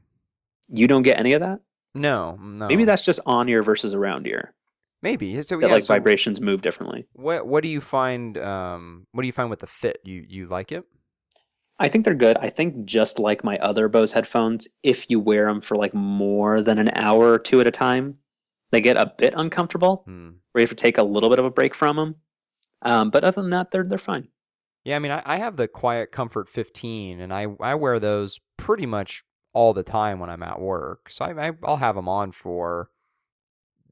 You 0.68 0.86
don't 0.88 1.02
get 1.02 1.18
any 1.18 1.32
of 1.32 1.40
that? 1.40 1.60
No, 1.94 2.36
no. 2.36 2.66
Maybe 2.66 2.84
that's 2.84 3.04
just 3.04 3.20
on 3.24 3.48
ear 3.48 3.62
versus 3.62 3.94
around 3.94 4.26
ear. 4.26 4.52
Maybe 5.02 5.40
so. 5.42 5.58
That 5.58 5.68
yeah, 5.68 5.72
like 5.72 5.82
so 5.82 5.94
vibrations 5.94 6.40
move 6.40 6.62
differently. 6.62 7.06
What 7.12 7.46
What 7.46 7.62
do 7.62 7.68
you 7.68 7.80
find? 7.80 8.36
Um, 8.38 9.06
what 9.12 9.22
do 9.22 9.26
you 9.26 9.32
find 9.32 9.48
with 9.48 9.60
the 9.60 9.66
fit? 9.66 10.00
You 10.04 10.24
you 10.26 10.46
like 10.46 10.72
it? 10.72 10.84
I 11.78 11.88
think 11.88 12.04
they're 12.04 12.14
good. 12.14 12.38
I 12.38 12.48
think 12.48 12.86
just 12.86 13.18
like 13.18 13.44
my 13.44 13.58
other 13.58 13.88
Bose 13.88 14.12
headphones, 14.12 14.66
if 14.82 15.10
you 15.10 15.20
wear 15.20 15.46
them 15.46 15.60
for 15.60 15.76
like 15.76 15.92
more 15.92 16.62
than 16.62 16.78
an 16.78 16.90
hour 16.94 17.32
or 17.32 17.38
two 17.38 17.60
at 17.60 17.66
a 17.66 17.70
time, 17.70 18.16
they 18.70 18.80
get 18.80 18.96
a 18.96 19.12
bit 19.18 19.34
uncomfortable. 19.36 20.02
Hmm. 20.06 20.28
Where 20.52 20.60
you 20.60 20.62
have 20.62 20.70
to 20.70 20.74
take 20.74 20.98
a 20.98 21.02
little 21.02 21.28
bit 21.28 21.38
of 21.38 21.44
a 21.44 21.50
break 21.50 21.74
from 21.74 21.96
them. 21.96 22.16
Um, 22.82 23.10
but 23.10 23.24
other 23.24 23.42
than 23.42 23.50
that, 23.50 23.70
they're 23.70 23.84
they're 23.84 23.98
fine. 23.98 24.28
Yeah, 24.84 24.96
I 24.96 24.98
mean, 25.00 25.12
I, 25.12 25.22
I 25.26 25.36
have 25.38 25.56
the 25.56 25.68
Quiet 25.68 26.12
Comfort 26.12 26.48
15, 26.48 27.20
and 27.20 27.32
I 27.32 27.46
I 27.60 27.74
wear 27.74 27.98
those 27.98 28.40
pretty 28.56 28.86
much 28.86 29.24
all 29.52 29.72
the 29.74 29.82
time 29.82 30.18
when 30.18 30.30
I'm 30.30 30.42
at 30.42 30.60
work. 30.60 31.10
So 31.10 31.24
I, 31.24 31.48
I 31.48 31.52
I'll 31.64 31.78
have 31.78 31.96
them 31.96 32.08
on 32.08 32.32
for 32.32 32.90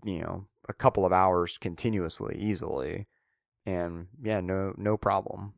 you 0.05 0.21
know 0.21 0.47
a 0.69 0.73
couple 0.73 1.05
of 1.05 1.13
hours 1.13 1.59
continuously, 1.59 2.37
easily, 2.39 3.09
and 3.67 4.07
yeah, 4.23 4.41
no 4.41 4.75
no 4.77 4.97
problem. 4.97 5.55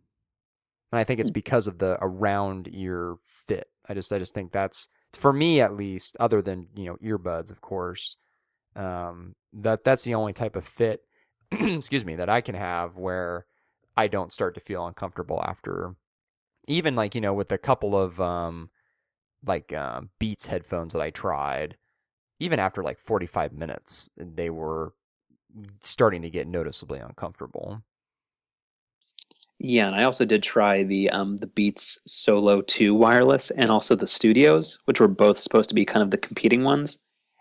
And 0.92 0.98
I 0.98 1.04
think 1.04 1.20
it's 1.20 1.30
hmm. 1.30 1.34
because 1.34 1.66
of 1.66 1.78
the 1.78 1.98
around 2.00 2.68
ear 2.72 3.16
fit. 3.24 3.68
I 3.88 3.94
just 3.94 4.12
I 4.12 4.18
just 4.18 4.34
think 4.34 4.52
that's 4.52 4.88
for 5.12 5.32
me 5.32 5.60
at 5.60 5.74
least, 5.74 6.16
other 6.20 6.42
than 6.42 6.68
you 6.74 6.86
know 6.86 6.96
earbuds, 6.96 7.50
of 7.50 7.60
course. 7.60 8.16
Um, 8.74 9.34
that 9.52 9.84
that's 9.84 10.04
the 10.04 10.14
only 10.14 10.32
type 10.32 10.54
of 10.54 10.66
fit, 10.66 11.02
excuse 11.50 12.04
me, 12.04 12.16
that 12.16 12.28
I 12.28 12.40
can 12.40 12.54
have 12.54 12.96
where 12.96 13.46
I 13.96 14.06
don't 14.06 14.32
start 14.32 14.54
to 14.54 14.60
feel 14.60 14.86
uncomfortable 14.86 15.42
after, 15.46 15.96
even 16.68 16.94
like 16.94 17.14
you 17.14 17.20
know 17.20 17.34
with 17.34 17.50
a 17.52 17.58
couple 17.58 17.98
of 17.98 18.20
um, 18.20 18.70
like 19.44 19.72
uh, 19.72 20.02
Beats 20.18 20.46
headphones 20.46 20.92
that 20.92 21.02
I 21.02 21.10
tried, 21.10 21.76
even 22.38 22.58
after 22.58 22.82
like 22.82 22.98
45 22.98 23.52
minutes, 23.52 24.10
they 24.16 24.50
were 24.50 24.92
starting 25.80 26.22
to 26.22 26.30
get 26.30 26.46
noticeably 26.46 26.98
uncomfortable. 26.98 27.82
Yeah, 29.58 29.86
and 29.86 29.96
I 29.96 30.04
also 30.04 30.24
did 30.24 30.42
try 30.42 30.82
the 30.82 31.08
um, 31.10 31.38
the 31.38 31.46
Beats 31.46 31.98
Solo 32.06 32.60
2 32.60 32.94
wireless 32.94 33.50
and 33.50 33.70
also 33.70 33.96
the 33.96 34.06
Studios, 34.06 34.78
which 34.84 35.00
were 35.00 35.08
both 35.08 35.38
supposed 35.38 35.68
to 35.70 35.74
be 35.74 35.84
kind 35.84 36.02
of 36.02 36.10
the 36.10 36.18
competing 36.18 36.62
ones. 36.62 36.98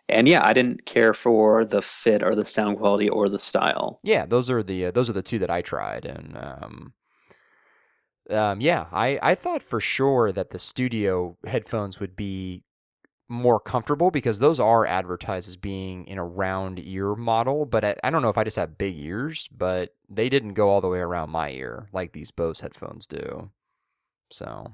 And 0.07 0.27
yeah, 0.27 0.45
I 0.45 0.53
didn't 0.53 0.85
care 0.85 1.13
for 1.13 1.65
the 1.65 1.81
fit 1.81 2.23
or 2.23 2.35
the 2.35 2.45
sound 2.45 2.77
quality 2.77 3.09
or 3.09 3.27
the 3.27 3.39
style. 3.39 3.99
Yeah, 4.03 4.25
those 4.25 4.49
are 4.49 4.63
the 4.63 4.87
uh, 4.87 4.91
those 4.91 5.09
are 5.09 5.13
the 5.13 5.21
two 5.21 5.39
that 5.39 5.49
I 5.49 5.61
tried, 5.61 6.05
and 6.05 6.37
um, 6.37 6.93
um, 8.29 8.61
yeah, 8.61 8.85
I, 8.91 9.19
I 9.21 9.35
thought 9.35 9.61
for 9.61 9.79
sure 9.79 10.31
that 10.31 10.51
the 10.51 10.59
studio 10.59 11.37
headphones 11.45 11.99
would 11.99 12.15
be 12.15 12.63
more 13.27 13.59
comfortable 13.59 14.11
because 14.11 14.39
those 14.39 14.59
are 14.59 14.85
advertised 14.85 15.47
as 15.47 15.57
being 15.57 16.05
in 16.07 16.17
a 16.17 16.25
round 16.25 16.79
ear 16.79 17.15
model. 17.15 17.65
But 17.65 17.83
I, 17.83 17.95
I 18.03 18.09
don't 18.09 18.21
know 18.21 18.29
if 18.29 18.37
I 18.37 18.43
just 18.43 18.57
have 18.57 18.77
big 18.77 18.97
ears, 18.97 19.47
but 19.47 19.95
they 20.09 20.29
didn't 20.29 20.53
go 20.53 20.69
all 20.69 20.81
the 20.81 20.87
way 20.87 20.99
around 20.99 21.29
my 21.29 21.49
ear 21.49 21.87
like 21.91 22.13
these 22.13 22.31
Bose 22.31 22.61
headphones 22.61 23.05
do. 23.05 23.51
So, 24.29 24.71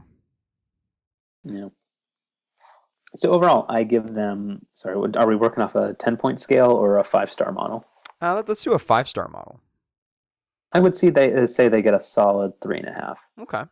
yeah. 1.44 1.70
So 3.18 3.32
overall, 3.32 3.66
I 3.68 3.84
give 3.84 4.14
them. 4.14 4.62
Sorry, 4.74 4.96
are 5.16 5.28
we 5.28 5.36
working 5.36 5.64
off 5.64 5.76
a 5.76 5.94
ten 5.96 6.16
point 6.16 6.40
scale 6.40 6.72
or 6.72 6.98
a 6.98 7.04
five 7.04 7.32
star 7.32 7.52
model? 7.52 7.86
Uh, 8.22 8.42
let's 8.48 8.64
do 8.64 8.74
a 8.74 8.80
five 8.80 9.08
star 9.08 9.28
model. 9.28 9.60
I 10.74 10.80
would 10.80 10.96
see 10.96 11.10
they 11.10 11.34
uh, 11.34 11.48
say 11.48 11.68
they 11.68 11.82
get 11.82 11.94
a 11.94 12.00
solid 12.00 12.60
three 12.62 12.78
and 12.78 12.88
a 12.88 12.94
half. 12.94 13.20
Okay. 13.42 13.64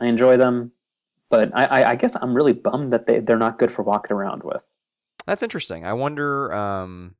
I 0.00 0.06
enjoy 0.06 0.36
them, 0.36 0.72
but 1.30 1.50
I, 1.54 1.64
I, 1.64 1.90
I 1.90 1.96
guess 1.96 2.16
I'm 2.20 2.34
really 2.34 2.52
bummed 2.52 2.92
that 2.92 3.06
they 3.06 3.20
they're 3.20 3.36
not 3.36 3.58
good 3.58 3.72
for 3.72 3.82
walking 3.82 4.14
around 4.14 4.42
with. 4.42 4.62
That's 5.26 5.42
interesting. 5.42 5.84
I 5.84 5.92
wonder. 5.92 6.52
Um, 6.52 7.14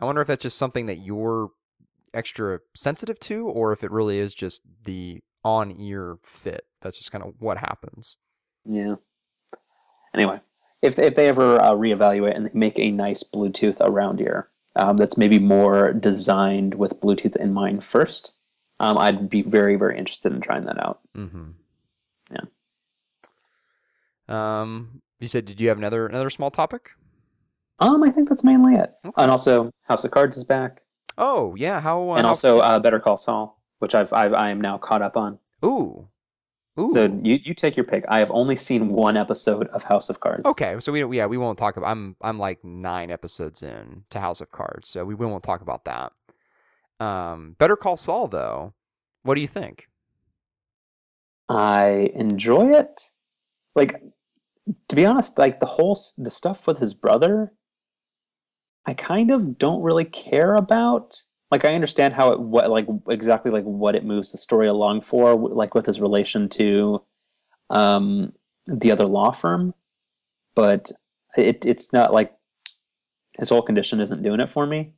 I 0.00 0.04
wonder 0.04 0.20
if 0.20 0.28
that's 0.28 0.42
just 0.42 0.58
something 0.58 0.86
that 0.86 0.98
you're 0.98 1.50
extra 2.14 2.60
sensitive 2.74 3.18
to, 3.20 3.46
or 3.46 3.72
if 3.72 3.84
it 3.84 3.90
really 3.90 4.18
is 4.18 4.34
just 4.34 4.62
the 4.84 5.22
on 5.44 5.74
ear 5.80 6.18
fit. 6.22 6.66
That's 6.80 6.98
just 6.98 7.12
kind 7.12 7.24
of 7.24 7.34
what 7.38 7.58
happens. 7.58 8.16
Yeah. 8.64 8.96
Anyway, 10.14 10.40
if 10.82 10.98
if 10.98 11.14
they 11.14 11.28
ever 11.28 11.60
uh, 11.60 11.70
reevaluate 11.70 12.36
and 12.36 12.46
they 12.46 12.50
make 12.52 12.78
a 12.78 12.90
nice 12.90 13.22
Bluetooth 13.22 13.80
around 13.80 14.20
ear, 14.20 14.48
um, 14.76 14.96
that's 14.96 15.16
maybe 15.16 15.38
more 15.38 15.92
designed 15.92 16.74
with 16.74 17.00
Bluetooth 17.00 17.36
in 17.36 17.52
mind 17.52 17.84
first, 17.84 18.32
um, 18.80 18.98
I'd 18.98 19.30
be 19.30 19.42
very, 19.42 19.76
very 19.76 19.98
interested 19.98 20.32
in 20.32 20.40
trying 20.40 20.64
that 20.64 20.84
out. 20.84 21.00
Mm-hmm. 21.16 21.50
Um, 24.28 25.02
you 25.20 25.28
said, 25.28 25.44
did 25.44 25.60
you 25.60 25.68
have 25.68 25.78
another 25.78 26.06
another 26.06 26.30
small 26.30 26.50
topic? 26.50 26.90
Um, 27.78 28.02
I 28.02 28.10
think 28.10 28.28
that's 28.28 28.44
mainly 28.44 28.74
it. 28.74 28.92
Okay. 29.04 29.22
And 29.22 29.30
also, 29.30 29.70
House 29.82 30.04
of 30.04 30.10
Cards 30.10 30.36
is 30.36 30.44
back. 30.44 30.82
Oh 31.18 31.54
yeah, 31.56 31.80
how? 31.80 32.10
Uh, 32.10 32.14
and 32.14 32.24
how... 32.24 32.30
also, 32.30 32.58
uh, 32.60 32.78
Better 32.78 33.00
Call 33.00 33.16
Saul, 33.16 33.60
which 33.80 33.94
I've, 33.94 34.12
I've 34.12 34.34
I 34.34 34.50
am 34.50 34.60
now 34.60 34.78
caught 34.78 35.02
up 35.02 35.16
on. 35.16 35.38
Ooh, 35.64 36.08
Ooh. 36.80 36.88
So 36.88 37.04
you, 37.22 37.38
you 37.44 37.54
take 37.54 37.76
your 37.76 37.84
pick. 37.84 38.04
I 38.08 38.18
have 38.18 38.30
only 38.30 38.56
seen 38.56 38.88
one 38.88 39.16
episode 39.16 39.68
of 39.68 39.82
House 39.82 40.08
of 40.08 40.20
Cards. 40.20 40.42
Okay, 40.46 40.76
so 40.80 40.90
we 40.90 41.16
yeah 41.16 41.26
we 41.26 41.36
won't 41.36 41.58
talk 41.58 41.76
about. 41.76 41.90
I'm 41.90 42.16
I'm 42.22 42.38
like 42.38 42.64
nine 42.64 43.10
episodes 43.10 43.62
in 43.62 44.04
to 44.10 44.20
House 44.20 44.40
of 44.40 44.50
Cards, 44.50 44.88
so 44.88 45.04
we, 45.04 45.14
we 45.14 45.26
won't 45.26 45.44
talk 45.44 45.60
about 45.60 45.84
that. 45.84 46.12
Um, 46.98 47.56
Better 47.58 47.76
Call 47.76 47.96
Saul 47.96 48.26
though, 48.26 48.72
what 49.22 49.34
do 49.34 49.42
you 49.42 49.48
think? 49.48 49.88
I 51.48 52.10
enjoy 52.14 52.70
it. 52.70 53.10
Like 53.74 54.02
to 54.88 54.96
be 54.96 55.06
honest, 55.06 55.38
like 55.38 55.60
the 55.60 55.66
whole 55.66 55.98
the 56.18 56.30
stuff 56.30 56.66
with 56.66 56.78
his 56.78 56.94
brother, 56.94 57.52
I 58.86 58.94
kind 58.94 59.30
of 59.30 59.58
don't 59.58 59.82
really 59.82 60.04
care 60.04 60.54
about 60.54 61.22
like 61.50 61.64
I 61.64 61.74
understand 61.74 62.14
how 62.14 62.32
it 62.32 62.40
what 62.40 62.70
like 62.70 62.86
exactly 63.08 63.50
like 63.50 63.64
what 63.64 63.94
it 63.94 64.04
moves 64.04 64.32
the 64.32 64.38
story 64.38 64.68
along 64.68 65.02
for, 65.02 65.34
like 65.36 65.74
with 65.74 65.86
his 65.86 66.00
relation 66.00 66.48
to 66.50 67.02
um, 67.70 68.32
the 68.66 68.90
other 68.90 69.06
law 69.06 69.32
firm, 69.32 69.74
but 70.54 70.90
it 71.36 71.66
it's 71.66 71.92
not 71.92 72.12
like 72.12 72.32
his 73.38 73.48
whole 73.48 73.62
condition 73.62 74.00
isn't 74.00 74.22
doing 74.22 74.40
it 74.40 74.50
for 74.50 74.66
me. 74.66 74.92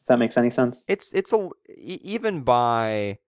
If 0.00 0.06
that 0.06 0.18
makes 0.18 0.36
any 0.36 0.50
sense. 0.50 0.84
It's 0.86 1.12
it's 1.12 1.32
a 1.32 1.50
even 1.76 2.42
by 2.42 3.18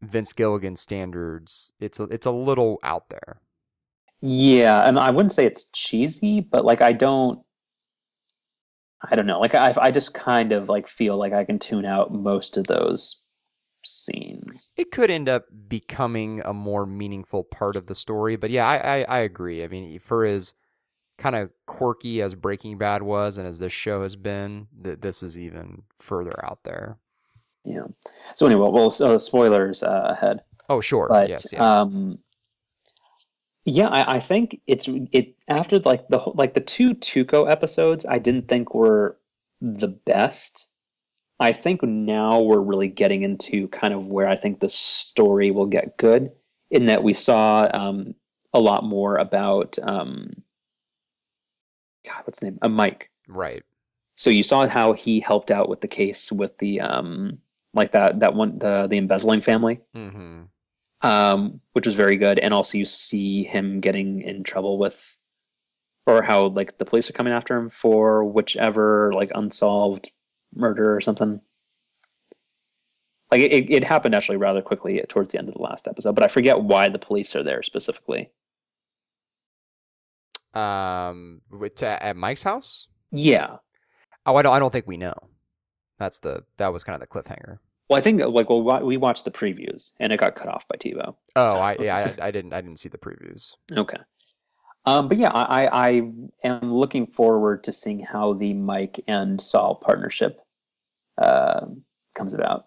Vince 0.00 0.32
Gilligan 0.32 0.76
standards, 0.76 1.72
it's 1.78 1.98
a, 2.00 2.04
it's 2.04 2.26
a 2.26 2.30
little 2.30 2.78
out 2.82 3.08
there. 3.10 3.40
Yeah, 4.28 4.88
and 4.88 4.98
I 4.98 5.10
wouldn't 5.10 5.32
say 5.32 5.46
it's 5.46 5.66
cheesy, 5.72 6.40
but 6.40 6.64
like 6.64 6.82
I 6.82 6.92
don't 6.92 7.38
I 9.08 9.14
don't 9.14 9.26
know. 9.26 9.38
Like 9.38 9.54
I, 9.54 9.72
I 9.80 9.90
just 9.92 10.14
kind 10.14 10.50
of 10.52 10.68
like 10.68 10.88
feel 10.88 11.16
like 11.16 11.32
I 11.32 11.44
can 11.44 11.60
tune 11.60 11.84
out 11.84 12.12
most 12.12 12.56
of 12.56 12.66
those 12.66 13.22
scenes. 13.84 14.72
It 14.76 14.90
could 14.90 15.12
end 15.12 15.28
up 15.28 15.44
becoming 15.68 16.42
a 16.44 16.52
more 16.52 16.86
meaningful 16.86 17.44
part 17.44 17.76
of 17.76 17.86
the 17.86 17.94
story, 17.94 18.34
but 18.34 18.50
yeah, 18.50 18.66
I 18.66 18.76
I, 18.76 19.02
I 19.02 19.18
agree. 19.20 19.62
I 19.62 19.68
mean, 19.68 19.96
for 20.00 20.24
as 20.24 20.54
kind 21.18 21.36
of 21.36 21.50
quirky 21.66 22.20
as 22.20 22.34
Breaking 22.34 22.78
Bad 22.78 23.02
was, 23.02 23.38
and 23.38 23.46
as 23.46 23.60
this 23.60 23.72
show 23.72 24.02
has 24.02 24.16
been, 24.16 24.66
that 24.80 25.02
this 25.02 25.22
is 25.22 25.38
even 25.38 25.82
further 25.98 26.44
out 26.44 26.58
there. 26.64 26.98
Yeah. 27.64 27.86
So 28.34 28.46
anyway, 28.46 28.70
well, 28.72 28.90
so 28.90 29.18
spoilers 29.18 29.84
uh, 29.84 30.08
ahead. 30.10 30.40
Oh 30.68 30.80
sure. 30.80 31.06
But 31.08 31.28
yes. 31.28 31.46
Yes. 31.52 31.60
um, 31.60 32.18
yeah, 33.66 33.88
I, 33.88 34.16
I 34.16 34.20
think 34.20 34.60
it's 34.68 34.88
it 35.10 35.34
after 35.48 35.80
like 35.80 36.06
the 36.08 36.18
like 36.34 36.54
the 36.54 36.60
two 36.60 36.94
Tuco 36.94 37.50
episodes. 37.50 38.06
I 38.06 38.18
didn't 38.18 38.48
think 38.48 38.74
were 38.74 39.18
the 39.60 39.88
best. 39.88 40.68
I 41.40 41.52
think 41.52 41.82
now 41.82 42.40
we're 42.40 42.60
really 42.60 42.88
getting 42.88 43.22
into 43.22 43.68
kind 43.68 43.92
of 43.92 44.08
where 44.08 44.28
I 44.28 44.36
think 44.36 44.60
the 44.60 44.68
story 44.68 45.50
will 45.50 45.66
get 45.66 45.98
good. 45.98 46.30
In 46.70 46.86
that 46.86 47.02
we 47.02 47.12
saw 47.12 47.68
um, 47.74 48.14
a 48.54 48.60
lot 48.60 48.84
more 48.84 49.16
about 49.16 49.78
um, 49.82 50.30
God, 52.06 52.22
what's 52.24 52.38
his 52.38 52.44
name? 52.44 52.58
A 52.62 52.66
uh, 52.66 52.68
Mike. 52.68 53.10
right. 53.28 53.62
So 54.14 54.30
you 54.30 54.42
saw 54.42 54.66
how 54.66 54.92
he 54.92 55.20
helped 55.20 55.50
out 55.50 55.68
with 55.68 55.80
the 55.80 55.88
case 55.88 56.30
with 56.32 56.56
the 56.58 56.80
um, 56.80 57.38
like 57.74 57.90
that 57.90 58.20
that 58.20 58.34
one 58.34 58.58
the 58.60 58.86
the 58.88 58.96
embezzling 58.96 59.40
family 59.40 59.80
Mm-hmm. 59.94 60.44
Um, 61.06 61.60
which 61.72 61.86
was 61.86 61.94
very 61.94 62.16
good. 62.16 62.38
And 62.38 62.52
also, 62.52 62.78
you 62.78 62.84
see 62.84 63.44
him 63.44 63.80
getting 63.80 64.22
in 64.22 64.42
trouble 64.42 64.78
with, 64.78 65.16
or 66.06 66.22
how 66.22 66.46
like 66.46 66.78
the 66.78 66.84
police 66.84 67.08
are 67.08 67.14
coming 67.14 67.32
after 67.32 67.56
him 67.56 67.70
for 67.70 68.24
whichever 68.24 69.12
like 69.14 69.30
unsolved 69.34 70.10
murder 70.54 70.94
or 70.94 71.00
something. 71.00 71.40
Like 73.30 73.40
it, 73.40 73.70
it 73.70 73.84
happened 73.84 74.14
actually 74.14 74.36
rather 74.36 74.62
quickly 74.62 75.02
towards 75.08 75.32
the 75.32 75.38
end 75.38 75.48
of 75.48 75.54
the 75.54 75.62
last 75.62 75.88
episode, 75.88 76.14
but 76.14 76.24
I 76.24 76.28
forget 76.28 76.62
why 76.62 76.88
the 76.88 76.98
police 76.98 77.34
are 77.34 77.42
there 77.42 77.62
specifically. 77.62 78.30
Um, 80.54 81.42
with, 81.50 81.82
at 81.82 82.16
Mike's 82.16 82.44
house. 82.44 82.88
Yeah. 83.10 83.56
Oh, 84.24 84.36
I 84.36 84.42
don't. 84.42 84.54
I 84.54 84.58
don't 84.58 84.72
think 84.72 84.86
we 84.86 84.96
know. 84.96 85.14
That's 85.98 86.20
the. 86.20 86.44
That 86.56 86.72
was 86.72 86.82
kind 86.82 86.94
of 86.94 87.00
the 87.00 87.06
cliffhanger. 87.06 87.58
Well, 87.88 87.98
I 87.98 88.02
think 88.02 88.20
like 88.20 88.50
well 88.50 88.84
we 88.84 88.96
watched 88.96 89.24
the 89.24 89.30
previews 89.30 89.92
and 90.00 90.12
it 90.12 90.18
got 90.18 90.34
cut 90.34 90.48
off 90.48 90.66
by 90.68 90.76
TiVo. 90.76 91.14
Oh, 91.36 91.52
So- 91.52 91.58
I 91.58 91.76
yeah, 91.78 92.14
I, 92.20 92.26
I 92.26 92.30
didn't. 92.30 92.52
I 92.52 92.60
didn't 92.60 92.78
see 92.78 92.88
the 92.88 92.98
previews. 92.98 93.54
Okay. 93.72 93.98
Um, 94.84 95.08
but 95.08 95.18
yeah, 95.18 95.30
I, 95.30 95.66
I 95.66 95.88
I 95.88 95.88
am 96.44 96.72
looking 96.74 97.06
forward 97.06 97.64
to 97.64 97.72
seeing 97.72 98.00
how 98.00 98.34
the 98.34 98.54
Mike 98.54 99.02
and 99.08 99.40
Saul 99.40 99.74
partnership 99.76 100.40
uh, 101.18 101.66
comes 102.14 102.34
about. 102.34 102.66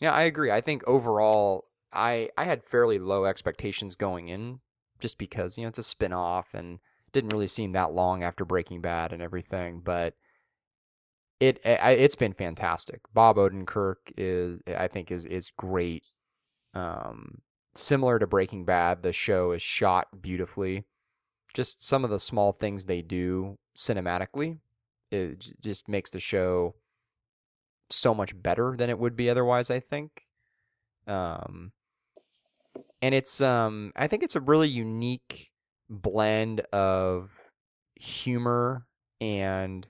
Yeah, 0.00 0.12
I 0.12 0.22
agree. 0.22 0.50
I 0.50 0.60
think 0.62 0.82
overall, 0.86 1.66
I 1.92 2.30
I 2.36 2.44
had 2.44 2.64
fairly 2.64 2.98
low 2.98 3.26
expectations 3.26 3.94
going 3.96 4.28
in, 4.28 4.60
just 4.98 5.18
because 5.18 5.58
you 5.58 5.64
know 5.64 5.68
it's 5.68 5.78
a 5.78 5.82
spin 5.82 6.12
off 6.12 6.54
and 6.54 6.78
didn't 7.12 7.30
really 7.30 7.46
seem 7.48 7.72
that 7.72 7.92
long 7.92 8.22
after 8.22 8.44
Breaking 8.44 8.80
Bad 8.80 9.12
and 9.12 9.20
everything. 9.20 9.80
But 9.80 10.14
it 11.40 11.60
I, 11.64 11.92
it's 11.92 12.14
been 12.14 12.34
fantastic. 12.34 13.00
Bob 13.12 13.36
Odenkirk 13.36 14.12
is 14.16 14.60
I 14.66 14.88
think 14.88 15.10
is 15.10 15.24
is 15.24 15.50
great. 15.56 16.04
Um, 16.74 17.40
similar 17.74 18.18
to 18.18 18.26
Breaking 18.26 18.64
Bad, 18.64 19.02
the 19.02 19.12
show 19.12 19.52
is 19.52 19.62
shot 19.62 20.22
beautifully. 20.22 20.84
Just 21.54 21.82
some 21.84 22.04
of 22.04 22.10
the 22.10 22.20
small 22.20 22.52
things 22.52 22.84
they 22.84 23.02
do 23.02 23.58
cinematically, 23.76 24.58
it 25.10 25.52
just 25.60 25.88
makes 25.88 26.10
the 26.10 26.20
show 26.20 26.76
so 27.88 28.14
much 28.14 28.40
better 28.40 28.76
than 28.76 28.88
it 28.88 28.98
would 28.98 29.16
be 29.16 29.28
otherwise. 29.28 29.70
I 29.70 29.80
think, 29.80 30.26
um, 31.06 31.72
and 33.00 33.14
it's 33.14 33.40
um, 33.40 33.92
I 33.96 34.06
think 34.06 34.22
it's 34.22 34.36
a 34.36 34.40
really 34.40 34.68
unique 34.68 35.50
blend 35.88 36.60
of 36.72 37.30
humor 37.96 38.86
and 39.20 39.88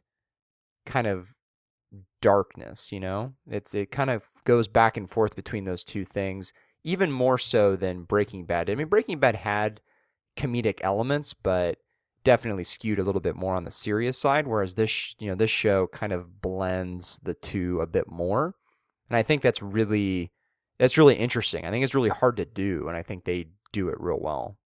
kind 0.86 1.06
of 1.06 1.36
darkness. 2.21 2.93
You 2.93 3.01
know, 3.01 3.35
it's 3.49 3.75
it 3.75 3.91
kind 3.91 4.11
of 4.11 4.29
goes 4.45 4.69
back 4.69 4.97
and 4.97 5.09
forth 5.09 5.37
between 5.37 5.65
those 5.65 5.85
two 5.85 6.05
things, 6.05 6.53
even 6.85 7.11
more 7.13 7.39
so 7.39 7.77
than 7.77 8.05
Breaking 8.05 8.45
Bad. 8.47 8.71
I 8.71 8.75
mean, 8.75 8.89
Breaking 8.89 9.19
Bad 9.19 9.37
had 9.37 9.81
comedic 10.37 10.81
elements, 10.83 11.35
but 11.35 11.79
definitely 12.25 12.65
skewed 12.65 12.99
a 12.99 13.03
little 13.03 13.21
bit 13.21 13.37
more 13.37 13.55
on 13.55 13.65
the 13.65 13.71
serious 13.71 14.19
side 14.19 14.47
whereas 14.47 14.75
this 14.75 15.17
you 15.19 15.29
know 15.29 15.35
this 15.35 15.51
show 15.51 15.87
kind 15.87 16.13
of 16.13 16.43
blends 16.43 17.19
the 17.23 17.33
two 17.35 17.81
a 17.81 17.87
bit 17.87 18.09
more 18.11 18.55
and 19.09 19.17
i 19.17 19.23
think 19.23 19.41
that's 19.41 19.63
really 19.63 20.31
that's 20.79 20.99
really 20.99 21.15
interesting 21.15 21.65
i 21.65 21.71
think 21.71 21.83
it's 21.83 21.95
really 21.95 22.11
hard 22.11 22.37
to 22.37 22.45
do 22.45 22.89
and 22.89 22.97
i 22.97 23.03
think 23.03 23.25
they 23.25 23.47
do 23.73 23.89
it 23.89 23.99
real 23.99 24.21
well 24.21 24.59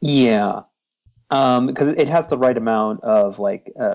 Yeah, 0.00 0.64
because 1.30 1.88
it 1.88 2.08
has 2.08 2.28
the 2.28 2.36
right 2.38 2.56
amount 2.56 3.02
of 3.04 3.38
like 3.38 3.72
uh, 3.80 3.94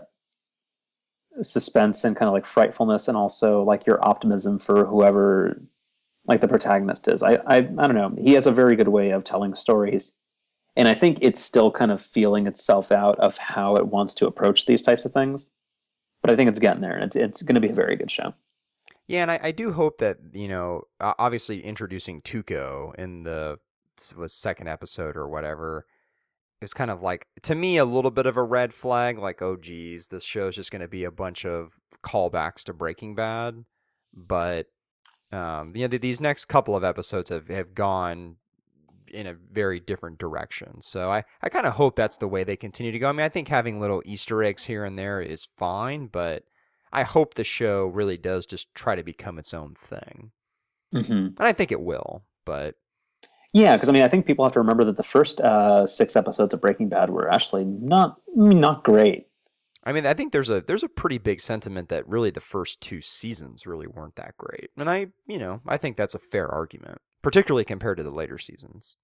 suspense 1.42 2.04
and 2.04 2.16
kind 2.16 2.28
of 2.28 2.34
like 2.34 2.46
frightfulness, 2.46 3.08
and 3.08 3.18
also 3.18 3.64
like 3.64 3.86
your 3.86 4.00
optimism 4.08 4.58
for 4.60 4.86
whoever 4.86 5.62
like 6.28 6.42
the 6.42 6.48
protagonist 6.48 7.08
is. 7.08 7.22
I, 7.22 7.36
I 7.46 7.58
I 7.58 7.60
don't 7.62 7.96
know. 7.96 8.16
He 8.18 8.34
has 8.34 8.48
a 8.48 8.52
very 8.52 8.76
good 8.76 8.88
way 8.88 9.12
of 9.12 9.24
telling 9.24 9.54
stories, 9.54 10.14
and 10.76 10.88
I 10.88 10.96
think 10.96 11.20
it's 11.22 11.42
still 11.42 11.72
kind 11.72 11.92
of 11.92 12.02
feeling 12.02 12.48
itself 12.48 12.92
out 12.92 13.20
of 13.20 13.38
how 13.38 13.76
it 13.76 13.88
wants 13.88 14.14
to 14.16 14.28
approach 14.28 14.66
these 14.66 14.82
types 14.82 15.06
of 15.06 15.12
things. 15.14 15.52
But 16.22 16.32
I 16.32 16.36
think 16.36 16.50
it's 16.50 16.60
getting 16.60 16.82
there, 16.82 16.96
and 16.96 17.04
it's 17.04 17.16
it's 17.16 17.42
going 17.44 17.56
to 17.56 17.62
be 17.62 17.70
a 17.70 17.74
very 17.74 17.96
good 17.96 18.10
show. 18.10 18.34
yeah 19.08 19.22
and 19.22 19.30
i, 19.32 19.40
I 19.44 19.52
do 19.52 19.72
hope 19.74 20.00
that 20.00 20.18
you 20.34 20.48
know 20.48 20.84
obviously 21.00 21.64
introducing 21.64 22.22
tuco 22.22 22.96
in 22.96 23.24
the 23.24 23.60
was 24.18 24.34
second 24.34 24.68
episode 24.68 25.16
or 25.16 25.28
whatever 25.30 25.86
is 26.66 26.74
kind 26.74 26.92
of 26.92 27.02
like 27.02 27.28
to 27.44 27.56
me 27.56 27.78
a 27.78 27.86
little 27.86 28.12
bit 28.12 28.26
of 28.26 28.36
a 28.36 28.44
red 28.44 28.74
flag 28.74 29.18
like 29.18 29.42
oh 29.42 29.56
geez 29.56 30.10
this 30.10 30.26
show's 30.26 30.56
just 30.56 30.72
going 30.72 30.82
to 30.82 30.88
be 30.88 31.06
a 31.06 31.12
bunch 31.12 31.46
of 31.46 31.80
callbacks 32.04 32.64
to 32.66 32.74
breaking 32.74 33.16
bad. 33.16 33.64
But 34.14 34.68
um, 35.32 35.74
you 35.76 35.84
know 35.84 35.88
th- 35.88 36.02
these 36.02 36.22
next 36.22 36.46
couple 36.46 36.76
of 36.76 36.84
episodes 36.84 37.30
have, 37.30 37.48
have 37.48 37.74
gone 37.74 38.36
in 39.12 39.28
a 39.28 39.34
very 39.34 39.80
different 39.80 40.18
direction. 40.18 40.82
So 40.82 41.12
i, 41.12 41.24
I 41.42 41.50
kind 41.50 41.66
of 41.66 41.74
hope 41.74 41.96
that's 41.96 42.18
the 42.18 42.28
way 42.28 42.44
they 42.44 42.58
continue 42.58 42.92
to 42.92 43.00
go. 43.00 43.10
I 43.10 43.12
mean 43.14 43.26
i 43.26 43.30
think 43.30 43.48
having 43.48 43.80
little 43.80 44.02
easter 44.06 44.44
eggs 44.44 44.66
here 44.66 44.84
and 44.84 45.00
there 45.00 45.22
is 45.22 45.48
fine 45.58 46.08
but 46.08 46.44
i 46.92 47.04
hope 47.04 47.34
the 47.34 47.44
show 47.44 47.86
really 47.86 48.18
does 48.18 48.46
just 48.46 48.74
try 48.76 48.96
to 48.96 49.04
become 49.04 49.38
its 49.38 49.54
own 49.54 49.74
thing. 49.74 50.32
Mm-hmm. 50.94 51.12
and 51.12 51.40
i 51.40 51.52
think 51.52 51.72
it 51.72 51.82
will 51.82 52.24
but 52.46 52.76
Yeah, 53.56 53.78
because 53.78 53.88
I 53.88 53.94
mean, 53.94 54.04
I 54.04 54.10
think 54.10 54.26
people 54.26 54.44
have 54.44 54.52
to 54.52 54.60
remember 54.60 54.84
that 54.84 54.98
the 54.98 55.04
first 55.04 55.40
uh, 55.40 55.88
six 55.88 56.18
episodes 56.18 56.54
of 56.54 56.60
Breaking 56.60 56.90
Bad 56.90 57.10
were 57.10 57.32
actually 57.32 57.64
not 57.64 58.18
I 58.38 58.42
mean, 58.42 58.60
not 58.60 58.84
great. 58.84 59.28
I 59.86 59.94
mean, 59.94 60.06
I 60.06 60.14
think 60.14 60.34
there's 60.34 60.50
a 60.50 60.60
there's 60.60 60.84
a 60.84 60.90
pretty 60.90 61.20
big 61.20 61.40
sentiment 61.40 61.88
that 61.88 62.06
really 62.06 62.32
the 62.32 62.42
first 62.42 62.82
two 62.82 63.00
seasons 63.00 63.66
really 63.66 63.88
weren't 63.88 64.18
that 64.18 64.36
great, 64.38 64.72
and 64.76 64.90
I 64.90 65.08
you 65.26 65.38
know 65.38 65.62
I 65.66 65.78
think 65.78 65.96
that's 65.96 66.14
a 66.14 66.20
fair 66.20 66.50
argument, 66.50 66.98
particularly 67.22 67.64
compared 67.64 67.96
to 67.96 68.04
the 68.04 68.12
later 68.12 68.38
seasons. 68.38 68.98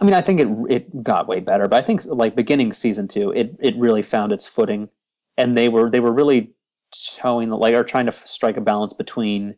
I 0.00 0.06
mean, 0.06 0.14
I 0.14 0.22
think 0.22 0.40
it 0.40 0.48
it 0.70 1.02
got 1.02 1.28
way 1.28 1.40
better, 1.40 1.68
but 1.68 1.84
I 1.84 1.86
think 1.86 2.06
like 2.06 2.34
beginning 2.34 2.72
season 2.72 3.08
two, 3.08 3.30
it 3.32 3.54
it 3.60 3.76
really 3.76 4.02
found 4.02 4.32
its 4.32 4.46
footing, 4.46 4.88
and 5.36 5.54
they 5.54 5.68
were 5.68 5.90
they 5.90 6.00
were 6.00 6.14
really 6.14 6.54
showing 6.94 7.50
like 7.50 7.74
are 7.74 7.84
trying 7.84 8.06
to 8.06 8.14
strike 8.24 8.56
a 8.56 8.62
balance 8.62 8.94
between 8.94 9.54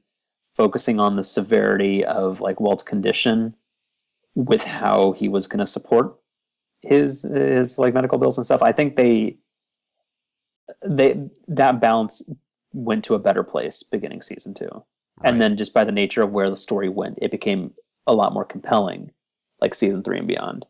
focusing 0.57 0.99
on 0.99 1.15
the 1.15 1.23
severity 1.23 2.05
of 2.05 2.41
like 2.41 2.59
Walt's 2.59 2.83
condition 2.83 3.55
with 4.35 4.65
how 4.65 5.13
he 5.13 5.29
was 5.29 5.47
going 5.47 5.61
to 5.61 5.67
support 5.67 6.17
his 6.83 7.23
his 7.23 7.79
like 7.79 7.95
medical 7.95 8.19
bills 8.19 8.37
and 8.37 8.45
stuff. 8.45 8.63
I 8.63 8.73
think 8.73 8.97
they 8.97 9.37
they 10.85 11.29
that 11.49 11.81
balance 11.81 12.23
went 12.73 13.05
to 13.05 13.15
a 13.15 13.19
better 13.19 13.43
place 13.43 13.83
beginning 13.83 14.23
season 14.23 14.55
two, 14.55 14.85
and 15.23 15.41
then 15.41 15.57
just 15.57 15.73
by 15.73 15.85
the 15.85 15.93
nature 15.93 16.23
of 16.23 16.33
where 16.33 16.51
the 16.51 16.57
story 16.57 16.89
went, 16.89 17.19
it 17.23 17.31
became 17.31 17.73
a 18.07 18.15
lot 18.15 18.33
more 18.33 18.45
compelling, 18.45 19.13
like 19.61 19.75
season 19.75 20.03
three 20.03 20.19
and 20.19 20.29
beyond. 20.29 20.67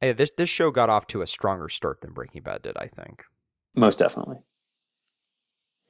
Hey, 0.00 0.12
this 0.12 0.32
this 0.36 0.50
show 0.50 0.70
got 0.70 0.90
off 0.90 1.06
to 1.08 1.22
a 1.22 1.26
stronger 1.26 1.68
start 1.68 2.00
than 2.00 2.12
Breaking 2.12 2.42
Bad 2.42 2.62
did, 2.62 2.76
I 2.76 2.86
think. 2.86 3.24
Most 3.74 3.98
definitely. 3.98 4.38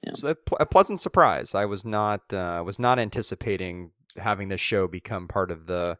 It's 0.07 0.23
a, 0.23 0.35
pl- 0.35 0.59
a 0.61 0.67
pleasant 0.67 1.01
surprise. 1.01 1.55
I 1.55 1.65
was 1.65 1.85
not 1.85 2.33
uh, 2.33 2.63
was 2.65 2.79
not 2.79 2.99
anticipating 2.99 3.91
having 4.17 4.49
this 4.49 4.61
show 4.61 4.87
become 4.87 5.27
part 5.27 5.51
of 5.51 5.67
the 5.67 5.99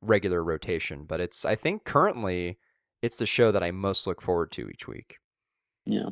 regular 0.00 0.42
rotation, 0.42 1.04
but 1.04 1.20
it's 1.20 1.44
I 1.44 1.54
think 1.54 1.84
currently 1.84 2.58
it's 3.02 3.16
the 3.16 3.26
show 3.26 3.52
that 3.52 3.62
I 3.62 3.70
most 3.70 4.06
look 4.06 4.20
forward 4.20 4.50
to 4.52 4.68
each 4.68 4.88
week. 4.88 5.18
Yeah. 5.86 6.10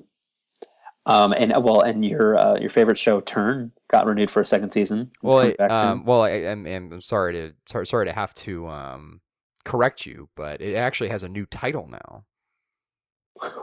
Um, 1.07 1.33
and 1.33 1.53
uh, 1.53 1.61
well, 1.61 1.83
and 1.83 2.05
your 2.05 2.39
uh, 2.39 2.59
your 2.59 2.71
favorite 2.71 2.99
show, 2.99 3.21
Turn, 3.21 3.73
got 3.91 4.07
renewed 4.07 4.31
for 4.31 4.41
a 4.41 4.47
second 4.47 4.71
season. 4.73 5.11
It's 5.23 5.23
Well, 5.23 5.53
I, 5.59 5.65
um, 5.65 6.05
well 6.05 6.23
I 6.23 6.31
I'm, 6.31 6.67
I'm 6.67 7.01
sorry 7.01 7.33
to 7.35 7.53
sorry, 7.67 7.87
sorry 7.87 8.07
to 8.07 8.13
have 8.13 8.33
to 8.35 8.69
um, 8.69 9.21
correct 9.65 10.07
you, 10.07 10.31
but 10.35 10.63
it 10.63 10.77
actually 10.77 11.11
has 11.11 11.23
a 11.23 11.29
new 11.29 11.45
title 11.47 11.89
now. 11.89 12.25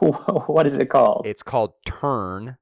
what 0.46 0.66
is 0.66 0.78
it 0.78 0.90
called? 0.90 1.26
It's 1.26 1.42
called 1.42 1.72
Turn 1.84 2.58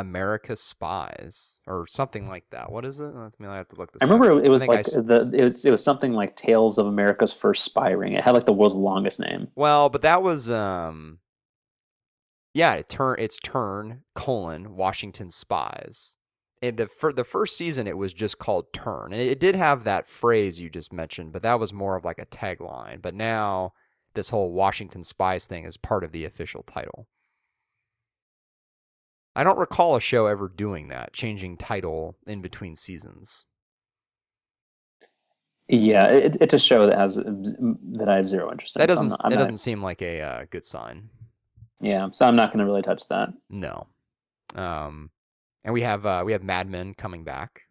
America's 0.00 0.62
Spies 0.62 1.60
or 1.66 1.86
something 1.86 2.28
like 2.28 2.44
that. 2.50 2.72
What 2.72 2.84
is 2.84 3.00
it? 3.00 3.14
Let 3.14 3.38
me 3.38 3.46
I 3.46 3.56
have 3.56 3.68
to 3.68 3.76
look 3.76 3.92
this. 3.92 4.02
I 4.02 4.06
remember 4.06 4.38
up. 4.38 4.44
it 4.44 4.50
was 4.50 4.62
think 4.62 4.72
I 4.72 4.76
like 4.76 4.86
the 4.86 5.30
it 5.34 5.44
was 5.44 5.64
it 5.64 5.70
was 5.70 5.84
something 5.84 6.14
like 6.14 6.36
Tales 6.36 6.78
of 6.78 6.86
America's 6.86 7.32
First 7.32 7.64
Spy 7.64 7.90
Ring. 7.90 8.14
It 8.14 8.24
had 8.24 8.32
like 8.32 8.46
the 8.46 8.52
world's 8.52 8.74
longest 8.74 9.20
name. 9.20 9.48
Well, 9.54 9.88
but 9.88 10.02
that 10.02 10.22
was 10.22 10.50
um. 10.50 11.18
Yeah, 12.52 12.74
it 12.74 12.88
turn 12.88 13.16
it's 13.18 13.38
Turn 13.38 14.02
colon 14.14 14.74
Washington 14.74 15.30
Spies. 15.30 16.16
And 16.62 16.76
the 16.76 16.86
for 16.86 17.12
the 17.12 17.24
first 17.24 17.56
season, 17.56 17.86
it 17.86 17.96
was 17.96 18.12
just 18.12 18.38
called 18.38 18.72
Turn, 18.72 19.12
and 19.12 19.20
it, 19.20 19.28
it 19.28 19.40
did 19.40 19.54
have 19.54 19.84
that 19.84 20.06
phrase 20.06 20.60
you 20.60 20.68
just 20.68 20.92
mentioned, 20.92 21.32
but 21.32 21.42
that 21.42 21.60
was 21.60 21.72
more 21.72 21.96
of 21.96 22.04
like 22.04 22.18
a 22.18 22.26
tagline. 22.26 23.00
But 23.00 23.14
now 23.14 23.72
this 24.14 24.30
whole 24.30 24.52
Washington 24.52 25.04
Spies 25.04 25.46
thing 25.46 25.64
is 25.64 25.76
part 25.76 26.04
of 26.04 26.12
the 26.12 26.24
official 26.24 26.62
title. 26.62 27.06
I 29.36 29.44
don't 29.44 29.58
recall 29.58 29.96
a 29.96 30.00
show 30.00 30.26
ever 30.26 30.48
doing 30.48 30.88
that, 30.88 31.12
changing 31.12 31.56
title 31.56 32.16
in 32.26 32.40
between 32.42 32.74
seasons. 32.76 33.46
Yeah, 35.68 36.06
it, 36.08 36.36
it's 36.40 36.52
a 36.54 36.58
show 36.58 36.86
that 36.88 36.98
has 36.98 37.14
that 37.14 38.08
I 38.08 38.16
have 38.16 38.28
zero 38.28 38.50
interest 38.50 38.74
in. 38.76 38.80
That 38.80 38.88
so 38.88 38.92
I'm 38.92 38.96
doesn't 38.96 39.08
not- 39.10 39.20
I'm 39.24 39.30
that 39.30 39.36
not- 39.36 39.42
doesn't 39.42 39.58
seem 39.58 39.80
like 39.80 40.02
a 40.02 40.20
uh, 40.20 40.44
good 40.50 40.64
sign. 40.64 41.08
Yeah, 41.80 42.08
so 42.12 42.26
I'm 42.26 42.36
not 42.36 42.48
going 42.52 42.58
to 42.58 42.64
really 42.64 42.82
touch 42.82 43.06
that. 43.08 43.30
No. 43.48 43.86
Um, 44.54 45.10
and 45.64 45.72
we 45.72 45.82
have 45.82 46.04
uh, 46.04 46.22
we 46.26 46.32
have 46.32 46.42
Mad 46.42 46.68
Men 46.68 46.92
coming 46.94 47.22
back. 47.24 47.62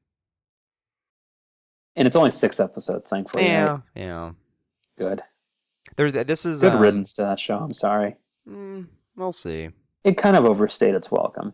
And 1.97 2.07
it's 2.07 2.15
only 2.15 2.31
six 2.31 2.59
episodes, 2.61 3.07
thankfully. 3.09 3.43
right? 3.43 3.49
Yeah, 3.51 3.77
yeah. 3.95 4.31
Good. 4.97 5.21
There's 5.97 6.13
this 6.13 6.45
is 6.45 6.61
Good 6.61 6.73
um, 6.73 6.81
riddance 6.81 7.13
to 7.15 7.23
that 7.23 7.37
show. 7.39 7.57
I'm 7.57 7.73
sorry. 7.73 8.15
mm, 8.47 8.87
we'll 9.17 9.33
see. 9.33 9.69
It 10.03 10.17
kind 10.17 10.35
of 10.35 10.45
overstayed 10.45 10.95
its 10.95 11.11
welcome. 11.11 11.53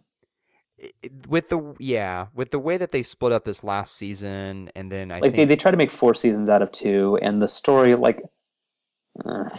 With 1.28 1.50
the 1.50 1.76
yeah, 1.80 2.28
with 2.34 2.52
the 2.52 2.60
way 2.60 2.78
that 2.78 2.92
they 2.92 3.02
split 3.02 3.32
up 3.32 3.46
this 3.46 3.64
last 3.64 3.96
season, 3.96 4.70
and 4.76 4.92
then 4.92 5.12
I 5.12 5.20
like 5.20 5.32
they, 5.32 5.38
think, 5.38 5.50
they 5.50 5.56
try 5.56 5.72
to 5.72 5.78
make 5.78 5.92
four 5.92 6.14
seasons 6.14 6.50
out 6.50 6.62
of 6.62 6.72
two, 6.72 7.18
and 7.22 7.42
the 7.42 7.48
story 7.48 7.96
like. 7.96 8.22
uh, 9.24 9.50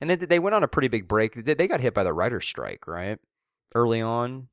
and 0.00 0.08
then 0.08 0.18
they 0.20 0.38
went 0.38 0.54
on 0.54 0.62
a 0.62 0.68
pretty 0.68 0.88
big 0.88 1.08
break. 1.08 1.34
They 1.34 1.54
they 1.54 1.68
got 1.68 1.80
hit 1.80 1.94
by 1.94 2.04
the 2.04 2.12
writer's 2.12 2.46
strike, 2.46 2.86
right? 2.86 3.18
Early 3.74 4.00
on, 4.00 4.48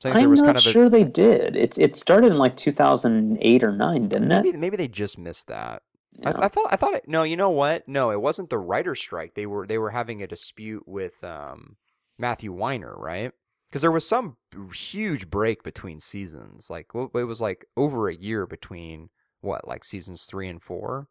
so 0.00 0.10
I'm 0.10 0.30
was 0.30 0.40
not 0.40 0.46
kind 0.46 0.58
of 0.58 0.62
sure 0.64 0.88
they 0.88 1.04
did. 1.04 1.56
It's 1.56 1.78
it 1.78 1.96
started 1.96 2.30
in 2.32 2.38
like 2.38 2.56
2008 2.56 3.64
or 3.64 3.72
nine, 3.72 4.08
didn't 4.08 4.28
maybe 4.28 4.50
it? 4.50 4.58
maybe 4.58 4.76
they 4.76 4.88
just 4.88 5.18
missed 5.18 5.48
that. 5.48 5.82
Yeah. 6.12 6.32
I, 6.38 6.46
I 6.46 6.48
thought 6.48 6.68
I 6.70 6.76
thought 6.76 6.94
it, 6.94 7.08
no, 7.08 7.24
you 7.24 7.36
know 7.36 7.50
what? 7.50 7.88
No, 7.88 8.10
it 8.10 8.20
wasn't 8.20 8.50
the 8.50 8.58
writer's 8.58 9.00
strike. 9.00 9.34
They 9.34 9.46
were 9.46 9.66
they 9.66 9.78
were 9.78 9.90
having 9.90 10.22
a 10.22 10.26
dispute 10.26 10.84
with 10.86 11.22
um, 11.24 11.76
Matthew 12.18 12.52
Weiner, 12.52 12.94
right? 12.96 13.32
Because 13.68 13.82
there 13.82 13.92
was 13.92 14.08
some 14.08 14.36
huge 14.74 15.30
break 15.30 15.62
between 15.62 16.00
seasons. 16.00 16.70
Like 16.70 16.86
it 16.94 17.24
was 17.24 17.40
like 17.40 17.66
over 17.76 18.08
a 18.08 18.14
year 18.14 18.46
between 18.46 19.10
what, 19.40 19.68
like 19.68 19.84
seasons 19.84 20.24
three 20.24 20.48
and 20.48 20.62
four. 20.62 21.08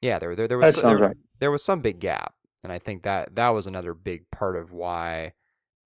Yeah, 0.00 0.18
there 0.18 0.34
there, 0.34 0.48
there 0.48 0.58
was 0.58 0.74
sounds 0.74 0.84
there, 0.84 1.08
right. 1.08 1.16
there 1.38 1.50
was 1.50 1.64
some 1.64 1.80
big 1.80 2.00
gap, 2.00 2.34
and 2.64 2.72
I 2.72 2.78
think 2.78 3.04
that 3.04 3.36
that 3.36 3.50
was 3.50 3.66
another 3.66 3.94
big 3.94 4.30
part 4.30 4.56
of 4.56 4.72
why 4.72 5.34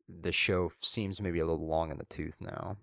the 0.09 0.33
show 0.33 0.71
seems 0.81 1.21
maybe 1.21 1.39
a 1.39 1.47
little 1.47 1.67
long 1.67 1.91
in 1.91 1.99
the 1.99 2.05
tooth 2.05 2.39
now. 2.41 2.79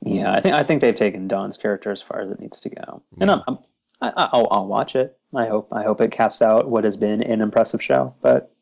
Yeah, 0.00 0.32
I 0.32 0.40
think 0.40 0.54
I 0.54 0.64
think 0.64 0.80
they've 0.80 0.94
taken 0.94 1.28
Don's 1.28 1.56
character 1.56 1.92
as 1.92 2.02
far 2.02 2.20
as 2.20 2.30
it 2.30 2.40
needs 2.40 2.60
to 2.60 2.70
go, 2.70 3.02
and 3.20 3.30
I'm, 3.30 3.42
I'm 3.46 3.58
I, 4.00 4.12
I'll 4.16 4.48
I'll 4.50 4.66
watch 4.66 4.96
it. 4.96 5.16
I 5.34 5.46
hope 5.46 5.68
I 5.72 5.82
hope 5.82 6.00
it 6.00 6.10
caps 6.10 6.42
out 6.42 6.68
what 6.68 6.84
has 6.84 6.96
been 6.96 7.22
an 7.22 7.40
impressive 7.40 7.82
show. 7.82 8.14
But 8.20 8.52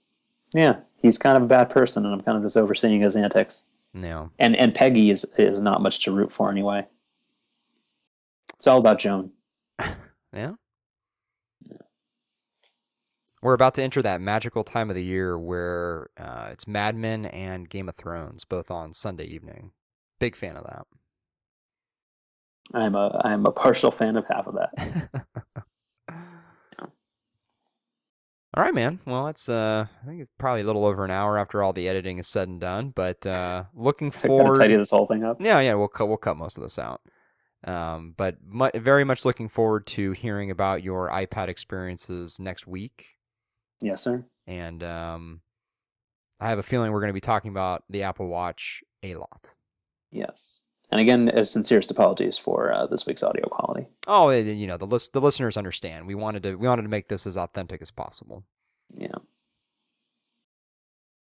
yeah, 0.55 0.77
he's 1.03 1.19
kind 1.19 1.37
of 1.37 1.43
a 1.45 1.47
bad 1.47 1.71
person, 1.71 2.05
and 2.05 2.15
I'm 2.15 2.21
kind 2.21 2.37
of 2.37 2.45
just 2.45 2.57
overseeing 2.57 3.01
his 3.01 3.17
antics. 3.17 3.63
No, 3.95 4.31
And 4.39 4.55
and 4.57 4.75
Peggy 4.75 5.11
is 5.11 5.25
is 5.39 5.63
not 5.63 5.81
much 5.81 6.05
to 6.05 6.13
root 6.13 6.31
for 6.31 6.51
anyway. 6.51 6.87
It's 8.57 8.67
all 8.67 8.79
about 8.79 8.99
Joan. 8.99 9.31
Yeah. 10.33 10.53
We're 13.43 13.55
about 13.55 13.75
to 13.77 13.83
enter 13.83 14.03
that 14.03 14.21
magical 14.21 14.65
time 14.65 14.91
of 14.91 14.97
the 14.97 15.05
year 15.05 15.39
where 15.39 16.11
uh, 16.19 16.49
it's 16.51 16.67
Mad 16.67 16.95
Men 16.97 17.25
and 17.27 17.71
Game 17.71 17.89
of 17.89 17.95
Thrones, 17.95 18.45
both 18.45 18.71
on 18.71 18.93
Sunday 18.93 19.25
evening. 19.25 19.71
Big 20.19 20.37
fan 20.37 20.57
of 20.57 20.65
that. 20.65 20.87
I'm 22.75 22.95
a 22.95 23.21
I'm 23.25 23.47
a 23.47 23.53
partial 23.53 23.91
fan 23.91 24.17
of 24.17 24.27
half 24.29 24.47
of 24.47 24.57
that. 24.57 25.09
All 28.57 28.63
right, 28.63 28.75
man. 28.75 29.01
Well, 29.05 29.29
it's 29.29 29.51
uh, 29.51 29.87
I 30.03 30.07
think 30.07 30.23
it's 30.23 30.33
probably 30.39 30.63
a 30.63 30.65
little 30.65 30.87
over 30.87 31.05
an 31.05 31.11
hour 31.11 31.39
after 31.39 31.63
all 31.63 31.75
the 31.75 31.89
editing 31.89 32.19
is 32.19 32.27
said 32.27 32.49
and 32.49 32.59
done. 32.59 32.91
But 32.95 33.27
uh, 33.27 33.65
looking 33.75 34.11
forward. 34.11 34.59
tidy 34.59 34.77
this 34.77 34.91
whole 34.91 35.07
thing 35.07 35.25
up. 35.25 35.37
Yeah, 35.41 35.61
yeah, 35.61 35.75
we'll 35.75 35.89
cut 35.89 36.09
we'll 36.09 36.17
cut 36.17 36.39
most 36.39 36.57
of 36.57 36.63
this 36.63 36.79
out. 36.79 37.03
Um, 37.65 38.15
but 38.17 38.37
mu- 38.47 38.71
very 38.75 39.05
much 39.05 39.25
looking 39.25 39.49
forward 39.49 39.87
to 39.89 40.13
hearing 40.13 40.51
about 40.51 40.83
your 40.83 41.11
iPad 41.11 41.49
experiences 41.49 42.39
next 42.41 42.67
week. 42.67 43.17
Yes, 43.81 44.01
sir. 44.03 44.25
and 44.47 44.83
um, 44.83 45.41
I 46.41 46.49
have 46.49 46.59
a 46.59 46.63
feeling 46.63 46.93
we're 46.93 47.01
going 47.01 47.11
to 47.11 47.15
be 47.15 47.21
talking 47.21 47.51
about 47.51 47.85
the 47.91 48.05
Apple 48.05 48.27
Watch 48.27 48.83
a 49.03 49.17
lot. 49.17 49.55
Yes. 50.11 50.61
And 50.91 51.01
again, 51.01 51.29
as 51.29 51.51
sincerest 51.51 51.91
apologies 51.91 52.39
for 52.39 52.73
uh, 52.73 52.87
this 52.87 53.07
week's 53.07 53.23
audio 53.23 53.49
quality. 53.49 53.89
Oh, 54.07 54.31
you 54.31 54.67
know 54.67 54.77
the 54.77 54.87
list, 54.87 55.13
the 55.13 55.21
listeners 55.21 55.57
understand. 55.57 56.07
We 56.07 56.15
wanted 56.15 56.43
to 56.45 56.55
we 56.55 56.69
wanted 56.69 56.83
to 56.83 56.89
make 56.89 57.09
this 57.09 57.27
as 57.27 57.37
authentic 57.37 57.83
as 57.83 57.91
possible. 57.91 58.45
Yeah. 58.95 59.17